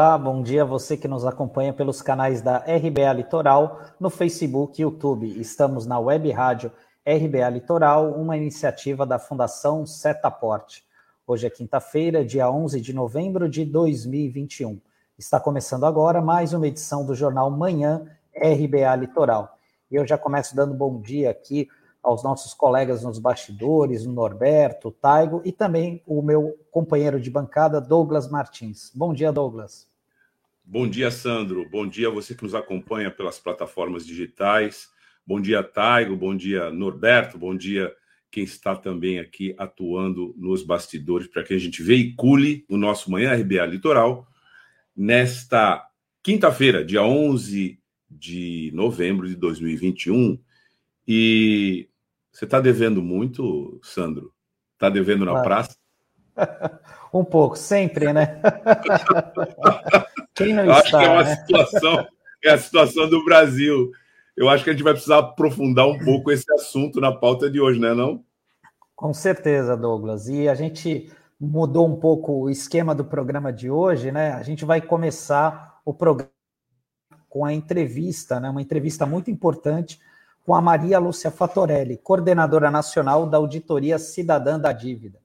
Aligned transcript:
Olá, 0.00 0.16
bom 0.16 0.44
dia 0.44 0.62
a 0.62 0.64
você 0.64 0.96
que 0.96 1.08
nos 1.08 1.24
acompanha 1.24 1.72
pelos 1.72 2.00
canais 2.00 2.40
da 2.40 2.58
RBA 2.58 3.12
Litoral, 3.14 3.80
no 3.98 4.08
Facebook 4.08 4.80
e 4.80 4.84
YouTube. 4.84 5.26
Estamos 5.40 5.86
na 5.86 5.98
web 5.98 6.30
rádio 6.30 6.70
RBA 7.04 7.48
Litoral, 7.48 8.12
uma 8.12 8.36
iniciativa 8.36 9.04
da 9.04 9.18
Fundação 9.18 9.84
Setaporte. 9.84 10.84
Hoje 11.26 11.48
é 11.48 11.50
quinta-feira, 11.50 12.24
dia 12.24 12.48
11 12.48 12.80
de 12.80 12.92
novembro 12.92 13.48
de 13.48 13.64
2021. 13.64 14.80
Está 15.18 15.40
começando 15.40 15.84
agora 15.84 16.22
mais 16.22 16.52
uma 16.52 16.68
edição 16.68 17.04
do 17.04 17.12
jornal 17.12 17.50
Manhã 17.50 18.06
RBA 18.36 18.94
Litoral. 18.94 19.58
E 19.90 19.96
eu 19.96 20.06
já 20.06 20.16
começo 20.16 20.54
dando 20.54 20.74
bom 20.74 21.00
dia 21.00 21.28
aqui 21.28 21.68
aos 22.02 22.22
nossos 22.22 22.54
colegas 22.54 23.02
nos 23.02 23.18
bastidores, 23.18 24.06
o 24.06 24.12
Norberto, 24.12 24.88
o 24.88 24.92
Taigo 24.92 25.42
e 25.44 25.52
também 25.52 26.02
o 26.06 26.22
meu 26.22 26.58
companheiro 26.70 27.20
de 27.20 27.30
bancada, 27.30 27.80
Douglas 27.80 28.30
Martins. 28.30 28.90
Bom 28.94 29.12
dia, 29.12 29.32
Douglas. 29.32 29.88
Bom 30.64 30.88
dia, 30.88 31.10
Sandro. 31.10 31.68
Bom 31.68 31.86
dia 31.86 32.08
a 32.08 32.10
você 32.10 32.34
que 32.34 32.42
nos 32.42 32.54
acompanha 32.54 33.10
pelas 33.10 33.38
plataformas 33.38 34.06
digitais. 34.06 34.88
Bom 35.26 35.40
dia, 35.40 35.62
Taigo. 35.62 36.16
Bom 36.16 36.36
dia, 36.36 36.70
Norberto. 36.70 37.38
Bom 37.38 37.56
dia, 37.56 37.94
quem 38.30 38.44
está 38.44 38.76
também 38.76 39.18
aqui 39.18 39.54
atuando 39.58 40.34
nos 40.36 40.62
bastidores 40.62 41.26
para 41.26 41.42
que 41.42 41.54
a 41.54 41.58
gente 41.58 41.82
veicule 41.82 42.64
o 42.68 42.76
nosso 42.76 43.10
Manhã 43.10 43.34
RBA 43.34 43.66
Litoral 43.66 44.26
nesta 44.94 45.86
quinta-feira, 46.22 46.84
dia 46.84 47.02
11 47.02 47.80
de 48.10 48.70
novembro 48.74 49.28
de 49.28 49.36
2021. 49.36 50.38
E 51.06 51.87
você 52.38 52.44
está 52.44 52.60
devendo 52.60 53.02
muito, 53.02 53.80
Sandro? 53.82 54.32
Está 54.74 54.88
devendo 54.88 55.24
na 55.24 55.42
praça? 55.42 55.76
um 57.12 57.24
pouco, 57.24 57.56
sempre, 57.56 58.12
né? 58.12 58.40
Quem 60.36 60.54
não 60.54 60.64
Eu 60.64 60.70
está, 60.70 60.78
acho 60.78 60.96
que 60.96 61.04
é 61.04 61.10
uma 61.10 61.24
né? 61.24 61.34
situação, 61.34 62.06
é 62.44 62.50
a 62.50 62.58
situação 62.58 63.10
do 63.10 63.24
Brasil. 63.24 63.90
Eu 64.36 64.48
acho 64.48 64.62
que 64.62 64.70
a 64.70 64.72
gente 64.72 64.84
vai 64.84 64.92
precisar 64.92 65.18
aprofundar 65.18 65.88
um 65.88 65.98
pouco 65.98 66.30
esse 66.30 66.44
assunto 66.52 67.00
na 67.00 67.10
pauta 67.10 67.50
de 67.50 67.60
hoje, 67.60 67.80
né, 67.80 67.92
não? 67.92 68.24
Com 68.94 69.12
certeza, 69.12 69.76
Douglas. 69.76 70.28
E 70.28 70.48
a 70.48 70.54
gente 70.54 71.10
mudou 71.40 71.88
um 71.88 71.96
pouco 71.96 72.44
o 72.44 72.48
esquema 72.48 72.94
do 72.94 73.04
programa 73.04 73.52
de 73.52 73.68
hoje, 73.68 74.12
né? 74.12 74.30
A 74.34 74.44
gente 74.44 74.64
vai 74.64 74.80
começar 74.80 75.80
o 75.84 75.92
programa 75.92 76.30
com 77.28 77.44
a 77.44 77.52
entrevista, 77.52 78.38
né? 78.38 78.48
Uma 78.48 78.62
entrevista 78.62 79.04
muito 79.04 79.28
importante 79.28 79.98
com 80.48 80.54
a 80.54 80.62
Maria 80.62 80.98
Lúcia 80.98 81.30
Fatorelli, 81.30 81.98
coordenadora 81.98 82.70
nacional 82.70 83.26
da 83.26 83.36
Auditoria 83.36 83.98
Cidadã 83.98 84.58
da 84.58 84.72
Dívida. 84.72 85.20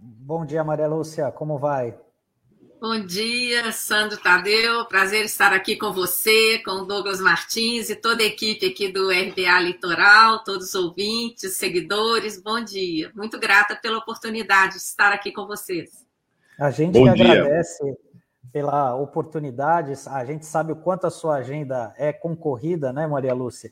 Bom 0.00 0.44
dia, 0.44 0.64
Maria 0.64 0.88
Lúcia, 0.88 1.30
como 1.30 1.58
vai? 1.58 1.96
Bom 2.82 2.98
dia, 2.98 3.70
Sandro 3.70 4.20
Tadeu. 4.20 4.84
Prazer 4.86 5.24
estar 5.24 5.52
aqui 5.52 5.76
com 5.76 5.92
você, 5.92 6.58
com 6.64 6.72
o 6.72 6.84
Douglas 6.84 7.20
Martins 7.20 7.88
e 7.88 7.94
toda 7.94 8.24
a 8.24 8.26
equipe 8.26 8.66
aqui 8.66 8.90
do 8.90 9.08
RBA 9.08 9.60
Litoral, 9.60 10.42
todos 10.42 10.70
os 10.70 10.74
ouvintes, 10.74 11.56
seguidores. 11.56 12.42
Bom 12.42 12.60
dia. 12.60 13.12
Muito 13.14 13.38
grata 13.38 13.76
pela 13.76 13.98
oportunidade 13.98 14.72
de 14.72 14.78
estar 14.80 15.12
aqui 15.12 15.30
com 15.30 15.46
vocês. 15.46 16.04
A 16.58 16.72
gente 16.72 16.98
Bom 16.98 17.08
agradece 17.08 17.84
dia. 17.84 17.96
pela 18.52 18.96
oportunidade. 18.96 19.92
A 20.08 20.24
gente 20.24 20.44
sabe 20.44 20.72
o 20.72 20.76
quanto 20.76 21.06
a 21.06 21.10
sua 21.10 21.36
agenda 21.36 21.94
é 21.96 22.12
concorrida, 22.12 22.92
né, 22.92 23.06
Maria 23.06 23.32
Lúcia? 23.32 23.70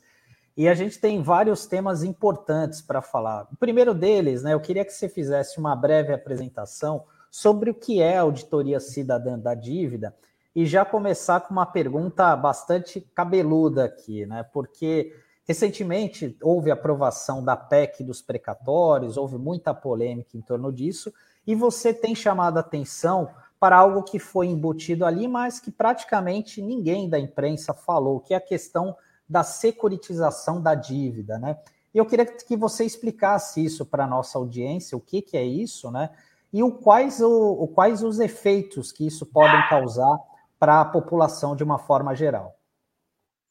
E 0.55 0.69
a 0.69 0.73
gente 0.73 0.97
tem 0.97 1.21
vários 1.21 1.65
temas 1.65 2.01
importantes 2.01 2.81
para 2.81 3.01
falar. 3.01 3.45
O 3.51 3.57
primeiro 3.57 3.93
deles, 3.93 4.41
né, 4.41 4.53
eu 4.53 4.61
queria 4.61 4.85
que 4.85 4.93
você 4.93 5.09
fizesse 5.09 5.59
uma 5.59 5.75
breve 5.75 6.13
apresentação 6.13 7.03
sobre 7.31 7.69
o 7.69 7.73
que 7.73 8.01
é 8.01 8.17
auditoria 8.17 8.81
cidadã 8.81 9.39
da 9.39 9.55
dívida 9.55 10.13
e 10.53 10.65
já 10.65 10.83
começar 10.83 11.39
com 11.39 11.53
uma 11.53 11.65
pergunta 11.65 12.35
bastante 12.35 12.99
cabeluda 13.15 13.85
aqui, 13.85 14.25
né? 14.25 14.43
Porque 14.51 15.15
recentemente 15.47 16.37
houve 16.41 16.69
aprovação 16.69 17.43
da 17.43 17.55
PEC 17.55 18.03
dos 18.03 18.21
precatórios, 18.21 19.15
houve 19.15 19.37
muita 19.37 19.73
polêmica 19.73 20.37
em 20.37 20.41
torno 20.41 20.73
disso, 20.73 21.13
e 21.47 21.55
você 21.55 21.93
tem 21.93 22.13
chamado 22.13 22.57
atenção 22.57 23.29
para 23.57 23.77
algo 23.77 24.03
que 24.03 24.19
foi 24.19 24.47
embutido 24.47 25.05
ali, 25.05 25.27
mas 25.27 25.59
que 25.59 25.71
praticamente 25.71 26.61
ninguém 26.61 27.09
da 27.09 27.17
imprensa 27.17 27.73
falou, 27.73 28.19
que 28.19 28.33
é 28.33 28.37
a 28.37 28.41
questão 28.41 28.95
da 29.27 29.43
securitização 29.43 30.61
da 30.61 30.75
dívida, 30.75 31.39
né? 31.39 31.57
E 31.93 31.97
eu 31.97 32.05
queria 32.05 32.25
que 32.25 32.57
você 32.57 32.83
explicasse 32.83 33.63
isso 33.63 33.85
para 33.85 34.03
a 34.03 34.07
nossa 34.07 34.37
audiência, 34.37 34.97
o 34.97 35.01
que, 35.01 35.21
que 35.21 35.37
é 35.37 35.43
isso, 35.43 35.89
né? 35.91 36.09
E 36.53 36.61
o 36.61 36.71
quais, 36.71 37.21
o, 37.21 37.29
o, 37.29 37.67
quais 37.67 38.03
os 38.03 38.19
efeitos 38.19 38.91
que 38.91 39.05
isso 39.05 39.25
podem 39.25 39.67
causar 39.69 40.17
para 40.59 40.81
a 40.81 40.85
população 40.85 41.55
de 41.55 41.63
uma 41.63 41.79
forma 41.79 42.15
geral. 42.15 42.55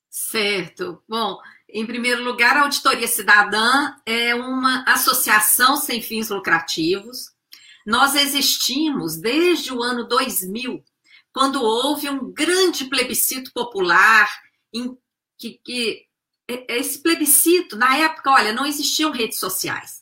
Certo. 0.08 1.02
Bom, 1.08 1.38
em 1.68 1.86
primeiro 1.86 2.22
lugar, 2.22 2.56
a 2.56 2.62
Auditoria 2.62 3.06
Cidadã 3.06 3.94
é 4.04 4.34
uma 4.34 4.84
associação 4.86 5.76
sem 5.76 6.02
fins 6.02 6.28
lucrativos. 6.28 7.32
Nós 7.86 8.14
existimos 8.14 9.16
desde 9.16 9.72
o 9.72 9.82
ano 9.82 10.06
2000, 10.06 10.84
quando 11.32 11.62
houve 11.62 12.10
um 12.10 12.30
grande 12.32 12.84
plebiscito 12.84 13.52
popular, 13.52 14.28
em 14.72 14.96
que, 15.38 15.60
que 15.64 16.06
esse 16.68 17.00
plebiscito, 17.02 17.76
na 17.76 17.96
época, 17.96 18.30
olha, 18.30 18.52
não 18.52 18.66
existiam 18.66 19.12
redes 19.12 19.38
sociais. 19.38 19.99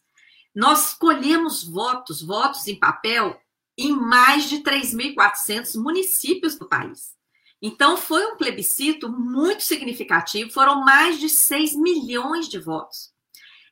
Nós 0.55 0.95
colhemos 0.95 1.63
votos, 1.63 2.23
votos 2.23 2.67
em 2.67 2.79
papel, 2.79 3.41
em 3.77 3.93
mais 3.93 4.49
de 4.49 4.59
3.400 4.59 5.81
municípios 5.81 6.57
do 6.57 6.69
país. 6.69 7.17
Então, 7.61 7.97
foi 7.97 8.25
um 8.27 8.37
plebiscito 8.37 9.09
muito 9.09 9.63
significativo, 9.63 10.51
foram 10.51 10.85
mais 10.85 11.19
de 11.19 11.29
6 11.29 11.77
milhões 11.77 12.49
de 12.49 12.59
votos. 12.59 13.13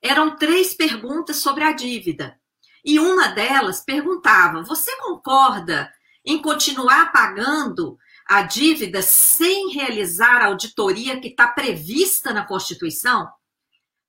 Eram 0.03 0.37
três 0.37 0.75
perguntas 0.75 1.37
sobre 1.37 1.65
a 1.65 1.73
dívida. 1.73 2.39
E 2.85 2.99
uma 3.01 3.29
delas 3.29 3.81
perguntava: 3.81 4.63
você 4.63 4.97
concorda 4.99 5.93
em 6.25 6.41
continuar 6.41 7.13
pagando 7.13 7.99
a 8.29 8.43
dívida 8.43 9.03
sem 9.03 9.73
realizar 9.73 10.43
a 10.43 10.47
auditoria 10.47 11.21
que 11.21 11.29
está 11.29 11.47
prevista 11.47 12.33
na 12.33 12.45
Constituição? 12.45 13.29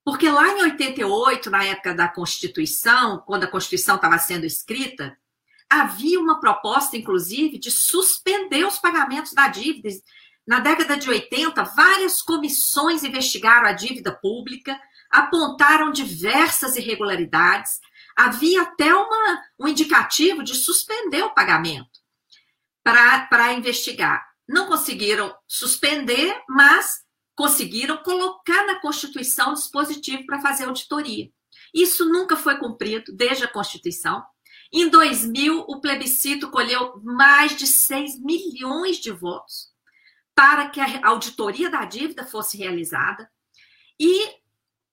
Porque 0.08 0.30
lá 0.30 0.48
em 0.48 0.62
88, 0.62 1.50
na 1.50 1.64
época 1.64 1.92
da 1.92 2.08
Constituição, 2.08 3.22
quando 3.26 3.44
a 3.44 3.46
Constituição 3.46 3.96
estava 3.96 4.16
sendo 4.16 4.46
escrita, 4.46 5.14
havia 5.68 6.18
uma 6.18 6.40
proposta, 6.40 6.96
inclusive, 6.96 7.58
de 7.58 7.70
suspender 7.70 8.64
os 8.64 8.78
pagamentos 8.78 9.34
da 9.34 9.48
dívida. 9.48 9.90
Na 10.46 10.60
década 10.60 10.96
de 10.96 11.10
80, 11.10 11.62
várias 11.62 12.22
comissões 12.22 13.04
investigaram 13.04 13.66
a 13.66 13.72
dívida 13.72 14.10
pública, 14.10 14.80
apontaram 15.10 15.92
diversas 15.92 16.76
irregularidades, 16.76 17.78
havia 18.16 18.62
até 18.62 18.94
uma, 18.94 19.42
um 19.60 19.68
indicativo 19.68 20.42
de 20.42 20.54
suspender 20.54 21.22
o 21.22 21.34
pagamento 21.34 22.00
para 22.82 23.52
investigar. 23.52 24.26
Não 24.48 24.68
conseguiram 24.68 25.36
suspender, 25.46 26.34
mas 26.48 27.06
conseguiram 27.38 27.98
colocar 27.98 28.66
na 28.66 28.80
Constituição 28.80 29.54
dispositivo 29.54 30.26
para 30.26 30.40
fazer 30.40 30.64
auditoria. 30.64 31.30
Isso 31.72 32.04
nunca 32.04 32.36
foi 32.36 32.58
cumprido 32.58 33.12
desde 33.14 33.44
a 33.44 33.48
Constituição. 33.48 34.24
Em 34.72 34.88
2000, 34.88 35.60
o 35.68 35.80
plebiscito 35.80 36.50
colheu 36.50 37.00
mais 37.00 37.56
de 37.56 37.64
6 37.64 38.18
milhões 38.18 38.96
de 38.96 39.12
votos 39.12 39.68
para 40.34 40.68
que 40.68 40.80
a 40.80 41.06
auditoria 41.06 41.70
da 41.70 41.84
dívida 41.84 42.26
fosse 42.26 42.58
realizada. 42.58 43.30
E 44.00 44.30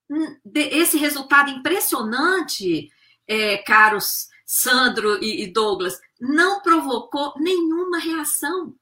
hum, 0.08 0.38
esse 0.54 1.00
resultado 1.00 1.50
impressionante, 1.50 2.92
é, 3.28 3.58
caros 3.58 4.28
Sandro 4.46 5.18
e 5.24 5.48
Douglas, 5.48 6.00
não 6.22 6.62
provocou 6.62 7.34
nenhuma 7.38 7.98
reação 7.98 8.76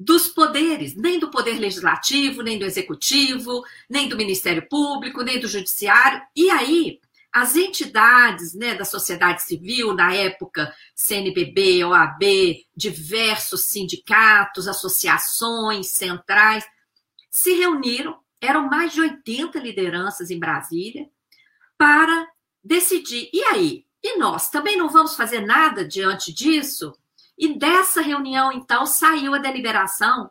dos 0.00 0.28
poderes, 0.28 0.96
nem 0.96 1.18
do 1.18 1.30
poder 1.30 1.58
legislativo, 1.58 2.40
nem 2.42 2.58
do 2.58 2.64
executivo, 2.64 3.62
nem 3.88 4.08
do 4.08 4.16
Ministério 4.16 4.66
Público, 4.66 5.22
nem 5.22 5.38
do 5.38 5.46
judiciário. 5.46 6.22
E 6.34 6.48
aí, 6.48 6.98
as 7.30 7.54
entidades 7.54 8.54
né, 8.54 8.74
da 8.74 8.86
sociedade 8.86 9.42
civil, 9.42 9.92
na 9.94 10.14
época, 10.14 10.74
CNBB, 10.94 11.84
OAB, 11.84 12.22
diversos 12.74 13.60
sindicatos, 13.64 14.66
associações 14.66 15.88
centrais, 15.88 16.64
se 17.30 17.52
reuniram, 17.52 18.18
eram 18.40 18.68
mais 18.70 18.94
de 18.94 19.02
80 19.02 19.58
lideranças 19.58 20.30
em 20.30 20.38
Brasília, 20.38 21.06
para 21.76 22.26
decidir. 22.64 23.28
E 23.34 23.44
aí, 23.44 23.84
E 24.02 24.16
nós 24.16 24.48
também 24.48 24.78
não 24.78 24.88
vamos 24.88 25.14
fazer 25.14 25.40
nada 25.42 25.84
diante 25.84 26.32
disso? 26.32 26.94
E 27.40 27.58
dessa 27.58 28.02
reunião, 28.02 28.52
então, 28.52 28.84
saiu 28.84 29.34
a 29.34 29.38
deliberação 29.38 30.30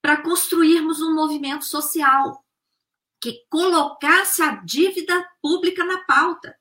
para 0.00 0.22
construirmos 0.22 1.02
um 1.02 1.12
movimento 1.12 1.64
social 1.64 2.44
que 3.20 3.44
colocasse 3.50 4.40
a 4.40 4.52
dívida 4.64 5.28
pública 5.42 5.84
na 5.84 5.98
pauta, 6.04 6.56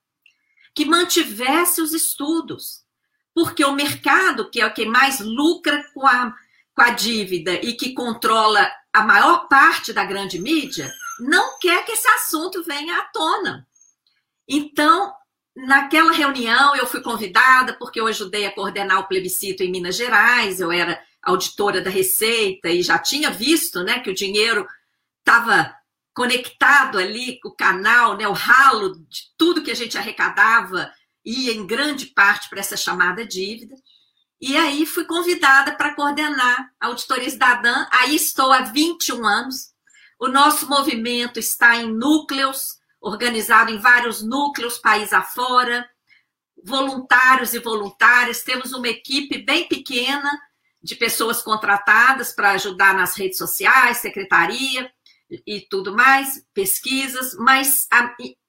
que 0.73 0.85
mantivesse 0.85 1.81
os 1.83 1.93
estudos, 1.93 2.83
porque 3.31 3.63
o 3.63 3.71
mercado, 3.71 4.49
que 4.49 4.59
é 4.59 4.65
o 4.65 4.73
que 4.73 4.87
mais 4.87 5.19
lucra 5.19 5.87
com 5.93 6.05
a, 6.05 6.35
com 6.73 6.81
a 6.81 6.89
dívida 6.89 7.53
e 7.53 7.73
que 7.73 7.93
controla 7.93 8.67
a 8.91 9.03
maior 9.03 9.47
parte 9.47 9.93
da 9.93 10.03
grande 10.03 10.39
mídia, 10.39 10.91
não 11.19 11.59
quer 11.59 11.85
que 11.85 11.91
esse 11.91 12.07
assunto 12.07 12.63
venha 12.63 12.97
à 12.97 13.03
tona. 13.03 13.67
Então, 14.47 15.13
naquela 15.65 16.11
reunião, 16.11 16.75
eu 16.75 16.87
fui 16.87 17.01
convidada, 17.01 17.73
porque 17.73 17.99
eu 17.99 18.07
ajudei 18.07 18.45
a 18.45 18.51
coordenar 18.51 18.99
o 18.99 19.07
plebiscito 19.07 19.63
em 19.63 19.71
Minas 19.71 19.95
Gerais, 19.95 20.59
eu 20.59 20.71
era 20.71 21.01
auditora 21.21 21.81
da 21.81 21.89
Receita 21.89 22.69
e 22.69 22.81
já 22.81 22.97
tinha 22.97 23.29
visto 23.29 23.83
né, 23.83 23.99
que 23.99 24.09
o 24.09 24.15
dinheiro 24.15 24.67
estava 25.19 25.75
conectado 26.13 26.97
ali, 26.97 27.39
o 27.43 27.51
canal, 27.51 28.17
né, 28.17 28.27
o 28.27 28.33
ralo 28.33 28.95
de 29.07 29.23
tudo 29.37 29.63
que 29.63 29.71
a 29.71 29.75
gente 29.75 29.97
arrecadava 29.97 30.91
ia 31.25 31.53
em 31.53 31.65
grande 31.65 32.07
parte 32.07 32.49
para 32.49 32.59
essa 32.59 32.77
chamada 32.77 33.25
dívida. 33.25 33.75
E 34.41 34.55
aí 34.55 34.85
fui 34.85 35.03
convidada 35.05 35.73
para 35.75 35.93
coordenar 35.93 36.71
a 36.79 36.87
auditoria 36.87 37.29
cidadã. 37.29 37.85
Aí 37.91 38.15
estou 38.15 38.51
há 38.53 38.61
21 38.61 39.25
anos. 39.25 39.73
O 40.17 40.27
nosso 40.27 40.67
movimento 40.67 41.39
está 41.39 41.75
em 41.75 41.91
núcleos, 41.91 42.78
organizado 43.01 43.71
em 43.71 43.77
vários 43.77 44.21
núcleos, 44.21 44.77
país 44.77 45.13
afora, 45.13 45.89
voluntários 46.63 47.53
e 47.53 47.59
voluntárias. 47.59 48.43
Temos 48.43 48.73
uma 48.73 48.87
equipe 48.87 49.37
bem 49.39 49.67
pequena 49.67 50.29
de 50.81 50.95
pessoas 50.95 51.41
contratadas 51.41 52.31
para 52.31 52.51
ajudar 52.51 52.93
nas 52.93 53.15
redes 53.17 53.37
sociais, 53.37 53.97
secretaria 53.97 54.91
e 55.45 55.61
tudo 55.61 55.95
mais, 55.95 56.43
pesquisas, 56.53 57.35
mas 57.35 57.87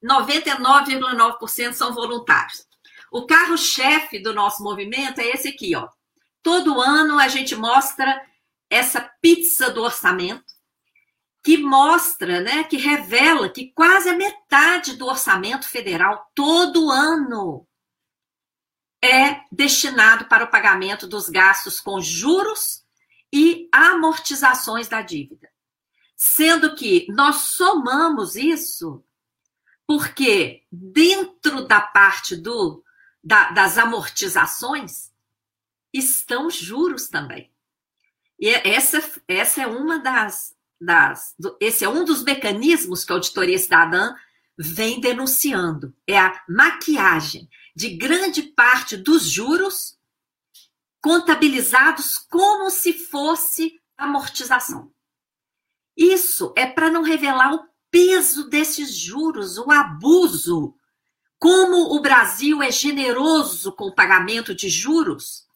99,9% 0.03 1.73
são 1.73 1.93
voluntários. 1.93 2.65
O 3.11 3.25
carro-chefe 3.27 4.19
do 4.19 4.33
nosso 4.33 4.63
movimento 4.63 5.19
é 5.19 5.27
esse 5.27 5.49
aqui, 5.49 5.75
ó. 5.75 5.87
Todo 6.41 6.81
ano 6.81 7.19
a 7.19 7.27
gente 7.27 7.55
mostra 7.55 8.19
essa 8.69 9.01
pizza 9.21 9.69
do 9.69 9.83
orçamento, 9.83 10.45
que 11.43 11.57
mostra, 11.57 12.39
né, 12.39 12.63
que 12.63 12.77
revela 12.77 13.49
que 13.49 13.71
quase 13.73 14.09
a 14.09 14.15
metade 14.15 14.95
do 14.95 15.07
orçamento 15.07 15.67
federal 15.67 16.29
todo 16.35 16.91
ano 16.91 17.67
é 19.03 19.41
destinado 19.51 20.25
para 20.25 20.43
o 20.43 20.51
pagamento 20.51 21.07
dos 21.07 21.27
gastos 21.27 21.79
com 21.79 21.99
juros 21.99 22.85
e 23.33 23.67
amortizações 23.71 24.87
da 24.87 25.01
dívida. 25.01 25.49
Sendo 26.15 26.75
que 26.75 27.07
nós 27.09 27.37
somamos 27.37 28.35
isso 28.35 29.03
porque 29.87 30.63
dentro 30.71 31.65
da 31.65 31.81
parte 31.81 32.35
do, 32.35 32.83
da, 33.23 33.49
das 33.51 33.77
amortizações 33.77 35.11
estão 35.91 36.49
juros 36.49 37.09
também. 37.09 37.51
E 38.39 38.49
essa, 38.49 39.03
essa 39.27 39.63
é 39.63 39.67
uma 39.67 39.99
das, 39.99 40.55
das. 40.81 41.35
Esse 41.59 41.85
é 41.85 41.89
um 41.89 42.03
dos 42.03 42.23
mecanismos 42.23 43.05
que 43.05 43.11
a 43.11 43.15
Auditoria 43.15 43.57
Cidadã 43.57 44.15
vem 44.57 44.99
denunciando. 44.99 45.93
É 46.07 46.17
a 46.17 46.43
maquiagem 46.49 47.47
de 47.75 47.91
grande 47.91 48.41
parte 48.41 48.97
dos 48.97 49.23
juros 49.23 49.97
contabilizados 51.01 52.17
como 52.17 52.69
se 52.69 52.93
fosse 52.93 53.79
amortização. 53.97 54.91
Isso 55.95 56.53
é 56.55 56.65
para 56.65 56.89
não 56.91 57.03
revelar 57.03 57.53
o 57.53 57.65
peso 57.89 58.49
desses 58.49 58.93
juros, 58.95 59.57
o 59.57 59.71
abuso. 59.71 60.75
Como 61.37 61.95
o 61.95 62.01
Brasil 62.01 62.61
é 62.61 62.71
generoso 62.71 63.71
com 63.71 63.85
o 63.85 63.95
pagamento 63.95 64.53
de 64.53 64.69
juros 64.69 65.47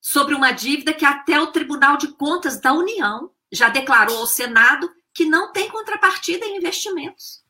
sobre 0.00 0.34
uma 0.34 0.52
dívida 0.52 0.92
que 0.92 1.04
até 1.04 1.40
o 1.40 1.46
Tribunal 1.46 1.96
de 1.96 2.08
Contas 2.08 2.60
da 2.60 2.72
União 2.72 3.30
já 3.52 3.68
declarou 3.68 4.18
ao 4.18 4.26
Senado 4.26 4.90
que 5.12 5.26
não 5.26 5.52
tem 5.52 5.68
contrapartida 5.68 6.46
em 6.46 6.56
investimentos. 6.56 7.42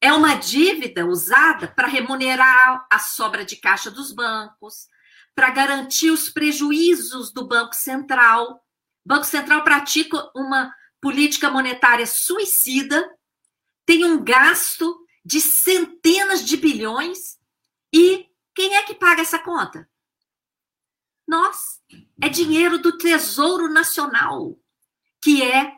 É 0.00 0.12
uma 0.12 0.34
dívida 0.34 1.06
usada 1.06 1.66
para 1.66 1.88
remunerar 1.88 2.86
a 2.90 2.98
sobra 2.98 3.44
de 3.44 3.56
caixa 3.56 3.90
dos 3.90 4.12
bancos, 4.12 4.86
para 5.34 5.50
garantir 5.50 6.10
os 6.10 6.28
prejuízos 6.28 7.32
do 7.32 7.46
Banco 7.48 7.74
Central. 7.74 8.64
O 9.04 9.08
Banco 9.08 9.24
Central 9.24 9.64
pratica 9.64 10.30
uma 10.36 10.72
política 11.00 11.50
monetária 11.50 12.06
suicida, 12.06 13.08
tem 13.86 14.04
um 14.04 14.22
gasto 14.22 15.06
de 15.24 15.40
centenas 15.40 16.44
de 16.44 16.56
bilhões 16.56 17.38
e 17.92 18.26
quem 18.54 18.76
é 18.76 18.82
que 18.82 18.94
paga 18.94 19.22
essa 19.22 19.38
conta? 19.38 19.88
Nós. 21.26 21.80
É 22.20 22.28
dinheiro 22.28 22.78
do 22.78 22.98
Tesouro 22.98 23.68
Nacional 23.68 24.58
que 25.22 25.42
é 25.42 25.72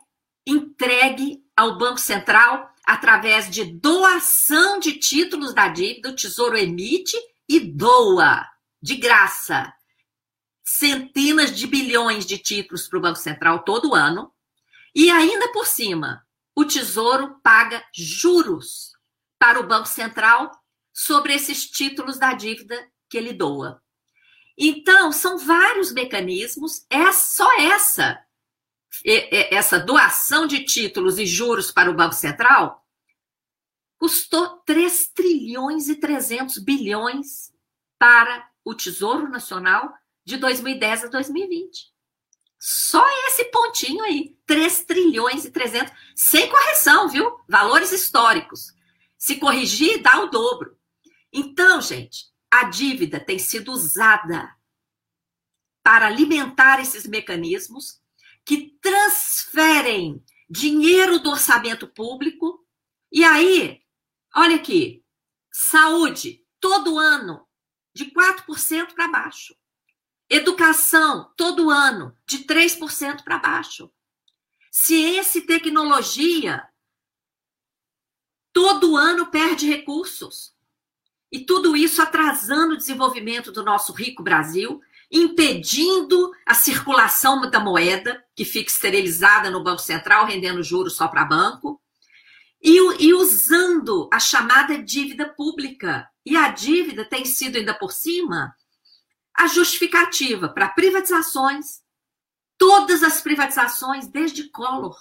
entregue 0.47 1.43
ao 1.57 1.79
Banco 1.79 1.99
Central 1.99 2.71
através 2.85 3.51
de 3.51 3.65
doação 3.65 4.81
de 4.81 4.95
títulos 4.99 5.55
da 5.55 5.69
dívida, 5.69 6.11
o 6.11 6.17
Tesouro 6.17 6.57
emite 6.57 7.17
e 7.49 7.61
doa 7.61 8.47
de 8.83 8.97
graça 8.97 9.73
centenas 10.71 11.57
de 11.57 11.67
bilhões 11.67 12.25
de 12.25 12.39
títulos 12.39 12.87
para 12.89 12.99
o 12.99 13.03
Banco 13.03 13.19
Central 13.19 13.65
todo 13.65 13.95
ano. 13.95 14.33
E 14.95 15.11
ainda 15.11 15.53
por 15.53 15.67
cima, 15.67 16.25
o 16.55 16.65
Tesouro 16.65 17.41
paga 17.43 17.85
juros 17.93 18.93
para 19.39 19.61
o 19.61 19.67
Banco 19.67 19.89
Central 19.89 20.51
sobre 20.93 21.35
esses 21.35 21.69
títulos 21.69 22.19
da 22.19 22.35
dívida 22.35 22.89
que 23.09 23.19
ele 23.19 23.33
doa. 23.33 23.83
Então, 24.57 25.11
são 25.11 25.39
vários 25.39 25.93
mecanismos, 25.93 26.85
é 26.91 27.11
só 27.13 27.51
essa 27.59 28.21
essa 29.51 29.79
doação 29.79 30.47
de 30.47 30.65
títulos 30.65 31.19
e 31.19 31.27
juros 31.27 31.71
para 31.71 31.91
o 31.91 31.95
Banco 31.95 32.15
Central 32.15 32.85
custou 33.99 34.59
3 34.65 35.09
trilhões 35.09 35.89
e 35.89 35.97
300 35.97 36.59
bilhões 36.59 37.53
para 37.99 38.49
o 38.65 38.75
Tesouro 38.75 39.29
Nacional 39.29 39.93
de 40.25 40.39
2010 40.39 41.05
a 41.05 41.09
2020. 41.09 41.93
Só 42.59 43.07
esse 43.27 43.45
pontinho 43.45 44.03
aí, 44.05 44.37
3 44.47 44.85
trilhões 44.85 45.45
e 45.45 45.51
300, 45.51 45.93
sem 46.15 46.49
correção, 46.49 47.09
viu? 47.09 47.39
Valores 47.49 47.93
históricos. 47.93 48.75
Se 49.17 49.37
corrigir, 49.37 50.03
dá 50.03 50.23
o 50.23 50.31
dobro. 50.31 50.77
Então, 51.33 51.81
gente, 51.81 52.27
a 52.51 52.65
dívida 52.65 53.21
tem 53.21 53.39
sido 53.39 53.71
usada 53.71 54.55
para 55.83 56.07
alimentar 56.07 56.81
esses 56.81 57.07
mecanismos 57.07 58.00
que 58.51 58.77
transferem 58.83 60.21
dinheiro 60.49 61.21
do 61.21 61.31
orçamento 61.31 61.87
público. 61.87 62.67
E 63.13 63.23
aí, 63.23 63.81
olha 64.35 64.57
aqui, 64.57 65.05
saúde, 65.53 66.45
todo 66.59 66.99
ano, 66.99 67.47
de 67.95 68.07
4% 68.07 68.93
para 68.93 69.07
baixo. 69.07 69.55
Educação, 70.29 71.33
todo 71.37 71.71
ano, 71.71 72.13
de 72.27 72.39
3% 72.39 73.23
para 73.23 73.39
baixo. 73.39 73.89
Ciência 74.73 75.39
e 75.39 75.47
tecnologia, 75.47 76.69
todo 78.53 78.97
ano 78.97 79.31
perde 79.31 79.69
recursos. 79.69 80.57
E 81.31 81.39
tudo 81.39 81.77
isso 81.77 82.03
atrasando 82.03 82.75
o 82.75 82.77
desenvolvimento 82.77 83.53
do 83.53 83.63
nosso 83.63 83.93
rico 83.93 84.25
Brasil 84.25 84.83
impedindo 85.11 86.31
a 86.47 86.55
circulação 86.55 87.51
da 87.51 87.59
moeda, 87.59 88.25
que 88.35 88.45
fica 88.45 88.71
esterilizada 88.71 89.51
no 89.51 89.63
Banco 89.63 89.83
Central, 89.83 90.27
rendendo 90.27 90.63
juros 90.63 90.95
só 90.95 91.09
para 91.09 91.25
banco, 91.25 91.81
e, 92.63 92.77
e 93.05 93.15
usando 93.15 94.09
a 94.13 94.21
chamada 94.21 94.79
dívida 94.79 95.27
pública. 95.27 96.09
E 96.25 96.37
a 96.37 96.49
dívida 96.49 97.05
tem 97.05 97.25
sido, 97.25 97.57
ainda 97.57 97.75
por 97.75 97.93
cima, 97.93 98.55
a 99.37 99.47
justificativa 99.47 100.49
para 100.49 100.69
privatizações, 100.69 101.81
todas 102.59 103.03
as 103.03 103.21
privatizações, 103.21 104.07
desde 104.07 104.51
Collor, 104.51 104.97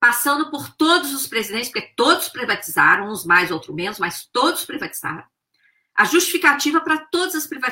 passando 0.00 0.50
por 0.50 0.68
todos 0.76 1.14
os 1.14 1.26
presidentes, 1.26 1.70
porque 1.70 1.92
todos 1.96 2.28
privatizaram, 2.28 3.08
uns 3.08 3.24
mais, 3.24 3.50
outros 3.50 3.74
menos, 3.74 3.98
mas 3.98 4.26
todos 4.32 4.64
privatizaram. 4.64 5.24
A 5.94 6.04
justificativa 6.04 6.80
para 6.80 6.98
todas 6.98 7.34
as 7.34 7.46
privatizações, 7.46 7.65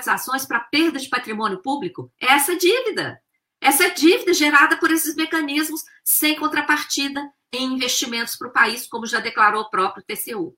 para 0.46 0.60
perda 0.60 0.98
de 0.98 1.08
patrimônio 1.08 1.62
público, 1.62 2.10
é 2.20 2.26
essa 2.26 2.56
dívida. 2.56 3.20
Essa 3.60 3.90
dívida 3.90 4.34
gerada 4.34 4.76
por 4.76 4.90
esses 4.90 5.14
mecanismos 5.14 5.82
sem 6.04 6.36
contrapartida 6.36 7.22
em 7.52 7.72
investimentos 7.74 8.36
para 8.36 8.48
o 8.48 8.52
país, 8.52 8.86
como 8.86 9.06
já 9.06 9.20
declarou 9.20 9.62
o 9.62 9.70
próprio 9.70 10.04
TCU. 10.04 10.54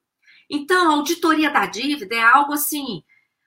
Então, 0.51 0.91
a 0.91 0.95
auditoria 0.95 1.51
da 1.51 1.67
dívida 1.67 2.15
é 2.15 2.23
algo 2.23 2.53
assim 2.53 3.03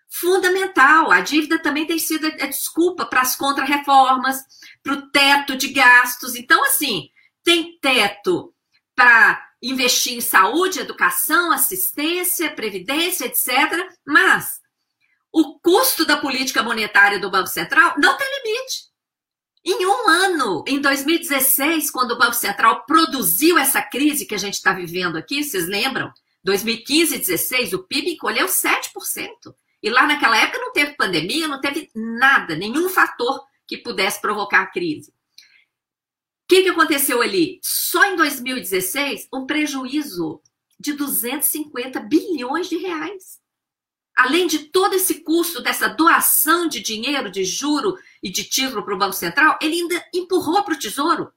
fundamental. 0.10 1.12
A 1.12 1.22
dívida 1.22 1.60
também 1.60 1.86
tem 1.86 2.00
sido 2.00 2.28
a 2.28 2.48
desculpa 2.48 3.06
para 3.06 3.22
as 3.22 3.36
contrarreformas, 3.36 4.44
para 4.84 4.94
o 4.94 5.10
teto 5.10 5.56
de 5.56 5.70
gastos. 5.70 6.36
Então, 6.36 6.64
assim, 6.66 7.10
tem 7.44 7.78
teto 7.80 8.54
para 8.96 9.46
investir 9.62 10.14
em 10.14 10.22
saúde, 10.22 10.80
educação, 10.80 11.52
assistência, 11.52 12.52
previdência, 12.52 13.26
etc. 13.26 13.50
Mas 14.06 14.60
o 15.32 15.60
custo 15.60 16.06
da 16.06 16.18
política 16.18 16.64
monetária 16.64 17.20
do 17.20 17.30
Banco 17.30 17.48
Central 17.48 17.96
não 17.98 18.18
tem 18.18 18.28
limite. 18.44 18.90
Em 19.64 19.86
um 19.86 20.08
ano, 20.08 20.64
em 20.68 20.80
2016, 20.80 21.92
quando 21.92 22.12
o 22.12 22.18
Banco 22.18 22.34
Central 22.34 22.86
produziu 22.86 23.58
essa 23.58 23.82
crise 23.82 24.26
que 24.26 24.34
a 24.34 24.38
gente 24.40 24.56
está 24.56 24.74
vivendo 24.74 25.18
aqui, 25.18 25.44
vocês 25.44 25.68
lembram? 25.68 26.12
2015 26.44 27.16
e 27.16 27.18
2016, 27.18 27.74
o 27.74 27.84
PIB 27.84 28.14
encolheu 28.14 28.48
7%. 28.48 29.54
E 29.84 29.90
lá 29.90 30.08
naquela 30.08 30.38
época 30.38 30.60
não 30.60 30.72
teve 30.72 30.96
pandemia, 30.96 31.48
não 31.48 31.60
teve 31.60 31.90
nada, 31.94 32.56
nenhum 32.56 32.90
fator 32.90 33.46
que 33.68 33.78
pudesse 33.78 34.20
provocar 34.22 34.62
a 34.62 34.68
crise. 34.68 35.12
O 35.12 35.14
que, 36.48 36.64
que 36.64 36.70
aconteceu 36.70 37.22
ali? 37.22 37.60
Só 37.62 38.04
em 38.06 38.16
2016, 38.16 39.28
um 39.32 39.46
prejuízo 39.46 40.42
de 40.80 40.94
250 40.94 42.00
bilhões 42.00 42.68
de 42.68 42.78
reais. 42.78 43.40
Além 44.20 44.48
de 44.48 44.60
todo 44.60 44.96
esse 44.96 45.22
custo 45.22 45.62
dessa 45.62 45.88
doação 45.88 46.68
de 46.68 46.82
dinheiro, 46.82 47.32
de 47.32 47.46
juro 47.46 47.98
e 48.22 48.30
de 48.30 48.44
título 48.44 48.84
para 48.84 48.94
o 48.94 48.98
Banco 48.98 49.14
Central, 49.14 49.58
ele 49.62 49.76
ainda 49.76 50.06
empurrou 50.14 50.62
para 50.62 50.74
o 50.74 50.78
Tesouro 50.78 51.32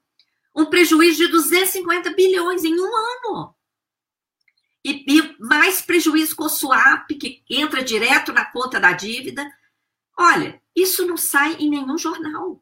um 0.53 0.65
prejuízo 0.65 1.19
de 1.19 1.29
250 1.29 2.13
bilhões 2.13 2.65
em 2.65 2.77
um 2.77 2.85
ano. 2.93 3.55
E, 4.83 5.05
e 5.07 5.35
mais 5.39 5.81
prejuízo 5.81 6.35
com 6.35 6.43
o 6.43 6.49
swap, 6.49 7.07
que 7.07 7.41
entra 7.49 7.81
direto 7.81 8.33
na 8.33 8.43
conta 8.43 8.81
da 8.81 8.91
dívida. 8.91 9.49
Olha, 10.19 10.61
isso 10.75 11.07
não 11.07 11.15
sai 11.15 11.53
em 11.53 11.69
nenhum 11.69 11.97
jornal. 11.97 12.61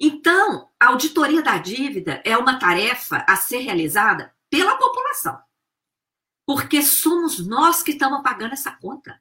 Então, 0.00 0.68
a 0.80 0.88
auditoria 0.88 1.42
da 1.42 1.58
dívida 1.58 2.20
é 2.24 2.36
uma 2.36 2.58
tarefa 2.58 3.24
a 3.28 3.36
ser 3.36 3.58
realizada 3.58 4.34
pela 4.50 4.76
população. 4.76 5.40
Porque 6.46 6.82
somos 6.82 7.44
nós 7.46 7.82
que 7.82 7.92
estamos 7.92 8.22
pagando 8.22 8.52
essa 8.52 8.72
conta. 8.72 9.20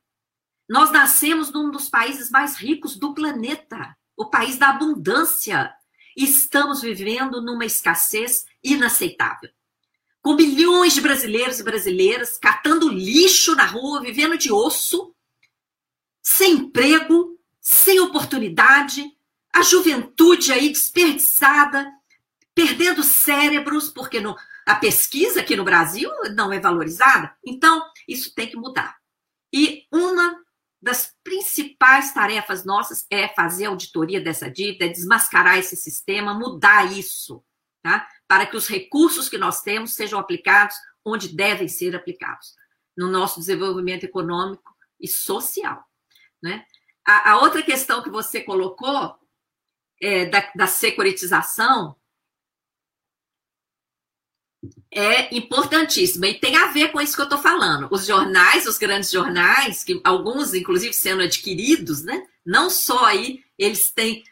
Nós 0.68 0.92
nascemos 0.92 1.52
num 1.52 1.70
dos 1.70 1.90
países 1.90 2.30
mais 2.30 2.56
ricos 2.56 2.96
do 2.96 3.14
planeta, 3.14 3.96
o 4.16 4.26
país 4.30 4.58
da 4.58 4.70
abundância. 4.70 5.74
E 6.16 6.24
estamos 6.24 6.82
vivendo 6.82 7.42
numa 7.42 7.66
escassez 7.66 8.46
inaceitável 8.64 9.50
com 10.22 10.36
milhões 10.36 10.94
de 10.94 11.02
brasileiros 11.02 11.60
e 11.60 11.64
brasileiras 11.64 12.38
catando 12.38 12.90
lixo 12.90 13.56
na 13.56 13.66
rua, 13.66 14.02
vivendo 14.02 14.38
de 14.38 14.52
osso, 14.52 15.14
sem 16.22 16.54
emprego, 16.54 17.40
sem 17.60 18.00
oportunidade, 18.00 19.04
a 19.52 19.64
juventude 19.64 20.54
aí 20.54 20.70
desperdiçada, 20.70 21.92
perdendo 22.54 23.04
cérebros, 23.04 23.90
porque 23.90 24.20
no, 24.20 24.36
a 24.72 24.76
pesquisa 24.76 25.42
aqui 25.42 25.54
no 25.54 25.66
Brasil 25.66 26.10
não 26.34 26.54
é 26.54 26.58
valorizada. 26.58 27.36
Então, 27.46 27.86
isso 28.08 28.34
tem 28.34 28.48
que 28.48 28.56
mudar. 28.56 28.98
E 29.54 29.86
uma 29.92 30.42
das 30.82 31.14
principais 31.26 32.14
tarefas 32.14 32.64
nossas 32.64 33.06
é 33.12 33.28
fazer 33.28 33.66
auditoria 33.66 34.22
dessa 34.22 34.50
dívida, 34.50 34.86
é 34.86 34.88
desmascarar 34.88 35.58
esse 35.58 35.76
sistema, 35.76 36.34
mudar 36.34 36.90
isso, 36.90 37.44
tá? 37.84 38.08
para 38.26 38.46
que 38.46 38.56
os 38.56 38.70
recursos 38.70 39.28
que 39.28 39.38
nós 39.38 39.62
temos 39.62 39.94
sejam 39.94 40.18
aplicados 40.18 40.78
onde 41.04 41.36
devem 41.36 41.68
ser 41.68 41.94
aplicados, 41.94 42.56
no 42.98 43.10
nosso 43.10 43.42
desenvolvimento 43.42 44.06
econômico 44.06 44.74
e 45.02 45.08
social. 45.08 45.84
Né? 46.42 46.66
A, 47.06 47.32
a 47.32 47.42
outra 47.42 47.62
questão 47.62 48.02
que 48.02 48.10
você 48.10 48.42
colocou 48.42 49.20
é, 50.02 50.28
da, 50.28 50.50
da 50.56 50.66
securitização 50.66 51.98
é 54.92 55.36
importantíssima 55.36 56.28
e 56.28 56.40
tem 56.40 56.56
a 56.56 56.68
ver 56.68 56.92
com 56.92 57.02
isso 57.02 57.16
que 57.16 57.22
eu 57.22 57.26
estou 57.26 57.40
falando. 57.40 57.88
Os 57.92 58.06
jornais, 58.06 58.68
os 58.68 58.78
grandes 58.78 59.10
jornais, 59.10 59.84
que 59.84 60.00
alguns 60.04 60.54
inclusive 60.54 60.94
sendo 60.94 61.24
adquiridos, 61.24 62.04
né? 62.04 62.26
Não 62.46 62.70
só 62.70 63.06
aí 63.06 63.44
eles 63.58 63.92
têm 63.92 64.24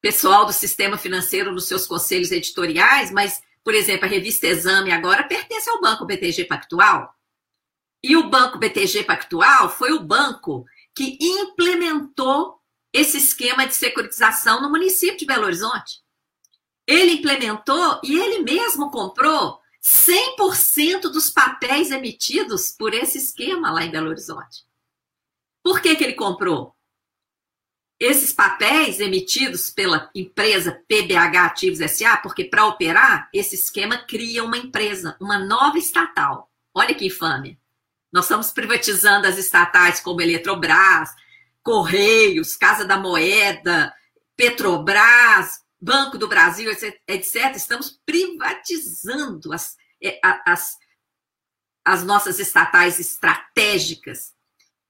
pessoal 0.00 0.46
do 0.46 0.52
sistema 0.52 0.96
financeiro 0.96 1.52
nos 1.52 1.66
seus 1.66 1.86
conselhos 1.86 2.30
editoriais, 2.30 3.10
mas, 3.10 3.42
por 3.64 3.74
exemplo, 3.74 4.06
a 4.06 4.08
revista 4.08 4.46
Exame 4.46 4.92
agora 4.92 5.24
pertence 5.24 5.68
ao 5.68 5.80
Banco 5.80 6.06
BTG 6.06 6.44
Pactual. 6.44 7.12
E 8.02 8.16
o 8.16 8.28
Banco 8.28 8.58
BTG 8.58 9.04
Pactual 9.04 9.68
foi 9.68 9.92
o 9.92 10.00
banco 10.00 10.64
que 10.94 11.18
implementou 11.20 12.58
esse 12.92 13.18
esquema 13.18 13.66
de 13.66 13.74
securitização 13.74 14.62
no 14.62 14.70
município 14.70 15.18
de 15.18 15.26
Belo 15.26 15.44
Horizonte. 15.44 16.00
Ele 16.88 17.12
implementou 17.12 18.00
e 18.02 18.18
ele 18.18 18.42
mesmo 18.42 18.90
comprou 18.90 19.60
100% 19.84 21.02
dos 21.02 21.30
papéis 21.30 21.90
emitidos 21.90 22.72
por 22.72 22.94
esse 22.94 23.18
esquema 23.18 23.70
lá 23.70 23.84
em 23.84 23.90
Belo 23.90 24.08
Horizonte. 24.08 24.66
Por 25.62 25.80
que, 25.80 25.94
que 25.94 26.02
ele 26.02 26.14
comprou? 26.14 26.74
esses 28.00 28.32
papéis 28.32 29.00
emitidos 29.00 29.70
pela 29.70 30.08
empresa 30.14 30.80
PBH 30.86 31.36
Ativos 31.44 31.90
SA, 31.90 32.18
porque 32.18 32.44
para 32.44 32.66
operar, 32.66 33.28
esse 33.34 33.56
esquema 33.56 33.98
cria 33.98 34.44
uma 34.44 34.56
empresa, 34.56 35.16
uma 35.20 35.38
nova 35.38 35.78
estatal. 35.78 36.48
Olha 36.72 36.94
que 36.94 37.06
infame. 37.06 37.58
Nós 38.12 38.26
estamos 38.26 38.52
privatizando 38.52 39.26
as 39.26 39.36
estatais 39.36 40.00
como 40.00 40.20
Eletrobras, 40.20 41.10
Correios, 41.62 42.56
Casa 42.56 42.84
da 42.84 42.96
Moeda, 42.96 43.92
Petrobras, 44.36 45.60
Banco 45.80 46.18
do 46.18 46.28
Brasil, 46.28 46.70
etc. 46.70 47.56
Estamos 47.56 48.00
privatizando 48.04 49.52
as, 49.52 49.76
é, 50.02 50.20
as, 50.44 50.76
as 51.84 52.04
nossas 52.04 52.38
estatais 52.38 52.98
estratégicas 52.98 54.34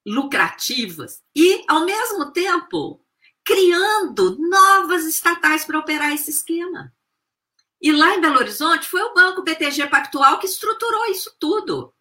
lucrativas 0.06 1.22
e, 1.34 1.64
ao 1.68 1.84
mesmo 1.84 2.32
tempo, 2.32 3.04
criando 3.44 4.38
novas 4.38 5.04
estatais 5.04 5.64
para 5.64 5.78
operar 5.78 6.12
esse 6.12 6.30
esquema. 6.30 6.92
E 7.80 7.92
lá 7.92 8.14
em 8.14 8.20
Belo 8.20 8.38
Horizonte 8.38 8.88
foi 8.88 9.02
o 9.02 9.14
Banco 9.14 9.42
BTG 9.42 9.86
Pactual 9.88 10.38
que 10.38 10.46
estruturou 10.46 11.06
isso 11.06 11.34
tudo. 11.38 11.94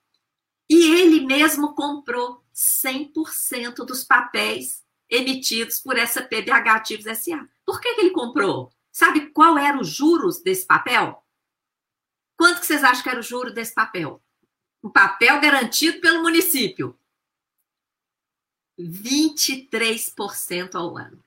E 0.69 0.95
ele 0.95 1.25
mesmo 1.25 1.75
comprou 1.75 2.43
100% 2.53 3.85
dos 3.85 4.03
papéis 4.03 4.83
emitidos 5.09 5.79
por 5.79 5.97
essa 5.97 6.21
PBH 6.21 6.75
Ativos 6.75 7.05
SA. 7.17 7.47
Por 7.65 7.79
que, 7.79 7.93
que 7.93 8.01
ele 8.01 8.11
comprou? 8.11 8.71
Sabe 8.97 9.29
qual 9.29 9.59
era 9.59 9.79
os 9.79 9.89
juros 9.89 10.41
desse 10.41 10.65
papel? 10.65 11.23
Quanto 12.35 12.61
que 12.61 12.65
vocês 12.65 12.83
acham 12.83 13.03
que 13.03 13.09
era 13.09 13.19
o 13.19 13.21
juro 13.21 13.53
desse 13.53 13.71
papel? 13.71 14.19
Um 14.83 14.89
papel 14.89 15.39
garantido 15.39 16.01
pelo 16.01 16.23
município. 16.23 16.99
23% 18.79 20.73
ao 20.73 20.97
ano. 20.97 21.23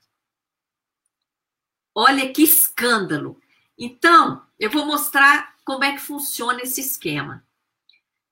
Olha 1.94 2.32
que 2.32 2.42
escândalo. 2.42 3.40
Então, 3.78 4.44
eu 4.58 4.68
vou 4.68 4.84
mostrar 4.84 5.56
como 5.64 5.84
é 5.84 5.92
que 5.92 6.00
funciona 6.00 6.62
esse 6.62 6.80
esquema. 6.80 7.46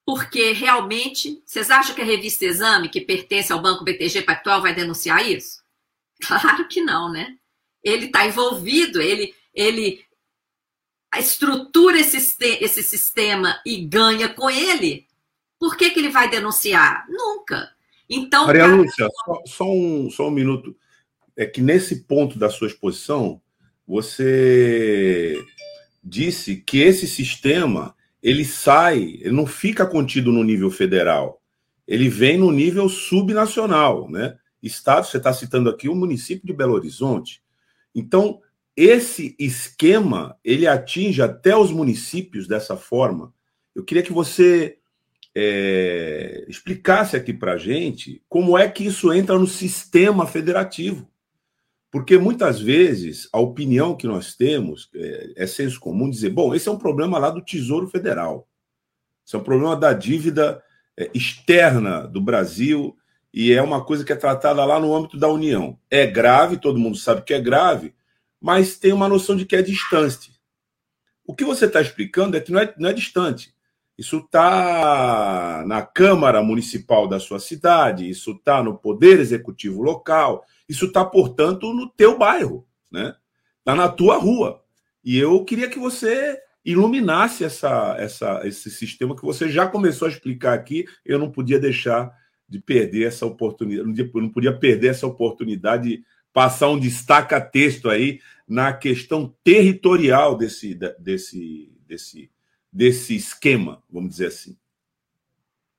Porque 0.04 0.50
realmente, 0.50 1.40
vocês 1.46 1.70
acham 1.70 1.94
que 1.94 2.02
a 2.02 2.04
revista 2.04 2.44
Exame, 2.44 2.88
que 2.88 3.00
pertence 3.00 3.52
ao 3.52 3.62
Banco 3.62 3.84
BTG 3.84 4.22
Pactual, 4.22 4.60
vai 4.60 4.74
denunciar 4.74 5.24
isso? 5.24 5.62
Claro 6.26 6.66
que 6.66 6.80
não, 6.80 7.12
né? 7.12 7.38
Ele 7.82 8.06
está 8.06 8.26
envolvido, 8.26 9.00
ele, 9.00 9.34
ele 9.54 10.04
estrutura 11.18 11.98
esse, 11.98 12.36
esse 12.40 12.82
sistema 12.82 13.60
e 13.64 13.84
ganha 13.84 14.28
com 14.28 14.50
ele. 14.50 15.06
Por 15.58 15.76
que, 15.76 15.90
que 15.90 15.98
ele 15.98 16.10
vai 16.10 16.30
denunciar? 16.30 17.06
Nunca. 17.08 17.70
Então, 18.08 18.46
Maria 18.46 18.62
cara... 18.62 18.76
Lúcia, 18.76 19.08
só, 19.24 19.42
só, 19.46 19.64
um, 19.70 20.10
só 20.10 20.28
um 20.28 20.32
minuto. 20.32 20.76
É 21.36 21.46
que 21.46 21.60
nesse 21.60 22.04
ponto 22.04 22.38
da 22.38 22.50
sua 22.50 22.68
exposição, 22.68 23.40
você 23.86 25.44
disse 26.02 26.56
que 26.56 26.80
esse 26.80 27.06
sistema 27.06 27.94
ele 28.22 28.44
sai, 28.44 29.18
ele 29.20 29.32
não 29.32 29.46
fica 29.46 29.86
contido 29.86 30.32
no 30.32 30.42
nível 30.42 30.70
federal, 30.70 31.40
ele 31.86 32.08
vem 32.08 32.36
no 32.36 32.50
nível 32.50 32.88
subnacional, 32.88 34.10
né? 34.10 34.36
Estado, 34.62 35.06
você 35.06 35.18
está 35.18 35.32
citando 35.32 35.70
aqui 35.70 35.88
o 35.88 35.94
município 35.94 36.46
de 36.46 36.52
Belo 36.52 36.74
Horizonte. 36.74 37.40
Então, 37.94 38.40
esse 38.76 39.34
esquema 39.38 40.38
ele 40.44 40.66
atinge 40.66 41.20
até 41.20 41.56
os 41.56 41.72
municípios 41.72 42.46
dessa 42.46 42.76
forma. 42.76 43.34
Eu 43.74 43.84
queria 43.84 44.02
que 44.02 44.12
você 44.12 44.78
é, 45.34 46.44
explicasse 46.48 47.16
aqui 47.16 47.32
para 47.32 47.54
a 47.54 47.56
gente 47.56 48.22
como 48.28 48.56
é 48.56 48.68
que 48.68 48.86
isso 48.86 49.12
entra 49.12 49.38
no 49.38 49.46
sistema 49.46 50.26
federativo. 50.26 51.08
Porque 51.90 52.18
muitas 52.18 52.60
vezes 52.60 53.28
a 53.32 53.40
opinião 53.40 53.96
que 53.96 54.06
nós 54.06 54.34
temos 54.34 54.90
é, 54.94 55.32
é 55.36 55.46
senso 55.46 55.80
comum 55.80 56.08
dizer: 56.08 56.30
bom, 56.30 56.54
esse 56.54 56.68
é 56.68 56.72
um 56.72 56.78
problema 56.78 57.18
lá 57.18 57.30
do 57.30 57.42
Tesouro 57.42 57.88
Federal. 57.88 58.48
Esse 59.26 59.36
é 59.36 59.38
um 59.38 59.44
problema 59.44 59.74
da 59.74 59.92
dívida 59.92 60.62
é, 60.96 61.10
externa 61.14 62.06
do 62.06 62.20
Brasil 62.20 62.96
e 63.32 63.52
é 63.52 63.62
uma 63.62 63.84
coisa 63.84 64.04
que 64.04 64.12
é 64.12 64.16
tratada 64.16 64.64
lá 64.64 64.80
no 64.80 64.94
âmbito 64.94 65.18
da 65.18 65.28
União. 65.28 65.78
É 65.90 66.06
grave, 66.06 66.56
todo 66.56 66.78
mundo 66.78 66.96
sabe 66.96 67.22
que 67.22 67.34
é 67.34 67.40
grave, 67.40 67.94
mas 68.40 68.78
tem 68.78 68.92
uma 68.92 69.08
noção 69.08 69.36
de 69.36 69.44
que 69.44 69.56
é 69.56 69.62
distante. 69.62 70.32
O 71.24 71.34
que 71.34 71.44
você 71.44 71.66
está 71.66 71.80
explicando 71.80 72.36
é 72.36 72.40
que 72.40 72.50
não 72.50 72.60
é, 72.60 72.74
não 72.78 72.88
é 72.88 72.92
distante. 72.92 73.54
Isso 73.98 74.18
está 74.18 75.64
na 75.66 75.82
Câmara 75.82 76.40
Municipal 76.40 77.08
da 77.08 77.18
sua 77.18 77.40
cidade, 77.40 78.08
isso 78.08 78.30
está 78.30 78.62
no 78.62 78.78
Poder 78.78 79.18
Executivo 79.18 79.82
local, 79.82 80.44
isso 80.68 80.86
está, 80.86 81.04
portanto, 81.04 81.74
no 81.74 81.88
teu 81.88 82.16
bairro, 82.16 82.66
né? 82.90 83.14
Está 83.58 83.74
na 83.74 83.88
tua 83.88 84.16
rua. 84.16 84.62
E 85.04 85.18
eu 85.18 85.44
queria 85.44 85.68
que 85.68 85.78
você 85.78 86.38
iluminasse 86.64 87.44
essa, 87.44 87.96
essa, 87.98 88.40
esse 88.44 88.70
sistema 88.70 89.16
que 89.16 89.22
você 89.22 89.48
já 89.48 89.66
começou 89.66 90.06
a 90.06 90.10
explicar 90.10 90.54
aqui. 90.54 90.84
Eu 91.04 91.18
não 91.18 91.30
podia 91.30 91.58
deixar 91.58 92.10
de 92.48 92.58
perder 92.58 93.08
essa 93.08 93.26
oportunidade, 93.26 94.10
não 94.14 94.28
podia 94.30 94.56
perder 94.56 94.88
essa 94.88 95.06
oportunidade 95.06 95.88
de 95.88 96.04
passar 96.32 96.68
um 96.68 96.78
destaca-texto 96.78 97.90
aí 97.90 98.20
na 98.46 98.72
questão 98.72 99.34
territorial 99.44 100.36
desse, 100.36 100.74
desse, 100.98 101.70
desse 101.86 102.30
desse 102.72 103.16
esquema, 103.16 103.82
vamos 103.90 104.10
dizer 104.10 104.26
assim. 104.26 104.56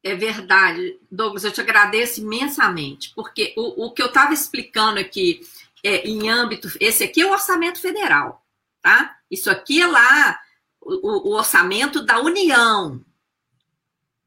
É 0.01 0.15
verdade, 0.15 0.97
Douglas, 1.11 1.43
eu 1.43 1.51
te 1.51 1.61
agradeço 1.61 2.21
imensamente, 2.21 3.13
porque 3.13 3.53
o, 3.57 3.85
o 3.85 3.93
que 3.93 4.01
eu 4.01 4.07
estava 4.07 4.33
explicando 4.33 4.99
aqui 4.99 5.41
é, 5.83 6.07
em 6.07 6.29
âmbito. 6.29 6.69
Esse 6.79 7.03
aqui 7.03 7.21
é 7.21 7.25
o 7.25 7.31
orçamento 7.31 7.81
federal, 7.81 8.45
tá? 8.81 9.17
Isso 9.29 9.49
aqui 9.49 9.81
é 9.81 9.87
lá 9.87 10.39
o, 10.81 11.29
o 11.29 11.35
orçamento 11.35 12.01
da 12.03 12.19
União. 12.21 13.03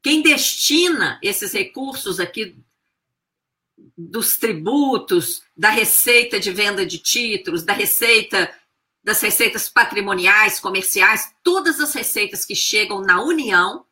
Quem 0.03 0.21
destina 0.21 1.17
esses 1.23 1.53
recursos 1.53 2.19
aqui 2.19 2.57
dos 3.97 4.35
tributos, 4.37 5.41
da 5.55 5.69
receita 5.69 6.41
de 6.41 6.51
venda 6.51 6.85
de 6.85 6.99
títulos, 6.99 7.63
da 7.63 7.71
receita 7.71 8.53
das 9.01 9.21
receitas 9.21 9.67
patrimoniais, 9.69 10.59
comerciais, 10.59 11.33
todas 11.43 11.79
as 11.79 11.93
receitas 11.93 12.45
que 12.45 12.55
chegam 12.55 13.01
na 13.01 13.21
União 13.21 13.85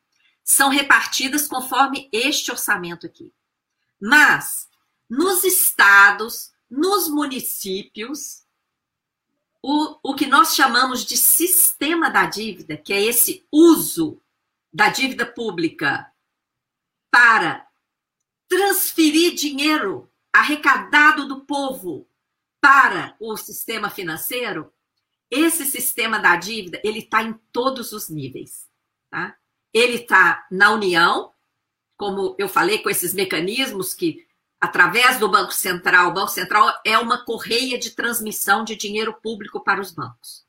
são 0.44 0.70
repartidas 0.70 1.48
conforme 1.48 2.10
este 2.12 2.51
orçamento 2.51 3.06
aqui. 3.06 3.32
Mas, 4.00 4.70
nos 5.10 5.44
estados, 5.44 6.51
nos 6.70 7.10
municípios, 7.10 8.44
o, 9.62 9.98
o 10.01 10.15
que 10.15 10.25
nós 10.25 10.56
chamamos 10.56 11.06
de 11.06 11.18
sistema 11.18 12.10
da 12.10 12.25
dívida, 12.25 12.77
que 12.77 12.94
é 12.94 13.01
esse 13.01 13.46
uso 13.51 14.21
da 14.72 14.90
dívida 14.90 15.25
pública 15.25 16.12
para 17.12 17.68
transferir 18.48 19.36
dinheiro 19.36 20.10
arrecadado 20.34 21.28
do 21.28 21.42
povo 21.42 22.08
para 22.62 23.16
o 23.20 23.36
sistema 23.36 23.90
financeiro, 23.90 24.72
esse 25.30 25.66
sistema 25.66 26.20
da 26.20 26.36
dívida, 26.36 26.80
ele 26.84 27.00
está 27.00 27.24
em 27.24 27.34
todos 27.51 27.92
os 27.92 28.10
níveis. 28.10 28.70
Tá? 29.10 29.36
Ele 29.74 29.96
está 29.96 30.46
na 30.51 30.72
União, 30.72 31.34
como 31.98 32.36
eu 32.38 32.48
falei, 32.48 32.79
com 32.79 32.90
esses 32.90 33.14
mecanismos 33.14 33.94
que, 33.94 34.25
através 34.60 35.20
do 35.20 35.29
Banco 35.29 35.53
Central, 35.53 36.10
o 36.10 36.14
Banco 36.14 36.31
Central 36.31 36.79
é 36.86 36.98
uma 36.98 37.24
correia 37.25 37.77
de 37.77 37.92
transmissão 37.92 38.64
de 38.64 38.75
dinheiro 38.75 39.14
público 39.14 39.64
para 39.64 39.81
os 39.81 39.92
bancos, 39.92 40.46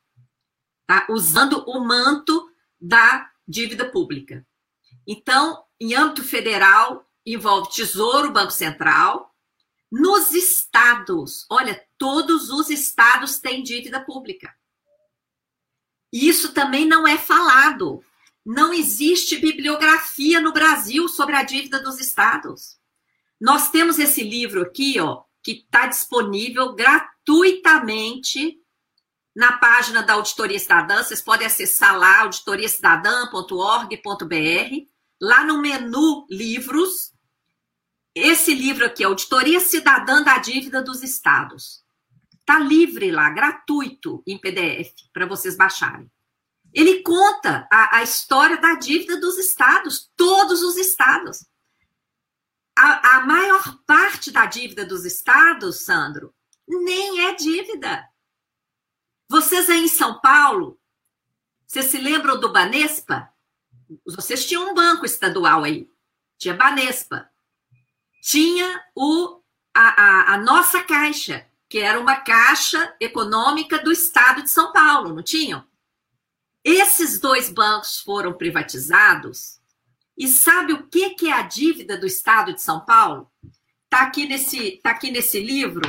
tá? 0.85 1.07
usando 1.09 1.63
o 1.67 1.79
manto 1.79 2.51
da 2.79 3.32
dívida 3.47 3.89
pública. 3.89 4.45
Então, 5.07 5.63
em 5.79 5.93
âmbito 5.95 6.23
federal, 6.23 7.09
envolve 7.25 7.71
Tesouro, 7.71 8.31
Banco 8.31 8.51
Central. 8.51 9.33
Nos 9.91 10.31
estados, 10.33 11.45
olha, 11.49 11.83
todos 11.97 12.49
os 12.49 12.69
estados 12.69 13.39
têm 13.39 13.61
dívida 13.61 14.03
pública. 14.03 14.53
Isso 16.11 16.53
também 16.53 16.85
não 16.85 17.07
é 17.07 17.17
falado. 17.17 18.03
Não 18.45 18.73
existe 18.73 19.37
bibliografia 19.37 20.41
no 20.41 20.51
Brasil 20.51 21.07
sobre 21.07 21.35
a 21.35 21.43
dívida 21.43 21.79
dos 21.79 21.99
estados. 21.99 22.77
Nós 23.39 23.69
temos 23.69 23.99
esse 23.99 24.23
livro 24.23 24.61
aqui, 24.61 24.99
ó, 24.99 25.23
que 25.41 25.51
está 25.51 25.87
disponível 25.87 26.73
gratuitamente 26.73 28.62
na 29.35 29.57
página 29.57 30.03
da 30.03 30.13
Auditoria 30.13 30.59
Cidadã. 30.59 31.03
Vocês 31.03 31.21
podem 31.21 31.47
acessar 31.47 31.97
lá, 31.97 32.21
auditoriacidadã.org.br. 32.21 34.93
Lá 35.21 35.45
no 35.45 35.61
menu 35.61 36.25
Livros, 36.29 37.13
esse 38.15 38.53
livro 38.53 38.85
aqui, 38.85 39.03
Auditoria 39.03 39.59
Cidadã 39.59 40.21
da 40.21 40.37
Dívida 40.37 40.83
dos 40.83 41.01
Estados. 41.01 41.83
Está 42.39 42.59
livre 42.59 43.11
lá, 43.11 43.29
gratuito, 43.29 44.21
em 44.27 44.37
PDF, 44.37 44.93
para 45.11 45.25
vocês 45.25 45.57
baixarem. 45.57 46.11
Ele 46.73 47.01
conta 47.01 47.67
a, 47.71 47.97
a, 47.97 48.03
história 48.03 48.57
da 48.57 48.75
dívida 48.75 49.19
dos 49.19 49.37
estados, 49.37 50.11
todos 50.15 50.61
os 50.61 50.75
estados. 50.75 51.45
A, 52.77 53.17
a 53.17 53.25
maior 53.25 53.79
parte 53.85 54.29
da 54.29 54.45
dívida 54.45 54.85
dos 54.85 55.05
estados, 55.05 55.81
Sandro, 55.81 56.33
nem 56.67 57.27
é 57.27 57.35
dívida. 57.35 58.07
Vocês 59.33 59.67
aí 59.67 59.85
em 59.85 59.87
São 59.87 60.19
Paulo, 60.19 60.79
vocês 61.65 61.87
se 61.87 61.97
lembram 61.97 62.39
do 62.39 62.53
Banespa? 62.53 63.33
Vocês 64.05 64.45
tinham 64.45 64.69
um 64.69 64.75
banco 64.75 65.07
estadual 65.07 65.63
aí, 65.63 65.89
tinha 66.37 66.53
Banespa. 66.53 67.27
Tinha 68.21 68.79
o, 68.93 69.41
a, 69.73 70.03
a, 70.03 70.33
a 70.35 70.37
nossa 70.37 70.83
caixa, 70.83 71.47
que 71.67 71.79
era 71.79 71.99
uma 71.99 72.17
caixa 72.17 72.95
econômica 72.99 73.79
do 73.79 73.91
estado 73.91 74.43
de 74.43 74.51
São 74.51 74.71
Paulo, 74.71 75.15
não 75.15 75.23
tinham? 75.23 75.65
Esses 76.63 77.19
dois 77.19 77.49
bancos 77.51 78.01
foram 78.01 78.33
privatizados. 78.33 79.59
E 80.15 80.27
sabe 80.27 80.73
o 80.73 80.85
que, 80.85 81.15
que 81.15 81.27
é 81.27 81.33
a 81.33 81.41
dívida 81.41 81.97
do 81.97 82.05
estado 82.05 82.53
de 82.53 82.61
São 82.61 82.81
Paulo? 82.81 83.31
Está 83.85 84.03
aqui, 84.03 84.27
nesse, 84.27 84.79
tá 84.83 84.91
aqui 84.91 85.09
nesse 85.09 85.39
livro. 85.39 85.81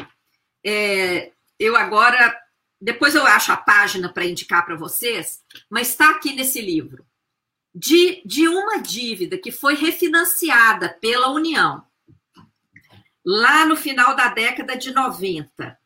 É, 0.64 1.30
eu 1.58 1.76
agora. 1.76 2.42
Depois 2.84 3.14
eu 3.14 3.26
acho 3.26 3.50
a 3.50 3.56
página 3.56 4.12
para 4.12 4.26
indicar 4.26 4.62
para 4.66 4.76
vocês, 4.76 5.42
mas 5.70 5.88
está 5.88 6.10
aqui 6.10 6.34
nesse 6.34 6.60
livro. 6.60 7.06
De, 7.74 8.20
de 8.26 8.46
uma 8.46 8.76
dívida 8.76 9.38
que 9.38 9.50
foi 9.50 9.74
refinanciada 9.74 10.90
pela 11.00 11.30
União 11.30 11.82
lá 13.24 13.64
no 13.64 13.74
final 13.74 14.14
da 14.14 14.28
década 14.28 14.76
de 14.76 14.92
90. 14.92 15.78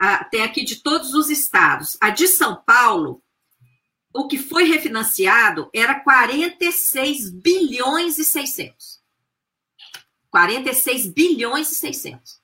Ah, 0.00 0.24
tem 0.24 0.44
aqui 0.44 0.64
de 0.64 0.76
todos 0.76 1.12
os 1.12 1.28
estados. 1.28 1.98
A 2.00 2.08
de 2.08 2.26
São 2.26 2.56
Paulo, 2.56 3.22
o 4.14 4.26
que 4.26 4.38
foi 4.38 4.64
refinanciado 4.64 5.68
era 5.74 6.00
46 6.00 7.32
bilhões 7.32 8.16
e 8.16 8.24
600. 8.24 9.02
46 10.30 11.08
bilhões 11.08 11.70
e 11.70 11.74
600. 11.74 12.35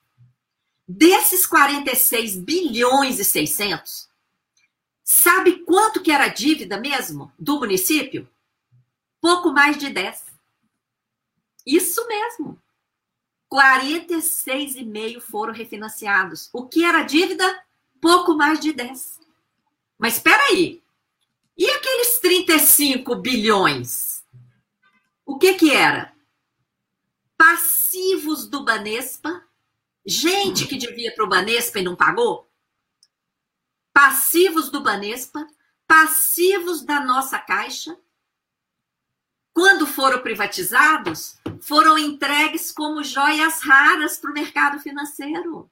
Desses 0.86 1.46
46 1.46 2.36
bilhões 2.36 3.18
e 3.18 3.24
600, 3.24 4.08
sabe 5.02 5.60
quanto 5.64 6.02
que 6.02 6.10
era 6.10 6.24
a 6.24 6.28
dívida 6.28 6.78
mesmo 6.78 7.32
do 7.38 7.58
município? 7.58 8.28
Pouco 9.20 9.52
mais 9.52 9.78
de 9.78 9.88
10. 9.90 10.24
Isso 11.64 12.06
mesmo. 12.08 12.60
46,5 13.52 15.20
foram 15.20 15.52
refinanciados. 15.52 16.48
O 16.52 16.66
que 16.66 16.84
era 16.84 17.02
dívida? 17.02 17.64
Pouco 18.00 18.34
mais 18.34 18.58
de 18.58 18.72
10. 18.72 19.20
Mas 19.98 20.14
espera 20.14 20.42
aí. 20.46 20.82
E 21.56 21.70
aqueles 21.70 22.18
35 22.18 23.14
bilhões? 23.16 24.24
O 25.24 25.38
que 25.38 25.54
que 25.54 25.70
era? 25.70 26.12
Passivos 27.36 28.48
do 28.48 28.64
Banespa? 28.64 29.44
Gente 30.04 30.66
que 30.66 30.76
devia 30.76 31.14
para 31.14 31.24
o 31.24 31.28
Banespa 31.28 31.78
e 31.78 31.82
não 31.82 31.94
pagou? 31.94 32.50
Passivos 33.92 34.70
do 34.70 34.82
Banespa? 34.82 35.46
Passivos 35.86 36.82
da 36.82 37.00
nossa 37.00 37.38
caixa? 37.38 37.96
quando 39.52 39.86
foram 39.86 40.20
privatizados, 40.20 41.36
foram 41.60 41.98
entregues 41.98 42.72
como 42.72 43.04
joias 43.04 43.60
raras 43.62 44.16
para 44.16 44.30
o 44.30 44.34
mercado 44.34 44.80
financeiro. 44.80 45.70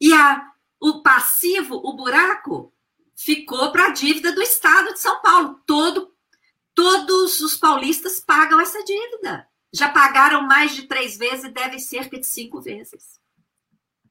E 0.00 0.12
a, 0.12 0.50
o 0.80 1.02
passivo, 1.02 1.76
o 1.76 1.92
buraco, 1.92 2.72
ficou 3.14 3.70
para 3.70 3.86
a 3.86 3.90
dívida 3.90 4.32
do 4.32 4.40
Estado 4.40 4.94
de 4.94 5.00
São 5.00 5.20
Paulo. 5.20 5.60
Todo, 5.66 6.14
todos 6.74 7.40
os 7.40 7.56
paulistas 7.56 8.20
pagam 8.20 8.58
essa 8.58 8.82
dívida. 8.82 9.46
Já 9.72 9.88
pagaram 9.88 10.42
mais 10.42 10.74
de 10.74 10.82
três 10.82 11.16
vezes 11.16 11.44
e 11.44 11.50
devem 11.50 11.78
cerca 11.78 12.18
de 12.18 12.26
cinco 12.26 12.60
vezes. 12.60 13.20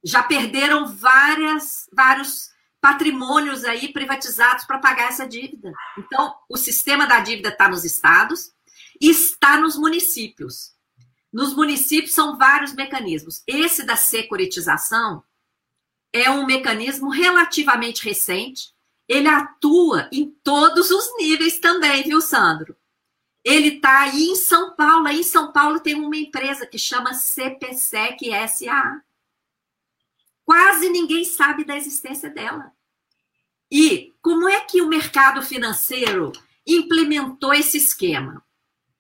Já 0.04 0.24
perderam 0.24 0.88
várias, 0.88 1.90
vários 1.94 2.50
patrimônios 2.80 3.66
aí 3.66 3.92
privatizados 3.92 4.64
para 4.66 4.80
pagar 4.80 5.10
essa 5.10 5.28
dívida. 5.28 5.72
Então, 5.98 6.34
o 6.50 6.56
sistema 6.56 7.06
da 7.06 7.20
dívida 7.20 7.50
está 7.50 7.68
nos 7.68 7.84
estados 7.84 8.54
e 9.02 9.10
está 9.10 9.60
nos 9.60 9.76
municípios. 9.78 10.74
Nos 11.32 11.54
municípios 11.54 12.14
são 12.14 12.38
vários 12.38 12.74
mecanismos. 12.74 13.44
Esse 13.46 13.84
da 13.84 13.96
securitização 13.96 15.24
é 16.14 16.30
um 16.30 16.46
mecanismo 16.46 17.10
relativamente 17.10 18.04
recente. 18.04 18.74
Ele 19.08 19.28
atua 19.28 20.08
em 20.12 20.32
todos 20.44 20.90
os 20.90 21.18
níveis 21.18 21.60
também, 21.60 22.04
viu, 22.04 22.22
Sandro? 22.22 22.76
Ele 23.50 23.70
está 23.70 24.02
aí 24.02 24.26
em 24.26 24.36
São 24.36 24.76
Paulo. 24.76 25.08
Aí 25.08 25.22
em 25.22 25.24
São 25.24 25.52
Paulo 25.52 25.80
tem 25.80 25.96
uma 25.96 26.16
empresa 26.16 26.68
que 26.68 26.78
chama 26.78 27.16
CPSEC 27.16 28.30
SA. 28.48 29.02
Quase 30.46 30.88
ninguém 30.90 31.26
sabe 31.26 31.64
da 31.64 31.76
existência 31.76 32.30
dela. 32.30 32.72
E 33.72 34.14
como 34.22 34.48
é 34.48 34.62
que 34.62 34.84
o 34.84 34.88
mercado 34.88 35.42
financeiro 35.42 36.32
implementou 36.66 37.52
esse 37.52 37.78
esquema? 37.78 38.44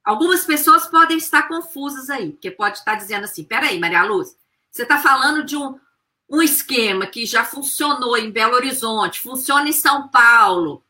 Algumas 0.03 0.45
pessoas 0.45 0.87
podem 0.87 1.17
estar 1.17 1.47
confusas 1.47 2.09
aí, 2.09 2.31
porque 2.31 2.49
pode 2.49 2.79
estar 2.79 2.95
dizendo 2.95 3.25
assim: 3.25 3.43
peraí, 3.43 3.77
Maria 3.77 4.03
Luz, 4.03 4.35
você 4.71 4.81
está 4.81 4.97
falando 4.99 5.43
de 5.43 5.55
um, 5.55 5.79
um 6.27 6.41
esquema 6.41 7.05
que 7.05 7.23
já 7.23 7.45
funcionou 7.45 8.17
em 8.17 8.31
Belo 8.31 8.55
Horizonte, 8.55 9.19
funciona 9.19 9.69
em 9.69 9.73
São 9.73 10.07
Paulo, 10.07 10.83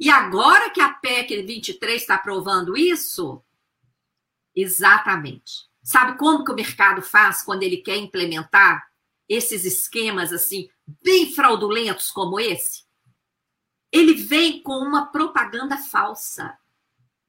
e 0.00 0.08
agora 0.08 0.70
que 0.70 0.80
a 0.80 0.88
PEC 0.88 1.42
23 1.42 2.00
está 2.00 2.14
aprovando 2.14 2.76
isso? 2.76 3.44
Exatamente. 4.56 5.68
Sabe 5.82 6.18
como 6.18 6.44
que 6.44 6.50
o 6.50 6.56
mercado 6.56 7.02
faz 7.02 7.42
quando 7.42 7.62
ele 7.62 7.76
quer 7.76 7.96
implementar 7.98 8.90
esses 9.28 9.64
esquemas 9.64 10.32
assim, 10.32 10.68
bem 11.02 11.32
fraudulentos 11.32 12.10
como 12.10 12.40
esse? 12.40 12.84
Ele 13.92 14.14
vem 14.14 14.62
com 14.62 14.78
uma 14.78 15.06
propaganda 15.06 15.76
falsa. 15.76 16.56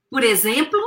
Por 0.10 0.24
exemplo, 0.24 0.80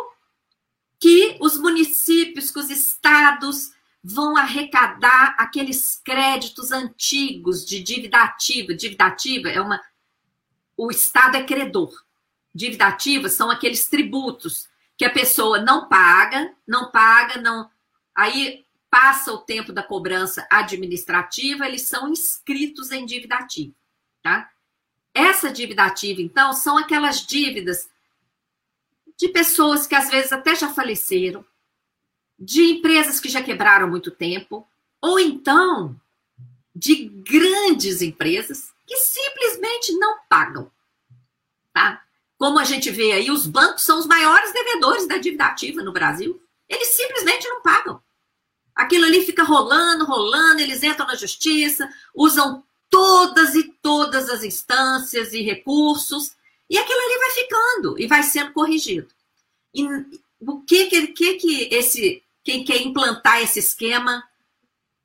que 0.99 1.37
os 1.40 1.59
municípios, 1.59 2.51
que 2.51 2.59
os 2.59 2.70
estados 2.70 3.73
vão 4.03 4.37
arrecadar 4.37 5.35
aqueles 5.38 6.01
créditos 6.05 6.70
antigos 6.70 7.64
de 7.64 7.83
dívida 7.83 8.23
ativa. 8.23 8.75
Dívida 8.75 9.07
ativa 9.07 9.49
é 9.49 9.61
uma. 9.61 9.81
O 10.77 10.91
Estado 10.91 11.37
é 11.37 11.45
credor. 11.45 12.05
Dívida 12.55 12.87
ativa 12.87 13.29
são 13.29 13.51
aqueles 13.51 13.87
tributos 13.89 14.69
que 14.97 15.05
a 15.05 15.11
pessoa 15.11 15.61
não 15.61 15.89
paga, 15.89 16.55
não 16.67 16.91
paga, 16.91 17.41
não. 17.41 17.71
Aí 18.15 18.65
passa 18.91 19.33
o 19.33 19.39
tempo 19.39 19.73
da 19.73 19.83
cobrança 19.83 20.47
administrativa, 20.49 21.67
eles 21.67 21.83
são 21.83 22.09
inscritos 22.09 22.93
em 22.93 23.05
dívida 23.05 23.35
ativa, 23.35 23.75
tá? 24.23 24.53
Essa 25.13 25.51
dívida 25.51 25.83
ativa, 25.83 26.23
então, 26.23 26.53
são 26.53 26.79
aquelas 26.79 27.27
dívidas 27.27 27.89
de 29.17 29.29
pessoas 29.29 29.87
que 29.87 29.95
às 29.95 30.11
vezes 30.11 30.33
até 30.33 30.55
já 30.55 30.69
faleceram, 30.69 31.45
de 32.39 32.63
empresas 32.63 33.21
que 33.21 33.29
já 33.29 33.43
quebraram 33.43 33.89
muito 33.89 34.11
tempo, 34.11 34.67
ou 35.01 35.19
então 35.19 36.01
de 36.75 37.07
grandes 37.07 38.03
empresas 38.03 38.74
que 38.87 38.97
simplesmente 38.97 39.92
não 39.99 40.18
pagam. 40.29 40.70
Tá? 41.73 42.03
Como 42.38 42.59
a 42.59 42.64
gente 42.64 42.90
vê 42.90 43.12
aí, 43.12 43.31
os 43.31 43.47
bancos 43.47 43.83
são 43.83 43.99
os 43.99 44.07
maiores 44.07 44.53
devedores 44.53 45.07
da 45.07 45.18
dívida 45.18 45.47
ativa 45.47 45.83
no 45.83 45.92
Brasil. 45.92 46.40
Eles 46.68 46.88
simplesmente 46.88 47.49
não 47.49 47.62
pagam. 47.62 48.03
Aquilo 48.75 49.05
ali 49.05 49.25
fica 49.25 49.44
rolando, 49.44 50.05
rolando, 50.05 50.61
eles 50.61 50.83
entram 50.83 51.07
na 51.07 51.14
justiça, 51.14 51.88
usam 52.14 52.64
todas 52.90 53.55
e 53.55 53.64
todas 53.81 54.29
as 54.29 54.42
instâncias 54.42 55.33
e 55.33 55.42
recursos 55.42 56.35
e 56.68 56.79
aquilo 56.79 57.01
ali 57.01 57.18
vai 57.18 57.31
ficando 57.31 58.01
e 58.01 58.07
vai 58.07 58.23
sendo 58.23 58.53
corrigido. 58.53 59.09
E 59.73 59.87
o 60.40 60.61
que 60.62 60.87
que, 60.87 61.07
que, 61.09 61.35
que 61.35 61.75
esse 61.75 62.23
quem 62.42 62.64
quer 62.64 62.83
implantar 62.83 63.40
esse 63.42 63.59
esquema 63.59 64.23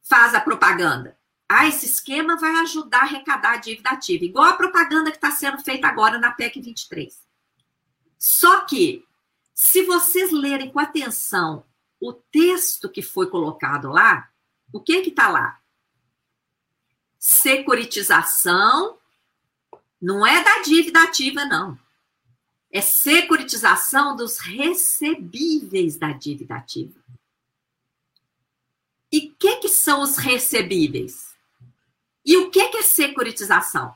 faz 0.03 0.33
a 0.33 0.41
propaganda? 0.41 1.17
Ah, 1.51 1.67
esse 1.67 1.87
esquema 1.87 2.37
vai 2.37 2.51
ajudar 2.61 2.99
a 2.99 3.01
arrecadar 3.01 3.53
a 3.53 3.57
dívida 3.57 3.89
ativa, 3.89 4.23
igual 4.23 4.45
a 4.45 4.53
propaganda 4.53 5.09
que 5.09 5.17
está 5.17 5.31
sendo 5.31 5.57
feita 5.63 5.87
agora 5.87 6.19
na 6.19 6.31
PEC 6.31 6.61
23. 6.61 7.27
Só 8.19 8.65
que, 8.65 9.03
se 9.51 9.83
vocês 9.83 10.31
lerem 10.31 10.71
com 10.71 10.79
atenção 10.79 11.65
o 11.99 12.13
texto 12.13 12.87
que 12.87 13.01
foi 13.01 13.31
colocado 13.31 13.89
lá, 13.89 14.29
o 14.71 14.79
que 14.79 15.01
que 15.01 15.09
está 15.09 15.27
lá? 15.27 15.59
Securitização 17.17 18.99
não 19.99 20.25
é 20.25 20.43
da 20.43 20.61
dívida 20.61 21.01
ativa, 21.01 21.45
não. 21.45 21.77
É 22.71 22.79
securitização 22.79 24.15
dos 24.15 24.37
recebíveis 24.37 25.97
da 25.97 26.11
dívida 26.11 26.57
ativa. 26.57 27.03
E 29.11 29.29
o 29.29 29.35
que, 29.35 29.55
que 29.57 29.69
são 29.69 30.03
os 30.03 30.17
recebíveis? 30.17 31.28
E 32.29 32.37
o 32.37 32.51
que, 32.51 32.67
que 32.67 32.77
é 32.77 32.83
securitização? 32.83 33.95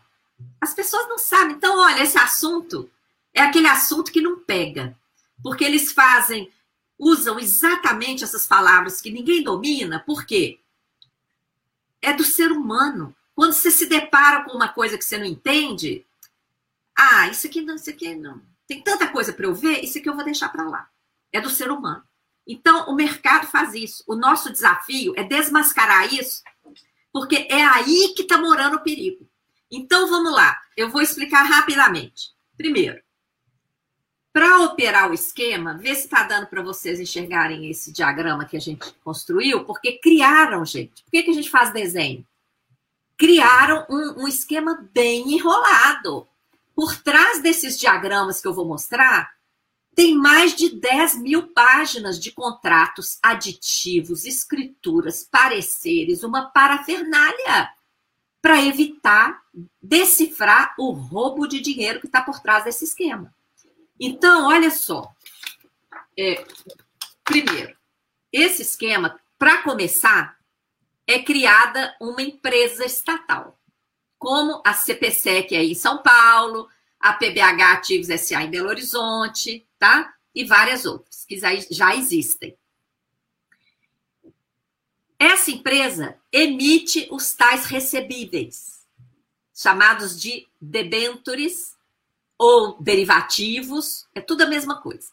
As 0.60 0.74
pessoas 0.74 1.08
não 1.08 1.19
sabem. 1.19 1.56
Então, 1.56 1.78
olha, 1.78 2.02
esse 2.02 2.17
assunto 2.17 2.89
é 3.32 3.39
aquele 3.39 3.67
assunto 3.67 4.12
que 4.12 4.22
não 4.22 4.39
pega. 4.39 4.98
Porque 5.43 5.63
eles 5.63 5.91
fazem, 5.91 6.52
usam 6.98 7.39
exatamente 7.39 8.24
essas 8.24 8.48
palavras 8.48 9.00
que 9.00 9.12
ninguém 9.12 9.43
domina, 9.43 10.00
por 10.00 10.26
quê? 10.26 10.60
É 12.02 12.12
do 12.12 12.24
ser 12.24 12.52
humano. 12.52 13.15
Quando 13.36 13.54
você 13.54 13.69
se 13.69 13.86
depara 13.86 14.43
com 14.46 14.58
uma 14.58 14.67
coisa 14.67 14.98
que 14.98 15.06
você 15.06 15.19
não 15.19 15.26
entende, 15.26 16.04
ah, 16.98 17.28
isso 17.28 17.46
aqui 17.46 17.62
não, 17.62 17.76
isso 17.76 17.91
aqui 17.91 18.15
não. 18.15 18.41
Tem 18.65 18.82
tanta 18.82 19.08
coisa 19.10 19.32
para 19.32 19.46
eu 19.46 19.54
ver, 19.54 19.84
isso 19.84 20.00
aqui 20.00 20.10
eu 20.10 20.15
vou 20.15 20.26
deixar 20.26 20.50
para 20.50 20.67
lá. 20.67 20.89
É 21.32 21.39
do 21.39 21.52
ser 21.52 21.69
humano. 21.69 22.04
Então, 22.48 22.89
o 22.89 22.96
mercado 22.96 23.46
faz 23.46 23.76
isso. 23.76 24.04
O 24.08 24.15
nosso 24.15 24.52
desafio 24.52 25.13
é 25.15 25.24
desmascarar 25.24 26.12
isso, 26.12 26.41
porque 27.13 27.47
é 27.49 27.63
aí 27.63 28.13
que 28.15 28.23
está 28.23 28.38
morando 28.38 28.76
o 28.76 28.84
perigo. 28.84 29.30
Então, 29.71 30.10
vamos 30.10 30.34
lá. 30.34 30.60
Eu 30.76 30.89
vou 30.89 31.02
explicar 31.02 31.43
rapidamente. 31.43 32.32
Primeiro, 32.58 33.02
para 34.34 34.62
operar 34.62 35.10
o 35.10 35.13
esquema, 35.13 35.78
ver 35.78 35.95
se 35.95 36.06
está 36.06 36.23
dando 36.23 36.47
para 36.47 36.62
vocês 36.62 36.99
enxergarem 36.99 37.69
esse 37.69 37.93
diagrama 37.93 38.45
que 38.45 38.58
a 38.58 38.60
gente 38.60 38.91
construiu, 39.04 39.63
porque 39.63 39.99
criaram, 39.99 40.65
gente. 40.65 41.04
Por 41.04 41.12
que, 41.12 41.23
que 41.23 41.32
a 41.32 41.34
gente 41.34 41.49
faz 41.49 41.71
desenho? 41.71 42.26
criaram 43.17 43.86
um, 43.89 44.23
um 44.23 44.28
esquema 44.28 44.88
bem 44.93 45.36
enrolado. 45.36 46.28
Por 46.76 47.02
trás 47.02 47.41
desses 47.41 47.80
diagramas 47.80 48.41
que 48.41 48.47
eu 48.47 48.54
vou 48.54 48.65
mostrar, 48.65 49.32
tem 49.95 50.15
mais 50.15 50.56
de 50.56 50.75
10 50.75 51.21
mil 51.21 51.47
páginas 51.49 52.19
de 52.19 52.32
contratos, 52.32 53.19
aditivos, 53.21 54.25
escrituras, 54.25 55.23
pareceres, 55.23 56.23
uma 56.23 56.49
parafernália 56.49 57.69
para 58.41 58.62
evitar 58.62 59.41
decifrar 59.82 60.73
o 60.77 60.91
roubo 60.91 61.47
de 61.47 61.62
dinheiro 61.62 61.99
que 61.99 62.08
está 62.08 62.21
por 62.21 62.39
trás 62.39 62.63
desse 62.63 62.84
esquema. 62.84 63.34
Então, 63.99 64.47
olha 64.47 64.69
só. 64.71 65.13
É, 66.17 66.43
primeiro, 67.23 67.75
esse 68.32 68.63
esquema, 68.63 69.19
para 69.38 69.62
começar, 69.62 70.38
é 71.08 71.19
criada 71.19 71.95
uma 72.01 72.21
empresa 72.21 72.86
estatal, 72.86 73.60
como 74.17 74.62
a 74.65 74.73
CPSEC 74.73 75.56
aí 75.56 75.71
em 75.71 75.75
São 75.75 76.01
Paulo, 76.01 76.67
a 77.04 77.12
PBH 77.12 77.74
Ativos 77.74 78.22
SA 78.22 78.44
em 78.44 78.50
Belo 78.50 78.70
Horizonte, 78.70 79.68
tá? 79.78 80.16
E 80.34 80.46
várias 80.46 80.86
outras 80.86 81.26
que 81.26 81.38
já 81.38 81.94
existem. 81.94 82.58
Essa 85.20 85.52
empresa 85.52 86.18
emite 86.32 87.08
os 87.12 87.34
tais 87.34 87.66
recebíveis, 87.66 88.88
chamados 89.54 90.20
de 90.20 90.48
debentures 90.60 91.76
ou 92.38 92.82
derivativos, 92.82 94.08
é 94.16 94.22
tudo 94.22 94.44
a 94.44 94.48
mesma 94.48 94.82
coisa. 94.82 95.12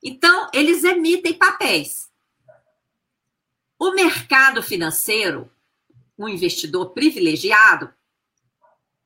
Então, 0.00 0.48
eles 0.52 0.84
emitem 0.84 1.34
papéis 1.34 2.08
o 3.76 3.90
mercado 3.92 4.62
financeiro, 4.62 5.50
um 6.16 6.28
investidor 6.28 6.90
privilegiado, 6.90 7.92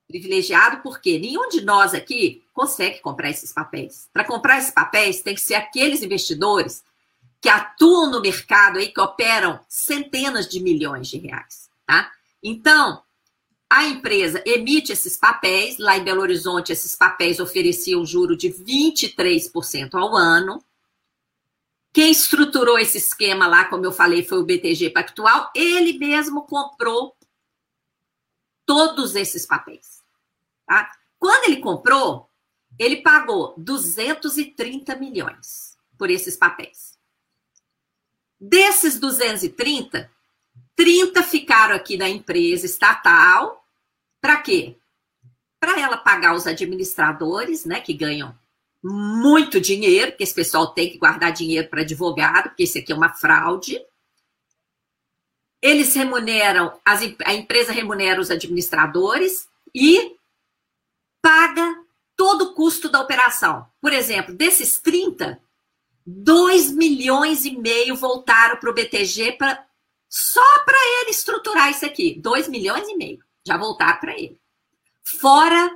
privilegiado 0.09 0.83
porque 0.83 1.19
nenhum 1.19 1.49
de 1.49 1.61
nós 1.61 1.93
aqui 1.93 2.43
consegue 2.53 2.99
comprar 3.01 3.31
esses 3.31 3.53
papéis. 3.53 4.09
Para 4.13 4.25
comprar 4.25 4.59
esses 4.59 4.73
papéis, 4.73 5.21
tem 5.21 5.35
que 5.35 5.41
ser 5.41 5.55
aqueles 5.55 6.03
investidores 6.03 6.83
que 7.41 7.49
atuam 7.49 8.11
no 8.11 8.21
mercado 8.21 8.79
aí, 8.79 8.89
que 8.89 9.01
operam 9.01 9.61
centenas 9.69 10.49
de 10.49 10.61
milhões 10.61 11.09
de 11.09 11.19
reais, 11.19 11.69
tá? 11.87 12.11
Então, 12.43 13.03
a 13.71 13.85
empresa 13.85 14.43
emite 14.47 14.93
esses 14.93 15.17
papéis, 15.17 15.79
lá 15.79 15.97
em 15.97 16.03
Belo 16.03 16.23
Horizonte, 16.23 16.73
esses 16.73 16.97
papéis 16.97 17.39
ofereciam 17.39 18.05
juro 18.05 18.37
de 18.37 18.49
23% 18.49 19.95
ao 19.95 20.17
ano. 20.17 20.65
Quem 21.93 22.11
estruturou 22.11 22.79
esse 22.79 22.97
esquema 22.99 23.47
lá, 23.47 23.67
como 23.67 23.85
eu 23.85 23.93
falei, 23.93 24.25
foi 24.25 24.39
o 24.39 24.45
BTG 24.45 24.91
Pactual. 24.91 25.51
Ele 25.55 25.99
mesmo 25.99 26.43
comprou 26.43 27.15
todos 28.65 29.15
esses 29.15 29.45
papéis. 29.45 29.98
Tá? 30.69 30.93
Quando 31.19 31.47
ele 31.47 31.57
comprou, 31.57 32.29
ele 32.79 32.97
pagou 32.97 33.55
230 33.57 34.95
milhões 34.97 35.77
por 35.97 36.11
esses 36.11 36.37
papéis. 36.37 36.97
Desses 38.39 39.01
230, 39.01 40.11
30 40.77 41.23
ficaram 41.23 41.75
aqui 41.75 41.97
na 41.97 42.09
empresa 42.09 42.67
estatal. 42.67 43.65
Para 44.21 44.37
quê? 44.43 44.77
Para 45.59 45.81
ela 45.81 45.97
pagar 45.97 46.35
os 46.35 46.47
administradores, 46.47 47.65
né, 47.65 47.81
que 47.81 47.95
ganham 47.95 48.39
muito 48.85 49.61
dinheiro, 49.61 50.13
porque 50.13 50.23
esse 50.23 50.35
pessoal 50.35 50.69
tem 50.69 50.91
que 50.91 50.99
guardar 50.99 51.33
dinheiro 51.33 51.67
para 51.69 51.81
advogado, 51.81 52.51
porque 52.51 52.63
isso 52.63 52.79
aqui 52.79 52.93
é 52.93 52.95
uma 52.95 53.13
fraude. 53.13 53.81
Eles 55.61 55.95
remuneram, 55.95 56.79
as, 56.85 57.01
a 57.25 57.35
empresa 57.35 57.73
remunera 57.73 58.21
os 58.21 58.31
administradores 58.31 59.49
e 59.75 60.18
paga 61.23 61.85
todo 62.17 62.43
o 62.43 62.55
custo 62.55 62.89
da 62.89 63.01
operação. 63.01 63.67
Por 63.81 63.93
exemplo, 63.93 64.35
desses 64.35 64.81
30, 64.81 65.41
2 66.05 66.73
milhões 66.73 67.45
e 67.45 67.57
meio 67.57 67.95
voltaram 67.95 68.57
para 68.57 68.71
o 68.71 68.75
BTG 68.75 69.33
pra, 69.33 69.65
só 70.09 70.65
para 70.65 70.79
ele 71.01 71.11
estruturar 71.11 71.71
isso 71.71 71.85
aqui. 71.85 72.19
2 72.21 72.49
milhões 72.49 72.89
e 72.89 72.97
meio 72.97 73.23
já 73.47 73.57
voltaram 73.57 74.01
para 74.01 74.19
ele. 74.19 74.41
Fora 75.03 75.71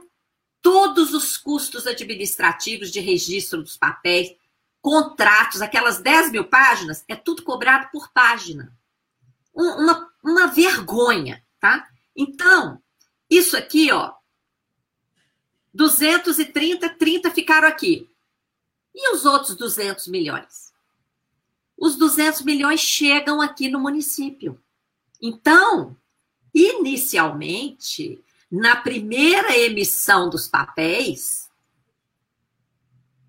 todos 0.61 1.13
os 1.13 1.37
custos 1.37 1.87
administrativos 1.87 2.91
de 2.91 3.01
registro 3.01 3.63
dos 3.63 3.77
papéis, 3.77 4.35
contratos, 4.81 5.61
aquelas 5.61 5.99
10 5.99 6.31
mil 6.31 6.45
páginas, 6.45 7.05
é 7.09 7.17
tudo 7.17 7.43
cobrado 7.43 7.89
por 7.91 8.13
página. 8.13 8.73
Uma, 9.53 10.11
uma 10.23 10.47
vergonha, 10.47 11.45
tá? 11.61 11.89
Então, 12.17 12.81
isso 13.29 13.57
aqui, 13.57 13.91
ó, 13.93 14.15
230, 15.73 16.89
30 16.91 17.31
ficaram 17.31 17.69
aqui. 17.69 18.09
E 18.95 19.15
os 19.15 19.25
outros 19.25 19.57
200 19.57 20.09
milhões? 20.09 20.73
Os 21.77 21.97
200 21.97 22.43
milhões 22.43 22.81
chegam 22.81 23.41
aqui 23.41 23.69
no 23.69 23.81
município. 23.81 24.61
Então, 25.21 25.97
inicialmente, 26.55 28.23
na 28.51 28.77
primeira 28.77 29.57
emissão 29.57 30.29
dos 30.29 30.47
papéis, 30.47 31.51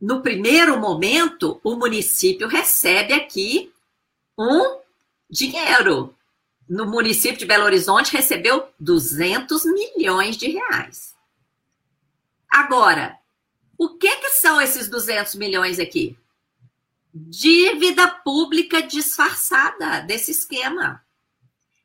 no 0.01 0.21
primeiro 0.21 0.77
momento, 0.79 1.61
o 1.63 1.75
município 1.77 2.47
recebe 2.47 3.13
aqui 3.13 3.71
um 4.37 4.79
dinheiro. 5.29 6.13
No 6.67 6.85
município 6.85 7.37
de 7.37 7.45
Belo 7.45 7.63
Horizonte 7.63 8.11
recebeu 8.11 8.67
200 8.79 9.63
milhões 9.65 10.35
de 10.35 10.49
reais. 10.49 11.12
Agora, 12.53 13.19
o 13.75 13.97
que, 13.97 14.15
que 14.17 14.29
são 14.29 14.61
esses 14.61 14.87
200 14.87 15.33
milhões 15.33 15.79
aqui? 15.79 16.15
Dívida 17.11 18.07
pública 18.07 18.79
disfarçada 18.79 20.01
desse 20.01 20.29
esquema. 20.29 21.03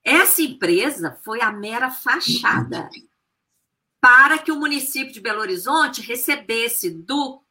Essa 0.05 0.43
empresa 0.43 1.19
foi 1.25 1.41
a 1.41 1.51
mera 1.51 1.91
fachada 1.91 2.91
para 3.99 4.37
que 4.37 4.53
o 4.53 4.61
município 4.61 5.11
de 5.11 5.21
Belo 5.21 5.41
Horizonte 5.41 6.03
recebesse 6.03 6.91
do 6.91 7.43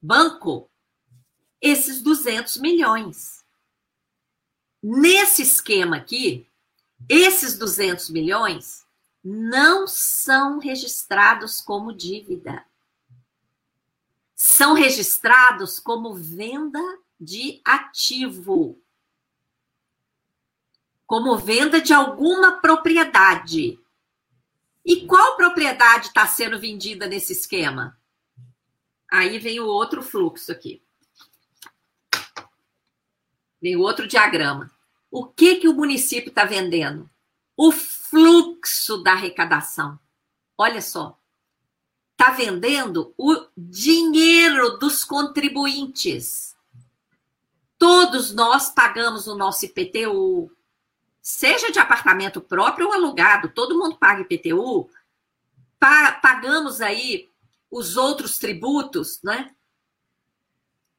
banco 0.00 0.70
esses 1.60 2.00
200 2.00 2.56
milhões. 2.58 3.44
Nesse 4.80 5.42
esquema 5.42 5.96
aqui, 5.96 6.46
esses 7.08 7.58
200 7.58 8.10
milhões 8.10 8.86
não 9.22 9.86
são 9.86 10.58
registrados 10.58 11.60
como 11.60 11.92
dívida. 11.92 12.64
São 14.34 14.72
registrados 14.72 15.78
como 15.78 16.14
venda 16.14 16.80
de 17.20 17.60
ativo. 17.64 18.80
Como 21.06 21.36
venda 21.36 21.80
de 21.80 21.92
alguma 21.92 22.60
propriedade. 22.60 23.78
E 24.84 25.06
qual 25.06 25.36
propriedade 25.36 26.08
está 26.08 26.26
sendo 26.26 26.58
vendida 26.58 27.06
nesse 27.06 27.32
esquema? 27.32 27.98
Aí 29.10 29.38
vem 29.38 29.60
o 29.60 29.66
outro 29.66 30.02
fluxo 30.02 30.50
aqui. 30.50 30.82
Vem 33.60 33.76
o 33.76 33.80
outro 33.80 34.06
diagrama. 34.08 34.70
O 35.10 35.26
que, 35.26 35.56
que 35.56 35.68
o 35.68 35.74
município 35.74 36.30
está 36.30 36.44
vendendo? 36.44 37.10
O 37.56 37.72
fluxo 38.10 39.02
da 39.02 39.12
arrecadação. 39.12 39.98
Olha 40.58 40.82
só. 40.82 41.16
Está 42.12 42.32
vendendo 42.32 43.14
o 43.16 43.46
dinheiro 43.56 44.76
dos 44.78 45.04
contribuintes. 45.04 46.56
Todos 47.78 48.34
nós 48.34 48.68
pagamos 48.68 49.26
o 49.26 49.34
nosso 49.34 49.64
IPTU, 49.64 50.54
seja 51.22 51.70
de 51.70 51.78
apartamento 51.78 52.40
próprio 52.40 52.88
ou 52.88 52.92
alugado, 52.92 53.48
todo 53.48 53.78
mundo 53.78 53.96
paga 53.96 54.20
IPTU, 54.20 54.90
pa 55.78 56.12
pagamos 56.12 56.82
aí 56.82 57.30
os 57.70 57.96
outros 57.96 58.36
tributos, 58.36 59.22
né? 59.22 59.54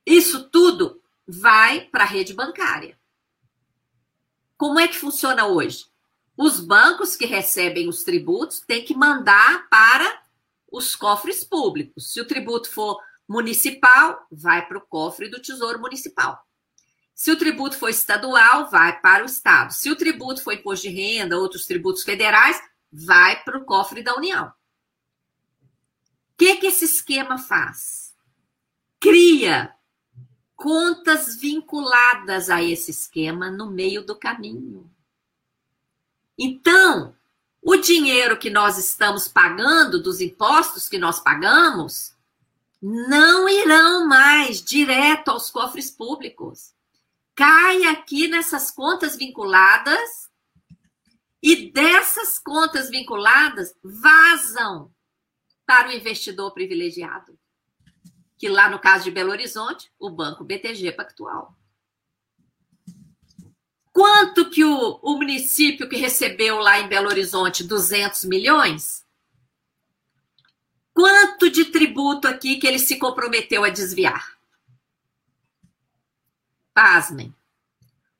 Isso 0.04 0.50
tudo 0.50 1.04
vai 1.28 1.82
para 1.82 2.04
a 2.04 2.08
rede 2.08 2.34
bancária. 2.34 2.98
Como 4.58 4.80
é 4.80 4.88
que 4.88 4.98
funciona 4.98 5.46
hoje? 5.46 5.91
Os 6.44 6.60
bancos 6.60 7.16
que 7.16 7.28
recebem 7.28 7.88
os 7.88 8.04
tributos 8.04 8.62
têm 8.62 8.84
que 8.84 8.96
mandar 8.96 9.70
para 9.70 10.24
os 10.72 10.96
cofres 10.96 11.44
públicos. 11.44 12.12
Se 12.12 12.20
o 12.20 12.26
tributo 12.26 12.68
for 12.68 13.00
municipal, 13.28 14.26
vai 14.32 14.68
para 14.68 14.80
o 14.80 14.82
cofre 14.82 15.30
do 15.30 15.40
Tesouro 15.40 15.80
Municipal. 15.80 16.44
Se 17.14 17.30
o 17.30 17.38
tributo 17.38 17.78
for 17.78 17.90
estadual, 17.90 18.72
vai 18.72 19.00
para 19.00 19.22
o 19.22 19.28
Estado. 19.28 19.72
Se 19.72 19.92
o 19.92 19.96
tributo 19.96 20.42
for 20.42 20.56
imposto 20.56 20.90
de 20.90 20.96
renda, 20.96 21.38
outros 21.38 21.68
tributos 21.68 22.02
federais, 22.02 22.60
vai 22.92 23.44
para 23.44 23.60
o 23.60 23.64
cofre 23.64 24.02
da 24.02 24.16
União. 24.16 24.48
O 24.48 24.52
que, 26.40 26.56
que 26.56 26.66
esse 26.66 26.86
esquema 26.86 27.38
faz? 27.38 28.16
Cria 29.00 29.76
contas 30.56 31.36
vinculadas 31.36 32.50
a 32.50 32.64
esse 32.64 32.90
esquema 32.90 33.52
no 33.52 33.70
meio 33.70 34.04
do 34.04 34.16
caminho. 34.16 34.92
Então, 36.38 37.16
o 37.62 37.76
dinheiro 37.78 38.38
que 38.38 38.50
nós 38.50 38.78
estamos 38.78 39.28
pagando, 39.28 40.02
dos 40.02 40.22
impostos 40.22 40.90
que 40.90 40.98
nós 40.98 41.20
pagamos, 41.20 42.14
não 42.82 43.48
irão 43.48 44.08
mais 44.08 44.62
direto 44.62 45.30
aos 45.30 45.50
cofres 45.50 45.92
públicos 45.92 46.74
cai 47.42 47.86
aqui 47.86 48.28
nessas 48.28 48.70
contas 48.70 49.16
vinculadas 49.16 50.30
e 51.42 51.72
dessas 51.72 52.38
contas 52.38 52.90
vinculadas 52.90 53.76
vazam 53.84 54.94
para 55.66 55.90
o 55.90 55.92
investidor 55.92 56.54
privilegiado, 56.54 57.36
que 58.38 58.48
lá 58.48 58.70
no 58.70 58.78
caso 58.78 59.06
de 59.06 59.12
Belo 59.12 59.32
Horizonte, 59.32 59.92
o 59.98 60.10
Banco 60.10 60.44
BTG 60.44 60.92
Pactual. 60.92 61.56
Quanto 64.02 64.50
que 64.50 64.66
o, 64.66 65.00
o 65.04 65.16
município 65.16 65.88
que 65.88 65.96
recebeu 65.96 66.58
lá 66.58 66.80
em 66.80 66.88
Belo 66.88 67.08
Horizonte 67.08 67.64
200 67.64 68.26
milhões? 68.26 69.06
Quanto 70.92 71.52
de 71.52 71.66
tributo 71.66 72.28
aqui 72.28 72.58
que 72.58 72.66
ele 72.66 72.80
se 72.80 72.98
comprometeu 72.98 73.64
a 73.64 73.70
desviar? 73.70 74.36
pasmem, 76.74 77.32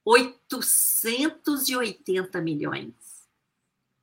880 0.06 2.40
milhões, 2.42 2.94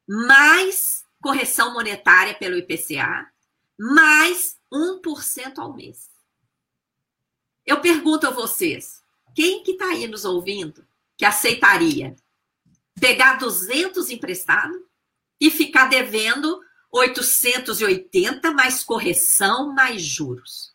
mais 0.04 1.04
correção 1.22 1.74
monetária 1.74 2.34
pelo 2.34 2.58
IPCA, 2.58 3.30
mais 3.78 4.58
1% 4.72 5.58
ao 5.58 5.72
mês. 5.72 6.10
Eu 7.64 7.80
pergunto 7.80 8.26
a 8.26 8.30
vocês, 8.30 9.00
quem 9.32 9.62
que 9.62 9.70
está 9.72 9.90
aí 9.90 10.08
nos 10.08 10.24
ouvindo 10.24 10.87
que 11.18 11.24
aceitaria 11.24 12.16
pegar 12.98 13.34
200 13.34 14.08
emprestado 14.08 14.88
e 15.40 15.50
ficar 15.50 15.88
devendo 15.88 16.60
880 16.90 18.52
mais 18.52 18.84
correção 18.84 19.74
mais 19.74 20.00
juros? 20.00 20.74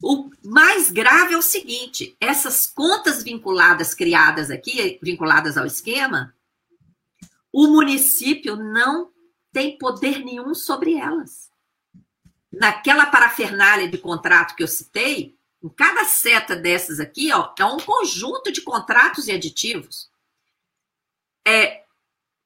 O 0.00 0.30
mais 0.44 0.90
grave 0.90 1.34
é 1.34 1.38
o 1.38 1.42
seguinte: 1.42 2.16
essas 2.20 2.66
contas 2.66 3.22
vinculadas 3.22 3.94
criadas 3.94 4.50
aqui, 4.50 4.98
vinculadas 5.02 5.56
ao 5.56 5.66
esquema, 5.66 6.34
o 7.52 7.66
município 7.68 8.54
não 8.54 9.10
tem 9.52 9.76
poder 9.78 10.20
nenhum 10.20 10.54
sobre 10.54 10.94
elas. 10.94 11.50
Naquela 12.52 13.06
parafernália 13.06 13.88
de 13.88 13.98
contrato 13.98 14.54
que 14.54 14.62
eu 14.62 14.68
citei, 14.68 15.37
em 15.62 15.68
cada 15.68 16.04
seta 16.04 16.54
dessas 16.54 17.00
aqui, 17.00 17.32
ó, 17.32 17.52
é 17.58 17.64
um 17.64 17.78
conjunto 17.78 18.52
de 18.52 18.60
contratos 18.62 19.26
e 19.26 19.32
aditivos. 19.32 20.10
É, 21.46 21.84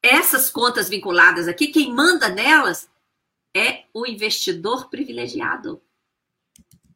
essas 0.02 0.50
contas 0.50 0.88
vinculadas 0.88 1.46
aqui, 1.46 1.68
quem 1.68 1.92
manda 1.92 2.28
nelas 2.28 2.88
é 3.54 3.84
o 3.92 4.06
investidor 4.06 4.88
privilegiado 4.88 5.82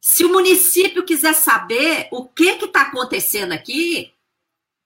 Se 0.01 0.25
o 0.25 0.29
município 0.29 1.05
quiser 1.05 1.33
saber 1.33 2.07
o 2.11 2.27
que 2.27 2.49
está 2.49 2.83
acontecendo 2.83 3.51
aqui, 3.51 4.13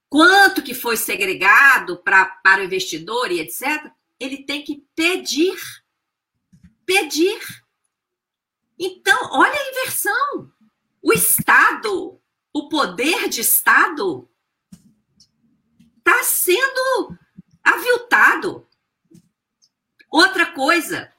quanto 0.10 0.62
que 0.62 0.74
foi 0.74 0.98
segregado 0.98 1.98
pra, 1.98 2.26
para 2.26 2.62
o 2.62 2.66
investidor 2.66 3.32
e 3.32 3.40
etc., 3.40 3.92
ele 4.20 4.44
tem 4.44 4.64
que 4.64 4.84
pedir. 4.96 5.58
Pedir. 6.86 7.40
Então, 8.78 9.30
olha 9.32 9.54
a 9.54 9.70
inversão. 9.70 10.52
O 11.02 11.14
Estado, 11.14 12.20
o 12.54 12.68
poder 12.68 13.30
de 13.30 13.42
Estado, 13.42 14.30
está 15.98 16.24
sendo 16.24 17.18
aviltado. 17.64 18.68
Outra 20.10 20.48
coisa, 20.48 21.12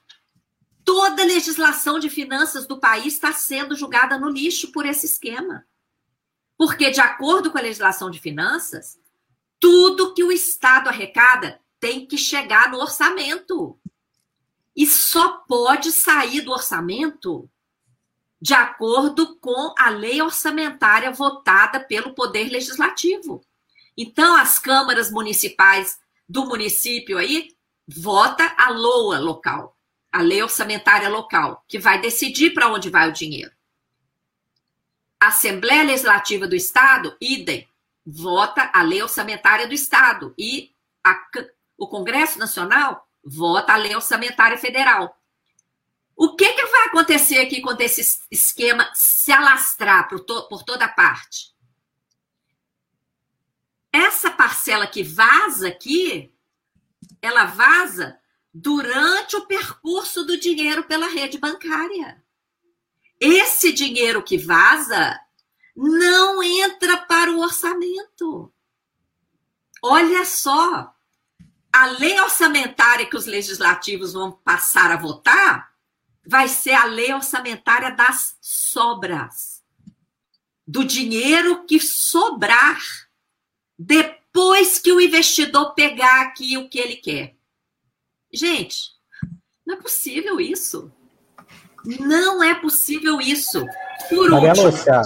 toda 0.85 1.23
a 1.23 1.27
legislação 1.27 1.99
de 1.99 2.11
finanças 2.11 2.67
do 2.67 2.79
país 2.79 3.15
está 3.15 3.33
sendo 3.33 3.75
julgada 3.75 4.19
no 4.19 4.29
lixo 4.29 4.71
por 4.73 4.85
esse 4.85 5.07
esquema. 5.07 5.67
Porque, 6.59 6.91
de 6.91 7.01
acordo 7.01 7.51
com 7.51 7.59
a 7.59 7.63
legislação 7.63 8.11
de 8.11 8.21
finanças, 8.21 9.01
tudo 9.59 10.13
que 10.15 10.23
o 10.23 10.31
Estado 10.31 10.89
arrecada 10.89 11.61
tem 11.81 12.07
que 12.07 12.19
chegar 12.19 12.71
no 12.71 12.79
orçamento. 12.79 13.79
E 14.75 14.87
só 14.87 15.39
pode 15.49 15.93
sair 15.93 16.41
do 16.43 16.53
orçamento 16.53 17.51
de 18.43 18.55
acordo 18.55 19.37
com 19.37 19.73
a 19.79 19.89
lei 19.89 20.21
orçamentária 20.21 21.13
votada 21.13 21.79
pelo 21.79 22.13
Poder 22.13 22.51
Legislativo. 22.51 23.41
Então, 23.97 24.35
as 24.35 24.59
câmaras 24.59 25.13
municipais 25.13 26.01
do 26.29 26.45
município 26.47 27.19
aí 27.19 27.55
vota 27.87 28.53
a 28.59 28.69
LOA 28.71 29.21
local, 29.21 29.79
a 30.11 30.21
lei 30.21 30.43
orçamentária 30.43 31.09
local, 31.09 31.65
que 31.69 31.79
vai 31.79 32.01
decidir 32.01 32.53
para 32.53 32.67
onde 32.67 32.91
vai 32.91 33.09
o 33.09 33.13
dinheiro. 33.13 33.53
A 35.21 35.29
Assembleia 35.29 35.85
Legislativa 35.85 36.49
do 36.49 36.57
Estado, 36.57 37.17
idem, 37.21 37.69
vota 38.05 38.73
a 38.75 38.83
lei 38.83 39.01
orçamentária 39.01 39.69
do 39.69 39.75
Estado 39.75 40.35
e 40.37 40.75
a, 41.05 41.17
o 41.79 41.87
Congresso 41.87 42.41
Nacional 42.41 43.07
vota 43.25 43.73
a 43.73 43.77
lei 43.77 43.95
orçamentária 43.95 44.59
federal. 44.59 45.17
O 46.17 46.37
que, 46.37 46.53
que 46.53 46.67
vai 46.67 46.87
acontecer 46.87 47.39
aqui 47.39 47.61
quando 47.61 47.81
esse 47.81 48.23
esquema 48.31 48.91
se 48.95 49.33
alastrar 49.33 50.09
por, 50.09 50.21
to, 50.21 50.49
por 50.49 50.63
toda 50.63 50.89
parte? 50.89 51.53
Essa 53.93 54.31
parcela 54.31 54.87
que 54.87 55.03
vaza 55.03 55.69
aqui, 55.69 56.33
ela 57.21 57.45
vaza 57.45 58.19
durante 58.53 59.37
o 59.37 59.47
percurso 59.47 60.25
do 60.25 60.39
dinheiro 60.39 60.85
pela 60.85 61.07
rede 61.07 61.39
bancária. 61.39 62.23
Esse 63.21 63.73
dinheiro 63.73 64.23
que 64.23 64.37
vaza 64.37 65.19
não 65.75 66.43
entra 66.43 66.99
para 66.99 67.31
o 67.31 67.41
orçamento. 67.41 68.53
Olha 69.83 70.25
só, 70.25 70.95
a 71.73 71.87
lei 71.87 72.19
orçamentária 72.21 73.07
que 73.07 73.17
os 73.17 73.27
legislativos 73.27 74.13
vão 74.13 74.33
passar 74.33 74.91
a 74.91 74.97
votar 74.97 75.72
vai 76.27 76.49
ser 76.49 76.73
a 76.73 76.85
lei 76.85 77.13
orçamentária 77.13 77.91
das 77.91 78.37
sobras. 78.41 79.63
Do 80.67 80.85
dinheiro 80.85 81.65
que 81.65 81.81
sobrar 81.81 82.81
depois 83.79 84.79
que 84.79 84.93
o 84.93 85.01
investidor 85.01 85.75
pegar 85.75 86.23
aqui 86.23 86.57
o 86.57 86.69
que 86.69 86.79
ele 86.79 86.97
quer. 86.97 87.35
Gente, 88.33 88.91
não 89.67 89.77
é 89.77 89.81
possível 89.81 90.41
isso. 90.41 90.91
Não 91.85 92.43
é 92.43 92.55
possível 92.55 93.21
isso. 93.21 93.65
Por 94.09 94.31
Maria 94.31 94.51
último, 94.51 94.67
Lúcia, 94.67 95.03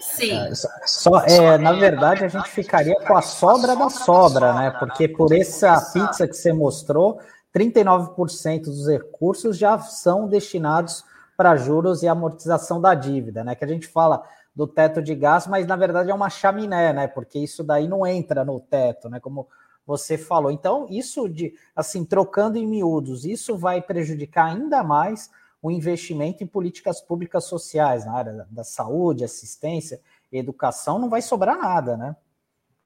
Sim. 0.00 0.32
É, 0.32 0.54
só, 0.86 1.20
é, 1.20 1.58
na 1.58 1.72
verdade, 1.72 2.24
a 2.24 2.28
gente 2.28 2.48
ficaria 2.48 2.98
com 3.00 3.16
a 3.16 3.20
sobra 3.20 3.76
da 3.76 3.90
sobra, 3.90 4.54
né? 4.54 4.70
Porque 4.78 5.06
por 5.06 5.30
essa 5.32 5.78
pizza 5.92 6.26
que 6.26 6.34
você 6.34 6.52
mostrou, 6.52 7.20
39% 7.54 8.64
dos 8.64 8.88
recursos 8.88 9.56
já 9.56 9.78
são 9.78 10.28
destinados 10.28 11.04
para 11.36 11.56
juros 11.56 12.02
e 12.02 12.08
amortização 12.08 12.80
da 12.80 12.94
dívida, 12.94 13.44
né? 13.44 13.54
Que 13.54 13.64
a 13.64 13.68
gente 13.68 13.86
fala 13.86 14.22
do 14.54 14.66
teto 14.66 15.00
de 15.00 15.14
gás, 15.14 15.46
mas 15.46 15.66
na 15.66 15.76
verdade 15.76 16.10
é 16.10 16.14
uma 16.14 16.28
chaminé, 16.28 16.92
né? 16.92 17.06
Porque 17.06 17.38
isso 17.38 17.62
daí 17.62 17.86
não 17.86 18.06
entra 18.06 18.44
no 18.44 18.58
teto, 18.58 19.08
né? 19.08 19.20
Como 19.20 19.48
você 19.86 20.18
falou. 20.18 20.50
Então, 20.50 20.86
isso 20.90 21.28
de 21.28 21.54
assim, 21.74 22.04
trocando 22.04 22.58
em 22.58 22.66
miúdos, 22.66 23.24
isso 23.24 23.56
vai 23.56 23.80
prejudicar 23.80 24.46
ainda 24.52 24.82
mais 24.82 25.30
o 25.62 25.70
investimento 25.70 26.44
em 26.44 26.46
políticas 26.46 27.00
públicas 27.00 27.44
sociais 27.44 28.04
na 28.04 28.12
área 28.12 28.46
da 28.50 28.62
saúde, 28.62 29.24
assistência, 29.24 30.00
educação, 30.30 30.98
não 30.98 31.08
vai 31.08 31.22
sobrar 31.22 31.56
nada, 31.56 31.96
né? 31.96 32.16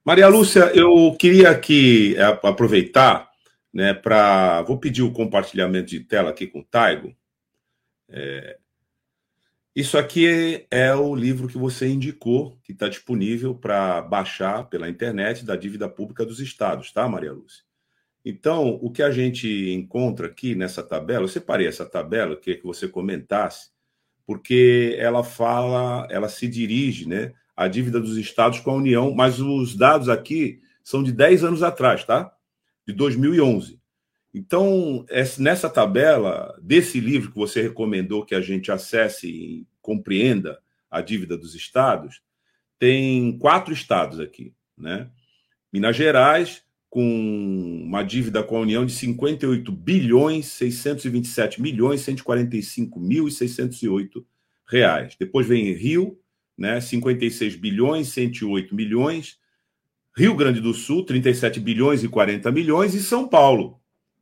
Maria 0.05 0.29
Lúcia, 0.29 0.70
eu 0.75 1.14
queria 1.18 1.51
aqui 1.51 2.16
é, 2.16 2.25
aproveitar 2.46 3.32
né, 3.72 3.94
para. 3.94 4.62
Vou 4.62 4.78
pedir 4.78 5.02
o 5.02 5.12
compartilhamento 5.12 5.88
de 5.88 6.00
tela 6.00 6.30
aqui 6.30 6.46
com 6.46 6.61
o 6.61 6.64
Taigo. 6.64 7.14
É... 8.08 8.58
Isso 9.74 9.96
aqui 9.96 10.66
é, 10.70 10.94
o 10.94 11.14
livro 11.14 11.48
que 11.48 11.56
você 11.56 11.88
indicou, 11.88 12.58
que 12.62 12.72
está 12.72 12.88
disponível 12.88 13.54
para 13.54 14.02
baixar 14.02 14.64
pela 14.68 14.88
internet 14.88 15.46
da 15.46 15.56
dívida 15.56 15.88
pública 15.88 16.26
dos 16.26 16.40
estados, 16.40 16.92
tá, 16.92 17.08
Maria 17.08 17.32
Lúcia? 17.32 17.64
Então, 18.22 18.78
o 18.82 18.90
que 18.90 19.02
a 19.02 19.11
gente 19.11 19.48
encontra 19.70 20.26
aqui 20.26 20.54
nessa 20.54 20.82
tabela, 20.82 21.24
eu 21.24 21.28
separei 21.28 21.66
essa 21.66 21.87
tabela, 21.87 22.37
queria 22.37 22.61
que 22.61 22.66
você 22.66 22.87
comentasse, 22.87 23.70
porque 24.26 24.94
ela 24.98 25.24
fala, 25.24 26.06
ela 26.11 26.28
se 26.28 26.46
dirige, 26.46 27.08
né, 27.08 27.32
à 27.56 27.66
dívida 27.66 27.98
dos 27.98 28.18
estados 28.18 28.61
com 28.61 28.72
a 28.72 28.76
União, 28.76 29.12
mas 29.14 29.40
os 29.40 29.74
dados 29.74 30.08
aqui 30.11 30.61
são 30.85 31.02
de 31.02 31.12
10 31.12 31.44
anos 31.44 31.62
atrás, 31.62 32.04
tá? 32.04 32.32
De 32.87 32.95
2011. 32.95 33.81
Então, 34.35 35.05
nessa 35.38 35.68
tabela 35.68 36.59
desse 36.62 36.99
livro 36.99 37.31
que 37.31 37.37
você 37.37 37.61
recomendou 37.61 38.25
que 38.25 38.35
a 38.35 38.40
gente 38.40 38.73
acesse 38.73 39.29
e 39.29 39.66
compreenda 39.81 40.59
a 40.90 41.01
dívida 41.01 41.37
dos 41.37 41.55
estados, 41.55 42.23
tem 42.79 43.38
quatro 43.38 43.73
estados 43.73 44.18
aqui, 44.18 44.55
né? 44.77 45.11
Minas 45.73 45.97
Gerais, 45.97 46.64
com 46.92 47.83
uma 47.85 48.03
dívida 48.03 48.42
com 48.42 48.57
a 48.57 48.61
União 48.61 48.85
de 48.85 48.92
58 48.92 49.73
bilhões 49.73 50.47
627 50.49 51.62
milhões 51.62 52.03
145 52.03 53.01
mil 53.01 53.27
e 53.27 53.31
608 53.31 54.27
reais. 54.68 55.16
Depois 55.18 55.47
vem 55.47 55.73
Rio, 55.73 56.18
né, 56.57 56.81
56 56.81 57.57
bilhões 57.57 58.09
108 58.09 58.75
milhões 58.75 59.38
Rio 60.14 60.35
Grande 60.35 60.61
do 60.61 60.75
Sul, 60.75 61.05
37 61.05 61.59
bilhões 61.59 62.05
e 62.05 62.09
40 62.09 62.51
milhões, 62.53 62.94
e 62.94 63.03
São 63.03 63.27
Paulo. 63.27 63.81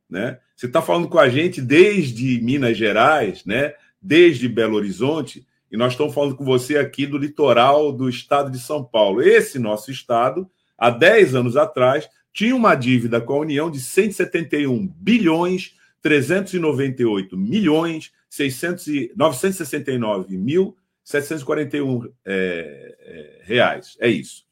Né? 0.09 0.39
Você 0.55 0.65
está 0.65 0.81
falando 0.81 1.09
com 1.09 1.19
a 1.19 1.27
gente 1.27 1.61
desde 1.61 2.41
Minas 2.41 2.77
Gerais, 2.77 3.43
né? 3.45 3.73
desde 4.01 4.47
Belo 4.47 4.75
Horizonte, 4.75 5.45
e 5.71 5.77
nós 5.77 5.93
estamos 5.93 6.13
falando 6.13 6.35
com 6.35 6.43
você 6.43 6.77
aqui 6.77 7.05
do 7.05 7.17
litoral 7.17 7.91
do 7.91 8.09
estado 8.09 8.49
de 8.49 8.59
São 8.59 8.83
Paulo. 8.83 9.21
Esse 9.21 9.59
nosso 9.59 9.91
estado, 9.91 10.49
há 10.77 10.89
10 10.89 11.35
anos 11.35 11.57
atrás, 11.57 12.09
tinha 12.33 12.55
uma 12.55 12.75
dívida 12.75 13.19
com 13.19 13.33
a 13.33 13.39
União 13.39 13.69
de 13.69 13.79
171 13.79 14.87
bilhões 14.87 15.75
398 16.01 17.37
milhões 17.37 18.11
600 18.29 18.87
e, 18.87 19.11
969 19.15 20.35
mil 20.35 20.75
741 21.03 22.11
é, 22.25 22.95
é, 22.99 23.41
reais. 23.43 23.97
É 23.99 24.09
isso 24.09 24.43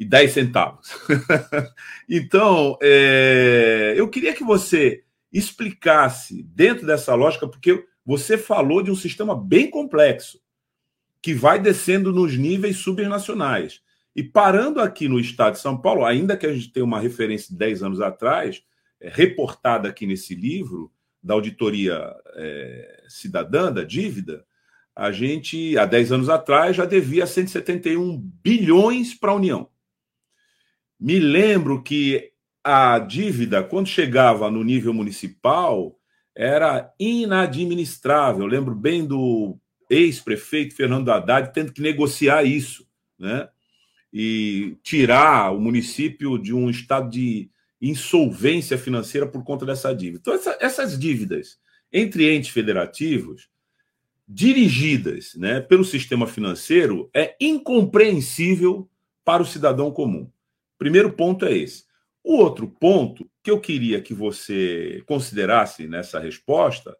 e 0.00 0.04
10 0.06 0.32
centavos. 0.32 0.88
então, 2.08 2.78
é, 2.82 3.92
eu 3.94 4.08
queria 4.08 4.32
que 4.32 4.42
você 4.42 5.04
explicasse 5.30 6.42
dentro 6.42 6.86
dessa 6.86 7.14
lógica, 7.14 7.46
porque 7.46 7.84
você 8.04 8.38
falou 8.38 8.82
de 8.82 8.90
um 8.90 8.96
sistema 8.96 9.36
bem 9.38 9.68
complexo, 9.68 10.40
que 11.20 11.34
vai 11.34 11.60
descendo 11.60 12.14
nos 12.14 12.34
níveis 12.34 12.78
subnacionais. 12.78 13.82
E 14.16 14.22
parando 14.22 14.80
aqui 14.80 15.06
no 15.06 15.20
estado 15.20 15.52
de 15.52 15.60
São 15.60 15.76
Paulo, 15.76 16.06
ainda 16.06 16.34
que 16.34 16.46
a 16.46 16.52
gente 16.52 16.72
tenha 16.72 16.84
uma 16.84 16.98
referência 16.98 17.50
de 17.50 17.58
10 17.58 17.82
anos 17.82 18.00
atrás, 18.00 18.62
é, 18.98 19.10
reportada 19.10 19.90
aqui 19.90 20.06
nesse 20.06 20.34
livro, 20.34 20.90
da 21.22 21.34
auditoria 21.34 22.10
é, 22.36 23.04
cidadã 23.06 23.70
da 23.70 23.84
dívida, 23.84 24.46
a 24.96 25.12
gente, 25.12 25.76
há 25.76 25.84
10 25.84 26.12
anos 26.12 26.30
atrás, 26.30 26.74
já 26.74 26.86
devia 26.86 27.26
171 27.26 28.18
bilhões 28.42 29.12
para 29.12 29.32
a 29.32 29.34
União. 29.34 29.68
Me 31.00 31.18
lembro 31.18 31.82
que 31.82 32.30
a 32.62 32.98
dívida, 32.98 33.64
quando 33.64 33.88
chegava 33.88 34.50
no 34.50 34.62
nível 34.62 34.92
municipal, 34.92 35.98
era 36.36 36.92
inadministrável. 36.98 38.42
Eu 38.42 38.46
lembro 38.46 38.74
bem 38.74 39.06
do 39.06 39.56
ex-prefeito 39.88 40.76
Fernando 40.76 41.10
Haddad 41.10 41.52
tendo 41.52 41.72
que 41.72 41.80
negociar 41.80 42.44
isso, 42.44 42.86
né? 43.18 43.48
E 44.12 44.76
tirar 44.82 45.52
o 45.54 45.60
município 45.60 46.36
de 46.38 46.52
um 46.52 46.68
estado 46.68 47.08
de 47.08 47.50
insolvência 47.80 48.76
financeira 48.76 49.26
por 49.26 49.42
conta 49.42 49.64
dessa 49.64 49.94
dívida. 49.94 50.18
Então, 50.20 50.34
essa, 50.34 50.58
essas 50.60 50.98
dívidas 50.98 51.58
entre 51.92 52.30
entes 52.34 52.50
federativos 52.50 53.48
dirigidas 54.28 55.34
né, 55.34 55.60
pelo 55.60 55.84
sistema 55.84 56.26
financeiro 56.26 57.10
é 57.12 57.34
incompreensível 57.40 58.88
para 59.24 59.42
o 59.42 59.46
cidadão 59.46 59.90
comum. 59.90 60.30
Primeiro 60.80 61.12
ponto 61.12 61.44
é 61.44 61.52
esse. 61.52 61.84
O 62.24 62.36
outro 62.36 62.66
ponto 62.66 63.30
que 63.42 63.50
eu 63.50 63.60
queria 63.60 64.00
que 64.00 64.14
você 64.14 65.04
considerasse 65.06 65.86
nessa 65.86 66.18
resposta 66.18 66.96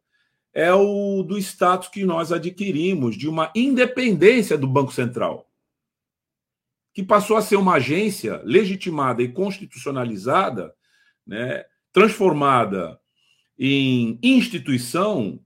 é 0.52 0.70
o 0.74 1.22
do 1.22 1.38
status 1.38 1.88
que 1.88 2.04
nós 2.04 2.30
adquirimos 2.30 3.16
de 3.16 3.26
uma 3.26 3.50
independência 3.56 4.58
do 4.58 4.66
Banco 4.66 4.92
Central, 4.92 5.50
que 6.92 7.02
passou 7.02 7.38
a 7.38 7.42
ser 7.42 7.56
uma 7.56 7.76
agência 7.76 8.42
legitimada 8.44 9.22
e 9.22 9.32
constitucionalizada, 9.32 10.74
né, 11.26 11.64
transformada 11.90 13.00
em 13.58 14.18
instituição 14.22 15.40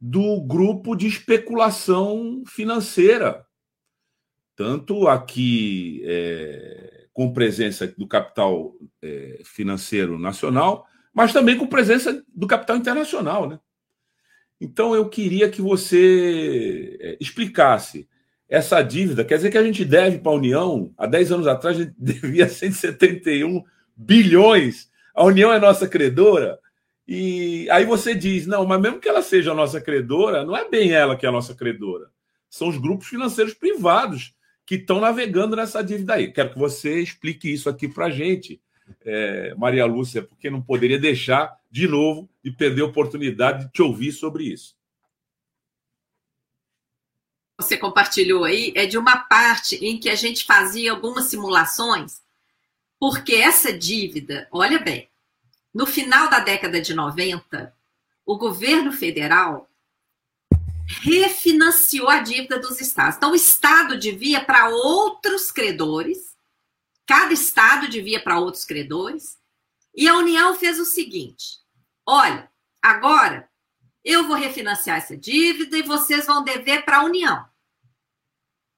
do 0.00 0.40
grupo 0.40 0.94
de 0.94 1.08
especulação 1.08 2.44
financeira, 2.46 3.44
tanto 4.54 5.08
aqui 5.08 6.00
é, 6.04 6.95
com 7.16 7.32
presença 7.32 7.86
do 7.96 8.06
capital 8.06 8.74
é, 9.00 9.40
financeiro 9.42 10.18
nacional, 10.18 10.86
mas 11.14 11.32
também 11.32 11.56
com 11.56 11.66
presença 11.66 12.22
do 12.28 12.46
capital 12.46 12.76
internacional, 12.76 13.48
né? 13.48 13.58
Então 14.60 14.94
eu 14.94 15.08
queria 15.08 15.48
que 15.48 15.62
você 15.62 16.98
é, 17.00 17.16
explicasse 17.18 18.06
essa 18.46 18.82
dívida. 18.82 19.24
Quer 19.24 19.36
dizer 19.36 19.50
que 19.50 19.56
a 19.56 19.64
gente 19.64 19.82
deve 19.82 20.18
para 20.18 20.30
a 20.30 20.34
União, 20.34 20.92
há 20.94 21.06
10 21.06 21.32
anos 21.32 21.46
atrás, 21.46 21.78
a 21.78 21.84
gente 21.84 21.94
devia 21.98 22.46
171 22.50 23.64
bilhões. 23.96 24.90
A 25.14 25.24
União 25.24 25.50
é 25.50 25.58
nossa 25.58 25.88
credora. 25.88 26.58
E 27.08 27.66
aí 27.70 27.86
você 27.86 28.14
diz: 28.14 28.46
não, 28.46 28.66
mas 28.66 28.78
mesmo 28.78 29.00
que 29.00 29.08
ela 29.08 29.22
seja 29.22 29.52
a 29.52 29.54
nossa 29.54 29.80
credora, 29.80 30.44
não 30.44 30.54
é 30.54 30.68
bem 30.68 30.92
ela 30.92 31.16
que 31.16 31.24
é 31.24 31.30
a 31.30 31.32
nossa 31.32 31.54
credora. 31.54 32.10
São 32.50 32.68
os 32.68 32.76
grupos 32.76 33.06
financeiros 33.06 33.54
privados 33.54 34.35
que 34.66 34.74
estão 34.74 35.00
navegando 35.00 35.54
nessa 35.54 35.82
dívida 35.82 36.14
aí. 36.14 36.32
Quero 36.32 36.52
que 36.52 36.58
você 36.58 37.00
explique 37.00 37.50
isso 37.50 37.68
aqui 37.70 37.88
para 37.88 38.06
a 38.06 38.10
gente, 38.10 38.60
é, 39.04 39.54
Maria 39.54 39.86
Lúcia, 39.86 40.22
porque 40.22 40.50
não 40.50 40.60
poderia 40.60 40.98
deixar 40.98 41.56
de 41.70 41.86
novo 41.86 42.28
de 42.42 42.50
perder 42.50 42.82
a 42.82 42.86
oportunidade 42.86 43.66
de 43.66 43.72
te 43.72 43.80
ouvir 43.80 44.10
sobre 44.10 44.44
isso. 44.44 44.74
Você 47.58 47.78
compartilhou 47.78 48.44
aí 48.44 48.72
é 48.74 48.84
de 48.84 48.98
uma 48.98 49.16
parte 49.16 49.76
em 49.76 49.98
que 49.98 50.10
a 50.10 50.14
gente 50.14 50.44
fazia 50.44 50.90
algumas 50.90 51.26
simulações, 51.26 52.20
porque 52.98 53.36
essa 53.36 53.72
dívida, 53.72 54.48
olha 54.50 54.78
bem, 54.78 55.08
no 55.72 55.86
final 55.86 56.28
da 56.28 56.40
década 56.40 56.80
de 56.80 56.92
90, 56.92 57.72
o 58.26 58.36
governo 58.36 58.92
federal 58.92 59.70
refinanciou 60.86 62.08
a 62.08 62.20
dívida 62.20 62.58
dos 62.58 62.80
estados. 62.80 63.16
Então, 63.16 63.32
o 63.32 63.36
estado 63.36 63.98
devia 63.98 64.44
para 64.44 64.68
outros 64.68 65.50
credores, 65.50 66.36
cada 67.06 67.32
estado 67.32 67.88
devia 67.88 68.22
para 68.22 68.38
outros 68.38 68.64
credores, 68.64 69.38
e 69.94 70.08
a 70.08 70.16
União 70.16 70.54
fez 70.54 70.78
o 70.78 70.84
seguinte: 70.84 71.58
olha, 72.06 72.50
agora 72.80 73.48
eu 74.04 74.24
vou 74.28 74.36
refinanciar 74.36 74.98
essa 74.98 75.16
dívida 75.16 75.76
e 75.76 75.82
vocês 75.82 76.26
vão 76.26 76.44
dever 76.44 76.84
para 76.84 76.98
a 76.98 77.04
União. 77.04 77.44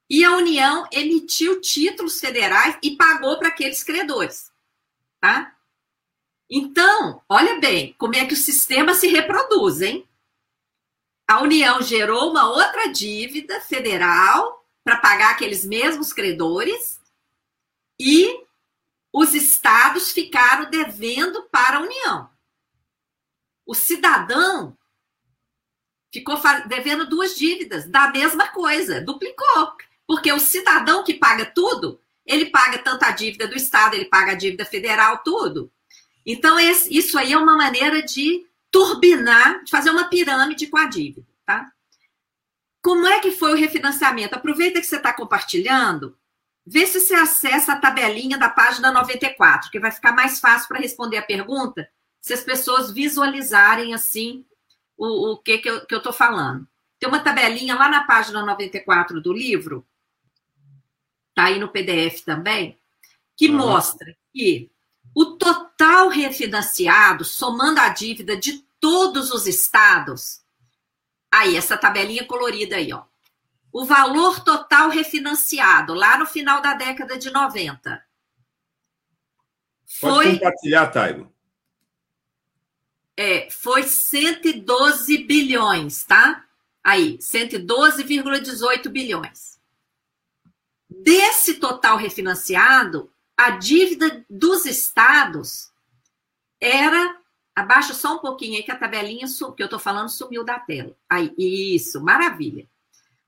E 0.09 0.25
a 0.25 0.35
União 0.35 0.89
emitiu 0.91 1.61
títulos 1.61 2.19
federais 2.19 2.79
e 2.83 2.97
pagou 2.97 3.39
para 3.39 3.49
aqueles 3.49 3.85
credores. 3.85 4.51
Tá? 5.21 5.55
Então, 6.49 7.21
olha 7.29 7.61
bem 7.61 7.95
como 7.99 8.17
é 8.17 8.25
que 8.25 8.33
o 8.33 8.37
sistema 8.37 8.95
se 8.95 9.09
reproduz, 9.09 9.83
hein? 9.83 10.08
A 11.29 11.43
União 11.43 11.83
gerou 11.83 12.31
uma 12.31 12.49
outra 12.49 12.89
dívida 12.89 13.61
federal 13.61 14.67
para 14.83 14.97
pagar 14.97 15.33
aqueles 15.33 15.63
mesmos 15.63 16.11
credores 16.11 16.99
e 18.01 18.47
os 19.13 19.35
estados 19.35 20.11
ficaram 20.11 20.71
devendo 20.71 21.43
para 21.51 21.77
a 21.77 21.81
União. 21.81 22.31
O 23.67 23.75
cidadão 23.75 24.75
ficou 26.11 26.41
devendo 26.67 27.07
duas 27.07 27.37
dívidas 27.37 27.87
da 27.87 28.11
mesma 28.11 28.49
coisa, 28.49 29.03
duplicou. 29.03 29.77
Porque 30.07 30.33
o 30.33 30.41
cidadão 30.41 31.05
que 31.05 31.13
paga 31.13 31.45
tudo, 31.45 32.01
ele 32.25 32.47
paga 32.47 32.79
tanto 32.79 33.03
a 33.03 33.11
dívida 33.11 33.47
do 33.47 33.55
Estado, 33.55 33.95
ele 33.95 34.07
paga 34.07 34.33
a 34.33 34.35
dívida 34.35 34.65
federal, 34.65 35.19
tudo. 35.19 35.71
Então, 36.25 36.59
isso 36.59 37.19
aí 37.19 37.35
é 37.35 37.39
uma 37.39 37.55
maneira 37.55 38.03
de 38.03 38.48
turbinar, 38.71 39.65
de 39.65 39.71
fazer 39.71 39.91
uma 39.91 40.09
pirâmide 40.09 40.67
com 40.67 40.77
a 40.77 40.87
dívida, 40.87 41.27
tá? 41.45 41.71
Como 42.83 43.07
é 43.07 43.21
que 43.21 43.31
foi 43.31 43.53
o 43.53 43.57
refinanciamento? 43.57 44.35
Aproveita 44.35 44.81
que 44.81 44.87
você 44.87 44.97
está 44.97 45.13
compartilhando, 45.13 46.17
vê 46.67 46.87
se 46.87 47.01
você 47.01 47.15
acessa 47.15 47.73
a 47.73 47.81
tabelinha 47.81 48.39
da 48.39 48.49
página 48.49 48.93
94, 48.93 49.71
que 49.71 49.81
vai 49.81 49.91
ficar 49.91 50.13
mais 50.13 50.39
fácil 50.39 50.69
para 50.69 50.81
responder 50.81 51.17
a 51.17 51.23
pergunta, 51.23 51.89
se 52.21 52.33
as 52.33 52.43
pessoas 52.43 52.91
visualizarem 52.91 53.95
assim 53.95 54.45
o, 54.97 55.33
o 55.33 55.39
que, 55.39 55.59
que 55.59 55.69
eu 55.69 55.99
estou 55.99 56.13
falando. 56.13 56.67
Tem 56.99 57.09
uma 57.09 57.21
tabelinha 57.21 57.75
lá 57.75 57.89
na 57.89 58.05
página 58.05 58.45
94 58.45 59.21
do 59.21 59.33
livro, 59.33 59.87
tá 61.35 61.45
aí 61.45 61.59
no 61.59 61.69
PDF 61.69 62.23
também, 62.25 62.79
que 63.37 63.49
uhum. 63.49 63.57
mostra 63.57 64.17
que 64.33 64.71
o 65.15 65.37
total 65.37 66.09
refinanciado, 66.09 67.25
somando 67.25 67.81
a 67.81 67.89
dívida 67.89 68.37
de 68.37 68.65
todos 68.81 69.31
os 69.31 69.47
estados, 69.47 70.43
aí, 71.31 71.57
essa 71.57 71.77
tabelinha 71.77 72.25
colorida 72.25 72.77
aí, 72.77 72.93
ó. 72.93 73.05
O 73.73 73.85
valor 73.85 74.41
total 74.41 74.89
refinanciado, 74.89 75.93
lá 75.93 76.19
no 76.19 76.27
final 76.27 76.63
da 76.63 76.75
década 76.75 77.19
de 77.19 77.31
90. 77.31 78.03
Foi, 79.87 80.25
Pode 80.25 80.39
compartilhar, 80.39 80.87
Taigo. 80.89 81.33
É, 83.17 83.51
foi 83.51 83.83
112 83.83 85.19
bilhões, 85.19 86.05
tá? 86.05 86.45
Aí, 86.85 87.19
112,18 87.19 88.89
bilhões. 88.89 89.59
Desse 90.89 91.55
total 91.55 91.97
refinanciado, 91.97 93.13
a 93.39 93.51
dívida 93.51 94.27
dos 94.29 94.67
estados 94.67 95.73
era. 96.61 97.17
Abaixa 97.55 97.93
só 97.93 98.15
um 98.15 98.19
pouquinho 98.19 98.57
aí 98.57 98.63
que 98.63 98.71
a 98.71 98.79
tabelinha 98.79 99.27
que 99.27 99.63
eu 99.63 99.67
estou 99.67 99.81
falando 99.81 100.09
sumiu 100.09 100.45
da 100.45 100.61
tela. 100.61 100.97
Aí, 101.09 101.35
isso, 101.37 102.01
maravilha. 102.01 102.69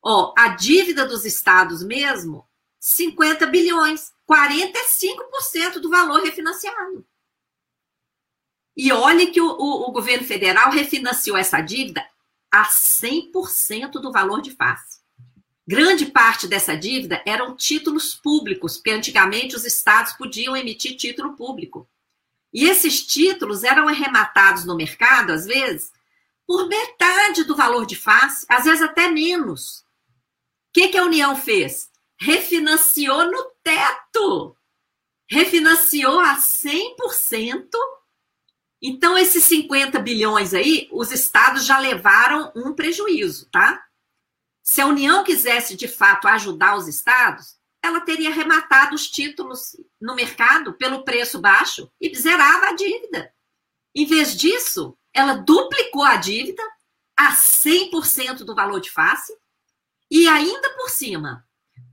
Ó, 0.00 0.32
a 0.36 0.48
dívida 0.48 1.04
dos 1.04 1.24
estados 1.24 1.82
mesmo, 1.82 2.48
50 2.78 3.46
bilhões, 3.46 4.12
45% 4.28 5.80
do 5.80 5.90
valor 5.90 6.22
refinanciado. 6.22 7.04
E 8.76 8.92
olhe 8.92 9.32
que 9.32 9.40
o, 9.40 9.48
o, 9.48 9.88
o 9.88 9.92
governo 9.92 10.24
federal 10.24 10.70
refinanciou 10.70 11.36
essa 11.36 11.61
dívida 11.61 12.08
a 12.50 12.66
100% 12.66 13.92
do 13.92 14.12
valor 14.12 14.40
de 14.40 14.52
face. 14.52 14.99
Grande 15.70 16.06
parte 16.06 16.48
dessa 16.48 16.76
dívida 16.76 17.22
eram 17.24 17.54
títulos 17.54 18.12
públicos, 18.12 18.76
porque 18.76 18.90
antigamente 18.90 19.54
os 19.54 19.64
estados 19.64 20.14
podiam 20.14 20.56
emitir 20.56 20.96
título 20.96 21.36
público. 21.36 21.88
E 22.52 22.64
esses 22.64 23.06
títulos 23.06 23.62
eram 23.62 23.86
arrematados 23.86 24.64
no 24.64 24.74
mercado, 24.74 25.30
às 25.30 25.46
vezes, 25.46 25.92
por 26.44 26.66
metade 26.66 27.44
do 27.44 27.54
valor 27.54 27.86
de 27.86 27.94
face, 27.94 28.44
às 28.48 28.64
vezes 28.64 28.82
até 28.82 29.06
menos. 29.06 29.84
O 30.70 30.72
que, 30.72 30.88
que 30.88 30.98
a 30.98 31.04
União 31.04 31.36
fez? 31.36 31.88
Refinanciou 32.18 33.30
no 33.30 33.52
teto. 33.62 34.56
Refinanciou 35.30 36.18
a 36.18 36.36
100%. 36.36 37.68
Então, 38.82 39.16
esses 39.16 39.44
50 39.44 40.00
bilhões 40.00 40.52
aí, 40.52 40.88
os 40.90 41.12
estados 41.12 41.64
já 41.64 41.78
levaram 41.78 42.50
um 42.56 42.72
prejuízo, 42.72 43.48
tá? 43.52 43.86
Se 44.70 44.80
a 44.80 44.86
União 44.86 45.24
quisesse 45.24 45.74
de 45.74 45.88
fato 45.88 46.28
ajudar 46.28 46.76
os 46.76 46.86
estados, 46.86 47.56
ela 47.82 48.02
teria 48.02 48.30
rematado 48.30 48.94
os 48.94 49.10
títulos 49.10 49.76
no 50.00 50.14
mercado 50.14 50.74
pelo 50.74 51.02
preço 51.02 51.40
baixo 51.40 51.90
e 52.00 52.14
zerava 52.14 52.66
a 52.66 52.72
dívida. 52.76 53.34
Em 53.92 54.06
vez 54.06 54.36
disso, 54.36 54.96
ela 55.12 55.34
duplicou 55.34 56.04
a 56.04 56.14
dívida 56.14 56.62
a 57.16 57.34
100% 57.34 58.44
do 58.44 58.54
valor 58.54 58.80
de 58.80 58.92
face 58.92 59.36
e 60.08 60.28
ainda 60.28 60.70
por 60.76 60.88
cima, 60.88 61.44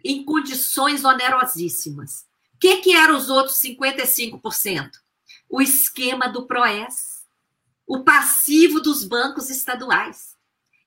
em 0.04 0.24
condições 0.24 1.04
onerosíssimas. 1.04 2.28
O 2.54 2.60
que, 2.60 2.78
que 2.78 2.96
eram 2.96 3.18
os 3.18 3.28
outros 3.28 3.58
55%? 3.60 4.92
O 5.50 5.64
esquema 5.64 6.30
do 6.30 6.46
PROES, 6.46 7.26
o 7.88 8.04
passivo 8.04 8.80
dos 8.80 9.04
bancos 9.04 9.50
estaduais. 9.50 10.38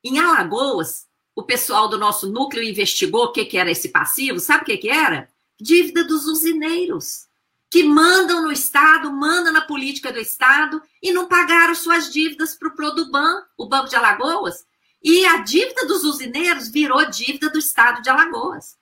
Em 0.05 0.21
Alagoas, 0.21 1.10
o 1.41 1.45
pessoal 1.45 1.89
do 1.89 1.99
nosso 1.99 2.31
núcleo 2.31 2.63
investigou 2.63 3.25
o 3.25 3.33
que, 3.33 3.45
que 3.45 3.57
era 3.57 3.71
esse 3.71 3.89
passivo, 3.89 4.39
sabe 4.39 4.63
o 4.63 4.67
que, 4.67 4.77
que 4.77 4.91
era? 4.91 5.29
Dívida 5.59 6.05
dos 6.05 6.27
usineiros, 6.27 7.27
que 7.71 7.83
mandam 7.83 8.43
no 8.43 8.53
Estado, 8.53 9.11
mandam 9.11 9.53
na 9.53 9.63
política 9.63 10.13
do 10.13 10.19
Estado 10.19 10.83
e 11.03 11.13
não 11.13 11.29
pagaram 11.29 11.75
suas 11.75 12.13
dívidas 12.13 12.55
para 12.55 12.69
o 12.69 12.75
Produban, 12.75 13.43
o 13.57 13.67
Banco 13.67 13.89
de 13.89 13.97
Alagoas. 13.97 14.67
E 15.03 15.25
a 15.25 15.39
dívida 15.39 15.87
dos 15.87 16.05
usineiros 16.05 16.69
virou 16.69 17.09
dívida 17.09 17.49
do 17.49 17.59
estado 17.59 18.03
de 18.03 18.11
Alagoas. 18.11 18.77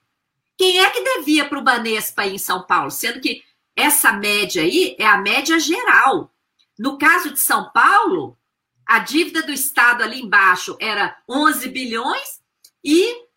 Quem 0.56 0.80
é 0.80 0.90
que 0.90 1.00
devia 1.00 1.48
para 1.48 1.60
o 1.60 1.62
Banespa 1.62 2.22
aí 2.22 2.34
em 2.34 2.38
São 2.38 2.62
Paulo? 2.64 2.90
Sendo 2.90 3.20
que 3.20 3.40
essa 3.76 4.12
média 4.12 4.62
aí 4.62 4.96
é 4.98 5.06
a 5.06 5.18
média 5.18 5.60
geral. 5.60 6.34
No 6.76 6.98
caso 6.98 7.30
de 7.30 7.38
São 7.38 7.70
Paulo, 7.70 8.36
a 8.84 8.98
dívida 8.98 9.42
do 9.42 9.52
Estado 9.52 10.02
ali 10.02 10.20
embaixo 10.20 10.76
era 10.80 11.16
11 11.28 11.68
bilhões 11.68 12.37
e 12.84 13.28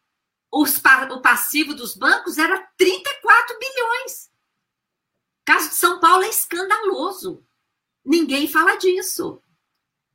os, 0.51 0.81
o 1.11 1.21
passivo 1.21 1.73
dos 1.73 1.95
bancos 1.95 2.37
era 2.37 2.67
34 2.77 3.57
bilhões. 3.57 4.29
O 5.41 5.45
caso 5.45 5.69
de 5.69 5.75
São 5.75 5.99
Paulo 5.99 6.23
é 6.23 6.29
escandaloso. 6.29 7.43
Ninguém 8.03 8.47
fala 8.47 8.75
disso. 8.75 9.41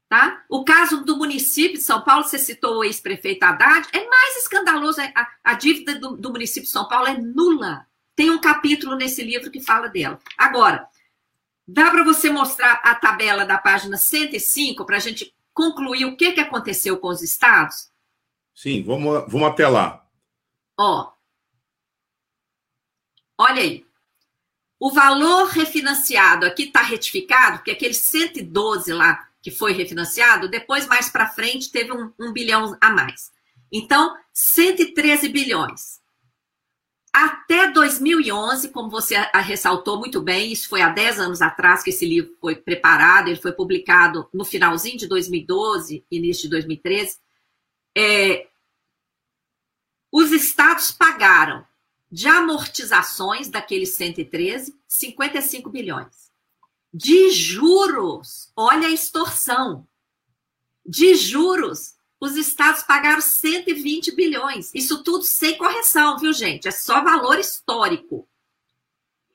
Tá? 0.09 0.45
O 0.49 0.65
caso 0.65 1.05
do 1.05 1.17
município 1.17 1.79
de 1.79 1.83
São 1.83 2.01
Paulo, 2.01 2.23
você 2.23 2.39
citou 2.39 2.77
o 2.77 2.85
ex-prefeito 2.85 3.43
Haddad, 3.43 3.89
é 3.93 4.07
mais 4.09 4.37
escandaloso. 4.37 5.01
É, 5.01 5.13
a, 5.17 5.29
a 5.43 5.55
dívida 5.55 5.99
do, 5.99 6.17
do, 6.17 6.31
município 6.31 6.63
de 6.63 6.73
São 6.73 6.87
Paulo 6.87 7.09
é 7.09 7.19
nula. 7.19 7.87
Tem 8.15 8.31
um 8.31 8.41
capítulo 8.41 8.95
nesse 8.95 9.23
livro 9.25 9.51
que 9.51 9.61
fala 9.61 9.89
dela. 9.89 10.21
Agora, 10.39 10.87
dá 11.67 11.91
para 11.91 12.05
você 12.05 12.31
mostrar 12.31 12.81
a 12.85 12.95
tabela 12.95 13.45
da 13.45 13.59
página 13.59 13.97
105 13.97 14.87
para 14.87 14.97
a 14.97 15.01
gente 15.01 15.35
concluir 15.53 16.05
o 16.05 16.17
que, 16.17 16.33
que 16.33 16.41
aconteceu 16.41 16.99
com 16.99 17.09
os 17.09 17.23
estados? 17.23 17.91
Sim, 18.57 18.83
vamos, 18.83 19.31
vamos 19.31 19.49
até 19.49 19.69
lá. 19.69 20.09
Ó, 20.81 21.13
olha 23.39 23.61
aí. 23.61 23.87
O 24.81 24.91
valor 24.91 25.49
refinanciado 25.49 26.47
aqui 26.47 26.65
está 26.65 26.81
retificado, 26.81 27.59
porque 27.59 27.71
aquele 27.71 27.93
112 27.93 28.93
lá 28.95 29.29
que 29.43 29.51
foi 29.51 29.73
refinanciado, 29.73 30.49
depois, 30.49 30.87
mais 30.87 31.11
para 31.11 31.29
frente, 31.29 31.71
teve 31.71 31.93
um, 31.93 32.13
um 32.19 32.33
bilhão 32.33 32.77
a 32.81 32.91
mais. 32.91 33.31
Então, 33.71 34.17
113 34.33 35.29
bilhões. 35.29 36.01
Até 37.13 37.71
2011, 37.71 38.71
como 38.71 38.91
você 38.91 39.17
ressaltou 39.35 39.99
muito 39.99 40.21
bem, 40.21 40.53
isso 40.53 40.69
foi 40.69 40.83
há 40.83 40.89
10 40.89 41.21
anos 41.21 41.43
atrás 41.43 41.83
que 41.83 41.91
esse 41.91 42.07
livro 42.07 42.37
foi 42.41 42.57
preparado, 42.57 43.29
ele 43.29 43.41
foi 43.41 43.53
publicado 43.53 44.29
no 44.33 44.45
finalzinho 44.45 44.99
de 44.99 45.07
2012, 45.07 46.05
início 46.11 46.45
de 46.45 46.51
2013. 46.51 47.19
É, 47.97 48.49
os 50.13 50.31
estados 50.31 50.93
pagaram 50.93 51.67
de 52.13 52.29
amortizações 52.29 53.49
daqueles 53.49 53.91
113, 53.91 54.79
55 54.87 55.71
bilhões 55.71 56.27
de 56.97 57.31
juros. 57.31 58.51
Olha 58.57 58.89
a 58.89 58.91
extorsão. 58.91 59.87
De 60.85 61.15
juros, 61.15 61.95
os 62.19 62.37
estados 62.37 62.83
pagaram 62.83 63.21
120 63.21 64.15
bilhões. 64.15 64.71
Isso 64.75 65.03
tudo 65.03 65.25
sem 65.25 65.59
correção, 65.59 66.19
viu, 66.19 66.33
gente? 66.33 66.67
É 66.67 66.71
só 66.71 67.05
valor 67.05 67.39
histórico. 67.39 68.27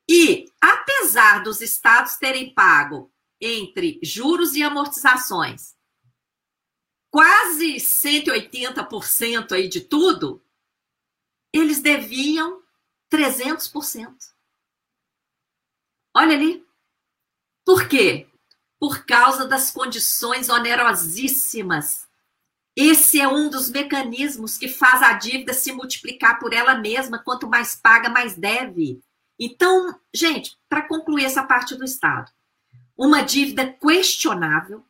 E, 0.10 0.52
apesar 0.60 1.44
dos 1.44 1.62
estados 1.62 2.16
terem 2.16 2.52
pago 2.52 3.12
entre 3.40 4.00
juros 4.02 4.56
e 4.56 4.64
amortizações 4.64 5.76
quase 7.12 7.76
180% 7.76 9.52
aí 9.52 9.68
de 9.68 9.82
tudo, 9.82 10.42
eles 11.54 11.82
deviam 11.82 12.64
300%. 13.12 14.16
Olha 16.16 16.36
ali. 16.36 16.66
Por 17.66 17.88
quê? 17.88 18.28
Por 18.80 19.06
causa 19.06 19.46
das 19.46 19.70
condições 19.70 20.50
onerosíssimas. 20.50 22.10
Esse 22.76 23.20
é 23.20 23.28
um 23.28 23.50
dos 23.50 23.70
mecanismos 23.70 24.58
que 24.58 24.70
faz 24.70 25.02
a 25.04 25.14
dívida 25.14 25.54
se 25.54 25.74
multiplicar 25.74 26.40
por 26.40 26.54
ela 26.54 26.76
mesma. 26.76 27.20
Quanto 27.20 27.48
mais 27.48 27.76
paga, 27.76 28.10
mais 28.10 28.36
deve. 28.36 29.02
Então, 29.38 30.00
gente, 30.14 30.58
para 30.70 30.88
concluir 30.88 31.26
essa 31.26 31.44
parte 31.44 31.76
do 31.76 31.84
Estado, 31.84 32.32
uma 32.98 33.22
dívida 33.22 33.72
questionável, 33.74 34.86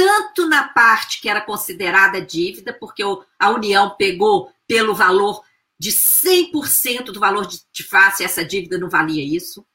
tanto 0.00 0.46
na 0.46 0.66
parte 0.66 1.20
que 1.20 1.28
era 1.28 1.42
considerada 1.42 2.22
dívida, 2.22 2.72
porque 2.72 3.02
a 3.38 3.50
União 3.50 3.90
pegou 3.98 4.50
pelo 4.66 4.94
valor 4.94 5.44
de 5.78 5.92
100% 5.92 7.12
do 7.12 7.20
valor 7.20 7.46
de 7.46 7.82
face, 7.82 8.24
essa 8.24 8.42
dívida 8.42 8.78
não 8.78 8.88
valia 8.88 9.22
isso, 9.22 9.66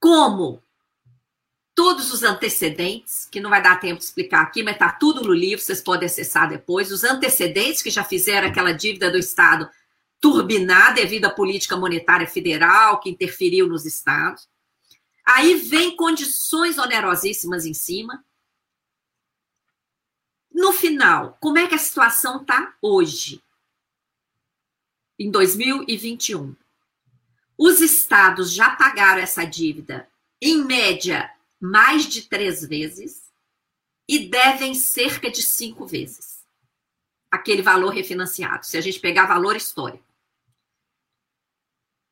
como 0.00 0.60
todos 1.72 2.12
os 2.12 2.24
antecedentes, 2.24 3.28
que 3.30 3.38
não 3.38 3.48
vai 3.48 3.62
dar 3.62 3.78
tempo 3.78 4.00
de 4.00 4.06
explicar 4.06 4.42
aqui, 4.42 4.64
mas 4.64 4.74
está 4.74 4.90
tudo 4.90 5.22
no 5.22 5.32
livro, 5.32 5.64
vocês 5.64 5.80
podem 5.80 6.06
acessar 6.06 6.48
depois. 6.48 6.90
Os 6.90 7.04
antecedentes 7.04 7.80
que 7.80 7.90
já 7.90 8.02
fizeram 8.02 8.48
aquela 8.48 8.72
dívida 8.72 9.08
do 9.08 9.18
Estado 9.18 9.70
turbinar 10.20 10.94
devido 10.94 11.26
à 11.26 11.30
política 11.30 11.76
monetária 11.76 12.26
federal 12.26 12.98
que 12.98 13.10
interferiu 13.10 13.68
nos 13.68 13.86
estados. 13.86 14.48
Aí 15.24 15.54
vem 15.54 15.94
condições 15.94 16.76
onerosíssimas 16.76 17.64
em 17.64 17.74
cima. 17.74 18.24
No 20.54 20.72
final, 20.72 21.36
como 21.40 21.58
é 21.58 21.66
que 21.66 21.74
a 21.74 21.78
situação 21.78 22.40
está 22.40 22.76
hoje? 22.80 23.42
Em 25.18 25.28
2021. 25.28 26.54
Os 27.58 27.80
estados 27.80 28.52
já 28.52 28.70
pagaram 28.70 29.20
essa 29.20 29.44
dívida, 29.44 30.08
em 30.40 30.64
média, 30.64 31.30
mais 31.60 32.06
de 32.06 32.22
três 32.22 32.64
vezes 32.64 33.32
e 34.08 34.28
devem 34.28 34.74
cerca 34.74 35.30
de 35.30 35.42
cinco 35.42 35.86
vezes 35.86 36.34
aquele 37.34 37.62
valor 37.62 37.90
refinanciado, 37.90 38.64
se 38.64 38.76
a 38.76 38.80
gente 38.80 39.00
pegar 39.00 39.26
valor 39.26 39.56
histórico. 39.56 40.04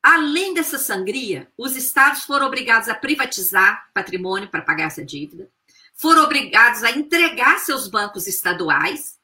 Além 0.01 0.53
dessa 0.53 0.77
sangria, 0.77 1.49
os 1.57 1.77
estados 1.77 2.23
foram 2.23 2.45
obrigados 2.45 2.89
a 2.89 2.95
privatizar 2.95 3.89
patrimônio 3.93 4.49
para 4.49 4.61
pagar 4.61 4.87
essa 4.87 5.03
dívida, 5.03 5.49
foram 5.93 6.23
obrigados 6.23 6.83
a 6.83 6.91
entregar 6.91 7.59
seus 7.59 7.87
bancos 7.87 8.27
estaduais 8.27 9.19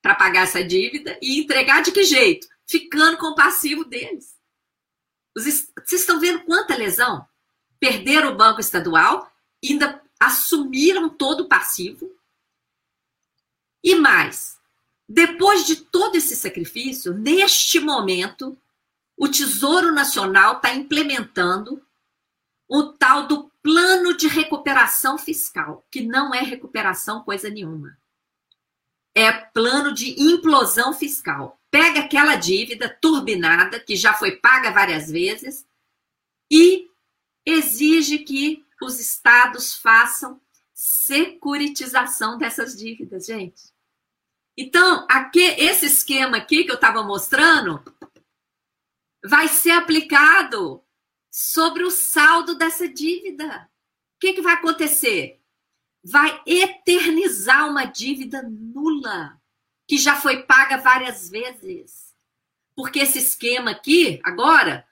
para 0.00 0.14
pagar 0.14 0.42
essa 0.42 0.64
dívida 0.64 1.18
e 1.20 1.40
entregar 1.40 1.82
de 1.82 1.92
que 1.92 2.04
jeito? 2.04 2.48
Ficando 2.66 3.18
com 3.18 3.26
o 3.26 3.34
passivo 3.34 3.84
deles. 3.84 4.36
Vocês 5.34 5.70
estão 5.90 6.20
vendo 6.20 6.44
quanta 6.44 6.76
lesão? 6.76 7.26
Perderam 7.78 8.32
o 8.32 8.36
banco 8.36 8.60
estadual 8.60 9.32
ainda 9.64 10.02
assumiram 10.18 11.08
todo 11.08 11.42
o 11.42 11.48
passivo. 11.48 12.10
E 13.82 13.94
mais, 13.94 14.58
depois 15.08 15.66
de 15.66 15.76
todo 15.76 16.16
esse 16.16 16.36
sacrifício, 16.36 17.12
neste 17.12 17.80
momento, 17.80 18.56
o 19.16 19.28
Tesouro 19.28 19.92
Nacional 19.92 20.56
está 20.56 20.74
implementando 20.74 21.84
o 22.68 22.84
tal 22.92 23.26
do 23.26 23.51
plano 23.62 24.16
de 24.16 24.26
recuperação 24.26 25.16
fiscal, 25.16 25.84
que 25.90 26.02
não 26.02 26.34
é 26.34 26.40
recuperação 26.40 27.22
coisa 27.22 27.48
nenhuma. 27.48 27.96
É 29.14 29.30
plano 29.32 29.92
de 29.92 30.20
implosão 30.20 30.92
fiscal. 30.92 31.60
Pega 31.70 32.00
aquela 32.00 32.34
dívida 32.34 32.88
turbinada, 32.88 33.78
que 33.78 33.94
já 33.94 34.12
foi 34.12 34.36
paga 34.36 34.70
várias 34.70 35.10
vezes, 35.10 35.66
e 36.50 36.90
exige 37.46 38.18
que 38.18 38.64
os 38.82 38.98
estados 38.98 39.74
façam 39.74 40.40
securitização 40.74 42.36
dessas 42.36 42.76
dívidas, 42.76 43.26
gente. 43.26 43.72
Então, 44.56 45.06
aqui, 45.08 45.40
esse 45.40 45.86
esquema 45.86 46.36
aqui 46.36 46.64
que 46.64 46.70
eu 46.70 46.74
estava 46.74 47.02
mostrando 47.02 47.82
vai 49.24 49.48
ser 49.48 49.70
aplicado 49.70 50.82
sobre 51.32 51.82
o 51.82 51.90
saldo 51.90 52.54
dessa 52.54 52.86
dívida. 52.86 53.70
O 54.16 54.20
que, 54.20 54.34
que 54.34 54.42
vai 54.42 54.52
acontecer? 54.52 55.40
Vai 56.04 56.42
eternizar 56.44 57.70
uma 57.70 57.86
dívida 57.86 58.42
nula, 58.42 59.40
que 59.88 59.96
já 59.96 60.14
foi 60.14 60.42
paga 60.42 60.76
várias 60.76 61.30
vezes. 61.30 62.14
Porque 62.76 63.00
esse 63.00 63.18
esquema 63.18 63.70
aqui, 63.70 64.20
agora, 64.22 64.86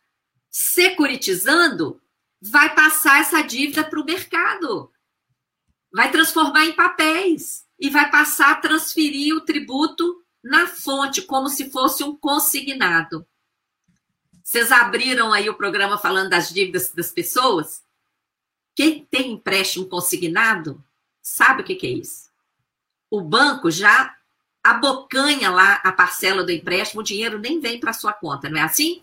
securitizando, 0.49 2.01
vai 2.41 2.74
passar 2.74 3.20
essa 3.20 3.43
dívida 3.43 3.84
para 3.84 4.01
o 4.01 4.05
mercado, 4.05 4.91
vai 5.93 6.11
transformar 6.11 6.64
em 6.64 6.72
papéis 6.72 7.66
e 7.78 7.91
vai 7.91 8.11
passar 8.11 8.53
a 8.53 8.61
transferir 8.61 9.34
o 9.36 9.43
tributo 9.43 10.24
na 10.43 10.66
fonte, 10.66 11.22
como 11.22 11.49
se 11.49 11.70
fosse 11.70 12.03
um 12.03 12.16
consignado. 12.16 13.26
Vocês 14.43 14.72
abriram 14.72 15.32
aí 15.32 15.49
o 15.49 15.55
programa 15.55 15.99
falando 15.99 16.30
das 16.30 16.51
dívidas 16.51 16.93
das 16.93 17.11
pessoas? 17.12 17.82
Quem 18.74 19.07
tem 19.11 19.32
empréstimo 19.32 19.86
consignado 19.86 20.82
sabe 21.20 21.62
o 21.62 21.64
que, 21.64 21.74
que 21.74 21.86
é 21.86 21.91
isso. 21.91 22.30
O 23.11 23.20
banco 23.20 23.70
já 23.70 24.14
abocanha 24.62 25.51
lá 25.51 25.80
a 25.84 25.93
parcela 25.93 26.45
do 26.45 26.53
empréstimo, 26.53 27.01
o 27.01 27.05
dinheiro 27.05 27.38
nem 27.38 27.61
vem 27.61 27.80
para 27.80 27.93
sua 27.93 28.12
conta, 28.12 28.49
não 28.49 28.59
é 28.59 28.62
assim? 28.62 29.03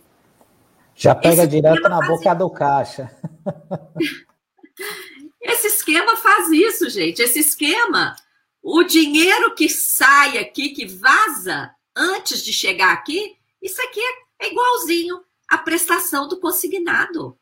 Já 0.95 1.13
pega 1.13 1.43
Esse 1.43 1.47
direto 1.47 1.81
na 1.83 2.01
boca 2.01 2.33
do 2.33 2.49
caixa. 2.49 3.11
Esse 5.41 5.67
esquema 5.67 6.15
faz 6.17 6.49
isso, 6.49 6.89
gente. 6.89 7.21
Esse 7.21 7.39
esquema, 7.39 8.15
o 8.61 8.83
dinheiro 8.83 9.53
que 9.55 9.69
sai 9.69 10.37
aqui, 10.37 10.69
que 10.69 10.85
vaza 10.85 11.71
antes 11.95 12.43
de 12.43 12.51
chegar 12.51 12.91
aqui, 12.91 13.37
isso 13.61 13.81
aqui 13.81 13.99
é 14.39 14.51
igualzinho 14.51 15.26
à 15.47 15.57
prestação 15.57 16.27
do 16.27 16.39
consignado. 16.39 17.37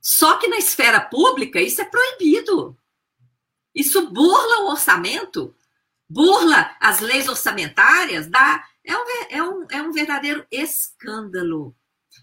Só 0.00 0.36
que 0.38 0.48
na 0.48 0.56
esfera 0.56 1.00
pública 1.00 1.60
isso 1.60 1.80
é 1.80 1.84
proibido. 1.84 2.76
Isso 3.74 4.08
burla 4.10 4.62
o 4.62 4.70
orçamento, 4.70 5.54
burla 6.08 6.74
as 6.80 7.00
leis 7.00 7.28
orçamentárias, 7.28 8.26
dá, 8.26 8.64
é, 8.84 8.96
um, 8.96 9.04
é, 9.28 9.42
um, 9.42 9.66
é 9.70 9.82
um 9.82 9.92
verdadeiro 9.92 10.46
escândalo. 10.50 11.74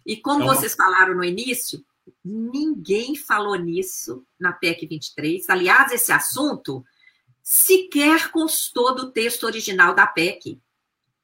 E 0.06 0.18
como 0.18 0.44
uma... 0.44 0.56
vocês 0.56 0.74
falaram 0.74 1.14
no 1.16 1.24
início, 1.24 1.86
ninguém 2.24 3.16
falou 3.16 3.56
nisso 3.56 4.26
na 4.40 4.52
PEC 4.52 4.88
23. 4.88 5.50
Aliás, 5.50 5.92
esse 5.92 6.12
assunto 6.12 6.84
sequer 7.42 8.32
constou 8.32 8.96
do 8.96 9.12
texto 9.12 9.44
original 9.44 9.94
da 9.94 10.08
PEC. 10.08 10.60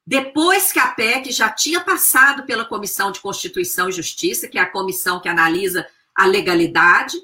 Depois 0.06 0.72
que 0.72 0.78
a 0.78 0.88
PEC 0.88 1.30
já 1.30 1.50
tinha 1.50 1.80
passado 1.82 2.44
pela 2.44 2.64
Comissão 2.64 3.12
de 3.12 3.20
Constituição 3.20 3.88
e 3.88 3.92
Justiça, 3.92 4.48
que 4.48 4.58
é 4.58 4.62
a 4.62 4.70
comissão 4.70 5.20
que 5.20 5.28
analisa 5.28 5.86
a 6.14 6.26
legalidade, 6.26 7.16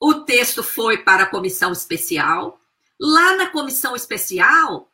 o 0.00 0.14
texto 0.14 0.62
foi 0.62 0.98
para 0.98 1.24
a 1.24 1.30
comissão 1.30 1.72
especial. 1.72 2.60
Lá 2.98 3.36
na 3.36 3.48
comissão 3.48 3.94
especial, 3.94 4.90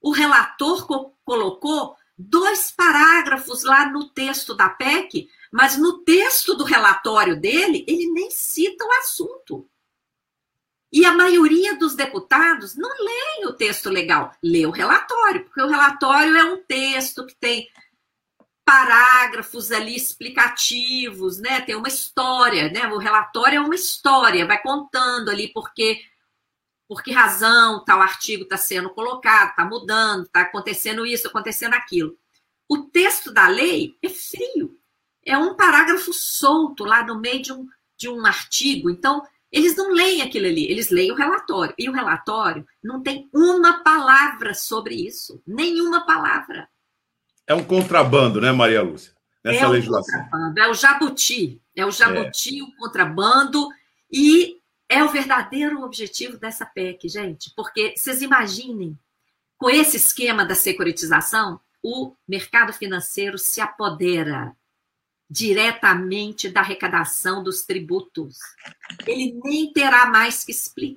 o 0.00 0.10
relator 0.10 0.86
co 0.86 1.16
colocou 1.24 1.96
dois 2.16 2.70
parágrafos 2.70 3.64
lá 3.64 3.90
no 3.90 4.08
texto 4.08 4.54
da 4.54 4.68
PEC, 4.68 5.28
mas 5.52 5.76
no 5.76 6.04
texto 6.04 6.54
do 6.54 6.64
relatório 6.64 7.38
dele, 7.38 7.84
ele 7.86 8.10
nem 8.12 8.30
cita 8.30 8.84
o 8.84 8.92
assunto. 8.92 9.68
E 10.96 11.04
a 11.04 11.12
maioria 11.12 11.76
dos 11.76 11.94
deputados 11.94 12.74
não 12.74 12.88
lê 12.88 13.46
o 13.46 13.52
texto 13.52 13.90
legal, 13.90 14.32
lê 14.42 14.64
o 14.64 14.70
relatório, 14.70 15.44
porque 15.44 15.60
o 15.60 15.68
relatório 15.68 16.34
é 16.34 16.44
um 16.44 16.56
texto 16.62 17.26
que 17.26 17.36
tem 17.36 17.68
parágrafos 18.64 19.70
ali 19.72 19.94
explicativos, 19.94 21.38
né? 21.38 21.60
Tem 21.60 21.74
uma 21.74 21.86
história, 21.86 22.70
né? 22.70 22.86
O 22.86 22.96
relatório 22.96 23.58
é 23.58 23.60
uma 23.60 23.74
história, 23.74 24.46
vai 24.46 24.56
contando 24.62 25.30
ali 25.30 25.52
porque 25.52 26.00
por 26.88 27.02
que 27.02 27.12
razão 27.12 27.84
tal 27.84 28.00
artigo 28.00 28.44
está 28.44 28.56
sendo 28.56 28.88
colocado, 28.88 29.50
está 29.50 29.66
mudando, 29.66 30.24
está 30.24 30.40
acontecendo 30.40 31.04
isso, 31.04 31.28
acontecendo 31.28 31.74
aquilo. 31.74 32.16
O 32.66 32.84
texto 32.84 33.30
da 33.30 33.48
lei 33.48 33.98
é 34.02 34.08
frio, 34.08 34.80
é 35.22 35.36
um 35.36 35.54
parágrafo 35.56 36.14
solto 36.14 36.86
lá 36.86 37.04
no 37.04 37.20
meio 37.20 37.42
de 37.42 37.52
um, 37.52 37.68
de 37.98 38.08
um 38.08 38.24
artigo. 38.24 38.88
Então, 38.88 39.22
eles 39.50 39.76
não 39.76 39.92
leem 39.92 40.22
aquilo 40.22 40.46
ali, 40.46 40.70
eles 40.70 40.90
leem 40.90 41.12
o 41.12 41.16
relatório. 41.16 41.74
E 41.78 41.88
o 41.88 41.92
relatório 41.92 42.66
não 42.82 43.02
tem 43.02 43.28
uma 43.32 43.82
palavra 43.82 44.54
sobre 44.54 44.94
isso, 44.94 45.42
nenhuma 45.46 46.04
palavra. 46.04 46.68
É 47.46 47.54
um 47.54 47.64
contrabando, 47.64 48.40
né, 48.40 48.50
Maria 48.50 48.82
Lúcia? 48.82 49.14
Nessa 49.44 49.64
é 49.64 49.68
legislação. 49.68 50.20
Contrabando, 50.24 50.60
é 50.60 50.68
o 50.68 50.74
jabuti. 50.74 51.62
É 51.74 51.86
o 51.86 51.90
jabuti, 51.90 52.58
é. 52.58 52.62
o 52.62 52.74
contrabando. 52.76 53.68
E 54.10 54.56
é 54.88 55.04
o 55.04 55.08
verdadeiro 55.08 55.82
objetivo 55.82 56.36
dessa 56.38 56.66
PEC, 56.66 57.08
gente. 57.08 57.52
Porque 57.54 57.94
vocês 57.96 58.22
imaginem, 58.22 58.98
com 59.56 59.70
esse 59.70 59.96
esquema 59.96 60.44
da 60.44 60.54
securitização, 60.54 61.60
o 61.82 62.14
mercado 62.26 62.72
financeiro 62.72 63.38
se 63.38 63.60
apodera 63.60 64.56
diretamente 65.28 66.48
da 66.48 66.60
arrecadação 66.60 67.42
dos 67.42 67.62
tributos. 67.62 68.38
Ele 69.06 69.38
nem 69.44 69.72
terá 69.72 70.06
mais 70.06 70.44
que 70.44 70.52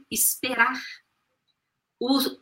esperar. 0.10 0.80
Os, 2.00 2.38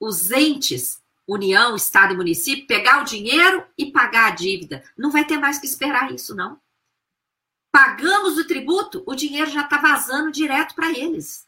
os 0.00 0.30
entes 0.30 1.00
União, 1.26 1.74
Estado 1.74 2.14
e 2.14 2.16
município, 2.16 2.66
pegar 2.66 3.02
o 3.02 3.04
dinheiro 3.04 3.66
e 3.76 3.90
pagar 3.90 4.32
a 4.32 4.34
dívida. 4.34 4.84
Não 4.96 5.10
vai 5.10 5.24
ter 5.24 5.38
mais 5.38 5.58
que 5.58 5.66
esperar 5.66 6.12
isso, 6.12 6.34
não. 6.34 6.60
Pagamos 7.72 8.38
o 8.38 8.46
tributo, 8.46 9.02
o 9.04 9.14
dinheiro 9.14 9.50
já 9.50 9.62
está 9.62 9.78
vazando 9.78 10.30
direto 10.30 10.74
para 10.74 10.90
eles. 10.90 11.46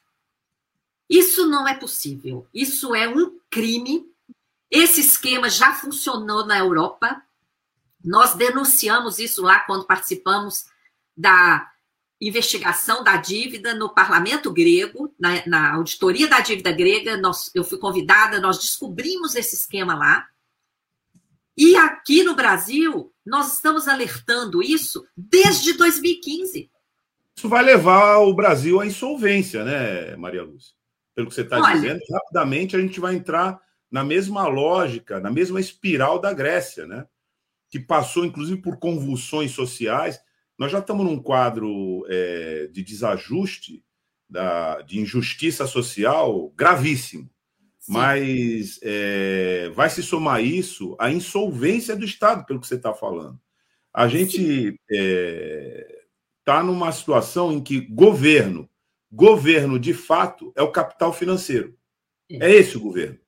Isso 1.08 1.46
não 1.46 1.66
é 1.66 1.74
possível. 1.74 2.46
Isso 2.52 2.94
é 2.94 3.08
um 3.08 3.38
crime. 3.48 4.04
Esse 4.70 5.00
esquema 5.00 5.48
já 5.48 5.72
funcionou 5.72 6.44
na 6.44 6.58
Europa. 6.58 7.22
Nós 8.08 8.34
denunciamos 8.34 9.18
isso 9.18 9.42
lá 9.42 9.60
quando 9.60 9.86
participamos 9.86 10.64
da 11.14 11.70
investigação 12.18 13.04
da 13.04 13.16
dívida 13.16 13.74
no 13.74 13.90
parlamento 13.90 14.50
grego, 14.50 15.14
na, 15.20 15.46
na 15.46 15.74
auditoria 15.74 16.26
da 16.26 16.40
dívida 16.40 16.72
grega, 16.72 17.18
nós, 17.18 17.50
eu 17.54 17.62
fui 17.62 17.76
convidada, 17.76 18.40
nós 18.40 18.58
descobrimos 18.58 19.36
esse 19.36 19.54
esquema 19.54 19.94
lá. 19.94 20.26
E 21.54 21.76
aqui 21.76 22.24
no 22.24 22.34
Brasil, 22.34 23.12
nós 23.26 23.52
estamos 23.52 23.86
alertando 23.86 24.62
isso 24.62 25.06
desde 25.14 25.74
2015. 25.74 26.70
Isso 27.36 27.48
vai 27.48 27.62
levar 27.62 28.18
o 28.20 28.32
Brasil 28.32 28.80
à 28.80 28.86
insolvência, 28.86 29.64
né, 29.64 30.16
Maria 30.16 30.42
Lúcia? 30.42 30.74
Pelo 31.14 31.28
que 31.28 31.34
você 31.34 31.42
está 31.42 31.60
dizendo, 31.72 32.00
rapidamente 32.10 32.74
a 32.74 32.80
gente 32.80 32.98
vai 32.98 33.14
entrar 33.14 33.60
na 33.90 34.02
mesma 34.02 34.48
lógica, 34.48 35.20
na 35.20 35.30
mesma 35.30 35.60
espiral 35.60 36.18
da 36.18 36.32
Grécia, 36.32 36.86
né? 36.86 37.06
Que 37.70 37.78
passou, 37.78 38.24
inclusive, 38.24 38.60
por 38.60 38.78
convulsões 38.78 39.52
sociais 39.52 40.20
nós 40.58 40.72
já 40.72 40.80
estamos 40.80 41.06
num 41.06 41.22
quadro 41.22 42.04
é, 42.08 42.68
de 42.72 42.82
desajuste, 42.82 43.84
da, 44.28 44.82
de 44.82 44.98
injustiça 44.98 45.66
social 45.66 46.52
gravíssimo. 46.56 47.30
Sim. 47.78 47.92
Mas 47.92 48.80
é, 48.82 49.70
vai 49.72 49.88
se 49.88 50.02
somar 50.02 50.42
isso 50.42 50.96
à 50.98 51.10
insolvência 51.10 51.94
do 51.94 52.04
Estado, 52.04 52.44
pelo 52.44 52.60
que 52.60 52.66
você 52.66 52.74
está 52.74 52.92
falando. 52.92 53.40
A 53.94 54.08
gente 54.08 54.40
está 54.40 54.76
é, 54.90 55.98
tá 56.44 56.62
numa 56.62 56.90
situação 56.90 57.52
em 57.52 57.62
que 57.62 57.80
governo, 57.80 58.68
governo 59.10 59.78
de 59.78 59.94
fato, 59.94 60.52
é 60.56 60.62
o 60.62 60.72
capital 60.72 61.12
financeiro. 61.12 61.78
É, 62.28 62.50
é 62.50 62.56
esse 62.56 62.76
o 62.76 62.80
governo. 62.80 63.18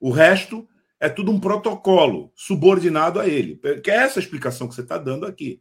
O 0.00 0.10
resto 0.10 0.66
é 1.02 1.08
tudo 1.08 1.32
um 1.32 1.40
protocolo 1.40 2.32
subordinado 2.32 3.18
a 3.18 3.26
ele. 3.26 3.60
Que 3.82 3.90
é 3.90 3.96
essa 3.96 4.20
explicação 4.20 4.68
que 4.68 4.74
você 4.76 4.82
está 4.82 4.96
dando 4.96 5.26
aqui. 5.26 5.60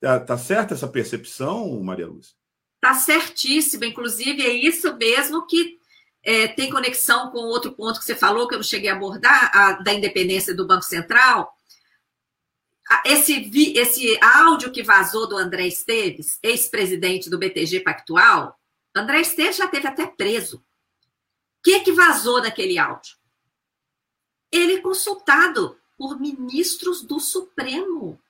Tá, 0.00 0.20
tá 0.20 0.38
certa 0.38 0.74
essa 0.74 0.86
percepção, 0.86 1.82
Maria 1.82 2.06
Lúcia? 2.06 2.36
Tá 2.80 2.94
certíssima. 2.94 3.84
Inclusive, 3.84 4.46
é 4.46 4.48
isso 4.48 4.96
mesmo 4.96 5.44
que 5.44 5.80
é, 6.22 6.46
tem 6.46 6.70
conexão 6.70 7.32
com 7.32 7.38
outro 7.38 7.72
ponto 7.72 7.98
que 7.98 8.04
você 8.04 8.14
falou, 8.14 8.46
que 8.46 8.54
eu 8.54 8.60
não 8.60 8.62
cheguei 8.62 8.88
a 8.88 8.94
abordar, 8.94 9.50
a, 9.52 9.72
da 9.72 9.92
independência 9.92 10.54
do 10.54 10.68
Banco 10.68 10.84
Central. 10.84 11.52
Esse, 13.04 13.50
esse 13.76 14.16
áudio 14.22 14.70
que 14.70 14.84
vazou 14.84 15.28
do 15.28 15.36
André 15.36 15.66
Esteves, 15.66 16.38
ex-presidente 16.40 17.28
do 17.28 17.38
BTG 17.38 17.80
Pactual, 17.80 18.56
André 18.94 19.22
Esteves 19.22 19.56
já 19.56 19.66
teve 19.66 19.88
até 19.88 20.06
preso. 20.06 20.58
O 20.58 20.62
que, 21.64 21.80
que 21.80 21.90
vazou 21.90 22.40
naquele 22.40 22.78
áudio? 22.78 23.16
Ele 24.50 24.80
consultado 24.80 25.76
por 25.96 26.20
ministros 26.20 27.02
do 27.02 27.18
Supremo 27.18 28.20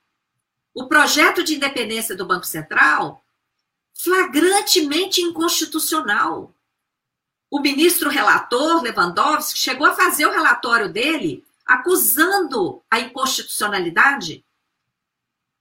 o 0.73 0.87
projeto 0.87 1.43
de 1.43 1.55
independência 1.55 2.15
do 2.15 2.25
Banco 2.25 2.45
Central 2.45 3.23
flagrantemente 3.93 5.21
inconstitucional. 5.21 6.53
O 7.49 7.59
ministro 7.59 8.09
relator 8.09 8.83
Lewandowski 8.83 9.57
chegou 9.57 9.87
a 9.87 9.95
fazer 9.95 10.27
o 10.27 10.31
relatório 10.31 10.87
dele 10.91 11.43
acusando 11.65 12.83
a 12.91 12.99
inconstitucionalidade. 12.99 14.45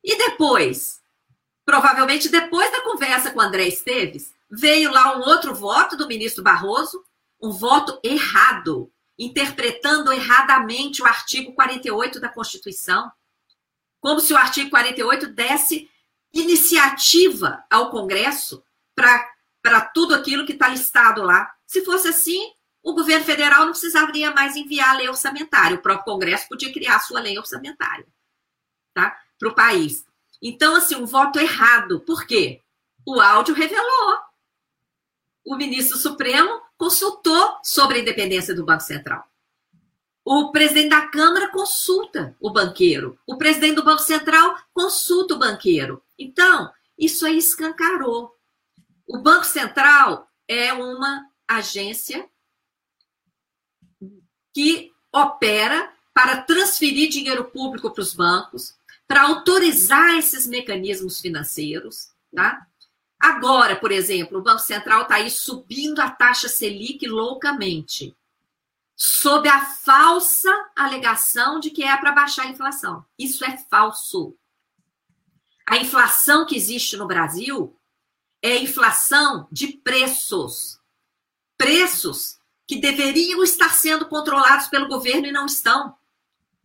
E 0.05 0.17
depois, 0.17 1.01
provavelmente 1.65 2.29
depois 2.29 2.71
da 2.71 2.83
conversa 2.83 3.31
com 3.31 3.41
André 3.41 3.67
Esteves, 3.69 4.35
veio 4.51 4.93
lá 4.93 5.17
um 5.17 5.23
outro 5.23 5.55
voto 5.55 5.97
do 5.97 6.07
ministro 6.07 6.45
Barroso, 6.45 7.05
um 7.41 7.51
voto 7.51 7.99
errado, 8.05 8.93
interpretando 9.19 10.12
erradamente 10.12 11.03
o 11.03 11.07
artigo 11.07 11.53
48 11.55 12.21
da 12.21 12.29
Constituição 12.29 13.11
como 14.01 14.21
se 14.21 14.33
o 14.33 14.37
artigo 14.37 14.71
48 14.71 15.29
desse 15.29 15.91
iniciativa 16.33 17.64
ao 17.71 17.91
Congresso 17.91 18.62
para 18.95 19.81
tudo 19.93 20.14
aquilo 20.14 20.47
que 20.47 20.53
está 20.53 20.69
listado 20.69 21.23
lá. 21.23 21.53
Se 21.67 21.85
fosse 21.85 22.09
assim, 22.09 22.53
o 22.83 22.95
governo 22.95 23.25
federal 23.25 23.64
não 23.64 23.73
precisaria 23.73 24.31
mais 24.31 24.55
enviar 24.55 24.91
a 24.91 24.99
lei 24.99 25.09
orçamentária, 25.09 25.77
o 25.77 25.83
próprio 25.83 26.05
Congresso 26.05 26.49
podia 26.49 26.73
criar 26.73 26.97
a 26.97 27.01
sua 27.01 27.21
lei 27.21 27.37
orçamentária 27.37 28.07
tá? 28.95 29.19
para 29.39 29.49
o 29.49 29.55
país. 29.55 30.07
Então, 30.41 30.77
assim, 30.77 30.95
um 30.95 31.07
voto 31.07 31.41
errado. 31.41 32.01
Por 32.01 32.27
quê? 32.27 32.62
O 33.05 33.21
áudio 33.21 33.55
revelou. 33.55 34.19
O 35.45 35.57
ministro 35.57 35.99
Supremo 35.99 36.62
consultou 36.77 37.59
sobre 37.62 37.99
a 37.99 38.01
independência 38.01 38.55
do 38.55 38.64
Banco 38.64 38.83
Central. 38.83 39.27
O 40.24 40.51
presidente 40.51 40.89
da 40.89 41.07
Câmara 41.07 41.49
consulta 41.51 42.37
o 42.41 42.51
banqueiro. 42.51 43.18
O 43.27 43.39
presidente 43.39 43.77
do 43.77 43.85
Banco 43.85 44.03
Central 44.03 44.57
consulta 44.74 45.35
o 45.35 45.39
banqueiro. 45.39 46.03
Então, 46.18 46.72
isso 46.99 47.24
aí 47.24 47.39
escancarou. 47.39 48.35
O 49.07 49.18
Banco 49.18 49.45
Central 49.45 50.29
é 50.49 50.72
uma 50.72 51.31
agência 51.47 52.29
que 54.53 54.91
opera 55.12 55.93
para 56.12 56.43
transferir 56.43 57.09
dinheiro 57.09 57.45
público 57.45 57.91
para 57.91 58.03
os 58.03 58.14
bancos, 58.14 58.74
para 59.07 59.22
autorizar 59.22 60.16
esses 60.16 60.47
mecanismos 60.47 61.20
financeiros, 61.20 62.09
tá? 62.35 62.66
Agora, 63.19 63.77
por 63.77 63.91
exemplo, 63.91 64.39
o 64.39 64.43
Banco 64.43 64.61
Central 64.61 65.03
está 65.03 65.17
aí 65.17 65.31
subindo 65.31 66.01
a 66.01 66.11
taxa 66.11 66.49
Selic 66.49 67.07
loucamente, 67.07 68.14
sob 68.95 69.49
a 69.49 69.64
falsa 69.64 70.51
alegação 70.77 71.59
de 71.59 71.71
que 71.71 71.83
é 71.83 71.97
para 71.97 72.12
baixar 72.12 72.45
a 72.45 72.51
inflação. 72.51 73.05
Isso 73.19 73.45
é 73.45 73.57
falso. 73.71 74.37
A 75.67 75.79
inflação 75.79 76.47
que 76.47 76.57
existe 76.57 76.97
no 76.97 77.07
Brasil 77.07 77.77
é 78.43 78.57
inflação 78.57 79.49
de 79.51 79.69
preços. 79.69 80.79
Preços 81.59 82.39
que 82.67 82.77
deveriam 82.77 83.43
estar 83.43 83.73
sendo 83.73 84.07
controlados 84.07 84.69
pelo 84.69 84.89
governo 84.89 85.27
e 85.27 85.33
não 85.33 85.47
estão. 85.47 85.97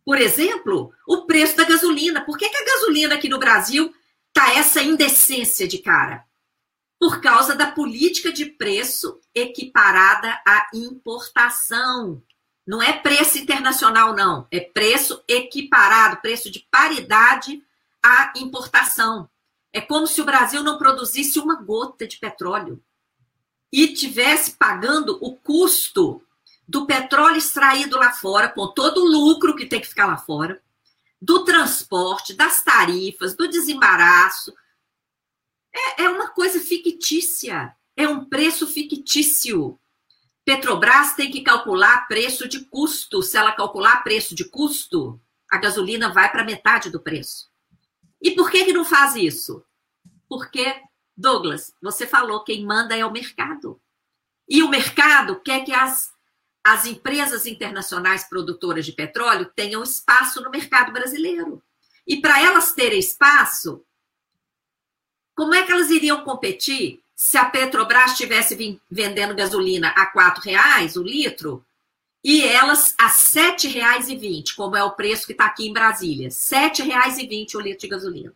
Por 0.04 0.20
exemplo, 0.20 0.92
o 1.06 1.22
preço 1.22 1.56
da 1.56 1.64
gasolina. 1.64 2.20
Por 2.24 2.36
que, 2.36 2.48
que 2.48 2.56
a 2.56 2.64
gasolina 2.74 3.14
aqui 3.14 3.28
no 3.28 3.38
Brasil 3.38 3.94
tá 4.32 4.52
essa 4.54 4.82
indecência 4.82 5.66
de 5.66 5.78
cara? 5.78 6.24
Por 7.02 7.20
causa 7.20 7.56
da 7.56 7.66
política 7.66 8.32
de 8.32 8.46
preço 8.46 9.20
equiparada 9.34 10.40
à 10.46 10.68
importação. 10.72 12.22
Não 12.64 12.80
é 12.80 12.92
preço 12.92 13.38
internacional, 13.38 14.14
não. 14.14 14.46
É 14.52 14.60
preço 14.60 15.20
equiparado, 15.26 16.20
preço 16.20 16.48
de 16.48 16.60
paridade 16.70 17.60
à 18.00 18.32
importação. 18.36 19.28
É 19.72 19.80
como 19.80 20.06
se 20.06 20.20
o 20.20 20.24
Brasil 20.24 20.62
não 20.62 20.78
produzisse 20.78 21.40
uma 21.40 21.56
gota 21.56 22.06
de 22.06 22.18
petróleo 22.18 22.80
e 23.72 23.88
tivesse 23.88 24.52
pagando 24.52 25.18
o 25.20 25.34
custo 25.34 26.22
do 26.68 26.86
petróleo 26.86 27.38
extraído 27.38 27.96
lá 27.96 28.12
fora, 28.12 28.48
com 28.48 28.68
todo 28.68 28.98
o 28.98 29.08
lucro 29.08 29.56
que 29.56 29.66
tem 29.66 29.80
que 29.80 29.88
ficar 29.88 30.06
lá 30.06 30.18
fora, 30.18 30.62
do 31.20 31.42
transporte, 31.42 32.32
das 32.32 32.62
tarifas, 32.62 33.34
do 33.34 33.48
desembaraço. 33.48 34.54
É, 35.74 36.04
é 36.04 36.08
uma 36.08 36.28
coisa 36.28 36.60
fictícia, 36.60 37.74
é 37.96 38.06
um 38.06 38.24
preço 38.24 38.66
fictício. 38.66 39.78
Petrobras 40.44 41.14
tem 41.14 41.30
que 41.30 41.42
calcular 41.42 42.06
preço 42.08 42.48
de 42.48 42.64
custo. 42.64 43.22
Se 43.22 43.36
ela 43.36 43.52
calcular 43.52 44.02
preço 44.02 44.34
de 44.34 44.44
custo, 44.44 45.20
a 45.50 45.58
gasolina 45.58 46.12
vai 46.12 46.30
para 46.30 46.44
metade 46.44 46.90
do 46.90 47.00
preço. 47.00 47.50
E 48.20 48.32
por 48.32 48.50
que, 48.50 48.64
que 48.64 48.72
não 48.72 48.84
faz 48.84 49.16
isso? 49.16 49.64
Porque, 50.28 50.82
Douglas, 51.16 51.74
você 51.80 52.06
falou, 52.06 52.44
quem 52.44 52.64
manda 52.64 52.96
é 52.96 53.04
o 53.04 53.12
mercado. 53.12 53.80
E 54.48 54.62
o 54.62 54.68
mercado 54.68 55.40
quer 55.40 55.64
que 55.64 55.72
as 55.72 56.12
as 56.64 56.86
empresas 56.86 57.44
internacionais 57.44 58.24
produtoras 58.24 58.86
de 58.86 58.92
petróleo 58.92 59.50
tenham 59.54 59.82
espaço 59.82 60.40
no 60.40 60.50
mercado 60.50 60.92
brasileiro. 60.92 61.62
E 62.06 62.20
para 62.20 62.40
elas 62.40 62.72
terem 62.72 63.00
espaço, 63.00 63.84
como 65.34 65.54
é 65.54 65.64
que 65.64 65.72
elas 65.72 65.90
iriam 65.90 66.22
competir 66.24 67.02
se 67.14 67.38
a 67.38 67.44
Petrobras 67.44 68.12
estivesse 68.12 68.80
vendendo 68.90 69.34
gasolina 69.34 69.92
a 69.96 70.04
R$ 70.04 70.34
reais 70.42 70.96
o 70.96 71.02
litro 71.02 71.64
e 72.24 72.44
elas 72.44 72.94
a 72.98 73.06
R$ 73.06 73.12
7,20, 73.12 74.54
como 74.54 74.76
é 74.76 74.82
o 74.82 74.92
preço 74.92 75.26
que 75.26 75.32
está 75.32 75.46
aqui 75.46 75.68
em 75.68 75.72
Brasília, 75.72 76.28
R$ 76.28 76.34
7,20 76.34 77.54
o 77.54 77.60
litro 77.60 77.80
de 77.80 77.88
gasolina. 77.88 78.34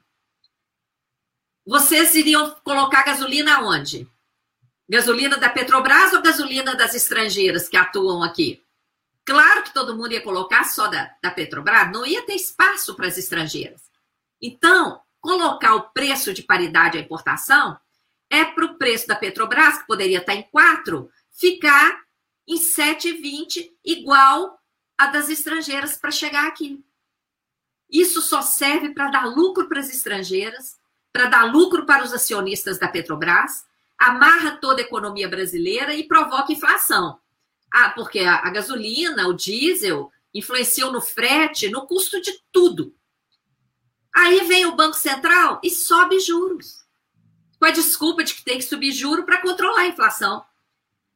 Vocês 1.65 2.15
iriam 2.15 2.51
colocar 2.63 3.05
gasolina 3.05 3.61
onde? 3.61 4.09
Gasolina 4.89 5.37
da 5.37 5.49
Petrobras 5.49 6.13
ou 6.13 6.23
gasolina 6.23 6.77
das 6.77 6.95
estrangeiras 6.95 7.69
que 7.69 7.77
atuam 7.77 8.23
aqui? 8.23 8.63
Claro 9.25 9.65
que 9.65 9.75
todo 9.75 9.97
mundo 9.97 10.13
ia 10.13 10.23
colocar 10.23 10.63
só 10.63 10.87
da, 10.87 11.13
da 11.21 11.33
Petrobras, 11.33 11.91
não 11.91 12.07
ia 12.07 12.25
ter 12.25 12.35
espaço 12.35 12.95
para 12.95 13.09
as 13.09 13.19
estrangeiras. 13.19 13.83
Então, 14.41 15.01
colocar 15.27 15.75
o 15.75 15.91
preço 15.91 16.33
de 16.33 16.45
paridade 16.45 16.97
à 16.97 17.01
importação 17.01 17.77
é 18.31 18.45
para 18.45 18.65
o 18.65 18.79
preço 18.79 19.09
da 19.09 19.17
Petrobras, 19.17 19.79
que 19.79 19.87
poderia 19.89 20.19
estar 20.19 20.37
em 20.37 20.45
4, 20.45 21.11
ficar 21.33 22.01
em 22.47 22.57
7,20, 22.57 23.73
igual 23.85 24.57
a 24.97 25.09
das 25.09 25.29
estrangeiras 25.29 25.97
para 25.97 26.13
chegar 26.13 26.47
aqui. 26.47 26.81
Isso 27.91 28.23
só 28.23 28.41
serve 28.41 28.91
para 28.95 29.11
dar 29.11 29.27
lucro 29.27 29.69
para 29.69 29.81
as 29.81 29.93
estrangeiras, 29.93 30.77
para 31.13 31.27
dar 31.27 31.53
lucro 31.53 31.85
para 31.85 32.05
os 32.05 32.13
acionistas 32.13 32.79
da 32.79 32.87
Petrobras 32.87 33.67
amarra 33.99 34.59
toda 34.59 34.81
a 34.81 34.85
economia 34.85 35.29
brasileira 35.29 35.93
e 35.93 36.07
provoca 36.07 36.53
inflação. 36.53 37.19
Ah, 37.73 37.91
porque 37.91 38.21
a, 38.21 38.37
a 38.37 38.51
gasolina, 38.51 39.27
o 39.27 39.33
diesel, 39.33 40.13
influenciam 40.33 40.93
no 40.93 41.01
frete, 41.01 41.69
no 41.69 41.85
custo 41.85 42.21
de 42.21 42.33
tudo. 42.53 42.95
Aí 44.17 44.45
vem 44.45 44.65
o 44.65 44.75
Banco 44.75 44.97
Central 44.97 45.61
e 45.63 45.69
sobe 45.69 46.19
juros. 46.21 46.87
Com 47.59 47.67
a 47.67 47.71
desculpa 47.71 48.25
de 48.25 48.33
que 48.33 48.43
tem 48.43 48.57
que 48.57 48.65
subir 48.65 48.91
juro 48.91 49.25
para 49.25 49.43
controlar 49.43 49.83
a 49.83 49.87
inflação. 49.89 50.43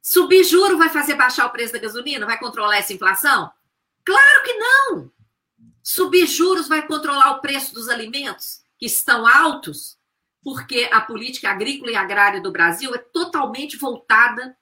Subir 0.03 0.45
juro 0.45 0.77
vai 0.77 0.91
fazer 0.91 1.15
baixar 1.15 1.47
o 1.47 1.51
preço 1.51 1.73
da 1.73 1.79
gasolina? 1.79 2.27
Vai 2.27 2.39
controlar 2.39 2.77
essa 2.77 2.93
inflação? 2.93 3.51
Claro 4.05 4.43
que 4.45 4.53
não! 4.53 5.11
Subir 5.83 6.27
juros 6.27 6.69
vai 6.69 6.87
controlar 6.87 7.31
o 7.31 7.41
preço 7.41 7.73
dos 7.73 7.89
alimentos, 7.89 8.63
que 8.79 8.85
estão 8.85 9.27
altos, 9.27 9.99
porque 10.43 10.87
a 10.93 11.01
política 11.01 11.51
agrícola 11.51 11.93
e 11.93 11.97
agrária 11.97 12.41
do 12.43 12.53
Brasil 12.53 12.95
é 12.95 12.99
totalmente 12.99 13.79
voltada 13.79 14.55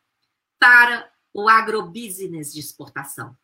para 0.60 1.10
o 1.34 1.48
agrobusiness 1.48 2.52
de 2.52 2.60
exportação. 2.60 3.36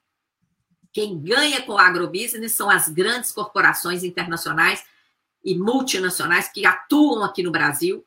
Quem 0.95 1.19
ganha 1.19 1.61
com 1.63 1.73
o 1.73 1.79
agrobusiness 1.79 2.53
são 2.53 2.71
as 2.71 2.89
grandes 2.89 3.33
corporações 3.33 4.05
internacionais 4.05 4.85
e 5.45 5.59
multinacionais 5.59 6.49
que 6.49 6.65
atuam 6.65 7.25
aqui 7.25 7.43
no 7.43 7.51
Brasil. 7.51 8.07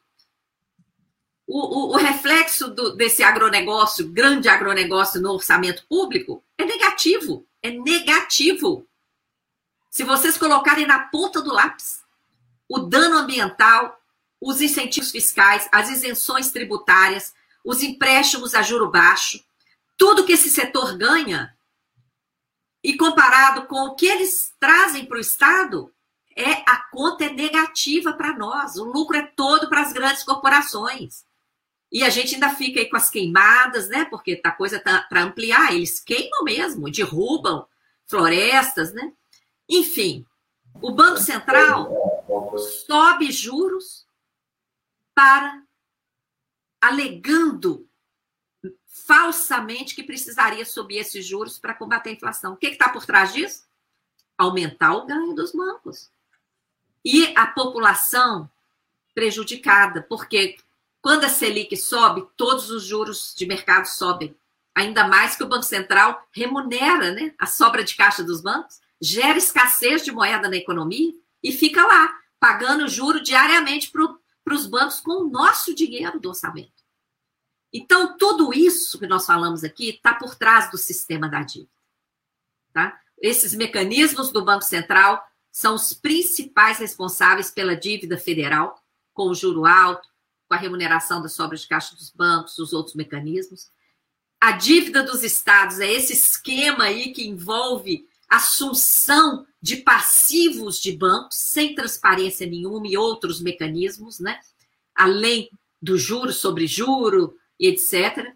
O, 1.46 1.60
o, 1.60 1.94
o 1.96 1.98
reflexo 1.98 2.70
do, 2.70 2.96
desse 2.96 3.22
agronegócio, 3.24 4.08
grande 4.08 4.48
agronegócio 4.48 5.22
no 5.22 5.34
orçamento 5.34 5.86
público, 5.88 6.42
é 6.58 6.64
negativo. 6.64 7.46
É 7.62 7.72
negativo. 7.72 8.88
Se 9.92 10.06
vocês 10.06 10.38
colocarem 10.38 10.88
na 10.88 11.00
ponta 11.10 11.42
do 11.42 11.52
lápis 11.52 12.02
o 12.70 12.80
dano 12.80 13.18
ambiental, 13.18 14.00
os 14.40 14.62
incentivos 14.62 15.12
fiscais, 15.12 15.68
as 15.74 15.90
isenções 15.90 16.52
tributárias, 16.52 17.34
os 17.66 17.84
empréstimos 17.84 18.56
a 18.56 18.62
juro 18.62 18.90
baixo, 18.90 19.44
tudo 19.98 20.26
que 20.26 20.34
esse 20.34 20.50
setor 20.50 20.98
ganha, 20.98 21.57
e 22.88 22.96
comparado 22.96 23.66
com 23.66 23.82
o 23.82 23.96
que 23.96 24.06
eles 24.06 24.56
trazem 24.58 25.06
para 25.06 25.18
o 25.18 25.20
Estado, 25.20 25.94
é 26.34 26.64
a 26.66 26.88
conta 26.90 27.26
é 27.26 27.30
negativa 27.30 28.14
para 28.14 28.32
nós. 28.32 28.78
O 28.78 28.86
lucro 28.86 29.18
é 29.18 29.24
todo 29.24 29.68
para 29.68 29.82
as 29.82 29.92
grandes 29.92 30.24
corporações. 30.24 31.26
E 31.92 32.02
a 32.02 32.10
gente 32.10 32.36
ainda 32.36 32.50
fica 32.52 32.80
aí 32.80 32.90
com 32.90 32.96
as 32.96 33.10
queimadas, 33.10 33.90
né? 33.90 34.06
Porque 34.06 34.40
a 34.42 34.52
coisa 34.52 34.80
tá 34.80 35.02
para 35.02 35.22
ampliar, 35.22 35.74
eles 35.74 36.00
queimam 36.00 36.46
mesmo, 36.46 36.90
derrubam 36.90 37.68
florestas, 38.06 38.94
né? 38.94 39.12
Enfim, 39.68 40.26
o 40.82 40.94
Banco 40.94 41.18
Central 41.18 41.92
sobe 42.88 43.34
juros 43.34 44.06
para 45.14 45.62
alegando 46.80 47.86
falsamente 49.06 49.96
que 49.96 50.04
precisaria 50.04 50.66
subir 50.66 50.98
esses 50.98 51.26
juros 51.26 51.60
para 51.60 51.74
combater 51.74 52.10
a 52.10 52.14
inflação. 52.14 52.54
O 52.54 52.58
que 52.58 52.68
está 52.68 52.90
por 52.90 53.06
trás 53.06 53.34
disso? 53.34 53.64
Aumentar 54.38 54.94
o 54.94 55.06
ganho 55.06 55.34
dos 55.34 55.52
bancos. 55.52 56.10
E 57.04 57.34
a 57.36 57.48
população 57.48 58.50
prejudicada, 59.14 60.02
porque 60.04 60.58
quando 61.02 61.24
a 61.24 61.30
Selic 61.30 61.76
sobe, 61.78 62.28
todos 62.36 62.70
os 62.70 62.84
juros 62.84 63.34
de 63.36 63.46
mercado 63.46 63.86
sobem. 63.86 64.36
Ainda 64.76 65.08
mais 65.08 65.36
que 65.36 65.44
o 65.44 65.48
Banco 65.48 65.64
Central 65.64 66.28
remunera 66.32 67.12
né, 67.12 67.34
a 67.40 67.48
sobra 67.48 67.84
de 67.84 67.96
caixa 67.96 68.24
dos 68.24 68.42
bancos, 68.42 68.80
gera 69.02 69.38
escassez 69.38 70.04
de 70.04 70.12
moeda 70.12 70.48
na 70.50 70.56
economia 70.56 71.14
e 71.42 71.52
fica 71.52 71.86
lá, 71.86 72.14
pagando 72.40 72.88
juro 72.88 73.24
diariamente 73.24 73.92
para 73.92 74.54
os 74.54 74.68
bancos 74.68 75.00
com 75.00 75.24
o 75.24 75.30
nosso 75.30 75.74
dinheiro 75.74 76.20
do 76.20 76.30
orçamento. 76.30 76.77
Então, 77.72 78.18
tudo 78.18 78.54
isso 78.54 78.98
que 78.98 79.08
nós 79.08 79.26
falamos 79.26 79.64
aqui 79.64 79.90
está 79.90 80.14
por 80.14 80.36
trás 80.36 80.72
do 80.72 80.78
sistema 80.78 81.30
da 81.30 81.44
dívida. 81.44 81.70
Tá? 82.74 83.00
Esses 83.22 83.54
mecanismos 83.54 84.32
do 84.32 84.44
Banco 84.44 84.64
Central 84.64 85.22
são 85.52 85.76
os 85.76 85.94
principais 85.94 86.78
responsáveis 86.78 87.50
pela 87.50 87.76
dívida 87.76 88.18
federal, 88.18 88.82
com 89.14 89.30
o 89.30 89.36
juro 89.36 89.66
alto, 89.66 90.08
com 90.48 90.54
a 90.54 90.58
remuneração 90.58 91.22
das 91.22 91.34
sobras 91.34 91.62
de 91.62 91.68
caixa 91.68 91.96
dos 91.96 92.12
bancos, 92.12 92.58
os 92.60 92.74
outros 92.74 92.96
mecanismos. 92.96 93.72
A 94.40 94.52
dívida 94.52 95.04
dos 95.04 95.24
estados 95.24 95.80
é 95.80 95.92
esse 95.92 96.14
esquema 96.14 96.86
aí 96.86 97.12
que 97.12 97.28
envolve 97.28 98.08
assunção 98.30 99.48
de 99.62 99.78
passivos 99.78 100.80
de 100.80 100.92
bancos 100.92 101.38
sem 101.38 101.74
transparência 101.74 102.46
nenhuma 102.46 102.88
e 102.88 102.98
outros 102.98 103.42
mecanismos, 103.42 104.20
né? 104.20 104.40
além 104.94 105.50
do 105.82 105.98
juro 105.98 106.32
sobre 106.32 106.68
juro 106.68 107.36
e 107.60 107.68
etc. 107.68 108.34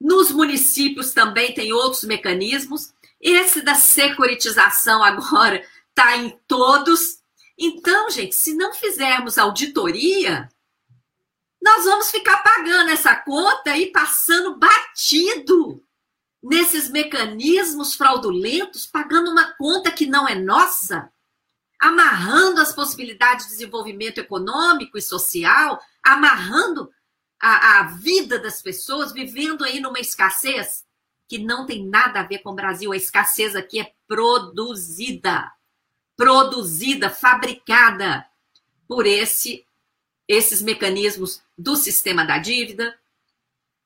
Nos 0.00 0.30
municípios 0.30 1.12
também 1.12 1.52
tem 1.52 1.72
outros 1.72 2.04
mecanismos 2.04 2.92
Esse 3.20 3.62
da 3.62 3.74
securitização 3.74 5.02
agora 5.02 5.64
está 5.88 6.16
em 6.16 6.38
todos. 6.46 7.18
Então, 7.58 8.08
gente, 8.10 8.34
se 8.34 8.54
não 8.54 8.72
fizermos 8.72 9.36
auditoria, 9.36 10.48
nós 11.60 11.84
vamos 11.84 12.10
ficar 12.10 12.38
pagando 12.38 12.90
essa 12.90 13.16
conta 13.16 13.76
e 13.76 13.90
passando 13.90 14.56
batido 14.56 15.82
nesses 16.40 16.88
mecanismos 16.88 17.94
fraudulentos, 17.94 18.86
pagando 18.86 19.30
uma 19.30 19.52
conta 19.54 19.90
que 19.90 20.06
não 20.06 20.28
é 20.28 20.36
nossa, 20.36 21.10
amarrando 21.80 22.60
as 22.60 22.72
possibilidades 22.72 23.46
de 23.46 23.52
desenvolvimento 23.52 24.18
econômico 24.18 24.96
e 24.96 25.02
social, 25.02 25.80
amarrando 26.02 26.90
a, 27.40 27.80
a 27.80 27.82
vida 27.84 28.38
das 28.38 28.60
pessoas, 28.60 29.12
vivendo 29.12 29.64
aí 29.64 29.80
numa 29.80 30.00
escassez 30.00 30.84
que 31.28 31.38
não 31.38 31.66
tem 31.66 31.86
nada 31.86 32.20
a 32.20 32.24
ver 32.24 32.38
com 32.38 32.50
o 32.50 32.54
Brasil. 32.54 32.92
A 32.92 32.96
escassez 32.96 33.54
aqui 33.54 33.80
é 33.80 33.92
produzida, 34.06 35.52
produzida, 36.16 37.10
fabricada 37.10 38.26
por 38.86 39.06
esse 39.06 39.64
esses 40.26 40.60
mecanismos 40.60 41.42
do 41.56 41.74
sistema 41.74 42.22
da 42.22 42.36
dívida, 42.36 42.94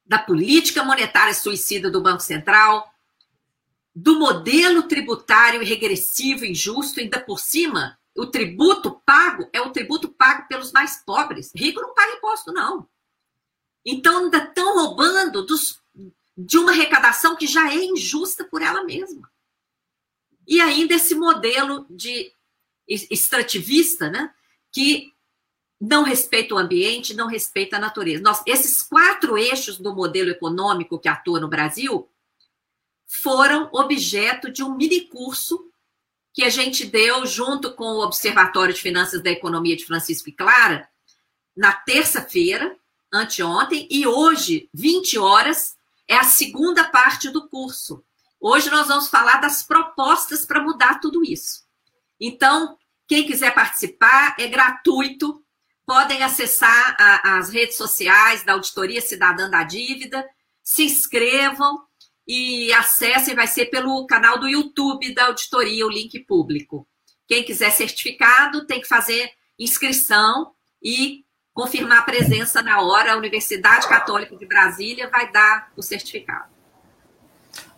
da 0.04 0.18
política 0.18 0.82
monetária 0.82 1.32
suicida 1.32 1.88
do 1.88 2.00
Banco 2.00 2.20
Central, 2.20 2.92
do 3.94 4.18
modelo 4.18 4.82
tributário 4.84 5.64
regressivo, 5.64 6.44
injusto, 6.44 6.98
ainda 6.98 7.20
por 7.20 7.38
cima, 7.38 7.96
o 8.16 8.26
tributo 8.26 9.00
pago 9.06 9.48
é 9.52 9.60
o 9.60 9.70
tributo 9.70 10.08
pago 10.08 10.48
pelos 10.48 10.72
mais 10.72 11.02
pobres. 11.04 11.52
Rico 11.54 11.80
não 11.80 11.94
paga 11.94 12.16
imposto, 12.16 12.52
não. 12.52 12.88
Então, 13.84 14.24
ainda 14.24 14.38
estão 14.38 14.74
roubando 14.74 15.44
dos, 15.44 15.80
de 16.36 16.58
uma 16.58 16.72
arrecadação 16.72 17.36
que 17.36 17.46
já 17.46 17.72
é 17.72 17.84
injusta 17.84 18.44
por 18.44 18.62
ela 18.62 18.84
mesma. 18.84 19.30
E 20.46 20.60
ainda 20.60 20.94
esse 20.94 21.14
modelo 21.14 21.86
de 21.88 22.32
extrativista, 22.86 24.10
né, 24.10 24.32
que 24.70 25.12
não 25.80 26.02
respeita 26.02 26.54
o 26.54 26.58
ambiente, 26.58 27.14
não 27.14 27.26
respeita 27.26 27.76
a 27.76 27.80
natureza. 27.80 28.22
Nós, 28.22 28.40
esses 28.46 28.82
quatro 28.82 29.36
eixos 29.36 29.78
do 29.78 29.94
modelo 29.94 30.30
econômico 30.30 30.98
que 30.98 31.08
atua 31.08 31.40
no 31.40 31.48
Brasil 31.48 32.08
foram 33.06 33.68
objeto 33.72 34.50
de 34.50 34.62
um 34.62 34.76
mini 34.76 35.02
curso 35.02 35.70
que 36.32 36.44
a 36.44 36.48
gente 36.48 36.86
deu 36.86 37.26
junto 37.26 37.74
com 37.74 37.84
o 37.84 38.04
Observatório 38.04 38.72
de 38.72 38.80
Finanças 38.80 39.22
da 39.22 39.30
Economia 39.30 39.76
de 39.76 39.84
Francisco 39.84 40.28
e 40.28 40.32
Clara 40.32 40.88
na 41.54 41.72
terça-feira, 41.72 42.76
anteontem, 43.12 43.86
e 43.90 44.06
hoje, 44.06 44.68
20 44.72 45.18
horas, 45.18 45.76
é 46.08 46.16
a 46.16 46.24
segunda 46.24 46.84
parte 46.84 47.28
do 47.28 47.48
curso. 47.48 48.02
Hoje 48.40 48.70
nós 48.70 48.88
vamos 48.88 49.08
falar 49.08 49.36
das 49.36 49.62
propostas 49.62 50.44
para 50.44 50.62
mudar 50.62 51.00
tudo 51.00 51.24
isso. 51.24 51.62
Então, 52.18 52.76
quem 53.06 53.26
quiser 53.26 53.54
participar, 53.54 54.34
é 54.38 54.46
gratuito, 54.46 55.44
podem 55.84 56.22
acessar 56.22 56.96
a, 56.98 57.38
as 57.38 57.50
redes 57.50 57.76
sociais 57.76 58.44
da 58.44 58.54
Auditoria 58.54 59.00
Cidadã 59.00 59.50
da 59.50 59.62
Dívida, 59.62 60.28
se 60.62 60.84
inscrevam 60.84 61.84
e 62.26 62.72
acessem, 62.72 63.34
vai 63.34 63.46
ser 63.46 63.66
pelo 63.66 64.06
canal 64.06 64.38
do 64.38 64.48
YouTube 64.48 65.14
da 65.14 65.26
Auditoria, 65.26 65.86
o 65.86 65.90
link 65.90 66.18
público. 66.20 66.86
Quem 67.26 67.44
quiser 67.44 67.70
certificado 67.70 68.66
tem 68.66 68.80
que 68.80 68.88
fazer 68.88 69.30
inscrição 69.58 70.52
e 70.82 71.24
confirmar 71.54 72.00
a 72.00 72.02
presença 72.02 72.62
na 72.62 72.80
hora. 72.82 73.12
A 73.12 73.16
Universidade 73.16 73.88
Católica 73.88 74.36
de 74.36 74.46
Brasília 74.46 75.08
vai 75.10 75.30
dar 75.30 75.70
o 75.76 75.82
certificado. 75.82 76.50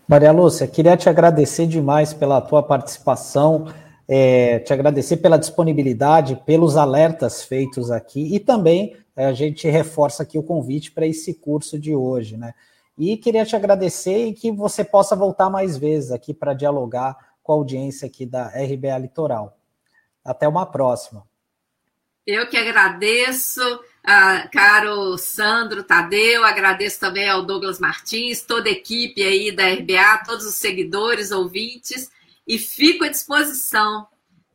Maria 0.06 0.32
Lúcia, 0.32 0.66
queria 0.66 0.96
te 0.96 1.08
agradecer 1.08 1.66
demais 1.66 2.12
pela 2.12 2.40
tua 2.40 2.62
participação 2.62 3.66
é, 4.08 4.58
te 4.60 4.72
agradecer 4.72 5.18
pela 5.18 5.38
disponibilidade, 5.38 6.36
pelos 6.44 6.76
alertas 6.76 7.42
feitos 7.42 7.90
aqui 7.90 8.34
e 8.34 8.38
também 8.38 8.96
é, 9.16 9.26
a 9.26 9.32
gente 9.32 9.68
reforça 9.68 10.22
aqui 10.22 10.38
o 10.38 10.42
convite 10.42 10.92
para 10.92 11.06
esse 11.06 11.34
curso 11.34 11.78
de 11.78 11.94
hoje, 11.94 12.36
né? 12.36 12.54
E 12.96 13.16
queria 13.16 13.44
te 13.44 13.56
agradecer 13.56 14.26
e 14.26 14.32
que 14.32 14.52
você 14.52 14.84
possa 14.84 15.16
voltar 15.16 15.50
mais 15.50 15.76
vezes 15.76 16.12
aqui 16.12 16.32
para 16.32 16.54
dialogar 16.54 17.16
com 17.42 17.52
a 17.52 17.56
audiência 17.56 18.06
aqui 18.06 18.24
da 18.24 18.46
RBA 18.48 18.98
Litoral. 18.98 19.56
Até 20.24 20.46
uma 20.46 20.64
próxima. 20.64 21.24
Eu 22.26 22.46
que 22.48 22.56
agradeço, 22.56 23.62
uh, 23.76 24.50
caro 24.50 25.18
Sandro 25.18 25.84
Tadeu, 25.84 26.44
agradeço 26.44 26.98
também 26.98 27.28
ao 27.28 27.44
Douglas 27.44 27.78
Martins, 27.78 28.42
toda 28.42 28.68
a 28.68 28.72
equipe 28.72 29.22
aí 29.22 29.52
da 29.52 29.68
RBA, 29.68 30.24
todos 30.26 30.46
os 30.46 30.54
seguidores, 30.54 31.30
ouvintes 31.30 32.10
e 32.46 32.58
fico 32.58 33.04
à 33.04 33.08
disposição 33.08 34.06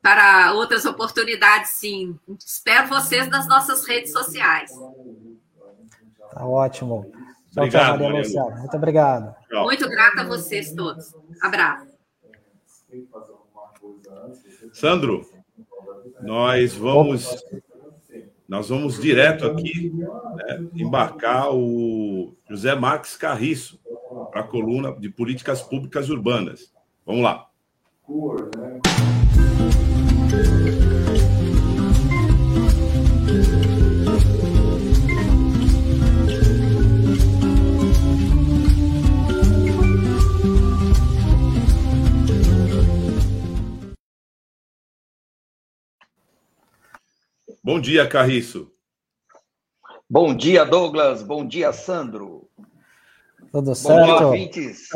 para 0.02 0.54
outras 0.54 0.86
oportunidades, 0.86 1.72
sim. 1.72 2.18
Espero 2.40 2.88
vocês 2.88 3.28
nas 3.28 3.48
nossas 3.48 3.86
redes 3.86 4.12
sociais. 4.12 4.72
Tá 6.32 6.46
ótimo. 6.46 7.12
Tchau, 7.52 7.66
obrigado, 7.66 7.98
tchau, 7.98 8.00
Maria 8.00 8.20
Luciana. 8.20 8.56
Muito 8.56 8.78
obrigado. 8.78 9.36
Tchau. 9.48 9.64
Muito 9.64 9.90
grata 9.90 10.22
a 10.22 10.26
vocês 10.26 10.74
todos. 10.74 11.14
Abraço. 11.42 11.90
Sandro, 14.74 15.28
nós 16.22 16.74
vamos 16.74 17.44
nós 18.48 18.70
vamos 18.70 19.00
direto 19.00 19.46
aqui 19.46 19.92
né, 19.92 20.68
embarcar 20.76 21.54
o 21.54 22.36
José 22.50 22.74
Marques 22.74 23.16
Carriço 23.16 23.80
para 24.32 24.42
a 24.42 24.44
coluna 24.44 24.92
de 24.94 25.08
políticas 25.10 25.62
públicas 25.62 26.10
urbanas. 26.10 26.74
Vamos 27.06 27.22
lá 27.22 27.50
cor, 28.10 28.50
né? 28.58 28.80
Bom 47.62 47.80
dia, 47.80 48.08
Carriço. 48.08 48.72
Bom 50.10 50.34
dia, 50.34 50.64
Douglas. 50.64 51.22
Bom 51.22 51.46
dia, 51.46 51.74
Sandro. 51.74 52.50
Tudo 53.52 53.76
certo? 53.76 54.00
Bom 54.00 54.06
dia, 54.06 54.28
ouvintes. 54.28 54.88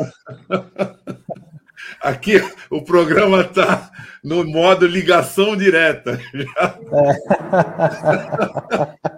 Aqui 2.00 2.36
o 2.70 2.82
programa 2.82 3.42
está 3.42 3.90
no 4.22 4.44
modo 4.44 4.86
ligação 4.86 5.54
direta. 5.54 6.18
É. 6.34 7.14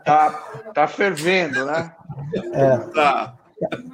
tá, 0.05 0.31
tá 0.75 0.89
fervendo, 0.89 1.65
né? 1.65 1.95
É. 2.53 2.79
Tá. 2.93 3.37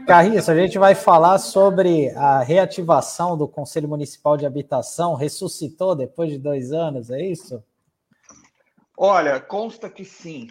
Carriço, 0.06 0.50
a 0.50 0.56
gente 0.56 0.78
vai 0.78 0.94
falar 0.94 1.38
sobre 1.38 2.08
a 2.16 2.42
reativação 2.42 3.36
do 3.36 3.46
Conselho 3.46 3.88
Municipal 3.88 4.38
de 4.38 4.46
Habitação. 4.46 5.14
Ressuscitou 5.14 5.94
depois 5.94 6.30
de 6.30 6.38
dois 6.38 6.72
anos, 6.72 7.10
é 7.10 7.20
isso? 7.20 7.62
Olha, 8.96 9.40
consta 9.40 9.88
que 9.88 10.04
sim, 10.04 10.48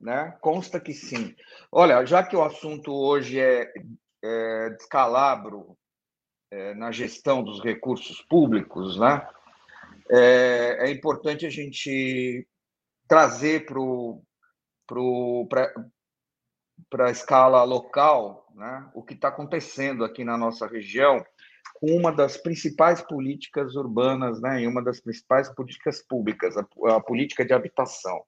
né? 0.00 0.36
Consta 0.40 0.80
que 0.80 0.92
sim. 0.92 1.34
Olha, 1.70 2.04
já 2.04 2.22
que 2.22 2.34
o 2.34 2.42
assunto 2.42 2.92
hoje 2.92 3.38
é, 3.38 3.72
é 4.22 4.70
descalabro 4.70 5.76
é, 6.50 6.74
na 6.74 6.90
gestão 6.90 7.42
dos 7.42 7.62
recursos 7.62 8.20
públicos, 8.22 8.98
né? 8.98 9.26
É, 10.10 10.88
é 10.88 10.90
importante 10.90 11.46
a 11.46 11.50
gente 11.50 12.46
trazer 13.08 13.66
para 16.90 17.06
a 17.06 17.10
escala 17.10 17.62
local 17.64 18.46
né, 18.54 18.90
o 18.94 19.02
que 19.02 19.14
está 19.14 19.28
acontecendo 19.28 20.04
aqui 20.04 20.24
na 20.24 20.36
nossa 20.36 20.66
região 20.66 21.24
uma 21.82 22.12
das 22.12 22.36
principais 22.36 23.02
políticas 23.02 23.74
urbanas 23.74 24.40
né, 24.40 24.62
e 24.62 24.66
uma 24.68 24.80
das 24.80 25.00
principais 25.00 25.52
políticas 25.52 26.00
públicas, 26.00 26.56
a, 26.56 26.64
a 26.94 27.00
política 27.00 27.44
de 27.44 27.52
habitação. 27.52 28.22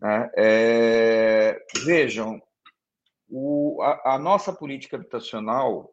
Né? 0.00 0.30
É, 0.34 1.62
vejam, 1.84 2.40
o, 3.28 3.82
a, 3.82 4.14
a, 4.14 4.18
nossa 4.18 4.54
política 4.54 4.96
habitacional 4.96 5.92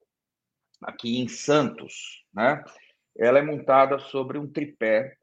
aqui 0.81 1.19
em 1.19 1.27
Santos, 1.27 2.23
né? 2.33 2.63
Ela 3.17 3.39
é 3.39 3.41
montada 3.41 3.99
sobre 3.99 4.37
um 4.37 4.47
tripé, 4.47 5.17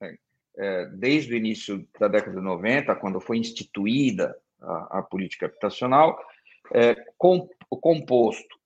né? 0.00 0.16
é, 0.56 0.86
desde 0.86 1.32
o 1.32 1.36
início 1.36 1.86
da 1.98 2.08
década 2.08 2.36
de 2.36 2.42
90, 2.42 2.94
quando 2.96 3.20
foi 3.20 3.38
instituída 3.38 4.36
a, 4.60 4.98
a 4.98 5.02
política 5.02 5.46
habitacional, 5.46 6.18
é, 6.72 6.94
com, 7.16 7.48
composto 7.68 8.63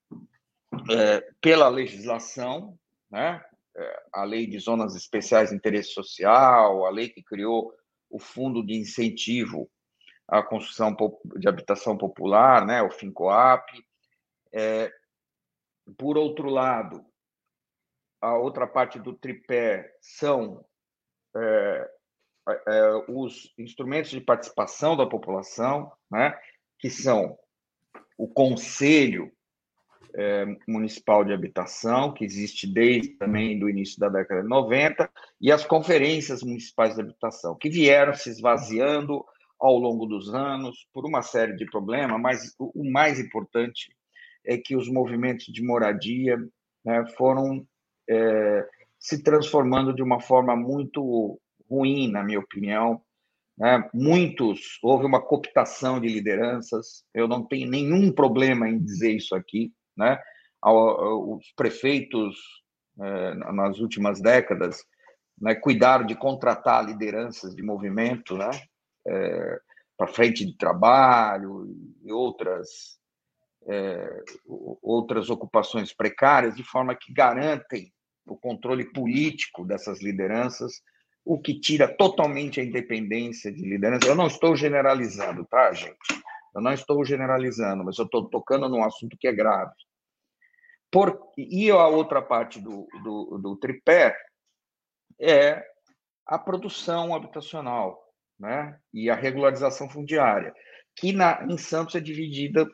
é, 0.91 1.21
pela 1.41 1.69
legislação, 1.69 2.79
né? 3.11 3.45
É, 3.77 4.03
a 4.13 4.25
lei 4.25 4.47
de 4.47 4.59
zonas 4.59 4.97
especiais 4.97 5.51
de 5.51 5.57
interesse 5.57 5.91
social, 5.91 6.85
a 6.85 6.91
lei 6.91 7.09
que 7.09 7.23
criou 7.23 7.73
o 8.11 8.19
fundo 8.19 8.65
de 8.65 8.75
incentivo 8.75 9.71
à 10.27 10.43
construção 10.43 10.97
de 11.37 11.49
habitação 11.49 11.97
popular, 11.97 12.67
né? 12.67 12.83
o 12.83 12.91
FINCOAP, 12.91 13.85
é, 14.53 14.93
por 15.97 16.19
outro 16.19 16.49
lado, 16.51 17.05
a 18.21 18.37
outra 18.37 18.67
parte 18.67 18.99
do 18.99 19.15
tripé 19.15 19.97
são 20.01 20.65
é, 21.37 21.91
é, 22.67 23.05
os 23.09 23.53
instrumentos 23.59 24.11
de 24.11 24.21
participação 24.21 24.97
da 24.97 25.07
população, 25.07 25.93
né, 26.11 26.39
que 26.79 26.91
são 26.91 27.39
o 28.17 28.27
Conselho 28.27 29.33
é, 30.15 30.47
Municipal 30.67 31.25
de 31.25 31.33
Habitação, 31.33 32.13
que 32.13 32.25
existe 32.25 32.67
desde 32.67 33.11
também 33.17 33.59
do 33.59 33.69
início 33.69 33.99
da 33.99 34.09
década 34.09 34.43
de 34.43 34.49
90, 34.49 35.11
e 35.41 35.53
as 35.53 35.65
conferências 35.65 36.43
municipais 36.43 36.95
de 36.95 37.01
habitação, 37.01 37.57
que 37.57 37.69
vieram 37.69 38.15
se 38.15 38.31
esvaziando 38.31 39.25
ao 39.59 39.77
longo 39.77 40.07
dos 40.07 40.33
anos 40.35 40.87
por 40.93 41.05
uma 41.05 41.23
série 41.23 41.57
de 41.57 41.67
problemas, 41.67 42.21
mas 42.21 42.55
o 42.59 42.89
mais 42.89 43.19
importante 43.19 43.95
é 44.45 44.57
que 44.57 44.77
os 44.77 44.89
movimentos 44.89 45.47
de 45.47 45.63
moradia 45.63 46.39
né, 46.85 47.05
foram 47.17 47.67
é, 48.09 48.67
se 48.99 49.23
transformando 49.23 49.95
de 49.95 50.03
uma 50.03 50.21
forma 50.21 50.57
muito 50.57 51.41
ruim, 51.69 52.11
na 52.11 52.23
minha 52.23 52.39
opinião. 52.39 53.01
Né? 53.57 53.89
Muitos, 53.93 54.79
houve 54.83 55.05
uma 55.05 55.21
cooptação 55.21 56.01
de 56.01 56.09
lideranças, 56.09 57.05
eu 57.13 57.29
não 57.29 57.45
tenho 57.45 57.69
nenhum 57.69 58.13
problema 58.13 58.69
em 58.69 58.79
dizer 58.79 59.13
isso 59.13 59.35
aqui. 59.35 59.73
Né? 59.99 60.19
Os 60.65 61.53
prefeitos, 61.57 62.37
é, 63.01 63.35
nas 63.35 63.79
últimas 63.81 64.21
décadas, 64.21 64.85
né, 65.41 65.55
cuidaram 65.55 66.07
de 66.07 66.15
contratar 66.17 66.85
lideranças 66.85 67.55
de 67.55 67.63
movimento 67.63 68.37
né, 68.37 68.51
é, 69.07 69.61
para 69.97 70.09
frente 70.09 70.45
de 70.45 70.57
trabalho 70.57 71.67
e 72.03 72.13
outras, 72.13 72.99
é, 73.69 74.23
outras 74.83 75.31
ocupações 75.31 75.93
precárias, 75.93 76.57
de 76.57 76.65
forma 76.65 76.95
que 76.95 77.13
garantem 77.13 77.93
o 78.27 78.37
controle 78.37 78.93
político 78.93 79.65
dessas 79.65 80.03
lideranças 80.03 80.83
o 81.29 81.39
que 81.39 81.61
tira 81.61 81.87
totalmente 81.87 82.59
a 82.59 82.65
independência 82.65 83.53
de 83.53 83.61
liderança. 83.61 84.07
Eu 84.07 84.15
não 84.15 84.29
estou 84.29 84.57
generalizando, 84.57 85.45
tá, 85.45 85.71
gente? 85.75 85.99
Eu 86.55 86.63
não 86.63 86.73
estou 86.73 87.05
generalizando, 87.05 87.85
mas 87.85 87.99
eu 87.99 88.07
estou 88.07 88.31
tocando 88.31 88.67
num 88.67 88.83
assunto 88.83 89.15
que 89.19 89.29
é 89.29 89.33
grave. 89.33 89.75
Por, 90.91 91.33
e 91.37 91.71
a 91.71 91.87
outra 91.87 92.23
parte 92.23 92.61
do, 92.61 92.87
do, 93.03 93.39
do 93.39 93.57
tripé 93.57 94.17
é 95.21 95.63
a 96.27 96.39
produção 96.39 97.15
habitacional 97.15 98.03
né? 98.39 98.79
e 98.93 99.11
a 99.11 99.15
regularização 99.15 99.89
fundiária, 99.89 100.55
que 100.97 101.13
na, 101.13 101.45
em 101.45 101.59
Santos 101.59 101.95
é 101.95 102.01
dividida. 102.01 102.67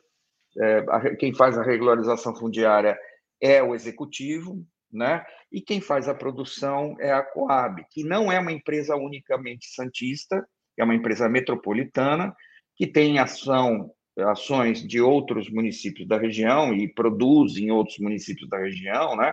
É, 0.56 0.84
a, 0.88 1.16
quem 1.16 1.34
faz 1.34 1.58
a 1.58 1.64
regularização 1.64 2.34
fundiária 2.36 2.96
é 3.40 3.60
o 3.62 3.74
executivo, 3.74 4.64
né? 4.92 5.24
E 5.50 5.60
quem 5.60 5.80
faz 5.80 6.08
a 6.08 6.14
produção 6.14 6.94
é 7.00 7.12
a 7.12 7.22
Coab, 7.22 7.84
que 7.90 8.04
não 8.04 8.30
é 8.30 8.38
uma 8.38 8.52
empresa 8.52 8.94
unicamente 8.94 9.66
santista, 9.66 10.46
é 10.78 10.84
uma 10.84 10.94
empresa 10.94 11.28
metropolitana 11.28 12.34
que 12.76 12.86
tem 12.86 13.18
ação 13.18 13.90
ações 14.18 14.86
de 14.86 15.00
outros 15.00 15.50
municípios 15.50 16.06
da 16.06 16.16
região 16.16 16.72
e 16.72 16.92
produz 16.92 17.56
em 17.56 17.70
outros 17.70 17.98
municípios 17.98 18.48
da 18.48 18.58
região, 18.58 19.16
né? 19.16 19.32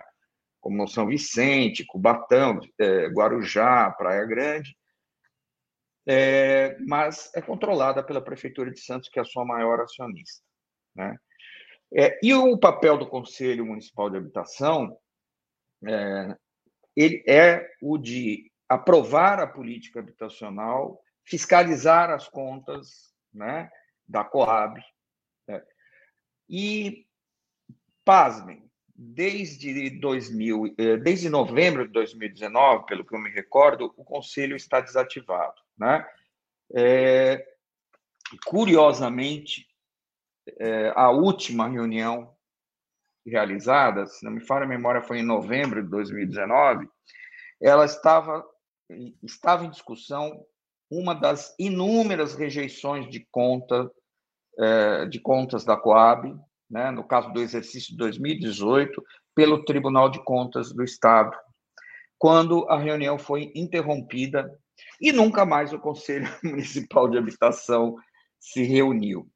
Como 0.60 0.86
São 0.86 1.06
Vicente, 1.06 1.84
Cubatão, 1.86 2.60
é, 2.78 3.06
Guarujá, 3.08 3.90
Praia 3.90 4.24
Grande, 4.24 4.76
é, 6.06 6.76
mas 6.86 7.30
é 7.34 7.40
controlada 7.40 8.02
pela 8.02 8.20
Prefeitura 8.20 8.70
de 8.70 8.80
Santos, 8.80 9.08
que 9.08 9.18
é 9.18 9.22
a 9.22 9.24
sua 9.24 9.44
maior 9.44 9.80
acionista. 9.80 10.44
Né? 10.94 11.16
É, 11.94 12.18
e 12.22 12.32
o 12.34 12.56
papel 12.58 12.96
do 12.96 13.08
Conselho 13.08 13.66
Municipal 13.66 14.10
de 14.10 14.16
Habitação 14.16 14.96
ele 16.96 17.24
é 17.26 17.68
o 17.80 17.98
de 17.98 18.50
aprovar 18.68 19.40
a 19.40 19.46
política 19.46 20.00
habitacional, 20.00 21.00
fiscalizar 21.24 22.10
as 22.10 22.28
contas 22.28 23.12
né, 23.32 23.70
da 24.08 24.24
Coab. 24.24 24.82
Né, 25.48 25.62
e, 26.48 27.06
pasmem, 28.04 28.70
desde, 28.94 29.90
2000, 29.90 30.74
é, 30.78 30.96
desde 30.96 31.28
novembro 31.28 31.86
de 31.86 31.92
2019, 31.92 32.86
pelo 32.86 33.04
que 33.04 33.14
eu 33.14 33.18
me 33.18 33.30
recordo, 33.30 33.92
o 33.96 34.04
conselho 34.04 34.54
está 34.54 34.80
desativado. 34.80 35.60
Né? 35.76 36.06
É, 36.74 37.44
curiosamente, 38.46 39.66
é, 40.58 40.92
a 40.94 41.10
última 41.10 41.68
reunião 41.68 42.36
realizada, 43.26 44.06
se 44.06 44.24
não 44.24 44.32
me 44.32 44.40
falha 44.40 44.64
a 44.64 44.68
memória, 44.68 45.02
foi 45.02 45.18
em 45.18 45.26
novembro 45.26 45.82
de 45.82 45.88
2019, 45.88 46.88
ela 47.60 47.84
estava, 47.84 48.44
estava 49.22 49.64
em 49.64 49.70
discussão 49.70 50.44
uma 50.92 51.14
das 51.14 51.54
inúmeras 51.58 52.34
rejeições 52.34 53.08
de 53.08 53.26
conta 53.30 53.90
é, 54.58 55.06
de 55.06 55.18
contas 55.18 55.64
da 55.64 55.76
Coab, 55.76 56.34
né, 56.70 56.90
no 56.90 57.02
caso 57.02 57.32
do 57.32 57.40
exercício 57.40 57.92
de 57.92 57.96
2018, 57.96 59.02
pelo 59.34 59.64
Tribunal 59.64 60.10
de 60.10 60.22
Contas 60.22 60.72
do 60.72 60.84
Estado, 60.84 61.34
quando 62.18 62.66
a 62.68 62.78
reunião 62.78 63.18
foi 63.18 63.50
interrompida 63.54 64.50
e 65.00 65.10
nunca 65.10 65.46
mais 65.46 65.72
o 65.72 65.78
Conselho 65.78 66.28
Municipal 66.44 67.08
de 67.08 67.16
Habitação 67.16 67.96
se 68.38 68.62
reuniu. 68.62 69.26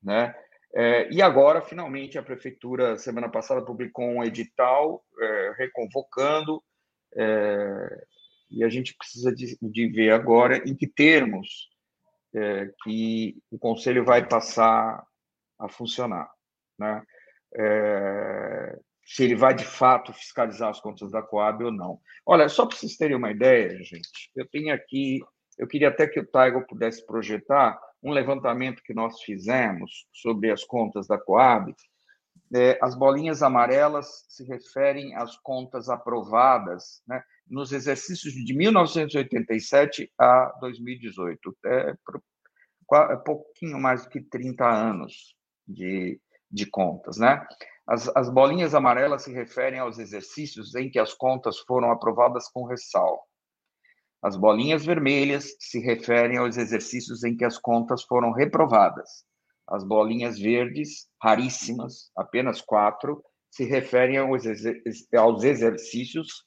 Né? 0.00 0.32
É, 0.74 1.12
e 1.12 1.20
agora, 1.20 1.60
finalmente, 1.60 2.16
a 2.16 2.22
prefeitura, 2.22 2.96
semana 2.96 3.28
passada, 3.28 3.64
publicou 3.64 4.04
um 4.04 4.22
edital 4.22 5.04
é, 5.20 5.54
reconvocando, 5.58 6.62
e 8.52 8.64
a 8.64 8.68
gente 8.68 8.94
precisa 8.96 9.34
de, 9.34 9.56
de, 9.60 9.88
ver 9.88 10.12
agora 10.12 10.58
em 10.68 10.74
que 10.74 10.86
termos 10.86 11.70
é, 12.34 12.70
que 12.82 13.36
o 13.50 13.58
conselho 13.58 14.04
vai 14.04 14.26
passar 14.26 15.04
a 15.58 15.68
funcionar. 15.68 16.30
Né? 16.78 17.02
É, 17.54 18.78
se 19.04 19.24
ele 19.24 19.34
vai, 19.34 19.54
de 19.54 19.64
fato, 19.64 20.12
fiscalizar 20.12 20.70
as 20.70 20.80
contas 20.80 21.10
da 21.10 21.22
Coab 21.22 21.64
ou 21.64 21.72
não. 21.72 22.00
Olha, 22.24 22.48
só 22.48 22.66
para 22.66 22.76
vocês 22.76 22.96
terem 22.96 23.16
uma 23.16 23.30
ideia, 23.30 23.82
gente, 23.82 24.30
eu 24.34 24.48
tenho 24.48 24.74
aqui, 24.74 25.20
eu 25.58 25.66
queria 25.66 25.88
até 25.88 26.06
que 26.06 26.20
o 26.20 26.26
Taigo 26.26 26.66
pudesse 26.66 27.04
projetar 27.04 27.78
um 28.02 28.12
levantamento 28.12 28.82
que 28.82 28.94
nós 28.94 29.20
fizemos 29.22 30.06
sobre 30.12 30.50
as 30.50 30.64
contas 30.64 31.06
da 31.06 31.18
Coab, 31.18 31.74
é, 32.54 32.78
as 32.82 32.94
bolinhas 32.94 33.42
amarelas 33.42 34.24
se 34.28 34.44
referem 34.44 35.14
às 35.16 35.36
contas 35.38 35.88
aprovadas 35.88 37.02
né, 37.06 37.22
nos 37.48 37.72
exercícios 37.72 38.34
de 38.34 38.54
1987 38.54 40.12
a 40.18 40.52
2018. 40.60 41.56
É, 41.64 41.94
é 43.10 43.16
pouquinho 43.16 43.78
mais 43.78 44.04
do 44.04 44.10
que 44.10 44.20
30 44.20 44.68
anos 44.68 45.34
de, 45.66 46.20
de 46.50 46.66
contas. 46.66 47.16
Né? 47.16 47.42
As, 47.86 48.08
as 48.14 48.28
bolinhas 48.28 48.74
amarelas 48.74 49.22
se 49.22 49.32
referem 49.32 49.80
aos 49.80 49.98
exercícios 49.98 50.74
em 50.74 50.90
que 50.90 50.98
as 50.98 51.14
contas 51.14 51.58
foram 51.60 51.90
aprovadas 51.90 52.48
com 52.48 52.64
ressalva. 52.64 53.22
As 54.22 54.36
bolinhas 54.36 54.84
vermelhas 54.84 55.56
se 55.58 55.80
referem 55.80 56.36
aos 56.36 56.56
exercícios 56.56 57.24
em 57.24 57.36
que 57.36 57.44
as 57.44 57.58
contas 57.58 58.04
foram 58.04 58.30
reprovadas. 58.30 59.24
As 59.68 59.84
bolinhas 59.84 60.38
verdes, 60.38 61.08
raríssimas, 61.22 62.10
apenas 62.16 62.60
quatro, 62.60 63.22
se 63.50 63.64
referem 63.64 64.16
aos 64.18 65.44
exercícios 65.44 66.44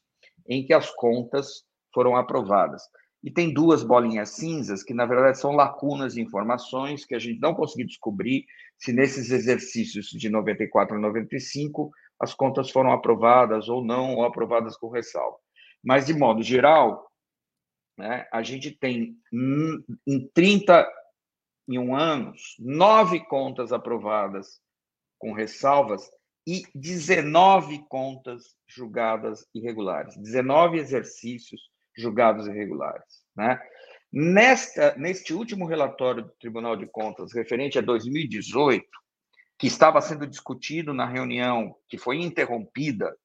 em 0.48 0.66
que 0.66 0.74
as 0.74 0.90
contas 0.92 1.64
foram 1.94 2.16
aprovadas. 2.16 2.82
E 3.24 3.32
tem 3.32 3.52
duas 3.52 3.82
bolinhas 3.82 4.30
cinzas, 4.30 4.84
que 4.84 4.94
na 4.94 5.06
verdade 5.06 5.40
são 5.40 5.52
lacunas 5.54 6.14
de 6.14 6.22
informações 6.22 7.06
que 7.06 7.16
a 7.16 7.20
gente 7.20 7.40
não 7.40 7.56
conseguiu 7.56 7.88
descobrir 7.88 8.46
se 8.78 8.94
nesses 8.94 9.32
exercícios 9.32 10.08
de 10.08 10.30
94 10.30 10.96
a 10.96 11.00
95 11.00 11.90
as 12.20 12.34
contas 12.34 12.70
foram 12.70 12.92
aprovadas 12.92 13.68
ou 13.68 13.84
não, 13.84 14.16
ou 14.16 14.26
aprovadas 14.26 14.78
com 14.78 14.90
ressalva. 14.90 15.38
Mas, 15.84 16.06
de 16.06 16.14
modo 16.14 16.42
geral, 16.44 17.10
né, 17.98 18.28
a 18.32 18.44
gente 18.44 18.72
tem 18.72 19.16
em 19.34 20.30
31 21.68 21.96
anos, 21.96 22.56
nove 22.60 23.20
contas 23.26 23.72
aprovadas 23.72 24.60
com 25.18 25.34
ressalvas 25.34 26.10
e 26.48 26.64
19 26.76 27.84
contas 27.90 28.56
julgadas 28.68 29.46
irregulares, 29.54 30.16
19 30.18 30.78
exercícios 30.78 31.62
julgados 31.98 32.48
irregulares. 32.48 33.24
Né? 33.36 33.60
Nesta, 34.12 34.96
neste 34.96 35.34
último 35.34 35.66
relatório 35.66 36.24
do 36.24 36.32
Tribunal 36.40 36.76
de 36.76 36.86
Contas, 36.86 37.34
referente 37.34 37.80
a 37.80 37.82
2018, 37.82 38.86
que 39.58 39.68
estava 39.68 40.02
sendo 40.02 40.28
discutido 40.28 40.94
na 40.94 41.08
reunião 41.08 41.76
que 41.88 41.98
foi 41.98 42.22
interrompida 42.22 43.16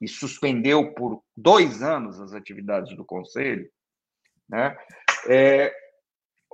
e 0.00 0.06
suspendeu 0.06 0.92
por 0.94 1.22
dois 1.36 1.82
anos 1.82 2.20
as 2.20 2.32
atividades 2.32 2.94
do 2.96 3.04
Conselho, 3.04 3.68
né? 4.48 4.76
É, 5.28 5.72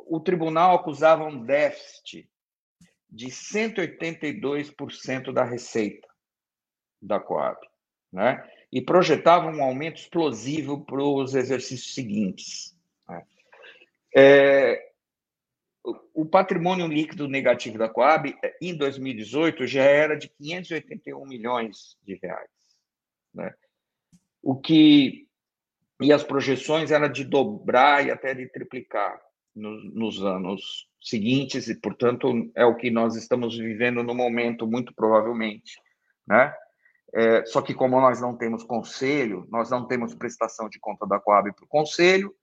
o 0.08 0.20
tribunal 0.20 0.76
acusava 0.76 1.24
um 1.24 1.44
déficit 1.44 2.30
de 3.10 3.26
182% 3.26 5.32
da 5.32 5.44
receita 5.44 6.08
da 7.00 7.20
Coab. 7.20 7.58
Né? 8.10 8.42
e 8.72 8.82
projetava 8.82 9.48
um 9.48 9.62
aumento 9.62 9.96
explosivo 9.96 10.84
para 10.84 11.02
os 11.02 11.34
exercícios 11.34 11.94
seguintes. 11.94 12.76
Né? 13.08 13.26
É, 14.14 14.88
o 16.12 16.26
patrimônio 16.26 16.86
líquido 16.86 17.26
negativo 17.26 17.78
da 17.78 17.88
Coab, 17.88 18.34
em 18.60 18.76
2018, 18.76 19.66
já 19.66 19.82
era 19.82 20.16
de 20.16 20.28
581 20.28 21.26
milhões 21.26 21.96
de 22.02 22.18
reais. 22.22 22.50
Né? 23.32 23.54
O 24.42 24.56
que. 24.56 25.26
E 26.00 26.12
as 26.12 26.22
projeções 26.22 26.92
eram 26.92 27.10
de 27.10 27.24
dobrar 27.24 28.06
e 28.06 28.10
até 28.10 28.32
de 28.32 28.46
triplicar 28.48 29.20
nos, 29.58 29.94
nos 29.94 30.22
anos 30.24 30.88
seguintes, 31.00 31.68
e, 31.68 31.74
portanto, 31.80 32.50
é 32.54 32.64
o 32.64 32.76
que 32.76 32.90
nós 32.90 33.16
estamos 33.16 33.56
vivendo 33.56 34.02
no 34.02 34.14
momento, 34.14 34.66
muito 34.66 34.94
provavelmente. 34.94 35.80
Né? 36.26 36.54
É, 37.14 37.44
só 37.46 37.62
que, 37.62 37.74
como 37.74 38.00
nós 38.00 38.20
não 38.20 38.36
temos 38.36 38.62
conselho, 38.64 39.46
nós 39.50 39.70
não 39.70 39.86
temos 39.86 40.14
prestação 40.14 40.68
de 40.68 40.78
conta 40.78 41.06
da 41.06 41.18
Coab 41.18 41.52
para 41.54 41.64
o 41.64 41.68
conselho, 41.68 42.34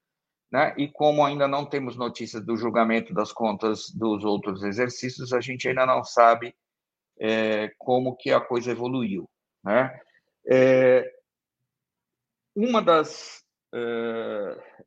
né? 0.51 0.73
E 0.77 0.87
como 0.87 1.25
ainda 1.25 1.47
não 1.47 1.65
temos 1.65 1.95
notícias 1.95 2.43
do 2.43 2.55
julgamento 2.55 3.13
das 3.13 3.31
contas 3.31 3.89
dos 3.89 4.23
outros 4.23 4.63
exercícios, 4.63 5.33
a 5.33 5.41
gente 5.41 5.67
ainda 5.67 5.85
não 5.85 6.03
sabe 6.03 6.55
é, 7.19 7.69
como 7.77 8.15
que 8.15 8.31
a 8.31 8.39
coisa 8.39 8.71
evoluiu, 8.71 9.29
né? 9.63 9.99
É, 10.47 11.11
uma 12.55 12.81
das, 12.81 13.43
é, 13.73 14.83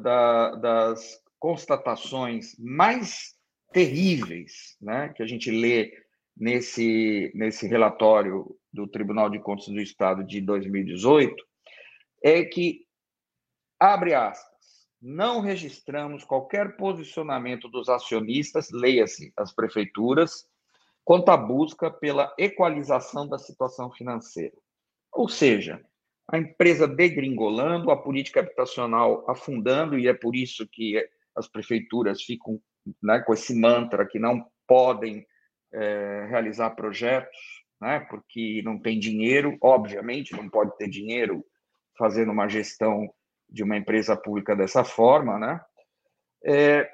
da, 0.00 0.54
das 0.56 1.20
constatações 1.40 2.54
mais 2.58 3.34
terríveis, 3.72 4.76
né, 4.80 5.08
que 5.08 5.22
a 5.22 5.26
gente 5.26 5.50
lê 5.50 5.92
nesse 6.36 7.32
nesse 7.34 7.66
relatório 7.66 8.56
do 8.72 8.86
Tribunal 8.86 9.28
de 9.28 9.40
Contas 9.40 9.66
do 9.66 9.80
Estado 9.80 10.24
de 10.24 10.40
2018 10.40 11.34
é 12.22 12.44
que 12.44 12.86
abre 13.80 14.14
aspas 14.14 14.50
não 15.00 15.40
registramos 15.40 16.24
qualquer 16.24 16.76
posicionamento 16.76 17.68
dos 17.68 17.88
acionistas, 17.88 18.70
leia-se 18.70 19.32
as 19.36 19.52
prefeituras, 19.52 20.46
quanto 21.02 21.30
à 21.30 21.36
busca 21.36 21.90
pela 21.90 22.34
equalização 22.38 23.26
da 23.26 23.38
situação 23.38 23.90
financeira. 23.90 24.54
Ou 25.10 25.28
seja, 25.28 25.82
a 26.28 26.38
empresa 26.38 26.86
degringolando, 26.86 27.90
a 27.90 27.96
política 27.96 28.40
habitacional 28.40 29.24
afundando, 29.28 29.98
e 29.98 30.06
é 30.06 30.12
por 30.12 30.36
isso 30.36 30.68
que 30.68 31.02
as 31.36 31.48
prefeituras 31.48 32.22
ficam 32.22 32.60
né, 33.02 33.20
com 33.20 33.32
esse 33.32 33.54
mantra 33.54 34.06
que 34.06 34.18
não 34.18 34.46
podem 34.66 35.26
é, 35.72 36.26
realizar 36.28 36.70
projetos, 36.70 37.36
né, 37.80 38.00
porque 38.10 38.62
não 38.64 38.78
tem 38.78 38.98
dinheiro, 38.98 39.56
obviamente, 39.62 40.36
não 40.36 40.48
pode 40.48 40.76
ter 40.76 40.88
dinheiro 40.88 41.44
fazendo 41.96 42.32
uma 42.32 42.48
gestão 42.48 43.08
de 43.48 43.62
uma 43.62 43.76
empresa 43.76 44.16
pública 44.16 44.54
dessa 44.54 44.84
forma, 44.84 45.38
né? 45.38 45.60
É, 46.44 46.90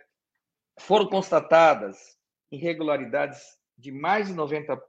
foram 0.81 1.07
constatadas 1.07 2.17
irregularidades 2.51 3.41
de 3.79 3.93
mais 3.93 4.29
de 4.29 4.35
90% 4.35 4.81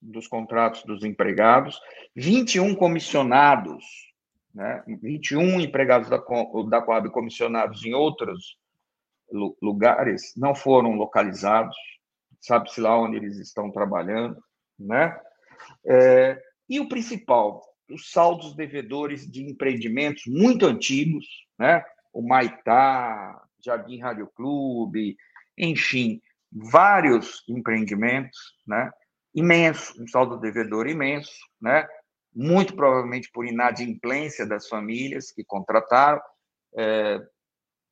dos 0.00 0.28
contratos 0.28 0.84
dos 0.84 1.02
empregados, 1.04 1.78
21 2.14 2.74
comissionados, 2.74 3.84
né? 4.54 4.82
21 4.86 5.60
empregados 5.60 6.08
da, 6.08 6.16
da 6.16 6.82
Coab 6.82 7.10
comissionados 7.10 7.84
em 7.84 7.92
outros 7.92 8.56
lugares 9.60 10.32
não 10.36 10.54
foram 10.54 10.92
localizados, 10.92 11.76
sabe-se 12.40 12.80
lá 12.80 12.96
onde 12.96 13.16
eles 13.16 13.38
estão 13.38 13.70
trabalhando, 13.70 14.40
né? 14.78 15.18
É, 15.84 16.40
e 16.68 16.78
o 16.78 16.88
principal, 16.88 17.62
os 17.90 18.10
saldos 18.10 18.54
devedores 18.54 19.30
de 19.30 19.42
empreendimentos 19.42 20.24
muito 20.26 20.66
antigos, 20.66 21.26
né? 21.58 21.82
o 22.12 22.22
Maitá, 22.22 23.42
Jardim 23.64 23.98
Rádio 23.98 24.30
Clube, 24.34 25.16
enfim, 25.58 26.20
vários 26.52 27.42
empreendimentos, 27.48 28.38
né? 28.66 28.90
imenso, 29.34 30.00
um 30.00 30.06
saldo 30.06 30.38
devedor 30.38 30.86
imenso, 30.86 31.32
né? 31.60 31.86
Muito 32.34 32.74
provavelmente 32.74 33.30
por 33.32 33.46
inadimplência 33.46 34.46
das 34.46 34.68
famílias 34.68 35.30
que 35.30 35.44
contrataram. 35.44 36.20
É, 36.76 37.20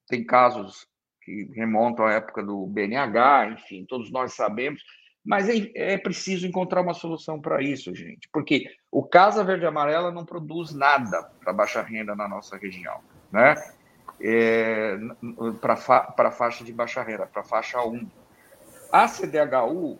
tem 0.08 0.24
casos 0.24 0.86
que 1.22 1.48
remontam 1.54 2.04
à 2.04 2.14
época 2.14 2.42
do 2.42 2.66
BNH, 2.66 3.50
enfim, 3.52 3.84
todos 3.88 4.10
nós 4.10 4.34
sabemos, 4.34 4.82
mas 5.24 5.48
é, 5.48 5.70
é 5.74 5.98
preciso 5.98 6.46
encontrar 6.46 6.80
uma 6.80 6.94
solução 6.94 7.40
para 7.40 7.62
isso, 7.62 7.94
gente, 7.94 8.28
porque 8.32 8.66
o 8.90 9.04
Casa 9.04 9.44
Verde 9.44 9.64
Amarela 9.64 10.10
não 10.10 10.24
produz 10.24 10.74
nada 10.74 11.22
para 11.40 11.52
baixa 11.52 11.80
renda 11.80 12.16
na 12.16 12.28
nossa 12.28 12.56
região, 12.56 13.00
né? 13.30 13.54
É, 14.20 14.98
para 15.60 15.76
fa 15.76 16.12
faixa 16.32 16.64
de 16.64 16.72
baixa 16.72 17.02
renda, 17.02 17.26
para 17.26 17.42
faixa 17.42 17.80
1. 17.82 18.08
A 18.92 19.08
CDHU 19.08 19.98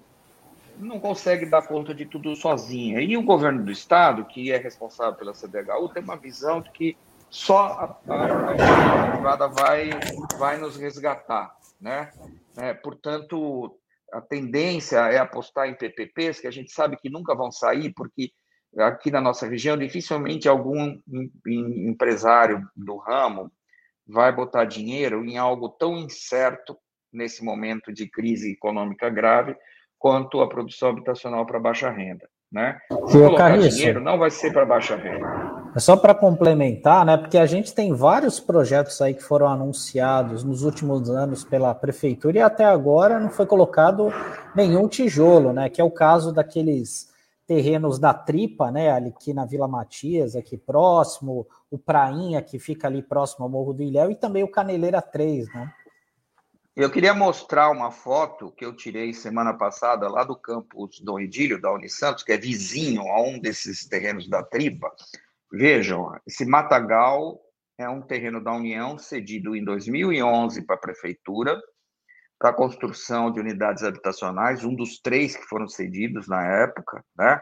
não 0.78 0.98
consegue 0.98 1.46
dar 1.46 1.66
conta 1.66 1.94
de 1.94 2.06
tudo 2.06 2.34
sozinha. 2.36 3.00
E 3.00 3.16
o 3.16 3.22
governo 3.22 3.64
do 3.64 3.70
estado, 3.70 4.24
que 4.24 4.52
é 4.52 4.56
responsável 4.56 5.14
pela 5.14 5.32
CDHU, 5.32 5.88
tem 5.88 6.02
uma 6.02 6.16
visão 6.16 6.60
de 6.60 6.70
que 6.70 6.96
só 7.30 7.98
a, 8.06 8.12
a, 8.12 9.06
a 9.06 9.10
privada 9.12 9.48
vai, 9.48 9.90
vai 10.38 10.58
nos 10.58 10.76
resgatar. 10.76 11.56
Né? 11.80 12.12
É, 12.56 12.74
portanto, 12.74 13.78
a 14.12 14.20
tendência 14.20 14.98
é 14.98 15.18
apostar 15.18 15.68
em 15.68 15.74
PPPs, 15.74 16.40
que 16.40 16.46
a 16.46 16.50
gente 16.50 16.70
sabe 16.70 16.96
que 16.96 17.08
nunca 17.08 17.34
vão 17.34 17.50
sair, 17.50 17.92
porque 17.94 18.30
aqui 18.78 19.10
na 19.10 19.20
nossa 19.20 19.46
região 19.46 19.76
dificilmente 19.76 20.48
algum 20.48 20.98
empresário 21.46 22.66
do 22.76 22.96
ramo 22.96 23.50
vai 24.07 24.34
botar 24.34 24.64
dinheiro 24.64 25.24
em 25.24 25.38
algo 25.38 25.68
tão 25.68 25.96
incerto 25.96 26.76
nesse 27.12 27.44
momento 27.44 27.92
de 27.92 28.08
crise 28.08 28.53
econômica 28.53 29.08
grave 29.11 29.57
quanto 30.03 30.41
a 30.41 30.49
produção 30.49 30.88
habitacional 30.88 31.46
para 31.46 31.61
baixa 31.61 31.88
renda. 31.88 32.29
Né? 32.50 32.76
Se 33.07 33.16
colocar 33.16 33.57
dinheiro, 33.57 34.00
não 34.00 34.18
vai 34.18 34.30
ser 34.30 34.53
para 34.53 34.66
baixa 34.66 34.96
renda. 34.96 35.70
É 35.76 35.79
só 35.79 35.96
para 35.96 36.12
complementar, 36.12 37.07
né? 37.07 37.16
Porque 37.16 37.38
a 37.38 37.46
gente 37.46 37.72
tem 37.72 37.95
vários 37.95 38.41
projetos 38.41 39.00
aí 39.00 39.14
que 39.14 39.22
foram 39.22 39.46
anunciados 39.46 40.42
nos 40.42 40.64
últimos 40.64 41.08
anos 41.08 41.45
pela 41.45 41.72
prefeitura 41.72 42.37
e 42.37 42.42
até 42.42 42.64
agora 42.64 43.20
não 43.20 43.30
foi 43.30 43.46
colocado 43.46 44.12
nenhum 44.57 44.88
tijolo, 44.88 45.53
né? 45.53 45.70
Que 45.70 45.80
é 45.80 45.84
o 45.84 45.91
caso 45.91 46.33
daqueles 46.33 47.11
terrenos 47.46 47.99
da 47.99 48.12
Tripa, 48.12 48.72
né? 48.72 48.91
Ali 48.91 49.11
aqui 49.16 49.33
na 49.33 49.46
Vila 49.46 49.68
Matias, 49.68 50.34
aqui 50.34 50.58
próximo, 50.58 51.46
o 51.70 51.79
Prainha, 51.79 52.42
que 52.42 52.58
fica 52.58 52.88
ali 52.88 53.03
próximo 53.03 53.45
ao 53.45 53.50
Morro 53.50 53.72
do 53.72 53.83
Ilhéu, 53.84 54.11
e 54.11 54.16
também 54.16 54.42
o 54.42 54.50
Caneleira 54.50 55.00
3, 55.00 55.46
né? 55.54 55.72
Eu 56.74 56.90
queria 56.90 57.12
mostrar 57.12 57.70
uma 57.70 57.90
foto 57.90 58.50
que 58.53 58.64
eu 58.64 58.74
tirei 58.74 59.12
semana 59.12 59.53
passada 59.53 60.08
lá 60.08 60.24
do 60.24 60.34
campus 60.34 61.00
do 61.00 61.20
Edílio, 61.20 61.61
da 61.61 61.72
Unisantos, 61.72 62.24
que 62.24 62.32
é 62.32 62.38
vizinho 62.38 63.03
a 63.03 63.20
um 63.20 63.38
desses 63.38 63.86
terrenos 63.86 64.28
da 64.28 64.42
Tripa. 64.42 64.90
Vejam, 65.53 66.18
esse 66.26 66.46
matagal 66.46 67.38
é 67.76 67.88
um 67.88 68.00
terreno 68.00 68.42
da 68.42 68.53
União 68.53 68.96
cedido 68.96 69.54
em 69.54 69.62
2011 69.62 70.62
para 70.62 70.76
a 70.76 70.80
prefeitura 70.80 71.61
para 72.42 72.50
a 72.50 72.54
construção 72.54 73.30
de 73.30 73.38
unidades 73.38 73.84
habitacionais, 73.84 74.64
um 74.64 74.74
dos 74.74 74.99
três 74.99 75.36
que 75.36 75.44
foram 75.44 75.68
cedidos 75.68 76.26
na 76.26 76.44
época, 76.44 77.04
né? 77.16 77.40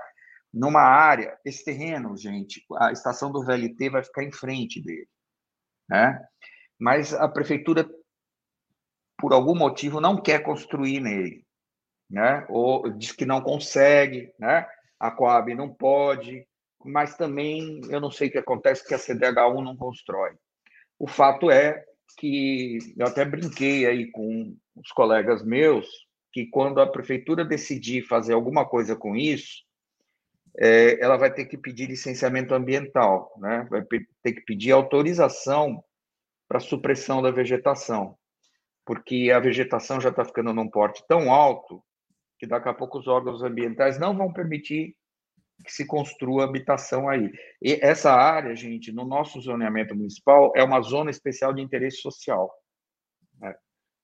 Numa 0.53 0.83
área, 0.83 1.39
esse 1.43 1.65
terreno, 1.65 2.15
gente, 2.19 2.63
a 2.79 2.93
estação 2.93 3.33
do 3.33 3.43
VLT 3.43 3.89
vai 3.89 4.05
ficar 4.05 4.25
em 4.25 4.31
frente 4.31 4.79
dele, 4.79 5.09
né? 5.89 6.23
Mas 6.79 7.15
a 7.15 7.27
prefeitura, 7.27 7.89
por 9.21 9.33
algum 9.33 9.55
motivo, 9.55 10.01
não 10.01 10.21
quer 10.21 10.43
construir 10.43 11.01
nele, 11.01 11.45
né? 12.09 12.47
Ou 12.49 12.89
diz 12.91 13.13
que 13.13 13.27
não 13.27 13.41
consegue, 13.41 14.33
né? 14.39 14.67
A 14.99 15.11
Coab 15.11 15.55
não 15.55 15.73
pode, 15.73 16.47
mas 16.85 17.17
também 17.17 17.81
eu 17.91 18.01
não 18.01 18.11
sei 18.11 18.29
o 18.29 18.31
que 18.33 18.39
acontece 18.39 18.87
que 18.87 18.95
a 18.95 18.99
CDHU 18.99 19.63
não 19.63 19.77
constrói. 19.77 20.33
O 20.99 21.07
fato 21.07 21.51
é 21.51 21.85
que 22.19 22.79
eu 22.97 23.07
até 23.07 23.25
brinquei 23.25 23.87
aí 23.87 24.11
com 24.11 24.57
os 24.77 24.91
colegas 24.93 25.45
meus 25.45 25.87
que 26.33 26.47
quando 26.47 26.81
a 26.81 26.87
prefeitura 26.87 27.45
decidir 27.45 28.03
fazer 28.03 28.35
alguma 28.35 28.69
coisa 28.69 28.95
com 28.95 29.17
isso, 29.17 29.65
é, 30.59 31.03
ela 31.03 31.17
vai 31.17 31.33
ter 31.33 31.47
que 31.47 31.57
pedir 31.57 31.87
licenciamento 31.87 32.55
ambiental, 32.55 33.33
né? 33.39 33.67
vai 33.71 33.85
ter 34.23 34.33
que 34.33 34.43
pedir 34.43 34.73
autorização 34.73 35.83
para 36.49 36.61
supressão 36.61 37.23
da 37.23 37.31
vegetação, 37.31 38.17
porque 38.91 39.31
a 39.31 39.39
vegetação 39.39 40.01
já 40.01 40.09
está 40.09 40.25
ficando 40.25 40.53
num 40.53 40.69
porte 40.69 41.05
tão 41.07 41.33
alto 41.33 41.81
que 42.37 42.45
daqui 42.45 42.69
a 42.69 42.75
pouco 42.75 42.99
os 42.99 43.07
órgãos 43.07 43.41
ambientais 43.41 44.01
não 44.01 44.17
vão 44.17 44.33
permitir 44.33 44.97
que 45.65 45.71
se 45.71 45.87
construa 45.87 46.43
habitação 46.43 47.09
aí. 47.09 47.31
E 47.63 47.75
essa 47.75 48.13
área, 48.13 48.53
gente, 48.57 48.91
no 48.91 49.05
nosso 49.05 49.41
zoneamento 49.41 49.95
municipal, 49.95 50.53
é 50.57 50.65
uma 50.65 50.81
zona 50.81 51.09
especial 51.09 51.55
de 51.55 51.63
interesse 51.63 51.99
social. 51.99 52.53
Né? 53.39 53.55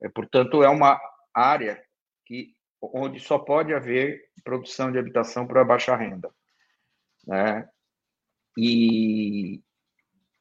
É, 0.04 0.08
portanto, 0.08 0.62
é 0.62 0.68
uma 0.68 1.00
área 1.34 1.82
que, 2.24 2.54
onde 2.80 3.18
só 3.18 3.40
pode 3.40 3.74
haver 3.74 4.20
produção 4.44 4.92
de 4.92 5.00
habitação 5.00 5.48
para 5.48 5.64
baixa 5.64 5.96
renda. 5.96 6.30
Né? 7.26 7.68
e 8.56 9.60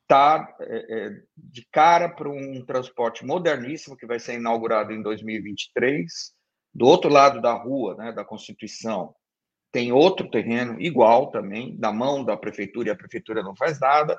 está 0.05 0.55
é, 0.61 0.75
é, 0.77 1.21
de 1.35 1.67
cara 1.71 2.07
para 2.07 2.29
um 2.29 2.63
transporte 2.63 3.25
moderníssimo 3.25 3.97
que 3.97 4.05
vai 4.05 4.19
ser 4.19 4.35
inaugurado 4.35 4.93
em 4.93 5.01
2023. 5.01 6.33
Do 6.73 6.85
outro 6.85 7.09
lado 7.09 7.41
da 7.41 7.53
rua, 7.53 7.95
né, 7.95 8.11
da 8.11 8.23
Constituição, 8.23 9.15
tem 9.71 9.91
outro 9.91 10.29
terreno 10.29 10.79
igual 10.79 11.31
também, 11.31 11.75
na 11.77 11.91
mão 11.91 12.23
da 12.23 12.37
prefeitura, 12.37 12.89
e 12.89 12.91
a 12.91 12.95
prefeitura 12.95 13.43
não 13.43 13.55
faz 13.55 13.79
nada. 13.79 14.17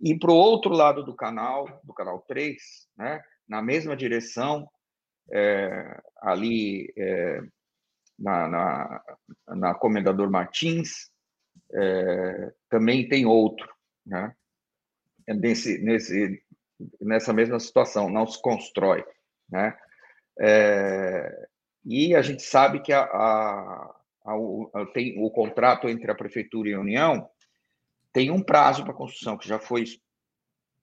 E 0.00 0.18
para 0.18 0.32
o 0.32 0.34
outro 0.34 0.72
lado 0.72 1.04
do 1.04 1.14
canal, 1.14 1.80
do 1.84 1.92
canal 1.92 2.20
3, 2.26 2.56
né, 2.96 3.20
na 3.48 3.62
mesma 3.62 3.96
direção, 3.96 4.68
é, 5.30 6.00
ali 6.22 6.92
é, 6.96 7.40
na, 8.18 8.48
na, 8.48 9.02
na 9.48 9.74
Comendador 9.74 10.30
Martins, 10.30 11.10
é, 11.74 12.52
também 12.70 13.08
tem 13.08 13.26
outro. 13.26 13.68
Né? 14.04 14.34
Nesse, 15.34 15.78
nesse, 15.78 16.42
nessa 17.00 17.32
mesma 17.32 17.58
situação, 17.58 18.08
não 18.08 18.26
se 18.26 18.40
constrói. 18.40 19.04
Né? 19.48 19.76
É, 20.38 21.48
e 21.84 22.14
a 22.14 22.22
gente 22.22 22.42
sabe 22.42 22.80
que 22.80 22.92
a, 22.92 23.02
a, 23.02 23.94
a, 24.24 24.86
tem, 24.92 25.14
o 25.22 25.30
contrato 25.30 25.88
entre 25.88 26.10
a 26.10 26.14
Prefeitura 26.14 26.68
e 26.68 26.74
a 26.74 26.80
União 26.80 27.28
tem 28.12 28.30
um 28.30 28.42
prazo 28.42 28.82
para 28.82 28.94
construção, 28.94 29.36
que 29.36 29.46
já 29.46 29.58
foi, 29.58 29.84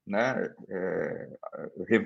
né, 0.05 0.53
é, 0.69 1.29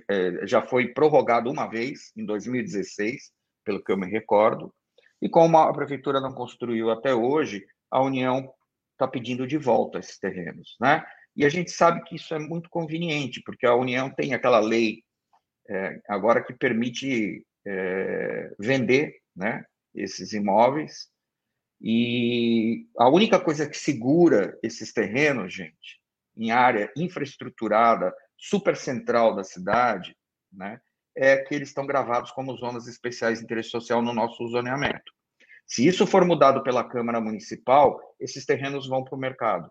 é, 0.09 0.47
já 0.47 0.61
foi 0.61 0.93
prorrogado 0.93 1.51
uma 1.51 1.67
vez, 1.67 2.11
em 2.15 2.25
2016, 2.25 3.31
pelo 3.63 3.83
que 3.83 3.91
eu 3.91 3.97
me 3.97 4.07
recordo, 4.07 4.73
e 5.21 5.27
como 5.27 5.57
a 5.57 5.73
Prefeitura 5.73 6.21
não 6.21 6.33
construiu 6.33 6.89
até 6.89 7.13
hoje, 7.13 7.65
a 7.91 8.01
União 8.01 8.53
está 8.93 9.07
pedindo 9.07 9.45
de 9.45 9.57
volta 9.57 9.99
esses 9.99 10.17
terrenos. 10.17 10.75
Né? 10.79 11.03
E 11.37 11.45
a 11.45 11.49
gente 11.49 11.69
sabe 11.69 12.03
que 12.03 12.15
isso 12.15 12.33
é 12.33 12.39
muito 12.39 12.67
conveniente, 12.67 13.43
porque 13.45 13.67
a 13.67 13.75
União 13.75 14.09
tem 14.09 14.33
aquela 14.33 14.59
lei 14.59 15.03
é, 15.69 16.01
agora 16.09 16.43
que 16.43 16.51
permite 16.51 17.45
é, 17.63 18.55
vender 18.57 19.15
né, 19.35 19.63
esses 19.93 20.33
imóveis. 20.33 21.07
E 21.79 22.87
a 22.97 23.07
única 23.07 23.39
coisa 23.39 23.69
que 23.69 23.77
segura 23.77 24.57
esses 24.63 24.91
terrenos, 24.91 25.53
gente, 25.53 26.01
em 26.35 26.49
área 26.49 26.91
infraestruturada, 26.97 28.11
super 28.35 28.75
central 28.75 29.35
da 29.35 29.43
cidade, 29.43 30.17
né, 30.51 30.81
é 31.15 31.37
que 31.37 31.53
eles 31.53 31.67
estão 31.67 31.85
gravados 31.85 32.31
como 32.31 32.57
zonas 32.57 32.87
especiais 32.87 33.37
de 33.37 33.45
interesse 33.45 33.69
social 33.69 34.01
no 34.01 34.11
nosso 34.11 34.47
zoneamento. 34.47 35.13
Se 35.67 35.85
isso 35.85 36.07
for 36.07 36.25
mudado 36.25 36.63
pela 36.63 36.83
Câmara 36.83 37.21
Municipal, 37.21 37.99
esses 38.19 38.43
terrenos 38.43 38.87
vão 38.87 39.03
para 39.03 39.15
o 39.15 39.19
mercado. 39.19 39.69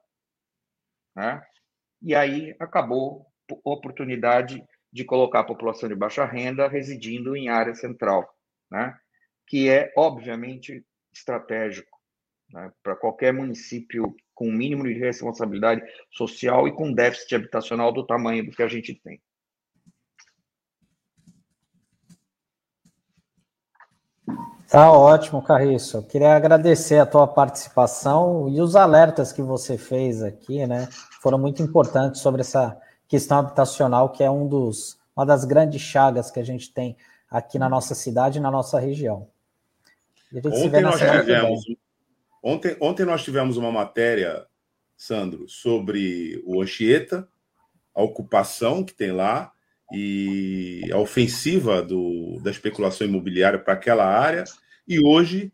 Né? 1.17 1.43
e 2.03 2.15
aí 2.15 2.55
acabou 2.61 3.27
a 3.51 3.71
oportunidade 3.71 4.63
de 4.93 5.05
colocar 5.05 5.41
a 5.41 5.45
população 5.45 5.89
de 5.89 5.95
baixa 5.95 6.25
renda 6.25 6.69
residindo 6.69 7.37
em 7.37 7.49
área 7.49 7.75
central, 7.75 8.29
né? 8.71 8.97
que 9.47 9.69
é, 9.69 9.93
obviamente, 9.97 10.85
estratégico 11.13 11.99
né? 12.53 12.71
para 12.83 12.97
qualquer 12.97 13.33
município 13.33 14.15
com 14.35 14.49
o 14.49 14.53
mínimo 14.53 14.85
de 14.85 14.95
responsabilidade 14.95 15.83
social 16.13 16.69
e 16.69 16.75
com 16.75 16.93
déficit 16.93 17.35
habitacional 17.35 17.93
do 17.93 18.07
tamanho 18.07 18.45
do 18.45 18.53
que 18.53 18.63
a 18.63 18.69
gente 18.69 18.95
tem. 18.95 19.21
Tá 24.69 24.91
ótimo, 24.91 25.41
Carriço. 25.43 26.03
queria 26.03 26.35
agradecer 26.35 26.99
a 26.99 27.07
tua 27.07 27.27
participação 27.27 28.49
e 28.49 28.61
os 28.61 28.75
alertas 28.75 29.33
que 29.33 29.41
você 29.41 29.79
fez 29.79 30.23
aqui, 30.23 30.67
né? 30.67 30.89
Foram 31.23 31.39
muito 31.39 31.63
importantes 31.63 32.21
sobre 32.21 32.41
essa 32.41 32.77
questão 33.07 33.39
habitacional, 33.39 34.11
que 34.11 34.25
é 34.25 34.31
um 34.31 34.47
dos, 34.49 34.99
uma 35.17 35.25
das 35.25 35.45
grandes 35.45 35.81
chagas 35.81 36.31
que 36.31 36.41
a 36.41 36.45
gente 36.45 36.73
tem 36.73 36.97
aqui 37.31 37.59
na 37.59 37.69
nossa 37.69 37.95
cidade 37.95 38.39
e 38.39 38.41
na 38.41 38.51
nossa 38.51 38.81
região. 38.81 39.29
Ontem 40.35 40.81
nós, 40.81 40.99
tivemos, 40.99 41.65
ontem, 42.43 42.77
ontem 42.81 43.07
nós 43.07 43.23
tivemos 43.23 43.57
uma 43.57 43.71
matéria, 43.71 44.47
Sandro, 44.97 45.49
sobre 45.49 46.43
o 46.45 46.61
Anchieta, 46.61 47.29
a 47.95 48.03
ocupação 48.03 48.85
que 48.85 48.93
tem 48.93 49.13
lá, 49.13 49.53
e 49.93 50.83
a 50.93 50.99
ofensiva 50.99 51.83
do, 51.83 52.41
da 52.43 52.51
especulação 52.51 53.07
imobiliária 53.07 53.59
para 53.59 53.75
aquela 53.75 54.05
área. 54.05 54.45
E 54.87 54.99
hoje, 55.01 55.53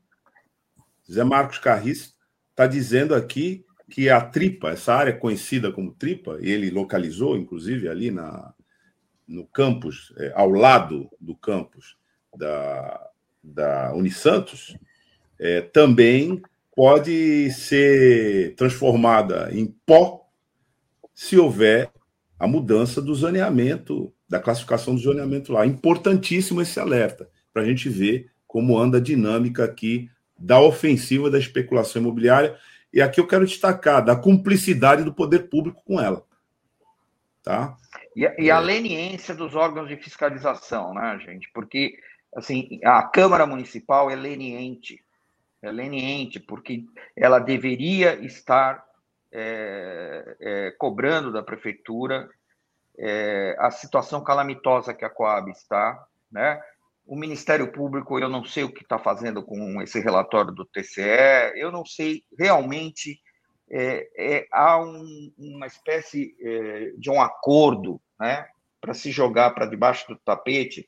Zé 1.10 1.24
Marcos 1.24 1.59
Carris 1.59 2.14
está 2.50 2.66
dizendo 2.66 3.14
aqui 3.14 3.64
que 3.90 4.09
a 4.09 4.20
Tripa, 4.20 4.70
essa 4.70 4.94
área 4.94 5.12
conhecida 5.12 5.70
como 5.70 5.92
Tripa, 5.92 6.38
ele 6.40 6.70
localizou, 6.70 7.36
inclusive, 7.36 7.88
ali 7.88 8.10
na, 8.10 8.54
no 9.28 9.46
campus, 9.46 10.12
é, 10.16 10.32
ao 10.34 10.48
lado 10.48 11.10
do 11.20 11.36
campus 11.36 11.96
da, 12.34 13.10
da 13.42 13.94
Unisantos, 13.94 14.76
é, 15.38 15.60
também 15.60 16.40
pode 16.74 17.50
ser 17.50 18.54
transformada 18.54 19.50
em 19.52 19.66
pó 19.84 20.26
se 21.14 21.36
houver 21.38 21.90
a 22.38 22.46
mudança 22.46 23.00
do 23.00 23.14
zoneamento 23.14 24.12
da 24.32 24.40
classificação 24.40 24.94
do 24.94 25.00
zoneamento 25.00 25.52
lá. 25.52 25.66
Importantíssimo 25.66 26.62
esse 26.62 26.80
alerta, 26.80 27.28
para 27.52 27.60
a 27.60 27.64
gente 27.66 27.90
ver 27.90 28.30
como 28.46 28.78
anda 28.78 28.96
a 28.96 29.00
dinâmica 29.00 29.62
aqui 29.62 30.10
da 30.38 30.59
ofensiva 30.59 31.30
da 31.30 31.38
especulação 31.38 32.00
imobiliária. 32.00 32.56
E 32.90 33.02
aqui 33.02 33.20
eu 33.20 33.26
quero 33.26 33.44
destacar 33.44 34.02
da 34.02 34.16
cumplicidade 34.16 35.04
do 35.04 35.12
poder 35.12 35.50
público 35.50 35.82
com 35.84 36.00
ela. 36.00 36.24
Tá? 37.42 37.76
E, 38.16 38.44
e 38.44 38.50
a 38.50 38.59
leniência 38.59 39.34
dos 39.34 39.54
órgãos 39.54 39.86
de 39.86 39.98
fiscalização, 39.98 40.94
né, 40.94 41.20
gente? 41.26 41.50
Porque 41.52 41.98
assim, 42.34 42.80
a 42.82 43.02
Câmara 43.02 43.44
Municipal 43.44 44.10
é 44.10 44.16
leniente. 44.16 45.04
É 45.60 45.70
leniente, 45.70 46.40
porque 46.40 46.86
ela 47.14 47.38
deveria 47.38 48.14
estar 48.24 48.82
é, 49.30 50.36
é, 50.40 50.70
cobrando 50.78 51.30
da 51.30 51.42
prefeitura 51.42 52.30
é, 52.98 53.56
a 53.59 53.70
situação 53.70 54.23
calamitosa 54.23 54.94
que 54.94 55.05
a 55.05 55.10
Coab 55.10 55.51
está, 55.51 56.05
né? 56.31 56.60
O 57.05 57.16
Ministério 57.16 57.73
Público, 57.73 58.19
eu 58.19 58.28
não 58.28 58.44
sei 58.44 58.62
o 58.62 58.73
que 58.73 58.82
está 58.82 58.98
fazendo 58.98 59.43
com 59.43 59.82
esse 59.82 59.98
relatório 59.98 60.52
do 60.52 60.64
TCE, 60.64 61.52
eu 61.56 61.73
não 61.73 61.85
sei 61.85 62.24
realmente. 62.39 63.20
É, 63.74 64.09
é, 64.16 64.47
há 64.52 64.78
um, 64.78 65.32
uma 65.36 65.66
espécie 65.66 66.36
é, 66.40 66.93
de 66.97 67.10
um 67.10 67.20
acordo 67.20 68.01
né, 68.20 68.47
para 68.81 68.93
se 68.93 69.10
jogar 69.10 69.51
para 69.52 69.66
debaixo 69.66 70.06
do 70.09 70.16
tapete 70.16 70.86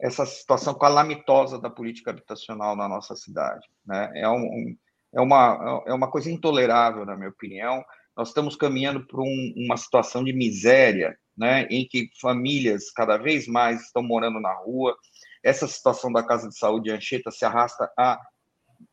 essa 0.00 0.26
situação 0.26 0.74
calamitosa 0.74 1.60
da 1.60 1.70
política 1.70 2.10
habitacional 2.10 2.74
na 2.76 2.88
nossa 2.88 3.14
cidade. 3.14 3.66
Né? 3.86 4.10
É, 4.16 4.28
um, 4.28 4.76
é, 5.14 5.20
uma, 5.20 5.82
é 5.86 5.94
uma 5.94 6.10
coisa 6.10 6.30
intolerável, 6.30 7.06
na 7.06 7.16
minha 7.16 7.30
opinião. 7.30 7.84
Nós 8.16 8.28
estamos 8.28 8.56
caminhando 8.56 9.06
para 9.06 9.20
um, 9.20 9.54
uma 9.56 9.76
situação 9.76 10.24
de 10.24 10.32
miséria 10.32 11.16
né, 11.36 11.66
em 11.70 11.86
que 11.86 12.10
famílias 12.20 12.90
cada 12.90 13.16
vez 13.16 13.46
mais 13.46 13.82
estão 13.82 14.02
morando 14.02 14.40
na 14.40 14.52
rua. 14.52 14.96
Essa 15.42 15.66
situação 15.66 16.12
da 16.12 16.22
Casa 16.22 16.48
de 16.48 16.56
Saúde 16.56 16.90
Anchieta 16.90 17.30
se 17.30 17.44
arrasta 17.44 17.90
há 17.98 18.20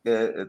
é, 0.06 0.46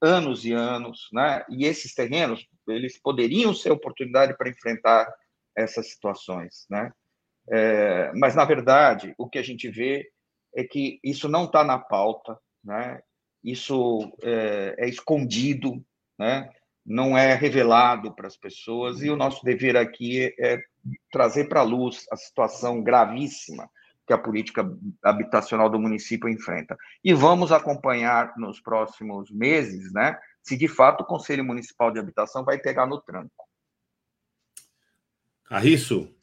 anos 0.00 0.44
e 0.44 0.52
anos, 0.52 1.08
né? 1.12 1.44
E 1.48 1.64
esses 1.64 1.94
terrenos, 1.94 2.46
eles 2.68 3.00
poderiam 3.00 3.54
ser 3.54 3.70
oportunidade 3.70 4.36
para 4.36 4.48
enfrentar 4.48 5.12
essas 5.56 5.90
situações, 5.90 6.66
né? 6.70 6.90
É, 7.48 8.12
mas, 8.14 8.34
na 8.34 8.44
verdade, 8.44 9.14
o 9.16 9.28
que 9.28 9.38
a 9.38 9.42
gente 9.42 9.68
vê 9.68 10.10
é 10.54 10.64
que 10.64 10.98
isso 11.02 11.28
não 11.28 11.44
está 11.44 11.62
na 11.62 11.78
pauta, 11.78 12.38
né? 12.62 13.00
Isso 13.42 14.12
é, 14.22 14.74
é 14.78 14.88
escondido, 14.88 15.84
né? 16.18 16.50
não 16.86 17.18
é 17.18 17.34
revelado 17.34 18.14
para 18.14 18.28
as 18.28 18.36
pessoas, 18.36 19.02
e 19.02 19.10
o 19.10 19.16
nosso 19.16 19.44
dever 19.44 19.76
aqui 19.76 20.32
é 20.38 20.62
trazer 21.10 21.48
para 21.48 21.60
a 21.60 21.64
luz 21.64 22.06
a 22.10 22.16
situação 22.16 22.82
gravíssima 22.82 23.68
que 24.06 24.12
a 24.12 24.18
política 24.18 24.64
habitacional 25.02 25.68
do 25.68 25.80
município 25.80 26.28
enfrenta. 26.28 26.76
E 27.02 27.12
vamos 27.12 27.50
acompanhar 27.50 28.34
nos 28.36 28.60
próximos 28.60 29.30
meses, 29.30 29.92
né, 29.92 30.16
se 30.42 30.56
de 30.56 30.68
fato 30.68 31.00
o 31.00 31.06
Conselho 31.06 31.44
Municipal 31.44 31.90
de 31.90 31.98
Habitação 31.98 32.44
vai 32.44 32.58
pegar 32.58 32.86
no 32.86 33.00
tranco. 33.00 33.44
Carriço, 35.44 36.14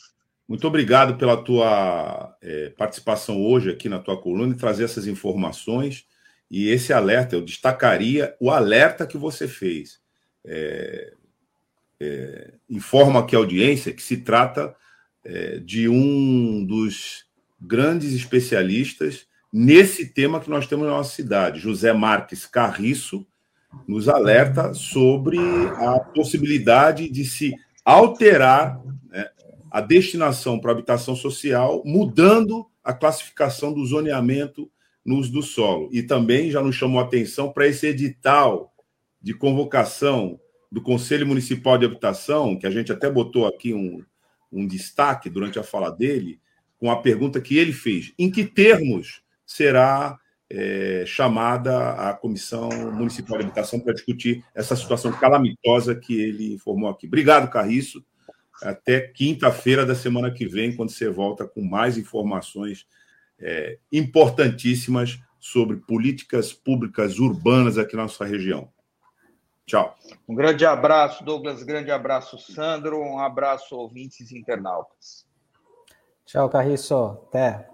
muito 0.48 0.65
obrigado 0.68 1.18
pela 1.18 1.41
tua 1.41 2.38
é, 2.41 2.69
participação 2.69 3.41
hoje 3.41 3.69
aqui 3.69 3.90
na 3.90 3.99
tua 3.99 4.22
coluna 4.22 4.53
e 4.53 4.57
trazer 4.57 4.85
essas 4.85 5.07
informações. 5.07 6.06
E 6.49 6.69
esse 6.69 6.94
alerta, 6.94 7.35
eu 7.35 7.41
destacaria 7.41 8.35
o 8.40 8.52
alerta 8.52 9.07
que 9.07 9.18
você 9.18 9.48
fez 9.48 10.02
é, 10.45 11.14
é, 12.03 12.53
informa 12.69 13.21
aqui 13.21 13.35
a 13.35 13.39
audiência 13.39 13.93
que 13.93 14.01
se 14.01 14.17
trata 14.17 14.75
é, 15.23 15.59
de 15.59 15.88
um 15.88 16.65
dos 16.65 17.25
grandes 17.59 18.13
especialistas 18.13 19.25
nesse 19.51 20.07
tema 20.07 20.39
que 20.39 20.49
nós 20.49 20.67
temos 20.67 20.85
na 20.85 20.91
nossa 20.91 21.15
cidade. 21.15 21.59
José 21.59 21.93
Marques 21.93 22.45
Carriço 22.45 23.25
nos 23.88 24.09
alerta 24.09 24.73
sobre 24.73 25.38
a 25.77 25.99
possibilidade 25.99 27.09
de 27.09 27.23
se 27.23 27.53
alterar 27.85 28.81
né, 29.09 29.30
a 29.71 29.80
destinação 29.80 30.59
para 30.59 30.71
habitação 30.71 31.15
social, 31.15 31.81
mudando 31.85 32.67
a 32.84 32.93
classificação 32.93 33.73
do 33.73 33.85
zoneamento 33.85 34.69
no 35.05 35.17
uso 35.17 35.31
do 35.31 35.41
solo. 35.41 35.89
E 35.91 36.03
também 36.03 36.51
já 36.51 36.61
nos 36.61 36.75
chamou 36.75 36.99
a 36.99 37.03
atenção 37.03 37.51
para 37.51 37.67
esse 37.67 37.88
edital 37.88 38.73
de 39.21 39.34
convocação 39.34 40.39
do 40.73 40.81
Conselho 40.81 41.27
Municipal 41.27 41.77
de 41.77 41.85
Habitação, 41.85 42.57
que 42.57 42.65
a 42.65 42.71
gente 42.71 42.91
até 42.91 43.07
botou 43.07 43.45
aqui 43.45 43.75
um, 43.75 44.03
um 44.51 44.65
destaque 44.65 45.29
durante 45.29 45.59
a 45.59 45.63
fala 45.63 45.91
dele, 45.91 46.41
com 46.79 46.89
a 46.89 46.99
pergunta 46.99 47.39
que 47.39 47.59
ele 47.59 47.71
fez: 47.71 48.11
em 48.17 48.31
que 48.31 48.43
termos 48.43 49.21
será 49.45 50.17
é, 50.49 51.03
chamada 51.05 51.91
a 51.91 52.13
Comissão 52.15 52.69
Municipal 52.91 53.37
de 53.37 53.43
Habitação 53.43 53.79
para 53.79 53.93
discutir 53.93 54.43
essa 54.55 54.75
situação 54.75 55.11
calamitosa 55.11 55.93
que 55.93 56.19
ele 56.19 56.55
informou 56.55 56.89
aqui? 56.89 57.05
Obrigado, 57.05 57.51
Carriço. 57.51 58.03
Até 58.59 58.99
quinta-feira 58.99 59.85
da 59.85 59.93
semana 59.93 60.31
que 60.31 60.47
vem, 60.47 60.75
quando 60.75 60.89
você 60.89 61.07
volta 61.07 61.47
com 61.47 61.61
mais 61.61 61.99
informações 61.99 62.87
é, 63.37 63.77
importantíssimas 63.91 65.19
sobre 65.39 65.77
políticas 65.77 66.51
públicas 66.51 67.19
urbanas 67.19 67.77
aqui 67.77 67.95
na 67.95 68.03
nossa 68.03 68.25
região. 68.25 68.73
Tchau. 69.65 69.95
Um 70.27 70.35
grande 70.35 70.65
abraço, 70.65 71.23
Douglas. 71.23 71.64
Grande 71.64 71.91
abraço, 71.91 72.38
Sandro. 72.38 72.99
Um 72.99 73.19
abraço, 73.19 73.76
ouvintes 73.76 74.31
e 74.31 74.38
internautas. 74.38 75.26
Tchau, 76.26 76.49
Carriço. 76.49 76.95
Até. 77.27 77.69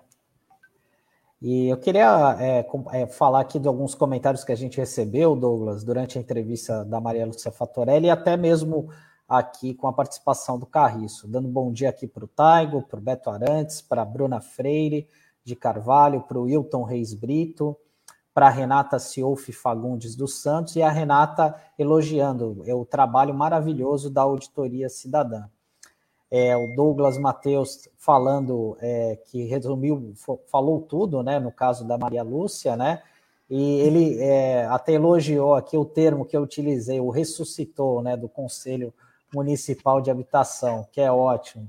E 1.41 1.69
eu 1.69 1.77
queria 1.77 2.35
é, 2.39 2.67
é, 2.93 3.07
falar 3.07 3.39
aqui 3.39 3.57
de 3.57 3.67
alguns 3.67 3.95
comentários 3.95 4.43
que 4.43 4.51
a 4.51 4.55
gente 4.55 4.77
recebeu, 4.77 5.35
Douglas, 5.35 5.83
durante 5.83 6.17
a 6.17 6.21
entrevista 6.21 6.83
da 6.83 6.99
Maria 6.99 7.25
Lúcia 7.25 7.51
Fatorelli 7.51 8.07
e 8.07 8.09
até 8.09 8.35
mesmo 8.35 8.89
aqui 9.27 9.73
com 9.73 9.87
a 9.87 9.93
participação 9.93 10.59
do 10.59 10.65
Carriço. 10.65 11.27
Dando 11.27 11.47
bom 11.47 11.71
dia 11.71 11.89
aqui 11.89 12.07
para 12.07 12.25
o 12.25 12.27
Taigo, 12.27 12.81
para 12.81 12.99
o 12.99 13.01
Beto 13.01 13.29
Arantes, 13.29 13.81
para 13.81 14.01
a 14.01 14.05
Bruna 14.05 14.41
Freire 14.41 15.07
de 15.43 15.55
Carvalho, 15.55 16.21
para 16.21 16.37
o 16.37 16.43
Wilton 16.43 16.83
Reis 16.83 17.13
Brito, 17.13 17.77
para 18.39 18.47
a 18.47 18.51
Renata 18.51 18.97
Ciolfi 18.99 19.51
Fagundes 19.51 20.15
dos 20.15 20.35
Santos 20.35 20.77
e 20.77 20.81
a 20.81 20.89
Renata 20.89 21.53
elogiando 21.77 22.63
o 22.73 22.85
trabalho 22.85 23.33
maravilhoso 23.33 24.09
da 24.09 24.21
Auditoria 24.21 24.87
Cidadã. 24.87 25.43
É, 26.31 26.55
o 26.55 26.73
Douglas 26.73 27.17
Mateus 27.17 27.89
falando 27.97 28.77
é, 28.79 29.19
que 29.25 29.43
resumiu, 29.43 30.13
falou 30.49 30.79
tudo, 30.79 31.21
né, 31.21 31.37
no 31.37 31.51
caso 31.51 31.85
da 31.85 31.97
Maria 31.97 32.23
Lúcia, 32.23 32.77
né, 32.77 33.03
e 33.49 33.81
ele 33.81 34.21
é, 34.21 34.65
até 34.67 34.93
elogiou 34.93 35.55
aqui 35.55 35.75
o 35.75 35.83
termo 35.83 36.23
que 36.23 36.37
eu 36.37 36.41
utilizei, 36.41 36.97
o 37.01 37.09
ressuscitou, 37.09 38.01
né, 38.01 38.15
do 38.15 38.29
Conselho 38.29 38.93
Municipal 39.35 39.99
de 39.99 40.09
Habitação, 40.09 40.87
que 40.93 41.01
é 41.01 41.11
ótimo. 41.11 41.67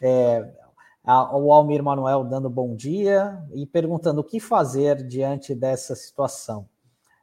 É, 0.00 0.48
o 1.06 1.52
Almir 1.52 1.82
Manuel 1.82 2.24
dando 2.24 2.48
bom 2.48 2.74
dia 2.74 3.44
e 3.52 3.66
perguntando 3.66 4.22
o 4.22 4.24
que 4.24 4.40
fazer 4.40 5.06
diante 5.06 5.54
dessa 5.54 5.94
situação. 5.94 6.66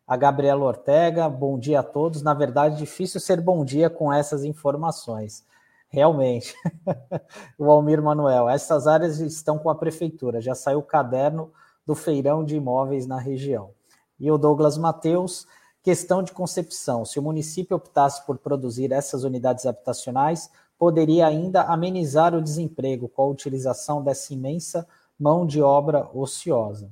A 0.05 0.15
Gabriela 0.15 0.63
Ortega, 0.63 1.27
bom 1.27 1.57
dia 1.57 1.79
a 1.79 1.83
todos. 1.83 2.21
Na 2.21 2.33
verdade, 2.33 2.77
difícil 2.77 3.19
ser 3.19 3.41
bom 3.41 3.65
dia 3.65 3.89
com 3.89 4.13
essas 4.13 4.43
informações. 4.43 5.43
Realmente. 5.87 6.53
o 7.57 7.71
Almir 7.71 8.01
Manuel, 8.01 8.47
essas 8.49 8.87
áreas 8.87 9.19
estão 9.19 9.57
com 9.57 9.69
a 9.69 9.75
prefeitura, 9.75 10.41
já 10.41 10.53
saiu 10.53 10.79
o 10.79 10.83
caderno 10.83 11.51
do 11.85 11.95
feirão 11.95 12.43
de 12.43 12.55
imóveis 12.55 13.07
na 13.07 13.17
região. 13.17 13.71
E 14.19 14.29
o 14.29 14.37
Douglas 14.37 14.77
Mateus, 14.77 15.47
questão 15.81 16.21
de 16.21 16.31
concepção. 16.31 17.03
Se 17.03 17.17
o 17.17 17.23
município 17.23 17.75
optasse 17.75 18.23
por 18.25 18.37
produzir 18.37 18.91
essas 18.91 19.23
unidades 19.23 19.65
habitacionais, 19.65 20.49
poderia 20.81 21.27
ainda 21.27 21.61
amenizar 21.61 22.33
o 22.33 22.41
desemprego 22.41 23.07
com 23.07 23.21
a 23.21 23.27
utilização 23.27 24.03
dessa 24.03 24.33
imensa 24.33 24.87
mão 25.19 25.45
de 25.45 25.61
obra 25.61 26.09
ociosa. 26.11 26.91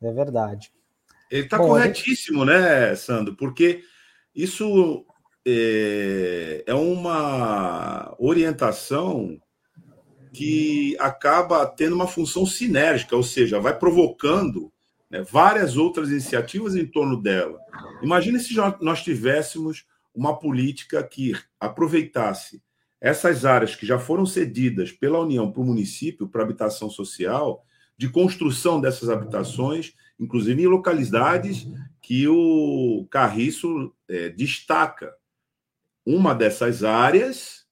É 0.00 0.10
verdade. 0.10 0.72
Ele 1.30 1.42
está 1.44 1.58
corretíssimo, 1.58 2.46
gente... 2.46 2.48
né, 2.54 2.94
Sandro? 2.94 3.36
Porque 3.36 3.82
isso 4.34 5.04
é, 5.46 6.64
é 6.66 6.72
uma 6.72 8.16
orientação 8.18 9.38
que 10.32 10.96
acaba 10.98 11.66
tendo 11.66 11.94
uma 11.94 12.06
função 12.06 12.46
sinérgica, 12.46 13.14
ou 13.14 13.22
seja, 13.22 13.60
vai 13.60 13.78
provocando 13.78 14.72
né, 15.10 15.22
várias 15.22 15.76
outras 15.76 16.08
iniciativas 16.08 16.74
em 16.74 16.86
torno 16.86 17.20
dela. 17.20 17.58
Imagine 18.02 18.40
se 18.40 18.54
nós 18.80 19.02
tivéssemos 19.02 19.84
uma 20.14 20.38
política 20.38 21.02
que 21.02 21.34
aproveitasse 21.60 22.64
essas 23.00 23.44
áreas 23.44 23.74
que 23.74 23.86
já 23.86 23.98
foram 23.98 24.24
cedidas 24.24 24.90
pela 24.90 25.20
União 25.20 25.50
para 25.50 25.62
o 25.62 25.64
município 25.64 26.28
para 26.28 26.42
habitação 26.42 26.88
social, 26.88 27.64
de 27.96 28.08
construção 28.08 28.80
dessas 28.80 29.08
habitações, 29.08 29.94
inclusive 30.18 30.62
em 30.62 30.66
localidades 30.66 31.66
que 32.00 32.26
o 32.28 33.06
Carriço 33.10 33.94
é, 34.08 34.28
destaca. 34.28 35.14
Uma 36.04 36.34
dessas 36.34 36.84
áreas 36.84 37.66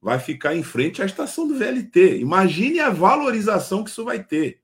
vai 0.00 0.18
ficar 0.18 0.54
em 0.54 0.62
frente 0.62 1.02
à 1.02 1.06
estação 1.06 1.48
do 1.48 1.56
VLT. 1.56 2.18
Imagine 2.18 2.80
a 2.80 2.90
valorização 2.90 3.82
que 3.82 3.90
isso 3.90 4.04
vai 4.04 4.22
ter. 4.22 4.60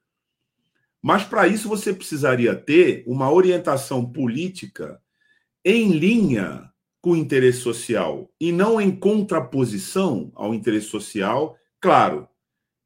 Mas 1.03 1.25
para 1.25 1.49
isso 1.49 1.69
você 1.69 1.95
precisaria 1.95 2.55
ter 2.55 3.03
uma 3.07 3.33
orientação 3.33 4.05
política 4.05 5.01
em 5.65 5.93
linha 5.93 6.70
com 7.01 7.13
o 7.13 7.17
interesse 7.17 7.61
social 7.61 8.31
e 8.41 8.53
não 8.53 8.81
em 8.81 8.95
contraposição 8.95 10.31
ao 10.35 10.55
interesse 10.55 10.87
social, 10.87 11.57
claro, 11.81 12.29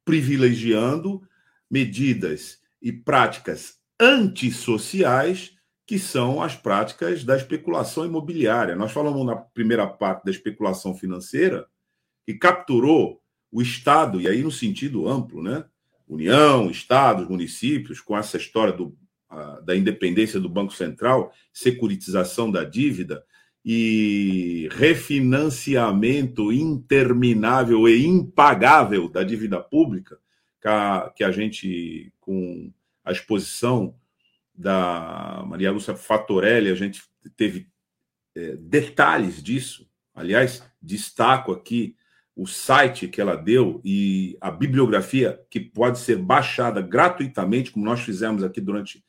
privilegiando 0.04 1.22
medidas 1.70 2.58
e 2.80 2.92
práticas 2.92 3.78
antissociais 3.98 5.54
que 5.86 5.98
são 5.98 6.42
as 6.42 6.56
práticas 6.56 7.24
da 7.24 7.36
especulação 7.36 8.06
imobiliária. 8.06 8.76
Nós 8.76 8.92
falamos 8.92 9.24
na 9.26 9.36
primeira 9.36 9.86
parte 9.86 10.24
da 10.24 10.30
especulação 10.30 10.94
financeira, 10.94 11.66
que 12.24 12.34
capturou 12.34 13.20
o 13.52 13.60
Estado, 13.60 14.20
e 14.20 14.26
aí 14.26 14.42
no 14.42 14.50
sentido 14.50 15.08
amplo, 15.08 15.42
né? 15.42 15.64
União, 16.08 16.70
Estados, 16.70 17.28
municípios, 17.28 18.00
com 18.00 18.16
essa 18.16 18.36
história 18.36 18.72
do, 18.72 18.96
a, 19.28 19.60
da 19.60 19.76
independência 19.76 20.40
do 20.40 20.48
Banco 20.48 20.72
Central, 20.72 21.32
securitização 21.52 22.50
da 22.50 22.64
dívida, 22.64 23.24
e 23.64 24.68
refinanciamento 24.72 26.52
interminável 26.52 27.88
e 27.88 28.06
impagável 28.06 29.08
da 29.08 29.22
dívida 29.22 29.58
pública, 29.58 30.18
que 31.14 31.24
a, 31.24 31.30
gente, 31.30 32.12
com 32.20 32.70
a 33.04 33.12
exposição 33.12 33.94
da 34.54 35.42
Maria 35.46 35.72
Lúcia 35.72 35.94
Fatorelli, 35.94 36.70
a 36.70 36.74
gente 36.74 37.02
teve 37.36 37.68
é, 38.34 38.56
detalhes 38.56 39.42
disso. 39.42 39.88
Aliás, 40.14 40.62
destaco 40.80 41.52
aqui 41.52 41.96
o 42.36 42.46
site 42.46 43.08
que 43.08 43.20
ela 43.20 43.36
deu 43.36 43.80
e 43.84 44.36
a 44.40 44.50
bibliografia 44.50 45.40
que 45.48 45.60
pode 45.60 45.98
ser 45.98 46.16
baixada 46.16 46.80
gratuitamente, 46.82 47.70
como 47.70 47.84
nós 47.84 48.00
fizemos 48.00 48.42
aqui 48.42 48.60
durante 48.60 49.04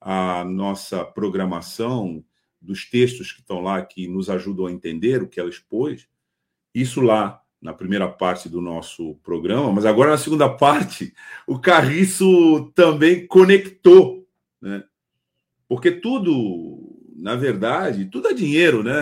a 0.00 0.44
nossa 0.44 1.04
programação 1.04 2.24
dos 2.60 2.84
textos 2.88 3.32
que 3.32 3.40
estão 3.40 3.60
lá 3.60 3.84
que 3.84 4.08
nos 4.08 4.28
ajudam 4.30 4.66
a 4.66 4.72
entender 4.72 5.22
o 5.22 5.28
que 5.28 5.38
ela 5.38 5.48
expôs. 5.48 6.08
Isso 6.74 7.00
lá 7.00 7.40
na 7.60 7.72
primeira 7.72 8.08
parte 8.08 8.48
do 8.48 8.60
nosso 8.60 9.14
programa, 9.16 9.72
mas 9.72 9.86
agora 9.86 10.10
na 10.10 10.18
segunda 10.18 10.48
parte, 10.48 11.14
o 11.46 11.58
Carriço 11.58 12.70
também 12.74 13.26
conectou, 13.26 14.28
né? 14.60 14.84
Porque 15.68 15.90
tudo, 15.90 16.96
na 17.16 17.34
verdade, 17.34 18.04
tudo 18.06 18.28
é 18.28 18.34
dinheiro, 18.34 18.84
né, 18.84 18.94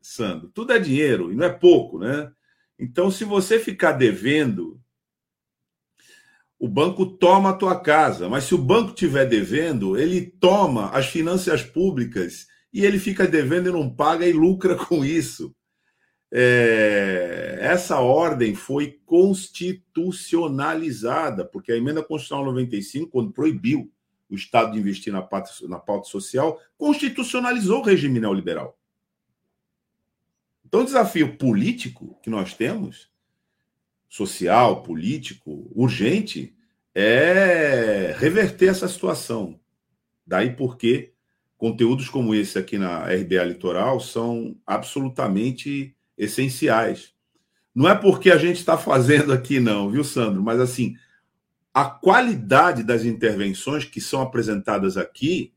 Sandro? 0.00 0.48
Tudo 0.48 0.72
é 0.72 0.78
dinheiro, 0.78 1.30
e 1.30 1.36
não 1.36 1.44
é 1.44 1.50
pouco, 1.50 1.98
né? 1.98 2.32
Então, 2.78 3.10
se 3.10 3.24
você 3.24 3.58
ficar 3.58 3.92
devendo 3.92 4.80
o 6.58 6.66
banco 6.66 7.06
toma 7.06 7.50
a 7.50 7.54
tua 7.54 7.78
casa, 7.78 8.28
mas 8.28 8.42
se 8.44 8.54
o 8.54 8.58
banco 8.58 8.92
tiver 8.92 9.26
devendo, 9.26 9.96
ele 9.96 10.22
toma 10.22 10.90
as 10.90 11.06
finanças 11.06 11.62
públicas 11.62 12.48
e 12.72 12.84
ele 12.84 12.98
fica 12.98 13.28
devendo 13.28 13.68
e 13.68 13.72
não 13.72 13.88
paga 13.88 14.26
e 14.26 14.32
lucra 14.32 14.74
com 14.86 15.04
isso. 15.04 15.54
É, 16.30 17.56
essa 17.60 18.00
ordem 18.00 18.54
foi 18.54 19.00
constitucionalizada, 19.06 21.42
porque 21.44 21.72
a 21.72 21.76
emenda 21.76 22.02
constitucional 22.02 22.44
95, 22.46 23.10
quando 23.10 23.32
proibiu 23.32 23.90
o 24.28 24.34
Estado 24.34 24.72
de 24.72 24.78
investir 24.78 25.12
na 25.12 25.22
pauta, 25.22 25.50
na 25.68 25.78
pauta 25.78 26.08
social, 26.08 26.60
constitucionalizou 26.76 27.80
o 27.80 27.84
regime 27.84 28.18
neoliberal. 28.20 28.76
Então, 30.66 30.82
o 30.82 30.84
desafio 30.84 31.38
político 31.38 32.18
que 32.22 32.28
nós 32.28 32.52
temos 32.52 33.08
social, 34.08 34.82
político, 34.82 35.70
urgente, 35.74 36.54
é 36.94 38.14
reverter 38.18 38.70
essa 38.70 38.88
situação. 38.88 39.60
Daí 40.26 40.54
porque 40.56 41.12
conteúdos 41.56 42.08
como 42.08 42.34
esse 42.34 42.58
aqui 42.58 42.78
na 42.78 43.04
RBA 43.04 43.44
Litoral 43.44 44.00
são 44.00 44.56
absolutamente 44.66 45.94
essenciais. 46.16 47.12
Não 47.74 47.88
é 47.88 47.94
porque 47.94 48.30
a 48.30 48.38
gente 48.38 48.56
está 48.56 48.76
fazendo 48.76 49.32
aqui, 49.32 49.60
não, 49.60 49.90
viu, 49.90 50.02
Sandro? 50.02 50.42
Mas 50.42 50.58
assim, 50.60 50.96
a 51.72 51.84
qualidade 51.84 52.82
das 52.82 53.04
intervenções 53.04 53.84
que 53.84 54.00
são 54.00 54.20
apresentadas 54.20 54.96
aqui, 54.96 55.52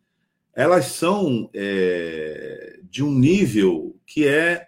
elas 0.54 0.86
são 0.86 1.50
é, 1.54 2.80
de 2.84 3.04
um 3.04 3.12
nível 3.12 4.00
que 4.06 4.28
é 4.28 4.68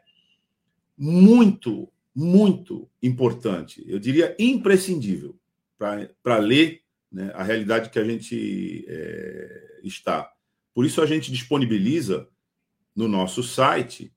muito, 0.98 1.88
muito 2.16 2.90
importante. 3.02 3.84
Eu 3.88 4.00
diria 4.00 4.36
imprescindível 4.38 5.36
para 5.78 6.38
ler 6.38 6.82
né, 7.12 7.32
a 7.36 7.44
realidade 7.44 7.90
que 7.90 8.00
a 8.00 8.04
gente 8.04 8.86
é, 8.88 9.80
está. 9.84 10.32
Por 10.74 10.86
isso 10.86 11.02
a 11.02 11.06
gente 11.06 11.32
disponibiliza 11.32 12.28
no 12.96 13.08
nosso 13.08 13.44
site. 13.44 14.14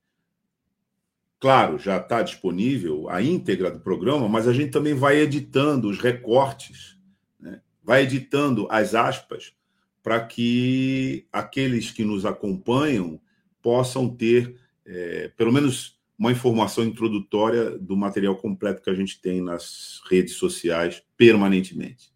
Claro, 1.39 1.77
já 1.77 1.97
está 1.97 2.21
disponível 2.21 3.09
a 3.09 3.21
íntegra 3.21 3.69
do 3.69 3.79
programa, 3.79 4.27
mas 4.27 4.47
a 4.47 4.53
gente 4.53 4.71
também 4.71 4.93
vai 4.93 5.17
editando 5.17 5.87
os 5.87 5.99
recortes, 5.99 6.97
né? 7.39 7.61
vai 7.83 8.03
editando 8.03 8.67
as 8.71 8.95
aspas 8.95 9.53
para 10.01 10.25
que 10.25 11.27
aqueles 11.31 11.91
que 11.91 12.03
nos 12.03 12.25
acompanham 12.25 13.21
possam 13.61 14.09
ter, 14.09 14.55
é, 14.85 15.27
pelo 15.35 15.51
menos, 15.51 15.96
uma 16.17 16.31
informação 16.31 16.83
introdutória 16.83 17.77
do 17.77 17.95
material 17.95 18.35
completo 18.35 18.81
que 18.81 18.89
a 18.89 18.95
gente 18.95 19.21
tem 19.21 19.41
nas 19.41 20.01
redes 20.09 20.35
sociais 20.35 21.03
permanentemente. 21.15 22.11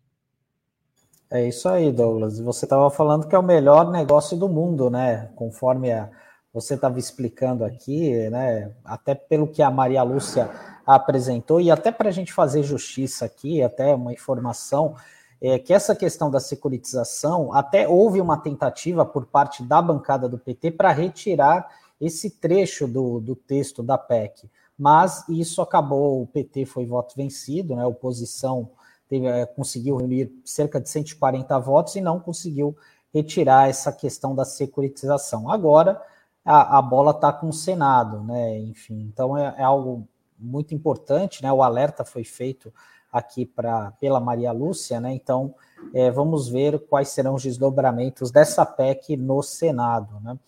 É 1.30 1.48
isso 1.48 1.70
aí, 1.70 1.92
Douglas. 1.92 2.40
Você 2.40 2.66
estava 2.66 2.90
falando 2.90 3.28
que 3.28 3.36
é 3.36 3.40
o 3.40 3.44
melhor 3.44 3.90
negócio 3.92 4.36
do 4.36 4.50
mundo, 4.50 4.90
né? 4.90 5.30
Conforme 5.36 5.92
a, 5.92 6.10
você 6.54 6.74
estava 6.74 7.00
explicando 7.00 7.64
aqui, 7.64 8.30
né? 8.30 8.74
Até 8.84 9.16
pelo 9.16 9.48
que 9.48 9.62
a 9.62 9.72
Maria 9.72 10.04
Lúcia 10.04 10.50
apresentou, 10.86 11.62
e 11.62 11.72
até 11.72 11.92
para 11.92 12.10
a 12.10 12.12
gente 12.12 12.34
fazer 12.34 12.64
justiça 12.64 13.24
aqui, 13.24 13.62
até 13.62 13.96
uma 13.96 14.12
informação, 14.12 14.96
é 15.42 15.58
que 15.58 15.74
essa 15.74 15.96
questão 15.96 16.30
da 16.30 16.40
securitização, 16.40 17.54
até 17.54 17.88
houve 17.88 18.20
uma 18.20 18.38
tentativa 18.38 19.06
por 19.06 19.26
parte 19.26 19.64
da 19.64 19.82
bancada 19.82 20.28
do 20.28 20.38
PT 20.38 20.72
para 20.72 20.92
retirar 20.92 21.68
esse 22.02 22.32
trecho 22.32 22.88
do, 22.88 23.20
do 23.20 23.36
texto 23.36 23.84
da 23.84 23.98
PEC. 23.98 24.50
Mas 24.78 25.24
isso 25.30 25.62
acabou, 25.62 26.24
o 26.24 26.28
PT 26.28 26.66
foi 26.66 26.88
voto 26.88 27.16
vencido, 27.16 27.76
né? 27.76 27.84
A 27.84 27.88
oposição 27.88 28.72
teve, 29.08 29.28
é, 29.28 29.46
conseguiu 29.46 29.98
reunir 29.98 30.34
cerca 30.44 30.82
de 30.82 30.90
140 30.90 31.60
votos 31.60 31.96
e 31.96 32.02
não 32.02 32.20
conseguiu 32.20 32.76
retirar 33.14 33.70
essa 33.70 33.92
questão 33.92 34.34
da 34.34 34.44
securitização. 34.44 35.52
Agora 35.52 36.02
a, 36.44 36.80
a 36.80 36.82
bola 36.82 37.12
está 37.12 37.32
com 37.32 37.50
o 37.50 37.54
Senado, 37.54 38.24
né? 38.24 38.58
Enfim, 38.58 39.02
então 39.02 39.38
é, 39.38 39.54
é, 39.58 39.64
algo 39.64 40.08
muito 40.40 40.74
importante, 40.74 41.44
né? 41.44 41.52
O 41.54 41.62
alerta 41.62 42.04
foi 42.04 42.24
feito 42.24 42.74
aqui 43.12 43.46
para 43.46 43.92
pela 44.00 44.20
Maria 44.20 44.52
Lúcia, 44.52 45.00
né? 45.00 45.14
Então 45.14 45.54
é, 45.94 46.10
vamos 46.10 46.48
ver 46.48 46.80
quais 46.88 47.10
serão 47.10 47.36
os 47.36 47.44
desdobramentos 47.44 48.32
dessa 48.32 48.66
PEC 48.66 49.16
no 49.16 49.44
Senado, 49.44 50.20
né? 50.22 50.40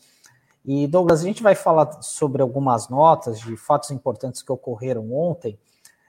E 0.66 0.88
Douglas, 0.88 1.22
a 1.22 1.26
gente 1.26 1.44
vai 1.44 1.56
falar 1.56 2.02
sobre 2.02 2.42
algumas 2.42 2.88
notas 2.88 3.40
de 3.40 3.58
fatos 3.58 3.92
importantes 3.92 4.42
que 4.42 4.52
ocorreram 4.52 5.14
ontem. 5.14 5.60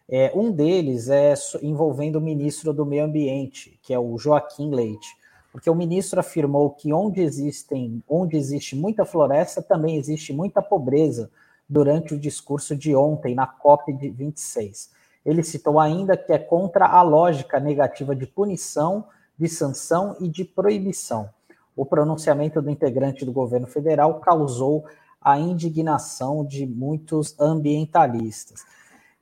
É, 0.09 0.31
um 0.35 0.53
deles 0.53 1.09
é 1.09 1.35
envolvendo 1.61 2.17
o 2.17 2.21
ministro 2.21 2.73
do 2.73 2.87
Meio 2.87 3.05
Ambiente, 3.05 3.79
que 3.83 3.93
é 3.93 3.99
o 3.99 4.17
Joaquim 4.17 4.71
Leite, 4.71 5.09
porque 5.51 5.69
o 5.69 5.75
ministro 5.75 6.21
afirmou 6.21 6.71
que 6.71 6.93
onde 6.93 7.21
existem, 7.21 8.03
onde 8.09 8.37
existe 8.37 8.77
muita 8.77 9.05
floresta, 9.05 9.61
também 9.61 9.97
existe 9.97 10.33
muita 10.33 10.63
pobreza 10.63 11.31
durante 11.69 12.15
o 12.15 12.19
discurso 12.19 12.77
de 12.77 12.95
ontem 12.95 13.35
na 13.35 13.47
COP 13.47 13.93
26. 13.93 14.93
Ele 15.25 15.43
citou 15.43 15.81
ainda 15.81 16.17
que 16.17 16.33
é 16.33 16.39
contra 16.39 16.87
a 16.87 17.03
lógica 17.03 17.59
negativa 17.59 18.15
de 18.15 18.27
punição, 18.27 19.07
de 19.37 19.49
sanção 19.49 20.17
e 20.21 20.29
de 20.29 20.45
proibição. 20.45 21.31
O 21.77 21.85
pronunciamento 21.85 22.63
do 22.63 22.71
integrante 22.71 23.25
do 23.25 23.33
governo 23.33 23.67
federal 23.67 24.21
causou 24.21 24.85
a 25.21 25.39
indignação 25.39 26.45
de 26.45 26.67
muitos 26.67 27.39
ambientalistas. 27.41 28.65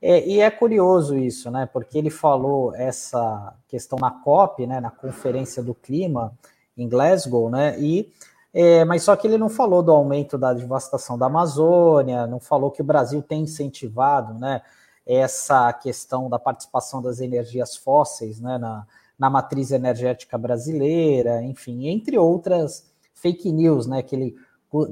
É, 0.01 0.27
e 0.27 0.41
é 0.41 0.51
curioso 0.51 1.17
isso, 1.17 1.49
né? 1.49 1.65
Porque 1.65 1.97
ele 1.97 2.11
falou 2.11 2.75
essa 2.75 3.55
questão 3.69 3.99
na 4.01 4.11
COP, 4.11 4.67
né? 4.67 4.81
Na 4.81 4.91
Conferência 4.91 5.63
do 5.63 5.75
Clima 5.75 6.37
em 6.77 6.89
Glasgow, 6.89 7.49
né? 7.49 7.79
E 7.79 8.13
é, 8.53 8.85
mas 8.85 9.05
só 9.05 9.17
que 9.17 9.27
ele 9.27 9.39
não 9.39 9.49
falou 9.49 9.83
do 9.83 9.93
aumento 9.93 10.37
da 10.37 10.53
devastação 10.53 11.17
da 11.17 11.27
Amazônia, 11.27 12.27
não 12.27 12.39
falou 12.39 12.71
que 12.71 12.83
o 12.83 12.85
Brasil 12.85 13.23
tem 13.23 13.43
incentivado, 13.45 14.35
né? 14.35 14.61
Essa 15.07 15.73
questão 15.73 16.29
da 16.29 16.39
participação 16.39 17.01
das 17.01 17.21
energias 17.21 17.77
fósseis, 17.77 18.41
né? 18.41 18.59
Na, 18.59 18.87
na 19.23 19.31
matriz 19.31 19.71
energética 19.71 20.37
brasileira, 20.37 21.41
enfim, 21.45 21.87
entre 21.87 22.19
outras 22.19 22.93
fake 23.15 23.53
news, 23.53 23.87
né? 23.87 24.03
Que 24.03 24.17
ele 24.17 24.35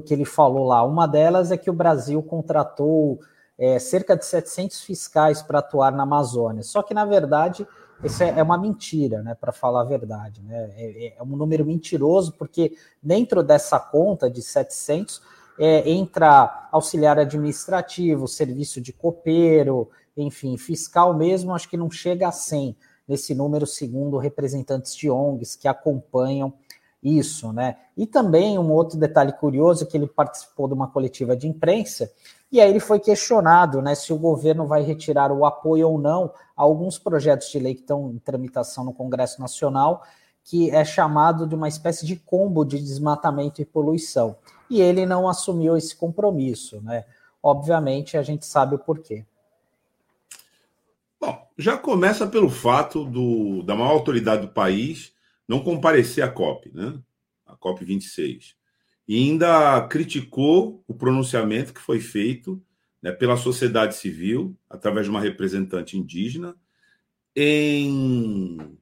que 0.05 0.13
ele 0.13 0.23
falou 0.25 0.67
lá. 0.67 0.83
Uma 0.85 1.05
delas 1.05 1.51
é 1.51 1.57
que 1.57 1.69
o 1.69 1.73
Brasil 1.73 2.21
contratou 2.23 3.19
é, 3.57 3.77
cerca 3.79 4.15
de 4.15 4.23
700 4.23 4.79
fiscais 4.81 5.41
para 5.41 5.59
atuar 5.59 5.91
na 5.91 6.03
Amazônia. 6.03 6.61
Só 6.61 6.83
que, 6.83 6.93
na 6.93 7.03
verdade, 7.03 7.67
isso 8.03 8.23
é, 8.23 8.29
é 8.37 8.43
uma 8.43 8.59
mentira, 8.59 9.23
né, 9.23 9.33
para 9.33 9.51
falar 9.51 9.81
a 9.81 9.85
verdade. 9.85 10.39
Né? 10.43 10.71
É, 10.77 11.15
é, 11.17 11.23
um 11.23 11.35
número 11.35 11.65
mentiroso, 11.65 12.33
porque 12.33 12.77
dentro 13.01 13.41
dessa 13.41 13.79
conta 13.79 14.29
de 14.29 14.43
700 14.43 15.19
é, 15.59 15.89
entra 15.89 16.69
auxiliar 16.71 17.17
administrativo, 17.17 18.27
serviço 18.27 18.79
de 18.79 18.93
copeiro, 18.93 19.89
enfim, 20.15 20.57
fiscal 20.57 21.15
mesmo, 21.17 21.55
acho 21.55 21.67
que 21.67 21.75
não 21.75 21.89
chega 21.89 22.27
a 22.27 22.31
100 22.31 22.77
nesse 23.07 23.35
número, 23.35 23.65
segundo 23.65 24.17
representantes 24.17 24.95
de 24.95 25.09
ONGs 25.09 25.55
que 25.55 25.67
acompanham 25.67 26.53
isso, 27.03 27.51
né? 27.51 27.77
E 27.97 28.05
também 28.05 28.59
um 28.59 28.71
outro 28.71 28.97
detalhe 28.97 29.33
curioso 29.33 29.85
que 29.85 29.97
ele 29.97 30.07
participou 30.07 30.67
de 30.67 30.73
uma 30.73 30.87
coletiva 30.87 31.35
de 31.35 31.47
imprensa 31.47 32.11
e 32.51 32.59
aí 32.59 32.69
ele 32.69 32.81
foi 32.81 32.99
questionado 32.99 33.81
né, 33.81 33.95
se 33.95 34.11
o 34.11 34.17
governo 34.17 34.67
vai 34.67 34.83
retirar 34.83 35.31
o 35.31 35.45
apoio 35.45 35.89
ou 35.89 35.97
não 35.97 36.33
a 36.55 36.63
alguns 36.63 36.99
projetos 36.99 37.49
de 37.49 37.57
lei 37.57 37.73
que 37.73 37.81
estão 37.81 38.11
em 38.11 38.19
tramitação 38.19 38.83
no 38.83 38.93
Congresso 38.93 39.39
Nacional, 39.39 40.03
que 40.43 40.69
é 40.69 40.83
chamado 40.83 41.47
de 41.47 41.55
uma 41.55 41.69
espécie 41.69 42.05
de 42.05 42.17
combo 42.17 42.65
de 42.65 42.77
desmatamento 42.77 43.61
e 43.61 43.65
poluição. 43.65 44.35
E 44.69 44.81
ele 44.81 45.05
não 45.05 45.29
assumiu 45.29 45.77
esse 45.77 45.95
compromisso. 45.95 46.81
Né? 46.81 47.05
Obviamente, 47.41 48.17
a 48.17 48.21
gente 48.21 48.45
sabe 48.45 48.75
o 48.75 48.79
porquê. 48.79 49.23
Bom, 51.21 51.47
já 51.57 51.77
começa 51.77 52.25
pelo 52.25 52.49
fato 52.49 53.05
do, 53.05 53.61
da 53.61 53.75
maior 53.75 53.91
autoridade 53.91 54.41
do 54.41 54.51
país 54.51 55.13
não 55.47 55.63
comparecer 55.63 56.23
à 56.23 56.27
COP, 56.27 56.71
né? 56.73 56.99
a 57.45 57.55
COP 57.55 57.85
26 57.85 58.59
e 59.07 59.15
ainda 59.15 59.81
criticou 59.87 60.83
o 60.87 60.93
pronunciamento 60.93 61.73
que 61.73 61.81
foi 61.81 61.99
feito 61.99 62.63
né, 63.01 63.11
pela 63.11 63.35
sociedade 63.35 63.95
civil, 63.95 64.57
através 64.69 65.05
de 65.05 65.09
uma 65.09 65.19
representante 65.19 65.97
indígena, 65.97 66.55
em 67.35 68.77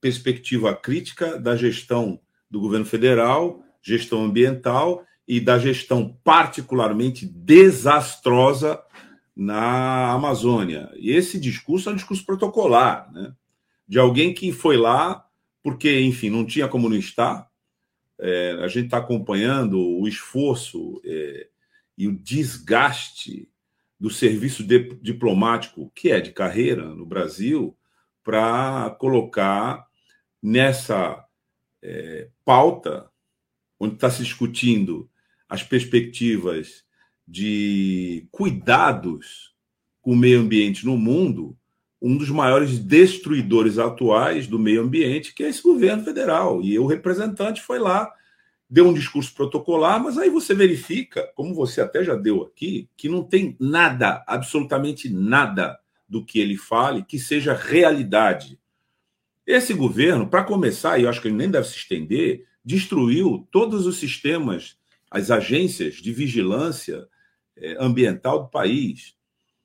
perspectiva 0.00 0.74
crítica 0.74 1.38
da 1.38 1.56
gestão 1.56 2.20
do 2.50 2.60
governo 2.60 2.86
federal, 2.86 3.62
gestão 3.82 4.24
ambiental 4.24 5.04
e 5.26 5.40
da 5.40 5.58
gestão 5.58 6.18
particularmente 6.22 7.26
desastrosa 7.26 8.82
na 9.36 10.12
Amazônia. 10.12 10.90
E 10.96 11.10
esse 11.10 11.38
discurso 11.38 11.88
é 11.88 11.92
um 11.92 11.96
discurso 11.96 12.24
protocolar, 12.24 13.12
né? 13.12 13.34
de 13.86 13.98
alguém 13.98 14.32
que 14.32 14.52
foi 14.52 14.76
lá 14.76 15.28
porque, 15.62 16.00
enfim, 16.02 16.28
não 16.28 16.44
tinha 16.44 16.68
como 16.68 16.90
não 16.90 16.96
estar, 16.96 17.50
é, 18.18 18.52
a 18.62 18.68
gente 18.68 18.84
está 18.84 18.98
acompanhando 18.98 19.80
o 19.80 20.06
esforço 20.06 21.00
é, 21.04 21.48
e 21.96 22.06
o 22.06 22.12
desgaste 22.12 23.48
do 23.98 24.10
serviço 24.10 24.62
de, 24.62 24.94
diplomático, 25.00 25.90
que 25.94 26.10
é 26.10 26.20
de 26.20 26.32
carreira 26.32 26.84
no 26.94 27.06
Brasil, 27.06 27.76
para 28.22 28.94
colocar 28.98 29.86
nessa 30.42 31.24
é, 31.82 32.28
pauta, 32.44 33.10
onde 33.80 33.94
está 33.94 34.10
se 34.10 34.22
discutindo 34.22 35.10
as 35.48 35.62
perspectivas 35.62 36.83
de 37.26 38.26
cuidados 38.30 39.54
com 40.00 40.12
o 40.12 40.16
meio 40.16 40.40
ambiente 40.40 40.84
no 40.84 40.96
mundo, 40.96 41.56
um 42.00 42.16
dos 42.18 42.28
maiores 42.28 42.78
destruidores 42.78 43.78
atuais 43.78 44.46
do 44.46 44.58
meio 44.58 44.82
ambiente, 44.82 45.34
que 45.34 45.42
é 45.42 45.48
esse 45.48 45.62
governo 45.62 46.04
federal. 46.04 46.62
E 46.62 46.78
o 46.78 46.86
representante 46.86 47.62
foi 47.62 47.78
lá, 47.78 48.12
deu 48.68 48.86
um 48.86 48.92
discurso 48.92 49.34
protocolar, 49.34 50.02
mas 50.02 50.18
aí 50.18 50.28
você 50.28 50.54
verifica, 50.54 51.26
como 51.34 51.54
você 51.54 51.80
até 51.80 52.04
já 52.04 52.14
deu 52.14 52.42
aqui, 52.42 52.90
que 52.96 53.08
não 53.08 53.22
tem 53.22 53.56
nada, 53.58 54.22
absolutamente 54.26 55.08
nada 55.08 55.78
do 56.06 56.22
que 56.22 56.38
ele 56.38 56.58
fale 56.58 57.02
que 57.02 57.18
seja 57.18 57.54
realidade. 57.54 58.60
Esse 59.46 59.72
governo, 59.72 60.28
para 60.28 60.44
começar, 60.44 60.98
e 60.98 61.04
eu 61.04 61.08
acho 61.08 61.22
que 61.22 61.28
ele 61.28 61.36
nem 61.36 61.50
deve 61.50 61.66
se 61.66 61.76
estender, 61.76 62.44
destruiu 62.62 63.48
todos 63.50 63.86
os 63.86 63.96
sistemas, 63.96 64.76
as 65.10 65.30
agências 65.30 65.94
de 65.94 66.12
vigilância 66.12 67.06
ambiental 67.78 68.44
do 68.44 68.48
país. 68.48 69.14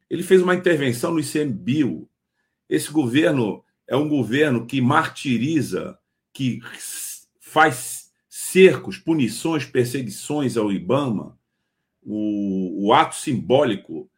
Ele 0.10 0.24
fez 0.24 0.42
uma 0.42 0.56
intervenção 0.56 1.14
no 1.14 1.20
ICMBio. 1.20 2.10
Esse 2.70 2.92
governo 2.92 3.64
é 3.88 3.96
um 3.96 4.08
governo 4.08 4.66
que 4.66 4.82
martiriza, 4.82 5.98
que 6.34 6.60
faz 7.40 8.12
cercos, 8.28 8.98
punições, 8.98 9.66
perseguições 9.66 10.58
ao 10.58 10.72
IBAMA. 10.72 11.38
O, 12.02 12.88
o 12.88 12.94
ato 12.94 13.16
simbólico 13.16 14.10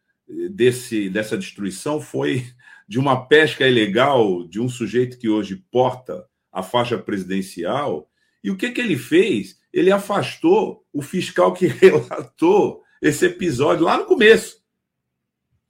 desse, 0.50 1.08
dessa 1.08 1.36
destruição 1.36 2.00
foi 2.00 2.46
de 2.86 2.98
uma 2.98 3.26
pesca 3.26 3.66
ilegal 3.66 4.46
de 4.46 4.60
um 4.60 4.68
sujeito 4.68 5.18
que 5.18 5.28
hoje 5.28 5.64
porta 5.70 6.26
a 6.50 6.62
faixa 6.62 6.98
presidencial. 6.98 8.08
E 8.44 8.50
o 8.50 8.56
que, 8.56 8.70
que 8.70 8.80
ele 8.80 8.96
fez? 8.96 9.58
Ele 9.72 9.90
afastou 9.90 10.84
o 10.92 11.00
fiscal 11.00 11.52
que 11.52 11.66
relatou 11.80 12.81
esse 13.02 13.26
episódio 13.26 13.84
lá 13.84 13.98
no 13.98 14.04
começo. 14.04 14.62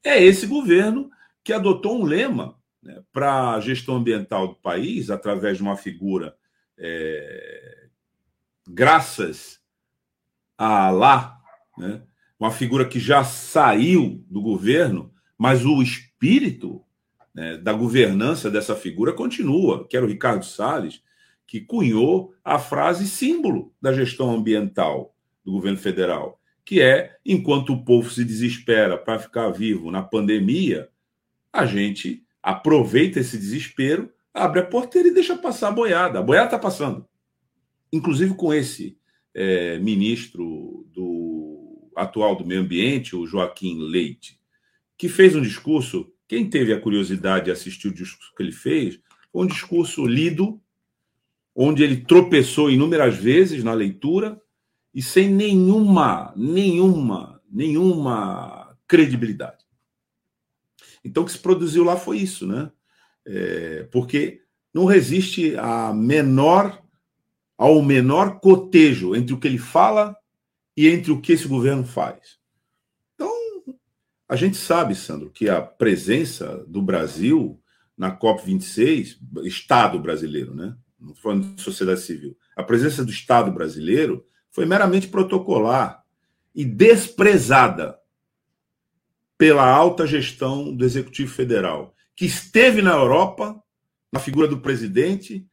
É 0.05 0.23
esse 0.23 0.47
governo 0.47 1.11
que 1.43 1.53
adotou 1.53 2.01
um 2.01 2.05
lema 2.05 2.59
né, 2.83 3.03
para 3.11 3.55
a 3.55 3.61
gestão 3.61 3.97
ambiental 3.97 4.49
do 4.49 4.55
país, 4.57 5.11
através 5.11 5.57
de 5.57 5.63
uma 5.63 5.77
figura, 5.77 6.37
é, 6.77 7.89
graças 8.69 9.61
a 10.59 10.91
lá, 10.91 11.39
né, 11.79 12.03
uma 12.39 12.51
figura 12.51 12.87
que 12.87 13.01
já 13.01 13.25
saiu 13.25 14.25
do 14.29 14.43
governo, 14.43 15.13
mas 15.39 15.65
o 15.65 15.81
espírito 15.81 16.85
né, 17.35 17.57
da 17.57 17.73
governança 17.73 18.51
dessa 18.51 18.77
figura 18.77 19.13
continua, 19.13 19.87
que 19.89 19.97
era 19.97 20.05
o 20.05 20.09
Ricardo 20.09 20.45
Salles, 20.45 21.03
que 21.47 21.61
cunhou 21.61 22.35
a 22.45 22.59
frase 22.59 23.07
símbolo 23.07 23.73
da 23.81 23.93
gestão 23.93 24.31
ambiental 24.35 25.15
do 25.45 25.53
governo 25.53 25.79
federal, 25.79 26.42
que 26.65 26.81
é: 26.81 27.17
enquanto 27.25 27.73
o 27.73 27.85
povo 27.85 28.11
se 28.11 28.25
desespera 28.25 28.97
para 28.97 29.19
ficar 29.19 29.51
vivo 29.51 29.91
na 29.91 30.03
pandemia, 30.03 30.89
a 31.53 31.67
gente 31.67 32.25
aproveita 32.43 33.21
esse 33.21 33.37
desespero, 33.37 34.11
abre 34.33 34.61
a 34.61 34.67
porteira 34.67 35.09
e 35.09 35.15
deixa 35.15 35.37
passar 35.37 35.69
a 35.69 35.73
boiada. 35.73 36.19
A 36.19 36.23
boiada 36.23 36.47
está 36.47 36.59
passando. 36.59 37.07
Inclusive 37.93 38.35
com 38.35 38.53
esse 38.53 38.97
é, 39.35 39.79
ministro 39.79 40.87
do 40.93 41.91
atual 41.95 42.37
do 42.37 42.47
meio 42.47 42.63
ambiente, 42.63 43.15
o 43.15 43.27
Joaquim 43.27 43.79
Leite, 43.79 44.41
que 44.97 45.09
fez 45.09 45.37
um 45.37 45.43
discurso. 45.43 46.11
Quem 46.27 46.49
teve 46.49 46.73
a 46.73 46.81
curiosidade 46.81 47.47
de 47.47 47.51
assistir 47.51 47.89
o 47.89 47.95
discurso 47.95 48.33
que 48.35 48.43
ele 48.43 48.53
fez, 48.53 48.99
foi 49.31 49.45
um 49.45 49.47
discurso 49.47 50.07
lido, 50.07 50.59
onde 51.55 51.83
ele 51.83 51.99
tropeçou 51.99 52.71
inúmeras 52.71 53.15
vezes 53.15 53.63
na 53.63 53.75
leitura 53.75 54.41
e 54.95 55.03
sem 55.03 55.29
nenhuma, 55.29 56.33
nenhuma, 56.37 57.41
nenhuma 57.51 58.77
credibilidade. 58.87 59.65
Então, 61.05 61.23
o 61.23 61.27
que 61.27 61.33
se 61.33 61.39
produziu 61.39 61.85
lá 61.85 61.97
foi 61.97 62.19
isso, 62.19 62.47
né? 62.47 62.71
É, 63.25 63.85
porque 63.91 64.43
não 64.73 64.85
resiste 64.85 65.57
a 65.57 65.93
menor 65.93 66.83
ao 67.57 67.81
menor 67.81 68.41
cotejo 68.41 69.15
entre 69.15 69.33
o 69.33 69.39
que 69.39 69.47
ele 69.47 69.59
fala 69.59 70.17
e 70.77 70.89
entre 70.89 71.13
o 71.13 71.21
que 71.21 71.33
esse 71.33 71.47
governo 71.47 71.85
faz. 71.85 72.39
Então, 73.15 73.31
a 74.29 74.35
gente 74.35 74.57
sabe, 74.57 74.97
Sandro, 74.97 75.31
que 75.31 75.49
a 75.49 75.63
presença 75.63 76.65
do 76.67 76.83
Brasil 76.83 77.61
na 77.97 78.17
COP26, 78.19 79.19
Estado 79.45 79.99
brasileiro, 80.01 80.55
né? 80.55 80.77
Não 80.99 81.15
falando 81.15 81.55
de 81.55 81.63
sociedade 81.63 82.01
civil. 82.01 82.37
A 82.57 82.63
presença 82.63 83.05
do 83.05 83.13
Estado 83.13 83.53
brasileiro 83.53 84.25
foi 84.53 84.67
meramente 84.67 85.09
protocolar 85.09 86.05
e 86.55 86.65
desprezada 86.65 87.99
pela 89.37 89.67
alta 89.67 90.07
gestão 90.07 90.73
do 90.73 90.85
Executivo 90.85 91.33
Federal, 91.33 91.95
que 92.15 92.27
esteve 92.27 92.81
na 92.81 92.93
Europa, 92.93 93.61
na 94.13 94.21
figura 94.21 94.47
do 94.47 94.61
presidente, 94.61 95.45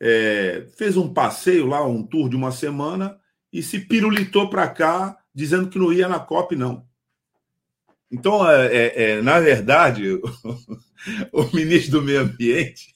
é, 0.00 0.66
fez 0.76 0.96
um 0.96 1.12
passeio 1.12 1.66
lá, 1.66 1.86
um 1.86 2.02
tour 2.02 2.28
de 2.28 2.34
uma 2.34 2.50
semana, 2.50 3.20
e 3.52 3.62
se 3.62 3.80
pirulitou 3.80 4.48
para 4.48 4.66
cá, 4.68 5.18
dizendo 5.34 5.68
que 5.68 5.78
não 5.78 5.92
ia 5.92 6.08
na 6.08 6.18
COP, 6.18 6.56
não. 6.56 6.84
Então, 8.10 8.48
é, 8.50 8.66
é, 8.66 9.02
é 9.02 9.22
na 9.22 9.38
verdade, 9.38 10.18
o, 11.32 11.54
ministro 11.54 12.00
do 12.00 12.02
Meio 12.02 12.22
Ambiente, 12.22 12.94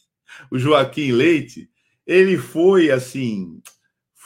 o 0.50 0.58
Joaquim 0.58 1.12
Leite, 1.12 1.70
ele 2.06 2.36
foi 2.36 2.90
assim, 2.90 3.62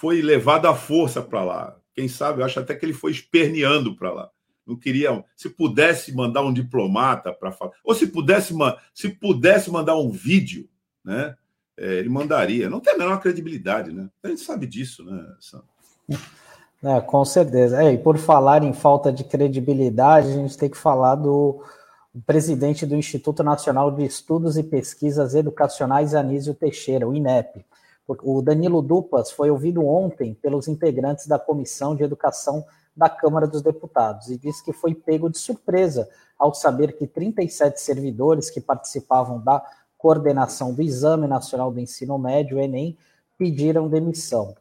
foi 0.00 0.22
levado 0.22 0.66
à 0.66 0.74
força 0.74 1.20
para 1.22 1.44
lá. 1.44 1.76
Quem 1.94 2.08
sabe, 2.08 2.40
eu 2.40 2.46
acho 2.46 2.60
até 2.60 2.74
que 2.74 2.84
ele 2.84 2.92
foi 2.92 3.10
esperneando 3.10 3.96
para 3.96 4.12
lá 4.12 4.30
não 4.68 4.76
queria. 4.76 5.24
Se 5.34 5.48
pudesse 5.48 6.14
mandar 6.14 6.42
um 6.42 6.52
diplomata 6.52 7.32
para 7.32 7.50
falar, 7.50 7.72
ou 7.82 7.94
se 7.94 8.06
pudesse, 8.06 8.54
se 8.92 9.08
pudesse 9.08 9.70
mandar 9.70 9.96
um 9.96 10.10
vídeo, 10.10 10.68
né? 11.02 11.34
É, 11.76 11.94
ele 11.94 12.08
mandaria. 12.08 12.68
Não 12.68 12.80
tem 12.80 12.92
a 12.92 12.98
menor 12.98 13.20
credibilidade, 13.20 13.92
né? 13.92 14.10
A 14.22 14.28
gente 14.28 14.42
sabe 14.42 14.66
disso, 14.66 15.04
né, 15.04 15.24
Sam? 15.40 15.62
É, 16.82 17.00
com 17.00 17.24
certeza. 17.24 17.82
É, 17.82 17.92
e 17.92 17.98
por 17.98 18.18
falar 18.18 18.62
em 18.62 18.72
falta 18.72 19.12
de 19.12 19.24
credibilidade, 19.24 20.28
a 20.28 20.32
gente 20.32 20.58
tem 20.58 20.68
que 20.68 20.76
falar 20.76 21.14
do 21.14 21.62
presidente 22.26 22.84
do 22.84 22.96
Instituto 22.96 23.42
Nacional 23.44 23.92
de 23.92 24.04
Estudos 24.04 24.58
e 24.58 24.62
Pesquisas 24.62 25.34
Educacionais, 25.34 26.14
Anísio 26.14 26.52
Teixeira, 26.52 27.08
o 27.08 27.14
INEP. 27.14 27.64
O 28.08 28.40
Danilo 28.40 28.80
Dupas 28.80 29.30
foi 29.30 29.50
ouvido 29.50 29.86
ontem 29.86 30.32
pelos 30.34 30.66
integrantes 30.66 31.26
da 31.26 31.38
Comissão 31.38 31.94
de 31.94 32.02
Educação 32.02 32.64
da 32.96 33.08
Câmara 33.08 33.46
dos 33.46 33.60
Deputados 33.60 34.30
e 34.30 34.38
disse 34.38 34.64
que 34.64 34.72
foi 34.72 34.94
pego 34.94 35.28
de 35.28 35.38
surpresa 35.38 36.08
ao 36.38 36.54
saber 36.54 36.96
que 36.96 37.06
37 37.06 37.80
servidores 37.80 38.48
que 38.48 38.60
participavam 38.60 39.40
da 39.40 39.62
coordenação 39.98 40.72
do 40.72 40.80
Exame 40.80 41.26
Nacional 41.26 41.70
do 41.70 41.80
Ensino 41.80 42.18
Médio, 42.18 42.58
Enem, 42.58 42.96
pediram 43.36 43.88
demissão. 43.88 44.54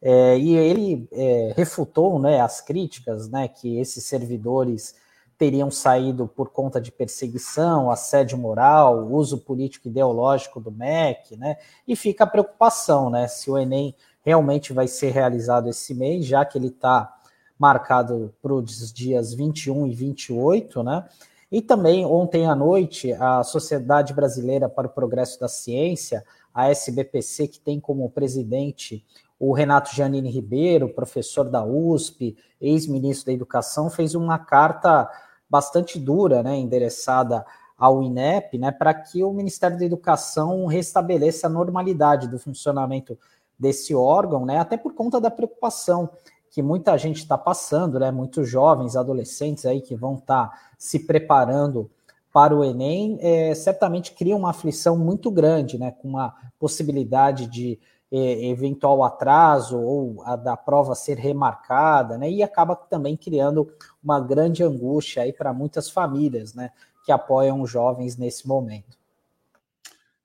É, 0.00 0.38
e 0.38 0.56
ele 0.56 1.08
é, 1.12 1.52
refutou 1.56 2.18
né, 2.18 2.40
as 2.40 2.60
críticas 2.60 3.28
né, 3.28 3.48
que 3.48 3.78
esses 3.78 4.04
servidores 4.04 4.94
teriam 5.38 5.70
saído 5.70 6.26
por 6.26 6.50
conta 6.50 6.80
de 6.80 6.90
perseguição, 6.90 7.90
assédio 7.90 8.38
moral, 8.38 9.06
uso 9.10 9.38
político 9.38 9.88
ideológico 9.88 10.60
do 10.60 10.70
MEC, 10.70 11.36
né? 11.36 11.56
E 11.86 11.94
fica 11.94 12.24
a 12.24 12.26
preocupação, 12.26 13.10
né? 13.10 13.28
Se 13.28 13.50
o 13.50 13.58
Enem 13.58 13.94
realmente 14.22 14.72
vai 14.72 14.88
ser 14.88 15.10
realizado 15.10 15.68
esse 15.68 15.94
mês, 15.94 16.26
já 16.26 16.44
que 16.44 16.58
ele 16.58 16.68
está 16.68 17.14
marcado 17.58 18.34
para 18.42 18.52
os 18.52 18.92
dias 18.92 19.34
21 19.34 19.86
e 19.86 19.94
28, 19.94 20.82
né? 20.82 21.04
E 21.50 21.62
também 21.62 22.04
ontem 22.04 22.46
à 22.46 22.54
noite, 22.54 23.12
a 23.12 23.42
Sociedade 23.44 24.12
Brasileira 24.12 24.68
para 24.68 24.88
o 24.88 24.90
Progresso 24.90 25.38
da 25.38 25.48
Ciência, 25.48 26.24
a 26.52 26.70
SBPC, 26.70 27.48
que 27.48 27.60
tem 27.60 27.78
como 27.78 28.10
presidente 28.10 29.04
o 29.38 29.52
Renato 29.52 29.94
Giannini 29.94 30.30
Ribeiro, 30.30 30.88
professor 30.88 31.48
da 31.48 31.64
USP, 31.64 32.36
ex-ministro 32.60 33.26
da 33.26 33.32
Educação, 33.32 33.90
fez 33.90 34.14
uma 34.14 34.38
carta 34.38 35.08
bastante 35.48 35.98
dura, 35.98 36.42
né, 36.42 36.56
endereçada 36.56 37.44
ao 37.78 38.02
INEP, 38.02 38.58
né, 38.58 38.70
para 38.72 38.94
que 38.94 39.22
o 39.22 39.32
Ministério 39.32 39.78
da 39.78 39.84
Educação 39.84 40.66
restabeleça 40.66 41.46
a 41.46 41.50
normalidade 41.50 42.28
do 42.28 42.38
funcionamento 42.38 43.18
desse 43.58 43.94
órgão, 43.94 44.46
né, 44.46 44.58
até 44.58 44.76
por 44.76 44.94
conta 44.94 45.20
da 45.20 45.30
preocupação 45.30 46.10
que 46.56 46.62
muita 46.62 46.96
gente 46.96 47.18
está 47.18 47.36
passando, 47.36 47.98
né? 47.98 48.10
Muitos 48.10 48.48
jovens, 48.48 48.96
adolescentes 48.96 49.66
aí 49.66 49.82
que 49.82 49.94
vão 49.94 50.14
estar 50.14 50.48
tá 50.48 50.58
se 50.78 51.00
preparando 51.00 51.90
para 52.32 52.56
o 52.56 52.64
Enem, 52.64 53.18
é, 53.20 53.54
certamente 53.54 54.12
cria 54.12 54.34
uma 54.34 54.48
aflição 54.48 54.96
muito 54.96 55.30
grande, 55.30 55.78
né? 55.78 55.90
Com 55.90 56.08
uma 56.08 56.34
possibilidade 56.58 57.46
de 57.46 57.78
é, 58.10 58.46
eventual 58.46 59.02
atraso 59.02 59.78
ou 59.78 60.22
a 60.24 60.36
da 60.36 60.56
prova 60.56 60.94
ser 60.94 61.18
remarcada, 61.18 62.16
né? 62.16 62.30
E 62.30 62.42
acaba 62.42 62.76
também 62.76 63.16
criando 63.16 63.72
uma 64.02 64.20
grande 64.20 64.62
angústia 64.62 65.22
aí 65.22 65.32
para 65.32 65.52
muitas 65.52 65.90
famílias, 65.90 66.54
né? 66.54 66.70
Que 67.04 67.12
apoiam 67.12 67.60
os 67.60 67.70
jovens 67.70 68.16
nesse 68.16 68.46
momento. 68.46 68.96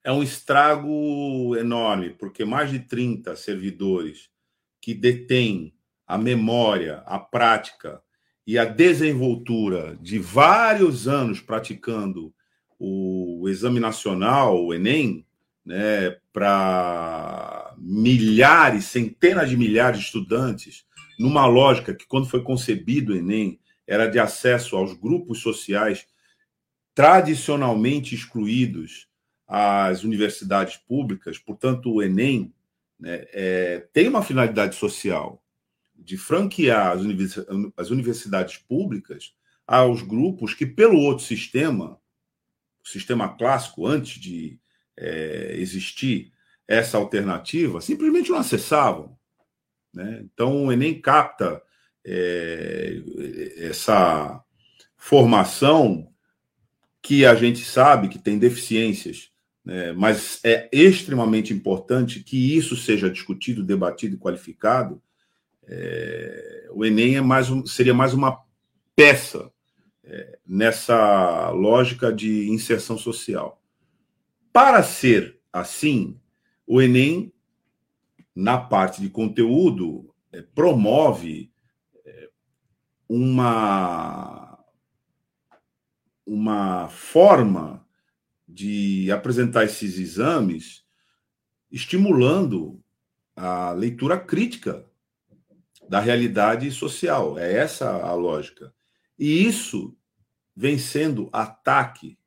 É 0.04 0.12
um 0.12 0.22
estrago 0.22 1.56
enorme, 1.56 2.10
porque 2.10 2.44
mais 2.44 2.70
de 2.70 2.80
30 2.80 3.36
servidores 3.36 4.30
que 4.80 4.94
detêm 4.94 5.72
a 6.06 6.18
memória, 6.18 7.02
a 7.06 7.18
prática 7.18 8.02
e 8.44 8.58
a 8.58 8.64
desenvoltura 8.64 9.96
de 10.00 10.18
vários 10.18 11.06
anos 11.06 11.40
praticando 11.40 12.34
o 12.78 13.48
exame 13.48 13.78
nacional, 13.78 14.60
o 14.60 14.74
Enem, 14.74 15.24
né, 15.64 16.16
para 16.32 17.61
milhares, 17.84 18.84
centenas 18.84 19.50
de 19.50 19.56
milhares 19.56 19.98
de 19.98 20.04
estudantes, 20.04 20.84
numa 21.18 21.46
lógica 21.46 21.92
que, 21.92 22.06
quando 22.06 22.28
foi 22.28 22.40
concebido 22.40 23.12
o 23.12 23.16
Enem, 23.16 23.58
era 23.84 24.06
de 24.06 24.20
acesso 24.20 24.76
aos 24.76 24.94
grupos 24.94 25.40
sociais 25.40 26.06
tradicionalmente 26.94 28.14
excluídos 28.14 29.08
às 29.48 30.04
universidades 30.04 30.76
públicas, 30.76 31.38
portanto, 31.38 31.92
o 31.92 32.00
Enem 32.00 32.54
né, 33.00 33.24
é, 33.32 33.88
tem 33.92 34.08
uma 34.08 34.22
finalidade 34.22 34.76
social 34.76 35.42
de 35.94 36.16
franquear 36.16 36.96
as 37.76 37.90
universidades 37.90 38.58
públicas 38.58 39.34
aos 39.66 40.02
grupos 40.02 40.54
que, 40.54 40.66
pelo 40.66 40.98
outro 40.98 41.24
sistema, 41.24 41.98
o 42.84 42.88
sistema 42.88 43.36
clássico, 43.36 43.86
antes 43.86 44.20
de 44.20 44.58
é, 44.96 45.56
existir 45.56 46.32
essa 46.72 46.96
alternativa, 46.96 47.82
simplesmente 47.82 48.30
não 48.30 48.38
acessavam. 48.38 49.14
Né? 49.92 50.24
Então, 50.24 50.64
o 50.64 50.72
Enem 50.72 50.98
capta 50.98 51.62
é, 52.02 53.02
essa 53.58 54.42
formação 54.96 56.08
que 57.02 57.26
a 57.26 57.34
gente 57.34 57.62
sabe 57.62 58.08
que 58.08 58.18
tem 58.18 58.38
deficiências, 58.38 59.30
né? 59.62 59.92
mas 59.92 60.40
é 60.42 60.66
extremamente 60.72 61.52
importante 61.52 62.20
que 62.20 62.56
isso 62.56 62.74
seja 62.74 63.10
discutido, 63.10 63.62
debatido 63.62 64.16
e 64.16 64.18
qualificado. 64.18 65.02
É, 65.68 66.68
o 66.72 66.86
Enem 66.86 67.16
é 67.16 67.20
mais 67.20 67.50
um, 67.50 67.66
seria 67.66 67.92
mais 67.92 68.14
uma 68.14 68.40
peça 68.96 69.52
é, 70.04 70.38
nessa 70.46 71.50
lógica 71.50 72.10
de 72.10 72.48
inserção 72.48 72.96
social. 72.96 73.60
Para 74.50 74.82
ser 74.82 75.38
assim, 75.52 76.18
o 76.66 76.80
Enem, 76.80 77.32
na 78.34 78.58
parte 78.58 79.00
de 79.00 79.10
conteúdo, 79.10 80.14
é, 80.32 80.42
promove 80.42 81.52
é, 82.04 82.30
uma 83.08 84.52
uma 86.24 86.88
forma 86.88 87.86
de 88.48 89.10
apresentar 89.10 89.64
esses 89.64 89.98
exames 89.98 90.84
estimulando 91.70 92.82
a 93.34 93.72
leitura 93.72 94.18
crítica 94.18 94.86
da 95.88 96.00
realidade 96.00 96.70
social. 96.70 97.38
É 97.38 97.54
essa 97.54 97.90
a 97.90 98.14
lógica. 98.14 98.72
E 99.18 99.44
isso 99.46 99.96
vem 100.54 100.78
sendo 100.78 101.28
ataque, 101.32 102.18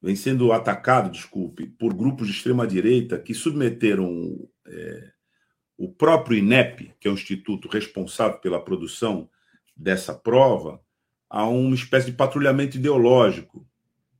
vem 0.00 0.14
sendo 0.14 0.52
atacado, 0.52 1.10
desculpe, 1.10 1.66
por 1.66 1.94
grupos 1.94 2.28
de 2.28 2.34
extrema 2.34 2.66
direita 2.66 3.18
que 3.18 3.34
submeteram 3.34 4.48
é, 4.66 5.10
o 5.76 5.92
próprio 5.92 6.38
INEP, 6.38 6.94
que 7.00 7.08
é 7.08 7.10
o 7.10 7.14
instituto 7.14 7.68
responsável 7.68 8.38
pela 8.38 8.62
produção 8.62 9.28
dessa 9.76 10.14
prova, 10.14 10.80
a 11.28 11.46
uma 11.48 11.74
espécie 11.74 12.06
de 12.06 12.16
patrulhamento 12.16 12.76
ideológico. 12.76 13.66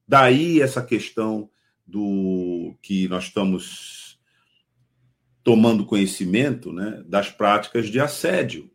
Daí 0.06 0.60
essa 0.60 0.84
questão 0.84 1.50
do 1.86 2.76
que 2.82 3.08
nós 3.08 3.24
estamos 3.24 4.18
tomando 5.42 5.86
conhecimento 5.86 6.72
né, 6.72 7.02
das 7.06 7.30
práticas 7.30 7.86
de 7.86 8.00
assédio. 8.00 8.68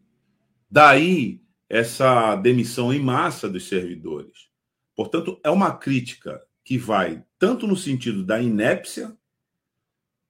Daí 0.69 1.41
essa 1.67 2.35
demissão 2.35 2.93
em 2.93 2.99
massa 2.99 3.49
dos 3.49 3.67
servidores. 3.67 4.49
Portanto, 4.95 5.39
é 5.43 5.49
uma 5.49 5.75
crítica 5.77 6.41
que 6.63 6.77
vai 6.77 7.23
tanto 7.39 7.65
no 7.65 7.75
sentido 7.75 8.23
da 8.23 8.41
inépcia, 8.41 9.15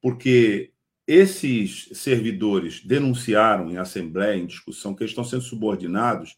porque 0.02 0.72
esses 1.06 1.90
servidores 1.94 2.84
denunciaram 2.84 3.70
em 3.70 3.78
assembleia, 3.78 4.38
em 4.38 4.46
discussão, 4.46 4.96
que 4.96 5.04
eles 5.04 5.12
estão 5.12 5.24
sendo 5.24 5.44
subordinados 5.44 6.38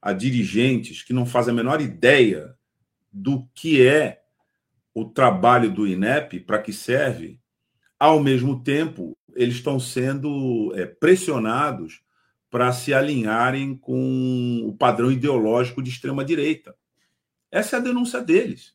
a 0.00 0.12
dirigentes 0.12 1.02
que 1.02 1.12
não 1.12 1.26
fazem 1.26 1.52
a 1.52 1.56
menor 1.56 1.80
ideia 1.80 2.54
do 3.12 3.46
que 3.54 3.86
é 3.86 4.22
o 4.94 5.04
trabalho 5.04 5.70
do 5.70 5.86
INEP, 5.86 6.40
para 6.40 6.60
que 6.60 6.72
serve, 6.72 7.40
ao 7.98 8.22
mesmo 8.22 8.62
tempo, 8.62 9.16
eles 9.34 9.56
estão 9.56 9.80
sendo 9.80 10.72
é, 10.76 10.86
pressionados 10.86 12.02
para 12.50 12.72
se 12.72 12.94
alinharem 12.94 13.76
com 13.76 14.62
o 14.64 14.76
padrão 14.76 15.10
ideológico 15.10 15.82
de 15.82 15.90
extrema-direita. 15.90 16.74
Essa 17.50 17.76
é 17.76 17.78
a 17.78 17.82
denúncia 17.82 18.20
deles. 18.20 18.74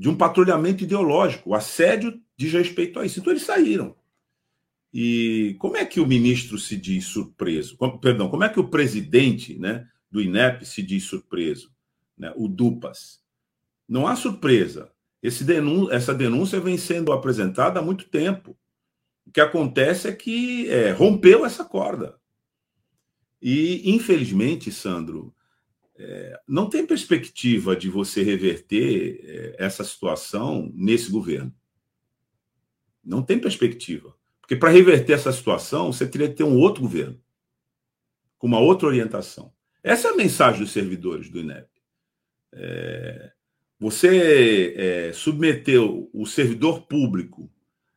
De 0.00 0.08
um 0.08 0.16
patrulhamento 0.16 0.82
ideológico. 0.82 1.50
O 1.50 1.54
assédio 1.54 2.18
diz 2.34 2.50
respeito 2.54 2.98
a 2.98 3.04
isso. 3.04 3.20
Então, 3.20 3.30
eles 3.30 3.42
saíram. 3.42 3.94
E 4.92 5.56
como 5.58 5.76
é 5.76 5.84
que 5.84 6.00
o 6.00 6.06
ministro 6.06 6.58
se 6.58 6.74
diz 6.74 7.04
surpreso? 7.04 7.76
Como, 7.76 7.98
perdão, 8.00 8.30
como 8.30 8.42
é 8.42 8.48
que 8.48 8.58
o 8.58 8.68
presidente 8.68 9.58
né, 9.58 9.86
do 10.10 10.22
INEP 10.22 10.64
se 10.64 10.82
diz 10.82 11.04
surpreso? 11.04 11.70
Né, 12.16 12.32
o 12.34 12.48
Dupas. 12.48 13.20
Não 13.86 14.06
há 14.06 14.16
surpresa. 14.16 14.90
Denun 15.44 15.90
essa 15.90 16.14
denúncia 16.14 16.58
vem 16.58 16.78
sendo 16.78 17.12
apresentada 17.12 17.78
há 17.78 17.82
muito 17.82 18.06
tempo. 18.08 18.56
O 19.26 19.30
que 19.30 19.40
acontece 19.40 20.08
é 20.08 20.12
que 20.12 20.66
é, 20.70 20.92
rompeu 20.92 21.44
essa 21.44 21.62
corda. 21.62 22.18
E, 23.40 23.94
infelizmente, 23.94 24.72
Sandro, 24.72 25.34
é, 26.02 26.40
não 26.48 26.66
tem 26.66 26.86
perspectiva 26.86 27.76
de 27.76 27.90
você 27.90 28.22
reverter 28.22 29.20
é, 29.22 29.56
essa 29.58 29.84
situação 29.84 30.72
nesse 30.74 31.10
governo. 31.10 31.54
Não 33.04 33.22
tem 33.22 33.38
perspectiva. 33.38 34.16
Porque 34.40 34.56
para 34.56 34.70
reverter 34.70 35.12
essa 35.12 35.30
situação, 35.30 35.92
você 35.92 36.06
teria 36.06 36.28
que 36.28 36.36
ter 36.36 36.44
um 36.44 36.56
outro 36.56 36.82
governo, 36.82 37.20
com 38.38 38.46
uma 38.46 38.58
outra 38.58 38.88
orientação. 38.88 39.52
Essa 39.82 40.08
é 40.08 40.10
a 40.12 40.16
mensagem 40.16 40.60
dos 40.60 40.72
servidores 40.72 41.28
do 41.28 41.40
INEP. 41.40 41.68
É, 42.52 43.32
você 43.78 44.74
é, 44.76 45.12
submeteu 45.12 46.10
o 46.14 46.24
servidor 46.24 46.86
público 46.86 47.50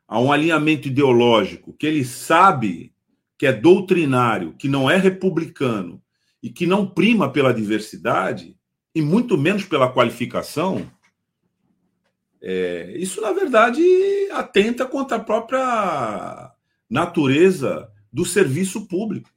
a 0.06 0.20
um 0.20 0.30
alinhamento 0.30 0.90
ideológico 0.90 1.72
que 1.74 1.88
ele 1.88 2.04
sabe 2.04 2.94
que 3.38 3.48
é 3.48 3.54
doutrinário, 3.54 4.54
que 4.54 4.68
não 4.68 4.92
é 4.92 4.98
republicano 4.98 6.03
e 6.44 6.50
que 6.50 6.68
não 6.68 6.86
prima 6.86 7.32
pela 7.32 7.54
diversidade 7.54 8.58
e 8.94 9.02
muito 9.02 9.38
menos 9.38 9.64
pela 9.64 9.92
qualificação, 9.92 10.92
é, 12.42 12.94
isso, 12.98 13.22
na 13.22 13.32
verdade, 13.32 13.82
atenta 14.32 14.86
contra 14.86 15.16
a 15.16 15.24
própria 15.24 16.52
natureza 16.90 17.90
do 18.12 18.26
serviço 18.26 18.86
público. 18.86 19.30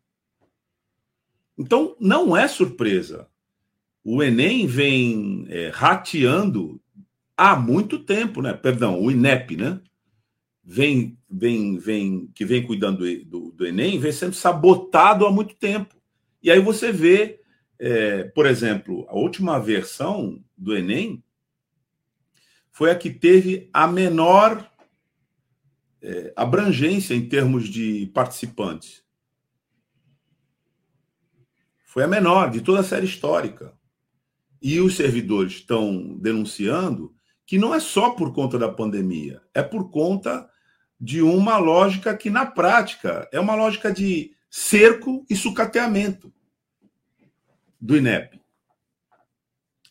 Então, 1.57 1.97
não 2.01 2.37
é 2.37 2.49
surpresa. 2.49 3.29
O 4.05 4.23
Enem 4.23 4.67
vem 4.67 5.47
é, 5.49 5.71
rateando 5.73 6.81
há 7.37 7.57
muito 7.57 8.01
tempo, 8.01 8.43
né? 8.43 8.53
Perdão, 8.53 9.01
o 9.01 9.11
INEP, 9.11 9.57
né? 9.57 9.81
Vem, 10.63 11.17
vem, 11.31 11.79
vem, 11.79 12.29
que 12.35 12.45
vem 12.45 12.67
cuidando 12.67 13.07
do, 13.25 13.53
do, 13.53 13.67
Enem, 13.67 13.99
vem 13.99 14.13
sendo 14.13 14.35
sabotado 14.35 15.25
há 15.25 15.31
muito 15.31 15.55
tempo. 15.55 15.96
E 16.47 16.51
aí 16.53 16.61
você 16.61 16.93
vê, 16.93 17.41
é, 17.77 18.23
por 18.23 18.47
exemplo, 18.47 19.05
a 19.09 19.17
última 19.17 19.59
versão 19.59 20.41
do 20.57 20.77
Enem 20.77 21.21
foi 22.71 22.93
a 22.93 22.95
que 22.95 23.11
teve 23.11 23.69
a 23.73 23.89
menor 23.89 24.65
é, 26.01 26.33
abrangência 26.37 27.15
em 27.15 27.29
termos 27.29 27.69
de 27.69 28.13
participantes. 28.15 29.03
Foi 31.85 32.05
a 32.05 32.09
menor 32.09 32.49
de 32.53 32.61
toda 32.61 32.79
a 32.79 32.85
série 32.85 33.07
histórica. 33.07 33.77
E 34.63 34.79
os 34.79 34.95
servidores 34.95 35.55
estão 35.55 36.17
denunciando 36.17 37.13
que 37.45 37.59
não 37.59 37.75
é 37.75 37.81
só 37.81 38.11
por 38.11 38.33
conta 38.33 38.57
da 38.57 38.69
pandemia, 38.69 39.43
é 39.53 39.65
por 39.65 39.91
conta 39.91 40.49
de 41.01 41.21
uma 41.21 41.59
lógica 41.59 42.17
que, 42.17 42.31
na 42.31 42.47
prática, 42.47 43.29
é 43.33 43.41
uma 43.41 43.57
lógica 43.57 43.93
de 43.93 44.36
cerco 44.57 45.23
e 45.29 45.37
sucateamento 45.37 46.33
do 47.79 47.95
INEP. 47.95 48.41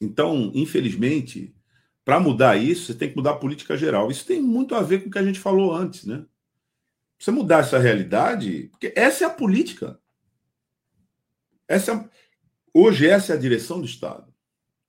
Então, 0.02 0.52
infelizmente, 0.56 1.56
para 2.04 2.20
mudar 2.20 2.58
isso, 2.58 2.88
você 2.88 2.96
tem 2.96 3.12
que 3.12 3.16
mudar 3.16 3.32
a 3.32 3.38
política 3.38 3.78
geral. 3.78 4.10
Isso 4.10 4.26
tem 4.26 4.42
muito 4.42 4.74
a 4.74 4.82
ver 4.82 5.04
com 5.04 5.08
o 5.08 5.12
que 5.12 5.20
a 5.20 5.24
gente 5.24 5.40
falou 5.40 5.72
antes, 5.72 6.06
né? 6.06 6.26
Você 7.20 7.30
mudar 7.30 7.60
essa 7.60 7.78
realidade, 7.78 8.70
porque 8.72 8.92
essa 8.96 9.24
é 9.26 9.28
a 9.28 9.34
política. 9.34 10.00
Essa 11.68 11.94
é 11.94 12.10
hoje 12.74 13.08
essa 13.08 13.34
é 13.34 13.36
a 13.36 13.40
direção 13.40 13.80
do 13.80 13.86
Estado. 13.86 14.34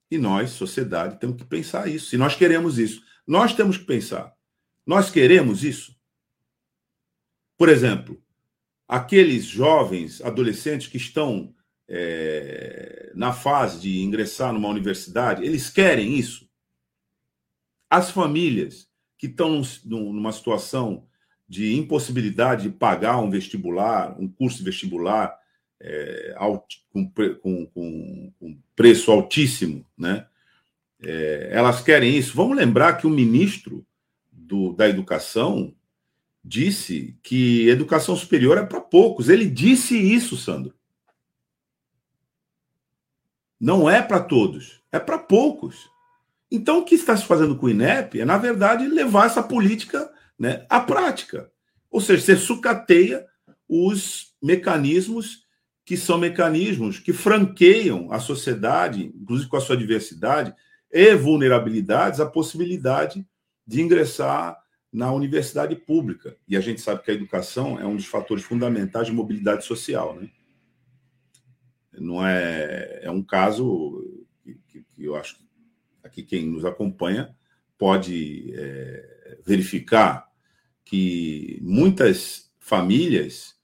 E 0.09 0.17
nós, 0.17 0.49
sociedade, 0.49 1.19
temos 1.19 1.37
que 1.37 1.45
pensar 1.45 1.87
isso. 1.87 2.09
Se 2.09 2.17
nós 2.17 2.35
queremos 2.35 2.79
isso, 2.79 3.03
nós 3.27 3.53
temos 3.53 3.77
que 3.77 3.85
pensar. 3.85 4.33
Nós 4.87 5.11
queremos 5.11 5.63
isso? 5.63 5.95
Por 7.55 7.69
exemplo, 7.69 8.19
aqueles 8.87 9.45
jovens, 9.45 10.21
adolescentes 10.21 10.87
que 10.87 10.97
estão 10.97 11.53
é, 11.87 13.11
na 13.15 13.33
fase 13.33 13.79
de 13.81 14.01
ingressar 14.01 14.53
numa 14.53 14.69
universidade, 14.69 15.43
eles 15.43 15.69
querem 15.69 16.17
isso? 16.17 16.47
As 17.89 18.11
famílias 18.11 18.87
que 19.17 19.27
estão 19.27 19.61
numa 19.85 20.31
situação 20.31 21.07
de 21.47 21.75
impossibilidade 21.75 22.63
de 22.63 22.69
pagar 22.69 23.17
um 23.17 23.29
vestibular, 23.29 24.15
um 24.19 24.27
curso 24.27 24.63
vestibular 24.63 25.37
é, 25.79 26.35
com, 26.91 27.09
com, 27.09 27.65
com, 27.67 28.31
com, 28.39 28.57
preço 28.75 29.11
altíssimo, 29.11 29.85
né? 29.97 30.27
É, 31.01 31.49
elas 31.51 31.81
querem 31.81 32.17
isso. 32.17 32.35
Vamos 32.35 32.57
lembrar 32.57 32.93
que 32.93 33.05
o 33.05 33.11
ministro 33.11 33.85
do, 34.31 34.73
da 34.73 34.89
Educação 34.89 35.73
disse 36.47 37.17
que 37.21 37.67
educação 37.67 38.15
superior 38.15 38.57
é 38.57 38.65
para 38.65 38.79
poucos. 38.79 39.27
Ele 39.27 39.45
disse 39.45 39.97
isso, 39.97 40.37
Sandro. 40.37 40.73
Não 43.59 43.89
é 43.89 44.01
para 44.01 44.21
todos, 44.21 44.81
é 44.91 44.99
para 44.99 45.17
poucos. 45.17 45.89
Então, 46.49 46.79
o 46.79 46.85
que 46.85 46.95
está 46.95 47.17
se 47.17 47.25
fazendo 47.25 47.57
com 47.57 47.65
o 47.65 47.69
INEP 47.69 48.21
é, 48.21 48.25
na 48.25 48.37
verdade, 48.37 48.87
levar 48.87 49.25
essa 49.25 49.43
política 49.43 50.09
né, 50.39 50.65
à 50.69 50.79
prática. 50.79 51.51
Ou 51.91 51.99
seja, 51.99 52.23
você 52.23 52.37
sucateia 52.37 53.25
os 53.67 54.33
mecanismos 54.41 55.45
que 55.83 55.97
são 55.97 56.17
mecanismos 56.17 56.99
que 56.99 57.13
franqueiam 57.13 58.11
a 58.11 58.19
sociedade, 58.19 59.11
inclusive 59.15 59.49
com 59.49 59.57
a 59.57 59.61
sua 59.61 59.77
diversidade 59.77 60.53
e 60.91 61.15
vulnerabilidades, 61.15 62.19
a 62.19 62.25
possibilidade 62.25 63.25
de 63.65 63.81
ingressar 63.81 64.57
na 64.97 65.11
universidade 65.11 65.75
pública. 65.75 66.35
E 66.47 66.57
a 66.57 66.59
gente 66.59 66.81
sabe 66.81 67.03
que 67.03 67.11
a 67.11 67.13
educação 67.13 67.79
é 67.79 67.85
um 67.85 67.95
dos 67.95 68.07
fatores 68.07 68.43
fundamentais 68.43 69.05
de 69.05 69.13
mobilidade 69.13 69.63
social. 69.63 70.15
Né? 70.15 70.27
Não 71.93 72.25
é, 72.25 73.01
é 73.03 73.11
um 73.11 73.21
caso 73.21 74.25
que, 74.43 74.57
que, 74.67 74.83
eu 74.97 75.15
acho 75.15 75.37
que 75.37 75.45
aqui 76.03 76.23
quem 76.23 76.47
nos 76.47 76.65
acompanha 76.65 77.35
pode 77.77 78.51
é, 78.55 79.37
verificar 79.45 80.27
que 80.83 81.59
muitas 81.61 82.51
famílias 82.59 83.55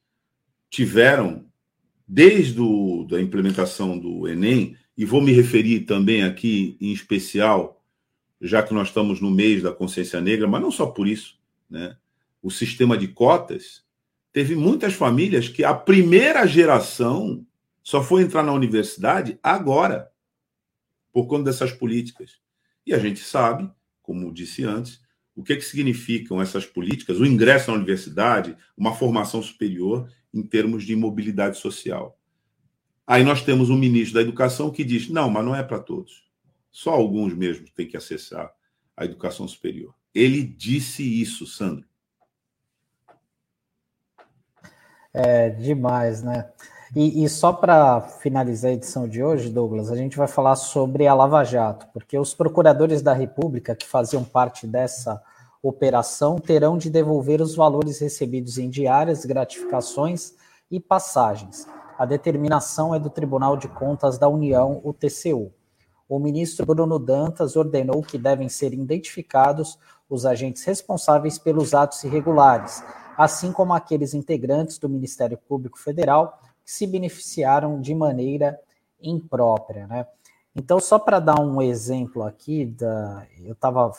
tiveram, 0.69 1.47
desde 2.07 2.61
da 3.09 3.19
implementação 3.19 3.97
do 3.97 4.27
Enem, 4.27 4.77
e 4.95 5.03
vou 5.03 5.19
me 5.19 5.31
referir 5.31 5.79
também 5.81 6.21
aqui 6.21 6.77
em 6.79 6.91
especial, 6.91 7.82
já 8.43 8.61
que 8.61 8.73
nós 8.73 8.89
estamos 8.89 9.21
no 9.21 9.31
mês 9.31 9.63
da 9.63 9.71
consciência 9.71 10.19
negra, 10.19 10.47
mas 10.47 10.61
não 10.61 10.69
só 10.69 10.85
por 10.85 11.07
isso, 11.07 11.39
né? 11.69 11.95
O 12.41 12.51
sistema 12.51 12.97
de 12.97 13.07
cotas 13.07 13.83
teve 14.33 14.53
muitas 14.53 14.93
famílias 14.93 15.47
que 15.47 15.63
a 15.63 15.73
primeira 15.73 16.45
geração 16.45 17.45
só 17.81 18.03
foi 18.03 18.21
entrar 18.21 18.43
na 18.43 18.51
universidade 18.51 19.39
agora, 19.41 20.11
por 21.11 21.25
conta 21.27 21.45
dessas 21.45 21.71
políticas. 21.71 22.39
E 22.85 22.93
a 22.93 22.99
gente 22.99 23.21
sabe, 23.21 23.69
como 24.01 24.33
disse 24.33 24.65
antes, 24.65 25.01
o 25.35 25.41
que, 25.41 25.55
que 25.55 25.61
significam 25.61 26.41
essas 26.41 26.65
políticas, 26.65 27.19
o 27.19 27.25
ingresso 27.25 27.71
na 27.71 27.77
universidade, 27.77 28.57
uma 28.75 28.93
formação 28.93 29.41
superior 29.41 30.09
em 30.33 30.43
termos 30.43 30.83
de 30.83 30.95
mobilidade 30.95 31.57
social. 31.57 32.19
Aí 33.07 33.23
nós 33.23 33.41
temos 33.41 33.69
um 33.69 33.77
ministro 33.77 34.15
da 34.15 34.21
Educação 34.21 34.69
que 34.69 34.83
diz: 34.83 35.09
não, 35.09 35.29
mas 35.29 35.45
não 35.45 35.55
é 35.55 35.63
para 35.63 35.79
todos. 35.79 36.23
Só 36.73 36.89
alguns 36.89 37.35
mesmo 37.35 37.67
têm 37.75 37.87
que 37.87 37.95
acessar 37.95 38.51
a 38.97 39.05
educação 39.05 39.47
superior. 39.47 39.93
Ele 40.13 40.43
disse 40.43 41.03
isso, 41.03 41.45
Sandro. 41.45 41.85
É 45.13 45.51
demais, 45.51 46.23
né? 46.23 46.51
E, 46.95 47.23
e 47.23 47.29
só 47.29 47.53
para 47.53 48.01
finalizar 48.01 48.71
a 48.71 48.73
edição 48.73 49.07
de 49.07 49.23
hoje, 49.23 49.51
Douglas, 49.51 49.91
a 49.91 49.95
gente 49.95 50.17
vai 50.17 50.27
falar 50.27 50.55
sobre 50.55 51.05
a 51.05 51.13
Lava 51.13 51.43
Jato, 51.43 51.87
porque 51.93 52.17
os 52.17 52.33
procuradores 52.33 53.03
da 53.03 53.13
República 53.13 53.75
que 53.75 53.87
faziam 53.87 54.23
parte 54.23 54.65
dessa 54.65 55.21
operação 55.61 56.39
terão 56.39 56.75
de 56.75 56.89
devolver 56.89 57.39
os 57.39 57.55
valores 57.55 57.99
recebidos 57.99 58.57
em 58.57 58.67
diárias, 58.67 59.25
gratificações 59.25 60.33
e 60.71 60.79
passagens. 60.79 61.67
A 61.99 62.05
determinação 62.05 62.95
é 62.95 62.99
do 62.99 63.11
Tribunal 63.11 63.57
de 63.57 63.67
Contas 63.67 64.17
da 64.17 64.27
União, 64.27 64.81
o 64.83 64.91
TCU. 64.91 65.53
O 66.07 66.19
ministro 66.19 66.65
Bruno 66.65 66.99
Dantas 66.99 67.55
ordenou 67.55 68.01
que 68.01 68.17
devem 68.17 68.49
ser 68.49 68.73
identificados 68.73 69.79
os 70.09 70.25
agentes 70.25 70.63
responsáveis 70.63 71.39
pelos 71.39 71.73
atos 71.73 72.03
irregulares, 72.03 72.83
assim 73.17 73.51
como 73.51 73.73
aqueles 73.73 74.13
integrantes 74.13 74.77
do 74.77 74.89
Ministério 74.89 75.37
Público 75.37 75.79
Federal 75.79 76.39
que 76.63 76.71
se 76.71 76.85
beneficiaram 76.85 77.79
de 77.81 77.93
maneira 77.95 78.59
imprópria, 79.01 79.87
né? 79.87 80.05
Então, 80.55 80.79
só 80.79 80.99
para 80.99 81.19
dar 81.19 81.39
um 81.39 81.61
exemplo 81.61 82.21
aqui, 82.21 82.65
da, 82.65 83.25
eu 83.43 83.53
estava 83.53 83.91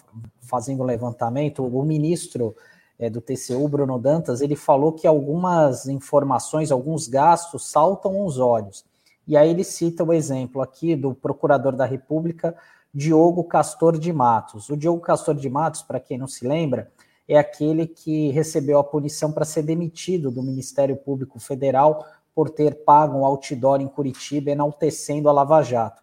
fazendo 0.43 0.83
um 0.83 0.87
levantamento, 0.87 1.65
o 1.65 1.83
ministro 1.83 2.55
é, 2.97 3.11
do 3.11 3.21
TCU, 3.21 3.67
Bruno 3.69 3.99
Dantas, 3.99 4.41
ele 4.41 4.55
falou 4.55 4.93
que 4.93 5.07
algumas 5.07 5.87
informações, 5.89 6.71
alguns 6.71 7.09
gastos 7.09 7.69
saltam 7.69 8.21
aos 8.21 8.39
olhos. 8.39 8.85
E 9.27 9.37
aí 9.37 9.51
ele 9.51 9.65
cita 9.65 10.05
o 10.05 10.13
exemplo 10.13 10.61
aqui 10.61 10.95
do 10.95 11.15
procurador 11.15 11.75
da 11.75 11.85
República, 11.85 12.55
Diogo 12.93 13.43
Castor 13.45 13.99
de 13.99 14.13
Matos. 14.13 14.69
O 14.71 14.77
Diogo 14.77 15.01
Castor 15.01 15.35
de 15.35 15.49
Matos, 15.49 15.83
para 15.83 15.99
quem 15.99 16.19
não 16.19 16.29
se 16.29 16.47
lembra, 16.47 16.91
é 17.29 17.39
aquele 17.39 17.87
que 17.87 18.31
recebeu 18.31 18.79
a 18.79 18.85
punição 18.85 19.33
para 19.33 19.45
ser 19.45 19.63
demitido 19.63 20.31
do 20.31 20.43
Ministério 20.43 20.97
Público 20.97 21.41
Federal 21.41 22.07
por 22.35 22.51
ter 22.51 22.85
pago 22.85 23.19
um 23.19 23.25
outdoor 23.25 23.81
em 23.81 23.89
Curitiba 23.89 24.51
enaltecendo 24.51 25.29
a 25.29 25.33
Lava 25.33 25.63
Jato. 25.63 26.03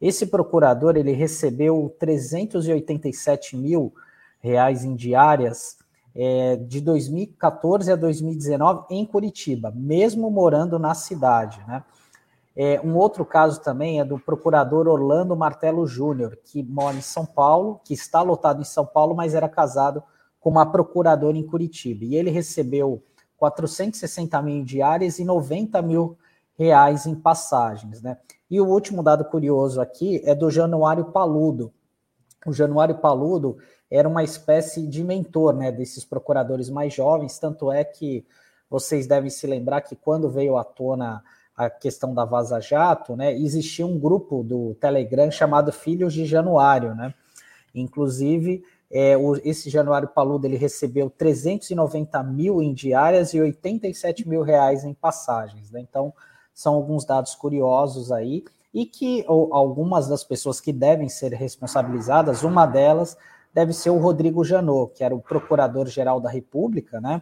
Esse 0.00 0.26
procurador 0.26 0.96
ele 0.96 1.12
recebeu 1.12 1.94
387 1.98 3.56
mil 3.56 3.92
reais 4.40 4.84
em 4.84 4.94
diárias 4.94 5.76
é, 6.14 6.56
de 6.56 6.80
2014 6.80 7.92
a 7.92 7.96
2019 7.96 8.86
em 8.90 9.04
Curitiba, 9.04 9.72
mesmo 9.74 10.30
morando 10.30 10.78
na 10.78 10.94
cidade. 10.94 11.60
Né? 11.66 11.82
É, 12.56 12.80
um 12.80 12.96
outro 12.96 13.24
caso 13.24 13.60
também 13.60 14.00
é 14.00 14.04
do 14.04 14.18
procurador 14.18 14.88
Orlando 14.88 15.36
Martelo 15.36 15.86
Júnior, 15.86 16.38
que 16.44 16.62
mora 16.62 16.96
em 16.96 17.00
São 17.00 17.24
Paulo, 17.24 17.80
que 17.84 17.94
está 17.94 18.22
lotado 18.22 18.60
em 18.60 18.64
São 18.64 18.84
Paulo, 18.84 19.14
mas 19.14 19.34
era 19.34 19.48
casado 19.48 20.02
com 20.40 20.50
uma 20.50 20.70
procuradora 20.70 21.36
em 21.36 21.46
Curitiba. 21.46 22.04
E 22.04 22.16
ele 22.16 22.30
recebeu 22.30 23.02
460 23.36 24.42
mil 24.42 24.64
diárias 24.64 25.18
e 25.18 25.24
90 25.24 25.80
mil 25.82 26.18
reais 26.58 27.06
em 27.06 27.14
passagens, 27.14 28.02
né? 28.02 28.18
E 28.50 28.60
o 28.60 28.66
último 28.66 29.02
dado 29.02 29.24
curioso 29.24 29.80
aqui 29.80 30.20
é 30.24 30.34
do 30.34 30.50
Januário 30.50 31.06
Paludo. 31.06 31.72
O 32.46 32.52
Januário 32.52 32.98
Paludo 32.98 33.58
era 33.90 34.08
uma 34.08 34.22
espécie 34.22 34.86
de 34.86 35.02
mentor, 35.02 35.54
né, 35.54 35.70
desses 35.70 36.04
procuradores 36.04 36.68
mais 36.70 36.92
jovens, 36.92 37.38
tanto 37.38 37.72
é 37.72 37.84
que 37.84 38.26
vocês 38.68 39.06
devem 39.06 39.30
se 39.30 39.46
lembrar 39.46 39.80
que 39.80 39.96
quando 39.96 40.30
veio 40.30 40.56
à 40.56 40.64
tona 40.64 41.22
a 41.64 41.68
questão 41.68 42.14
da 42.14 42.24
Vaza 42.24 42.58
Jato, 42.58 43.14
né, 43.14 43.34
existia 43.34 43.86
um 43.86 43.98
grupo 43.98 44.42
do 44.42 44.74
Telegram 44.80 45.30
chamado 45.30 45.70
Filhos 45.70 46.14
de 46.14 46.24
Januário, 46.24 46.94
né? 46.94 47.12
Inclusive, 47.74 48.64
é, 48.90 49.16
o, 49.16 49.36
esse 49.44 49.68
Januário 49.68 50.08
Paludo 50.08 50.46
ele 50.46 50.56
recebeu 50.56 51.10
390 51.10 52.22
mil 52.22 52.62
em 52.62 52.72
diárias 52.72 53.34
e 53.34 53.40
87 53.40 54.26
mil 54.26 54.42
reais 54.42 54.84
em 54.84 54.94
passagens. 54.94 55.70
Né? 55.70 55.80
Então, 55.80 56.12
são 56.54 56.74
alguns 56.74 57.04
dados 57.04 57.34
curiosos 57.34 58.10
aí 58.10 58.42
e 58.72 58.86
que 58.86 59.24
ou, 59.28 59.54
algumas 59.54 60.08
das 60.08 60.24
pessoas 60.24 60.60
que 60.60 60.72
devem 60.72 61.08
ser 61.08 61.32
responsabilizadas, 61.34 62.42
uma 62.42 62.64
delas 62.66 63.16
deve 63.52 63.72
ser 63.72 63.90
o 63.90 63.98
Rodrigo 63.98 64.44
Janot, 64.44 64.94
que 64.94 65.04
era 65.04 65.14
o 65.14 65.20
procurador-geral 65.20 66.20
da 66.20 66.30
República, 66.30 67.00
né? 67.00 67.20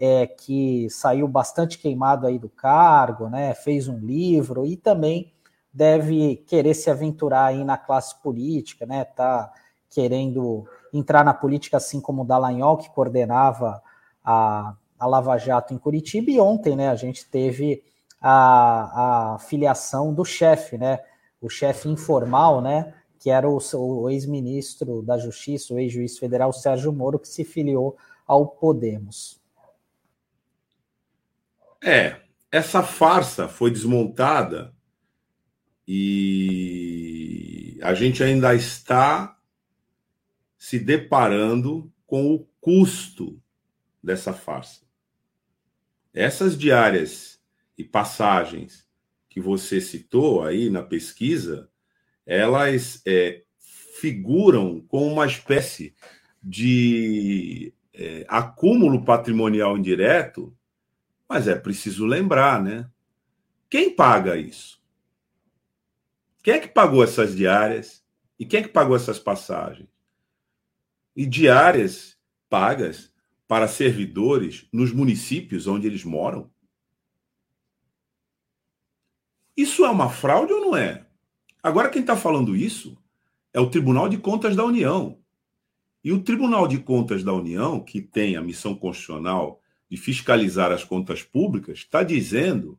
É, 0.00 0.28
que 0.28 0.88
saiu 0.90 1.26
bastante 1.26 1.76
queimado 1.76 2.26
aí 2.26 2.38
do 2.38 2.48
cargo, 2.48 3.28
né? 3.28 3.52
Fez 3.54 3.88
um 3.88 3.98
livro 3.98 4.64
e 4.64 4.76
também 4.76 5.32
deve 5.72 6.36
querer 6.46 6.74
se 6.74 6.88
aventurar 6.88 7.46
aí 7.46 7.64
na 7.64 7.76
classe 7.76 8.14
política, 8.22 8.86
né? 8.86 9.04
Tá 9.04 9.52
querendo 9.90 10.66
entrar 10.92 11.24
na 11.24 11.34
política, 11.34 11.76
assim 11.76 12.00
como 12.00 12.22
o 12.22 12.24
Dallagnol, 12.24 12.76
que 12.76 12.90
coordenava 12.90 13.82
a, 14.24 14.74
a 14.98 15.06
Lava 15.06 15.36
Jato 15.38 15.72
em 15.72 15.78
Curitiba, 15.78 16.30
e 16.30 16.40
ontem 16.40 16.76
né, 16.76 16.88
a 16.88 16.96
gente 16.96 17.26
teve 17.26 17.82
a, 18.20 19.34
a 19.34 19.38
filiação 19.38 20.12
do 20.12 20.24
chefe, 20.24 20.76
né, 20.76 21.00
o 21.40 21.48
chefe 21.48 21.88
informal, 21.88 22.60
né, 22.60 22.94
que 23.18 23.30
era 23.30 23.48
o, 23.48 23.58
o 23.74 24.10
ex-ministro 24.10 25.02
da 25.02 25.18
Justiça, 25.18 25.74
o 25.74 25.78
ex-juiz 25.78 26.18
federal 26.18 26.52
Sérgio 26.52 26.92
Moro, 26.92 27.18
que 27.18 27.28
se 27.28 27.44
filiou 27.44 27.96
ao 28.26 28.46
Podemos. 28.46 29.37
É, 31.82 32.20
essa 32.50 32.82
farsa 32.82 33.48
foi 33.48 33.70
desmontada 33.70 34.74
e 35.86 37.78
a 37.82 37.94
gente 37.94 38.22
ainda 38.22 38.54
está 38.54 39.38
se 40.58 40.78
deparando 40.78 41.92
com 42.06 42.34
o 42.34 42.46
custo 42.60 43.40
dessa 44.02 44.32
farsa. 44.32 44.82
Essas 46.12 46.58
diárias 46.58 47.40
e 47.76 47.84
passagens 47.84 48.86
que 49.28 49.40
você 49.40 49.80
citou 49.80 50.42
aí 50.42 50.68
na 50.68 50.82
pesquisa, 50.82 51.70
elas 52.26 53.00
é, 53.06 53.44
figuram 54.00 54.80
com 54.80 55.06
uma 55.06 55.26
espécie 55.26 55.94
de 56.42 57.72
é, 57.94 58.24
acúmulo 58.28 59.04
patrimonial 59.04 59.78
indireto, 59.78 60.56
mas 61.28 61.46
é 61.46 61.54
preciso 61.54 62.06
lembrar, 62.06 62.62
né? 62.62 62.90
Quem 63.68 63.94
paga 63.94 64.36
isso? 64.36 64.82
Quem 66.42 66.54
é 66.54 66.58
que 66.58 66.68
pagou 66.68 67.04
essas 67.04 67.36
diárias? 67.36 68.04
E 68.38 68.46
quem 68.46 68.60
é 68.60 68.62
que 68.62 68.68
pagou 68.68 68.96
essas 68.96 69.18
passagens? 69.18 69.88
e 71.18 71.26
diárias 71.26 72.16
pagas 72.48 73.12
para 73.48 73.66
servidores 73.66 74.68
nos 74.72 74.92
municípios 74.92 75.66
onde 75.66 75.84
eles 75.84 76.04
moram? 76.04 76.48
Isso 79.56 79.84
é 79.84 79.90
uma 79.90 80.08
fraude 80.08 80.52
ou 80.52 80.60
não 80.60 80.76
é? 80.76 81.04
Agora, 81.60 81.88
quem 81.88 82.02
está 82.02 82.16
falando 82.16 82.54
isso 82.54 82.96
é 83.52 83.58
o 83.58 83.68
Tribunal 83.68 84.08
de 84.08 84.16
Contas 84.16 84.54
da 84.54 84.64
União. 84.64 85.18
E 86.04 86.12
o 86.12 86.22
Tribunal 86.22 86.68
de 86.68 86.78
Contas 86.78 87.24
da 87.24 87.32
União, 87.32 87.80
que 87.80 88.00
tem 88.00 88.36
a 88.36 88.40
missão 88.40 88.76
constitucional 88.76 89.60
de 89.90 89.96
fiscalizar 89.96 90.70
as 90.70 90.84
contas 90.84 91.22
públicas, 91.22 91.78
está 91.78 92.02
dizendo 92.02 92.78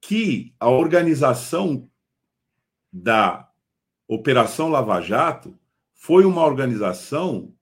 que 0.00 0.54
a 0.58 0.68
organização 0.68 1.88
da 2.92 3.50
Operação 4.08 4.68
Lava 4.68 5.00
Jato 5.00 5.58
foi 5.94 6.24
uma 6.24 6.44
organização 6.44 7.54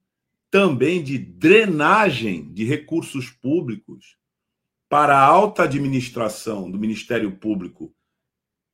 também 0.49 1.03
de 1.03 1.17
drenagem 1.17 2.51
de 2.51 2.63
recursos 2.65 3.29
públicos 3.29 4.17
para 4.89 5.15
a 5.15 5.23
alta 5.23 5.63
administração 5.63 6.69
do 6.69 6.79
Ministério 6.79 7.31
Público 7.37 7.93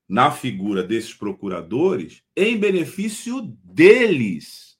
na 0.07 0.31
figura 0.31 0.83
desses 0.83 1.13
procuradores 1.13 2.23
em 2.35 2.57
benefício 2.57 3.41
deles. 3.63 4.77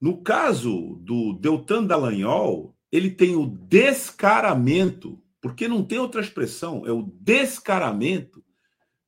No 0.00 0.22
caso 0.22 0.96
do 1.02 1.34
Deltan 1.34 1.84
Dallagnol, 1.84 2.73
ele 2.94 3.10
tem 3.10 3.34
o 3.34 3.44
descaramento, 3.44 5.20
porque 5.40 5.66
não 5.66 5.82
tem 5.84 5.98
outra 5.98 6.20
expressão, 6.20 6.86
é 6.86 6.92
o 6.92 7.02
descaramento 7.20 8.40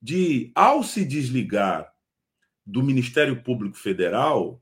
de, 0.02 0.50
ao 0.56 0.82
se 0.82 1.04
desligar 1.04 1.94
do 2.66 2.82
Ministério 2.82 3.44
Público 3.44 3.76
Federal, 3.76 4.60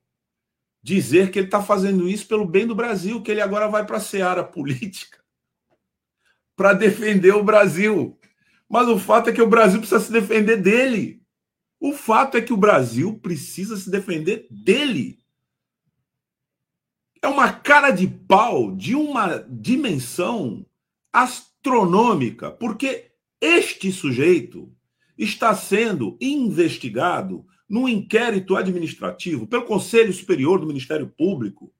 dizer 0.82 1.30
que 1.30 1.38
ele 1.38 1.46
está 1.46 1.62
fazendo 1.62 2.06
isso 2.06 2.28
pelo 2.28 2.44
bem 2.44 2.66
do 2.66 2.74
Brasil, 2.74 3.22
que 3.22 3.30
ele 3.30 3.40
agora 3.40 3.66
vai 3.66 3.86
para 3.86 3.96
a 3.96 4.00
seara 4.00 4.44
política 4.44 5.24
para 6.54 6.74
defender 6.74 7.32
o 7.32 7.42
Brasil. 7.42 8.18
Mas 8.68 8.88
o 8.88 8.98
fato 8.98 9.30
é 9.30 9.32
que 9.32 9.40
o 9.40 9.48
Brasil 9.48 9.78
precisa 9.78 10.00
se 10.00 10.12
defender 10.12 10.60
dele. 10.60 11.22
O 11.80 11.94
fato 11.94 12.36
é 12.36 12.42
que 12.42 12.52
o 12.52 12.58
Brasil 12.58 13.18
precisa 13.20 13.74
se 13.78 13.90
defender 13.90 14.46
dele. 14.50 15.18
É 17.24 17.26
uma 17.26 17.50
cara 17.50 17.90
de 17.90 18.06
pau 18.06 18.76
de 18.76 18.94
uma 18.94 19.38
dimensão 19.48 20.66
astronômica, 21.10 22.50
porque 22.50 23.12
este 23.40 23.90
sujeito 23.90 24.70
está 25.16 25.54
sendo 25.54 26.18
investigado 26.20 27.46
num 27.66 27.88
inquérito 27.88 28.54
administrativo 28.54 29.46
pelo 29.46 29.64
Conselho 29.64 30.12
Superior 30.12 30.60
do 30.60 30.66
Ministério 30.66 31.08
Público. 31.08 31.72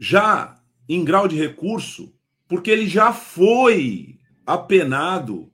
Já 0.00 0.60
em 0.88 1.04
grau 1.04 1.28
de 1.28 1.36
recurso, 1.36 2.12
porque 2.48 2.72
ele 2.72 2.88
já 2.88 3.12
foi 3.12 4.18
apenado 4.44 5.48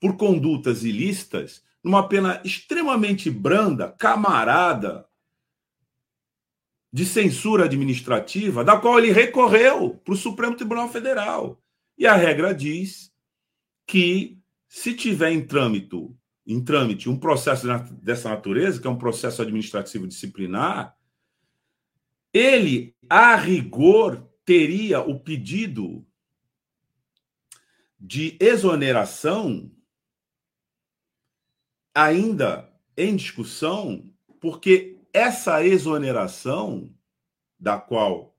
por 0.00 0.16
condutas 0.16 0.82
ilícitas, 0.82 1.62
numa 1.84 2.08
pena 2.08 2.42
extremamente 2.44 3.30
branda, 3.30 3.92
camarada, 3.92 5.07
de 6.92 7.04
censura 7.04 7.64
administrativa, 7.64 8.64
da 8.64 8.78
qual 8.78 8.98
ele 8.98 9.12
recorreu 9.12 9.90
para 10.04 10.14
o 10.14 10.16
Supremo 10.16 10.56
Tribunal 10.56 10.88
Federal. 10.88 11.60
E 11.96 12.06
a 12.06 12.14
regra 12.14 12.54
diz 12.54 13.12
que 13.86 14.38
se 14.68 14.94
tiver 14.94 15.32
em 15.32 15.46
trâmite, 15.46 15.96
em 16.46 16.62
trâmite 16.62 17.08
um 17.08 17.18
processo 17.18 17.66
dessa 18.02 18.28
natureza, 18.30 18.80
que 18.80 18.86
é 18.86 18.90
um 18.90 18.98
processo 18.98 19.42
administrativo 19.42 20.06
disciplinar, 20.06 20.96
ele, 22.32 22.94
a 23.08 23.34
rigor, 23.36 24.26
teria 24.44 25.00
o 25.00 25.18
pedido 25.18 26.06
de 27.98 28.36
exoneração 28.40 29.70
ainda 31.94 32.72
em 32.96 33.16
discussão, 33.16 34.04
porque 34.40 34.97
essa 35.12 35.64
exoneração 35.64 36.94
da 37.58 37.78
qual 37.78 38.36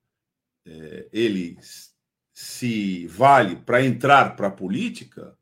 é, 0.65 1.09
ele 1.11 1.57
se 2.33 3.05
vale 3.07 3.57
para 3.57 3.83
entrar 3.83 4.35
para 4.35 4.47
a 4.47 4.51
política, 4.51 5.37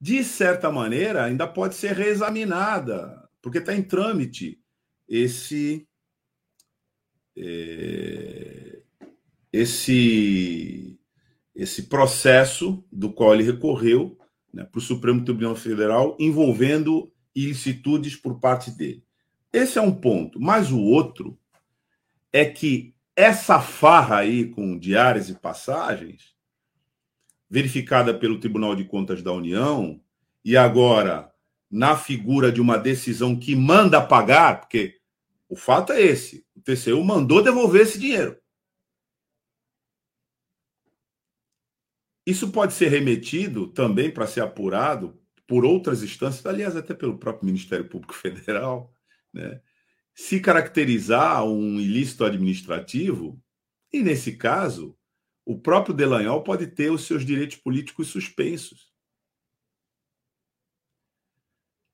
de 0.00 0.22
certa 0.24 0.70
maneira, 0.70 1.24
ainda 1.24 1.46
pode 1.46 1.74
ser 1.74 1.92
reexaminada, 1.92 3.28
porque 3.42 3.58
está 3.58 3.74
em 3.74 3.82
trâmite 3.82 4.60
esse. 5.08 5.86
É, 7.38 8.82
esse 9.52 10.98
esse 11.56 11.84
processo 11.84 12.84
do 12.92 13.10
qual 13.10 13.32
ele 13.32 13.42
recorreu 13.42 14.18
né, 14.52 14.62
para 14.64 14.78
o 14.78 14.82
Supremo 14.82 15.24
Tribunal 15.24 15.56
Federal 15.56 16.14
envolvendo 16.20 17.10
ilicitudes 17.34 18.14
por 18.14 18.38
parte 18.38 18.70
dele. 18.70 19.05
Esse 19.56 19.78
é 19.78 19.80
um 19.80 19.94
ponto. 19.94 20.38
Mas 20.38 20.70
o 20.70 20.78
outro 20.78 21.38
é 22.30 22.44
que 22.44 22.94
essa 23.16 23.58
farra 23.58 24.18
aí 24.18 24.50
com 24.50 24.78
diárias 24.78 25.30
e 25.30 25.34
passagens, 25.34 26.34
verificada 27.48 28.12
pelo 28.12 28.38
Tribunal 28.38 28.76
de 28.76 28.84
Contas 28.84 29.22
da 29.22 29.32
União, 29.32 29.98
e 30.44 30.58
agora 30.58 31.32
na 31.70 31.96
figura 31.96 32.52
de 32.52 32.60
uma 32.60 32.76
decisão 32.76 33.34
que 33.34 33.56
manda 33.56 34.06
pagar, 34.06 34.60
porque 34.60 35.00
o 35.48 35.56
fato 35.56 35.90
é 35.90 36.02
esse: 36.02 36.46
o 36.54 36.60
TCU 36.60 37.02
mandou 37.02 37.42
devolver 37.42 37.80
esse 37.80 37.98
dinheiro. 37.98 38.36
Isso 42.26 42.52
pode 42.52 42.74
ser 42.74 42.88
remetido 42.88 43.68
também 43.68 44.10
para 44.10 44.26
ser 44.26 44.42
apurado 44.42 45.18
por 45.46 45.64
outras 45.64 46.02
instâncias, 46.02 46.44
aliás, 46.44 46.76
até 46.76 46.92
pelo 46.92 47.16
próprio 47.16 47.46
Ministério 47.46 47.88
Público 47.88 48.12
Federal, 48.14 48.92
né? 49.36 49.60
se 50.14 50.40
caracterizar 50.40 51.44
um 51.44 51.78
ilícito 51.78 52.24
administrativo, 52.24 53.40
e 53.92 54.02
nesse 54.02 54.36
caso, 54.36 54.96
o 55.44 55.58
próprio 55.58 55.94
Delanhol 55.94 56.42
pode 56.42 56.66
ter 56.66 56.90
os 56.90 57.06
seus 57.06 57.24
direitos 57.24 57.56
políticos 57.56 58.08
suspensos. 58.08 58.92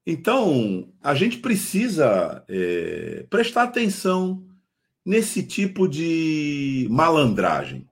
Então, 0.07 0.93
a 1.01 1.15
gente 1.15 1.39
precisa 1.39 2.45
é, 2.49 3.25
prestar 3.29 3.65
atenção 3.65 4.49
nesse 5.05 5.47
tipo 5.47 5.87
de 5.87 6.87
malandragem 6.91 7.89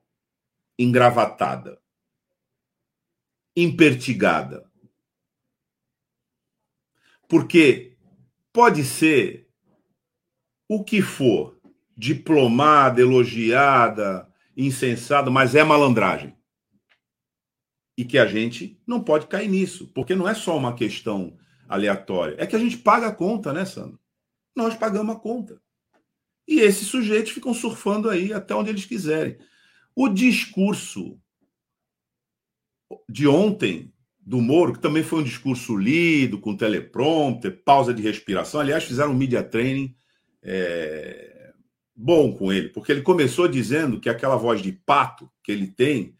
engravatada 0.78 1.80
impertigada. 3.56 4.70
Porque 7.28 7.89
pode 8.60 8.84
ser 8.84 9.48
o 10.68 10.84
que 10.84 11.00
for, 11.00 11.58
diplomada, 11.96 13.00
elogiada, 13.00 14.30
insensada, 14.54 15.30
mas 15.30 15.54
é 15.54 15.64
malandragem. 15.64 16.36
E 17.96 18.04
que 18.04 18.18
a 18.18 18.26
gente 18.26 18.78
não 18.86 19.02
pode 19.02 19.28
cair 19.28 19.48
nisso, 19.48 19.90
porque 19.94 20.14
não 20.14 20.28
é 20.28 20.34
só 20.34 20.58
uma 20.58 20.74
questão 20.74 21.38
aleatória, 21.66 22.36
é 22.38 22.46
que 22.46 22.54
a 22.54 22.58
gente 22.58 22.76
paga 22.76 23.06
a 23.06 23.14
conta, 23.14 23.50
né, 23.50 23.64
Sandro? 23.64 23.98
Nós 24.54 24.76
pagamos 24.76 25.16
a 25.16 25.18
conta. 25.18 25.58
E 26.46 26.60
esses 26.60 26.86
sujeitos 26.86 27.32
ficam 27.32 27.54
surfando 27.54 28.10
aí 28.10 28.30
até 28.30 28.54
onde 28.54 28.68
eles 28.68 28.84
quiserem. 28.84 29.38
O 29.96 30.06
discurso 30.06 31.18
de 33.08 33.26
ontem 33.26 33.90
do 34.20 34.40
Moro, 34.40 34.74
que 34.74 34.80
também 34.80 35.02
foi 35.02 35.20
um 35.20 35.24
discurso 35.24 35.76
lido, 35.76 36.38
com 36.38 36.56
teleprompter, 36.56 37.62
pausa 37.64 37.92
de 37.92 38.02
respiração. 38.02 38.60
Aliás, 38.60 38.84
fizeram 38.84 39.12
um 39.12 39.16
media 39.16 39.42
training 39.42 39.94
é, 40.42 41.52
bom 41.94 42.32
com 42.32 42.52
ele, 42.52 42.68
porque 42.68 42.92
ele 42.92 43.02
começou 43.02 43.48
dizendo 43.48 44.00
que 44.00 44.08
aquela 44.08 44.36
voz 44.36 44.62
de 44.62 44.72
pato 44.72 45.30
que 45.42 45.50
ele 45.50 45.66
tem 45.66 46.14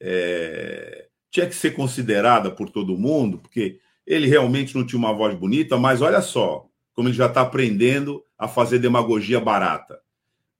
é, 0.00 1.06
tinha 1.30 1.46
que 1.46 1.54
ser 1.54 1.72
considerada 1.72 2.50
por 2.50 2.70
todo 2.70 2.98
mundo, 2.98 3.38
porque 3.38 3.78
ele 4.06 4.26
realmente 4.26 4.74
não 4.76 4.84
tinha 4.84 4.98
uma 4.98 5.12
voz 5.12 5.34
bonita, 5.34 5.76
mas 5.76 6.02
olha 6.02 6.20
só 6.20 6.66
como 6.92 7.08
ele 7.08 7.16
já 7.16 7.26
está 7.26 7.40
aprendendo 7.40 8.22
a 8.38 8.46
fazer 8.46 8.78
demagogia 8.78 9.40
barata 9.40 9.98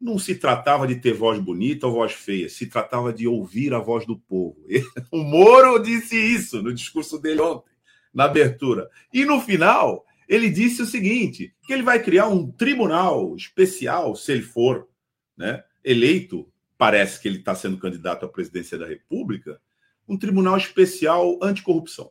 não 0.04 0.18
se 0.18 0.34
tratava 0.34 0.86
de 0.86 0.96
ter 0.96 1.14
voz 1.14 1.38
bonita 1.38 1.86
ou 1.86 1.94
voz 1.94 2.12
feia, 2.12 2.46
se 2.50 2.66
tratava 2.66 3.10
de 3.10 3.26
ouvir 3.26 3.72
a 3.72 3.78
voz 3.78 4.04
do 4.04 4.18
povo. 4.18 4.62
O 5.10 5.22
Moro 5.22 5.78
disse 5.78 6.14
isso 6.14 6.62
no 6.62 6.74
discurso 6.74 7.18
dele 7.18 7.40
ontem, 7.40 7.72
na 8.12 8.24
abertura. 8.24 8.90
E 9.10 9.24
no 9.24 9.40
final, 9.40 10.04
ele 10.28 10.50
disse 10.50 10.82
o 10.82 10.86
seguinte: 10.86 11.54
que 11.62 11.72
ele 11.72 11.82
vai 11.82 12.02
criar 12.02 12.28
um 12.28 12.50
tribunal 12.50 13.34
especial, 13.34 14.14
se 14.14 14.30
ele 14.30 14.42
for 14.42 14.86
né, 15.34 15.64
eleito, 15.82 16.46
parece 16.76 17.18
que 17.18 17.26
ele 17.26 17.38
está 17.38 17.54
sendo 17.54 17.78
candidato 17.78 18.26
à 18.26 18.28
presidência 18.28 18.76
da 18.76 18.86
República, 18.86 19.58
um 20.06 20.18
tribunal 20.18 20.58
especial 20.58 21.38
anticorrupção. 21.42 22.10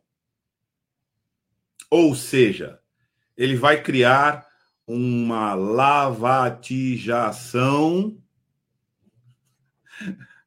Ou 1.91 2.15
seja, 2.15 2.79
ele 3.37 3.55
vai 3.55 3.83
criar 3.83 4.47
uma 4.87 5.53
lavatijação 5.53 8.17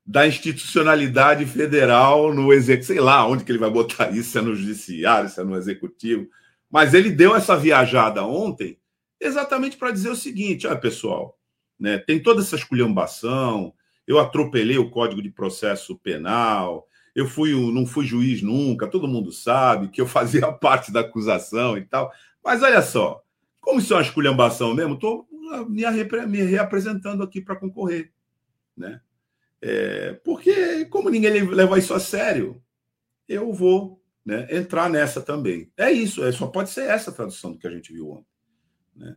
da 0.06 0.26
institucionalidade 0.26 1.44
federal 1.46 2.32
no 2.32 2.52
executivo, 2.52 2.86
sei 2.86 3.00
lá 3.00 3.26
onde 3.26 3.44
que 3.44 3.50
ele 3.50 3.58
vai 3.58 3.70
botar 3.70 4.10
isso, 4.14 4.30
se 4.30 4.38
é 4.38 4.40
no 4.40 4.54
judiciário, 4.54 5.28
se 5.28 5.40
é 5.40 5.44
no 5.44 5.56
executivo, 5.56 6.28
mas 6.70 6.94
ele 6.94 7.10
deu 7.10 7.34
essa 7.34 7.56
viajada 7.56 8.24
ontem 8.24 8.78
exatamente 9.20 9.76
para 9.76 9.90
dizer 9.90 10.10
o 10.10 10.16
seguinte, 10.16 10.66
olha 10.66 10.76
pessoal, 10.76 11.36
né, 11.78 11.98
tem 11.98 12.22
toda 12.22 12.42
essa 12.42 12.54
esculhambação, 12.54 13.72
eu 14.06 14.18
atropelei 14.18 14.78
o 14.78 14.90
Código 14.90 15.20
de 15.20 15.30
Processo 15.30 15.96
Penal, 15.96 16.86
eu 17.14 17.26
fui 17.26 17.52
não 17.72 17.86
fui 17.86 18.06
juiz 18.06 18.42
nunca, 18.42 18.86
todo 18.86 19.08
mundo 19.08 19.32
sabe 19.32 19.88
que 19.88 20.00
eu 20.00 20.06
fazia 20.06 20.52
parte 20.52 20.92
da 20.92 21.00
acusação 21.00 21.76
e 21.76 21.82
tal, 21.82 22.12
mas 22.44 22.62
olha 22.62 22.82
só, 22.82 23.22
como 23.66 23.80
isso 23.80 23.93
é 23.93 23.97
uma 23.97 24.02
esculhambação 24.02 24.72
mesmo, 24.72 24.94
estou 24.94 25.26
me, 25.68 25.82
me 26.28 26.43
reapresentando 26.43 27.24
aqui 27.24 27.40
para 27.40 27.56
concorrer, 27.56 28.12
né? 28.76 29.01
É, 29.60 30.12
porque, 30.24 30.84
como 30.84 31.10
ninguém 31.10 31.43
leva 31.48 31.76
isso 31.76 31.93
a 31.93 31.98
sério, 31.98 32.62
eu 33.28 33.52
vou 33.52 34.01
né, 34.24 34.47
entrar 34.52 34.88
nessa 34.88 35.20
também. 35.20 35.68
É 35.76 35.90
isso, 35.90 36.24
é, 36.24 36.30
só 36.30 36.47
pode 36.47 36.70
ser 36.70 36.82
essa 36.82 37.10
tradução 37.10 37.51
do 37.51 37.59
que 37.59 37.66
a 37.66 37.70
gente 37.70 37.93
viu 37.93 38.09
ontem. 38.09 38.30
Né? 38.94 39.16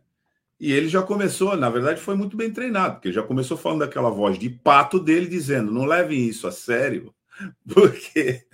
E 0.58 0.72
ele 0.72 0.88
já 0.88 1.00
começou, 1.00 1.56
na 1.56 1.70
verdade, 1.70 2.00
foi 2.00 2.16
muito 2.16 2.36
bem 2.36 2.52
treinado, 2.52 2.94
porque 2.94 3.06
ele 3.06 3.14
já 3.14 3.22
começou 3.22 3.56
falando 3.56 3.80
daquela 3.80 4.10
voz 4.10 4.36
de 4.36 4.50
pato 4.50 4.98
dele, 4.98 5.28
dizendo: 5.28 5.70
não 5.70 5.84
levem 5.84 6.26
isso 6.26 6.48
a 6.48 6.50
sério, 6.50 7.14
porque 7.72 8.44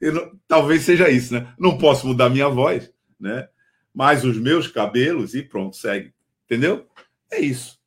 não, 0.00 0.32
talvez 0.48 0.82
seja 0.82 1.10
isso, 1.10 1.34
né? 1.34 1.52
Não 1.58 1.76
posso 1.76 2.06
mudar 2.06 2.30
minha 2.30 2.48
voz, 2.48 2.90
né? 3.20 3.50
Mas 3.94 4.24
os 4.24 4.38
meus 4.38 4.68
cabelos 4.68 5.34
e 5.34 5.42
pronto, 5.42 5.76
segue. 5.76 6.12
Entendeu? 6.44 6.86
É 7.30 7.40
isso. 7.40 7.78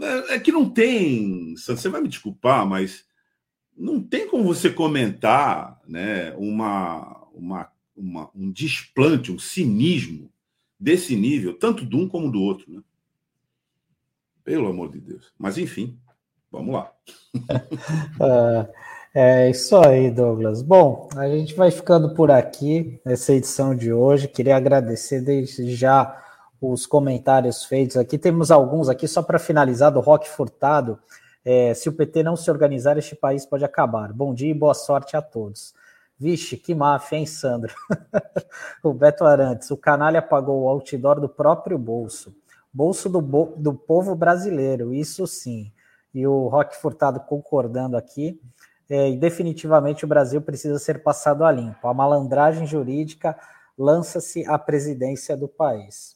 É, 0.00 0.34
é 0.34 0.40
que 0.40 0.50
não 0.50 0.68
tem, 0.68 1.54
você 1.54 1.88
vai 1.88 2.00
me 2.00 2.08
desculpar, 2.08 2.66
mas 2.66 3.04
não 3.76 4.02
tem 4.02 4.28
como 4.28 4.44
você 4.44 4.70
comentar 4.70 5.80
né, 5.86 6.32
uma, 6.36 7.26
uma, 7.32 7.72
uma, 7.96 8.30
um 8.34 8.50
desplante, 8.50 9.30
um 9.32 9.38
cinismo 9.38 10.30
desse 10.78 11.14
nível, 11.14 11.58
tanto 11.58 11.86
de 11.86 11.96
um 11.96 12.08
como 12.08 12.30
do 12.30 12.40
outro. 12.40 12.72
Né? 12.72 12.82
Pelo 14.44 14.68
amor 14.68 14.90
de 14.90 15.00
Deus. 15.00 15.32
Mas, 15.38 15.58
enfim, 15.58 15.98
vamos 16.50 16.74
lá. 16.74 16.92
é, 19.14 19.50
isso 19.50 19.76
aí, 19.76 20.10
Douglas. 20.10 20.62
Bom, 20.62 21.08
a 21.16 21.28
gente 21.28 21.54
vai 21.54 21.70
ficando 21.70 22.14
por 22.14 22.30
aqui 22.30 23.00
nessa 23.04 23.32
edição 23.32 23.74
de 23.74 23.92
hoje. 23.92 24.28
Queria 24.28 24.56
agradecer 24.56 25.20
desde 25.20 25.74
já 25.74 26.22
os 26.60 26.86
comentários 26.86 27.64
feitos 27.64 27.96
aqui. 27.96 28.16
Temos 28.16 28.50
alguns 28.50 28.88
aqui, 28.88 29.08
só 29.08 29.22
para 29.22 29.38
finalizar, 29.38 29.90
do 29.92 30.00
Rock 30.00 30.28
Furtado. 30.28 30.98
É, 31.44 31.74
se 31.74 31.88
o 31.88 31.92
PT 31.92 32.22
não 32.22 32.36
se 32.36 32.50
organizar, 32.50 32.96
este 32.96 33.16
país 33.16 33.44
pode 33.44 33.64
acabar. 33.64 34.12
Bom 34.12 34.32
dia 34.32 34.50
e 34.50 34.54
boa 34.54 34.74
sorte 34.74 35.16
a 35.16 35.22
todos. 35.22 35.74
Vixe, 36.18 36.56
que 36.56 36.72
máfia, 36.72 37.16
hein, 37.18 37.26
Sandro? 37.26 37.74
o 38.82 38.94
Beto 38.94 39.24
Arantes, 39.24 39.70
o 39.72 39.76
canalha 39.76 40.22
pagou 40.22 40.62
o 40.62 40.68
outdoor 40.68 41.20
do 41.20 41.28
próprio 41.28 41.76
bolso. 41.76 42.32
Bolso 42.72 43.08
do, 43.08 43.20
bo 43.20 43.54
do 43.56 43.74
povo 43.74 44.14
brasileiro, 44.14 44.94
isso 44.94 45.26
sim. 45.26 45.72
E 46.14 46.24
o 46.26 46.46
Rock 46.46 46.76
Furtado 46.76 47.18
concordando 47.20 47.96
aqui. 47.96 48.40
É, 48.94 49.08
e 49.08 49.16
definitivamente 49.16 50.04
o 50.04 50.06
Brasil 50.06 50.42
precisa 50.42 50.78
ser 50.78 51.02
passado 51.02 51.46
a 51.46 51.50
limpo. 51.50 51.88
A 51.88 51.94
malandragem 51.94 52.66
jurídica 52.66 53.34
lança-se 53.76 54.46
à 54.46 54.58
presidência 54.58 55.34
do 55.34 55.48
país. 55.48 56.14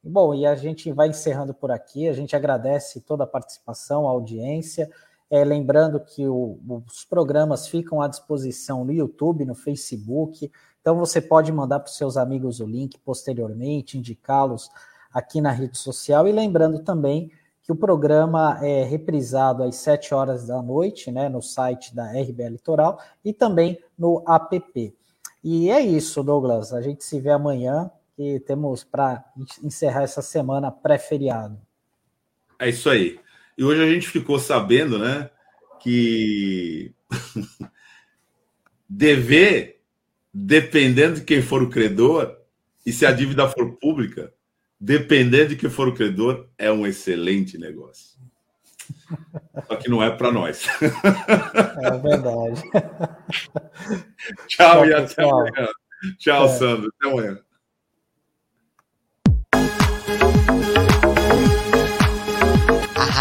Bom, 0.00 0.32
e 0.32 0.46
a 0.46 0.54
gente 0.54 0.92
vai 0.92 1.08
encerrando 1.08 1.52
por 1.52 1.72
aqui. 1.72 2.08
A 2.08 2.12
gente 2.12 2.36
agradece 2.36 3.00
toda 3.00 3.24
a 3.24 3.26
participação, 3.26 4.06
a 4.06 4.12
audiência. 4.12 4.88
É, 5.28 5.44
lembrando 5.44 5.98
que 5.98 6.24
o, 6.24 6.60
os 6.86 7.04
programas 7.04 7.66
ficam 7.66 8.00
à 8.00 8.06
disposição 8.06 8.84
no 8.84 8.92
YouTube, 8.92 9.44
no 9.44 9.56
Facebook. 9.56 10.52
Então 10.80 10.96
você 11.00 11.20
pode 11.20 11.50
mandar 11.50 11.80
para 11.80 11.90
os 11.90 11.96
seus 11.96 12.16
amigos 12.16 12.60
o 12.60 12.64
link 12.64 12.96
posteriormente, 13.00 13.98
indicá-los 13.98 14.70
aqui 15.12 15.40
na 15.40 15.50
rede 15.50 15.76
social. 15.76 16.28
E 16.28 16.32
lembrando 16.32 16.78
também 16.78 17.32
que 17.68 17.72
o 17.72 17.76
programa 17.76 18.58
é 18.62 18.82
reprisado 18.82 19.62
às 19.62 19.76
7 19.76 20.14
horas 20.14 20.46
da 20.46 20.62
noite, 20.62 21.12
né, 21.12 21.28
no 21.28 21.42
site 21.42 21.94
da 21.94 22.10
RBA 22.10 22.48
Litoral 22.48 22.98
e 23.22 23.30
também 23.30 23.78
no 23.98 24.24
app. 24.26 24.94
E 25.44 25.70
é 25.70 25.78
isso, 25.78 26.22
Douglas. 26.22 26.72
A 26.72 26.80
gente 26.80 27.04
se 27.04 27.20
vê 27.20 27.28
amanhã 27.28 27.90
que 28.16 28.40
temos 28.40 28.84
para 28.84 29.22
encerrar 29.62 30.04
essa 30.04 30.22
semana 30.22 30.70
pré-feriado. 30.70 31.60
É 32.58 32.70
isso 32.70 32.88
aí. 32.88 33.20
E 33.58 33.62
hoje 33.62 33.82
a 33.82 33.86
gente 33.86 34.08
ficou 34.08 34.38
sabendo, 34.38 34.98
né, 34.98 35.28
que 35.78 36.94
dever, 38.88 39.82
dependendo 40.32 41.16
de 41.16 41.24
quem 41.26 41.42
for 41.42 41.62
o 41.62 41.68
credor, 41.68 42.34
e 42.86 42.92
se 42.94 43.04
a 43.04 43.12
dívida 43.12 43.46
for 43.46 43.76
pública, 43.76 44.32
dependendo 44.80 45.50
de 45.50 45.56
quem 45.56 45.70
for 45.70 45.88
o 45.88 45.94
credor, 45.94 46.46
é 46.56 46.70
um 46.70 46.86
excelente 46.86 47.58
negócio. 47.58 48.18
Só 49.66 49.76
que 49.76 49.88
não 49.88 50.02
é 50.02 50.10
para 50.10 50.30
nós. 50.30 50.66
É 51.80 51.96
verdade. 51.96 52.62
Tchau, 54.46 54.82
Tchau 54.82 54.86
e 54.86 54.94
até 54.94 55.22
amanhã. 55.22 55.68
Tchau, 56.18 56.44
é. 56.44 56.48
Sandro. 56.48 56.92
Até 56.98 57.10
amanhã. 57.10 57.38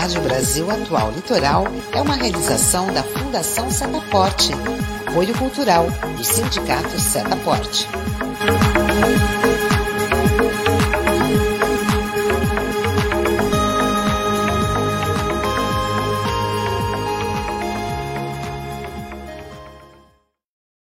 Rádio 0.07 0.21
Brasil 0.21 0.71
Atual 0.71 1.11
Litoral 1.11 1.65
é 1.93 2.01
uma 2.01 2.15
realização 2.15 2.93
da 2.93 3.03
Fundação 3.03 3.69
Setaporte, 3.69 4.51
apoio 5.05 5.37
cultural 5.37 5.85
do 6.15 6.23
Sindicato 6.23 6.97
Setaporte. 6.97 7.87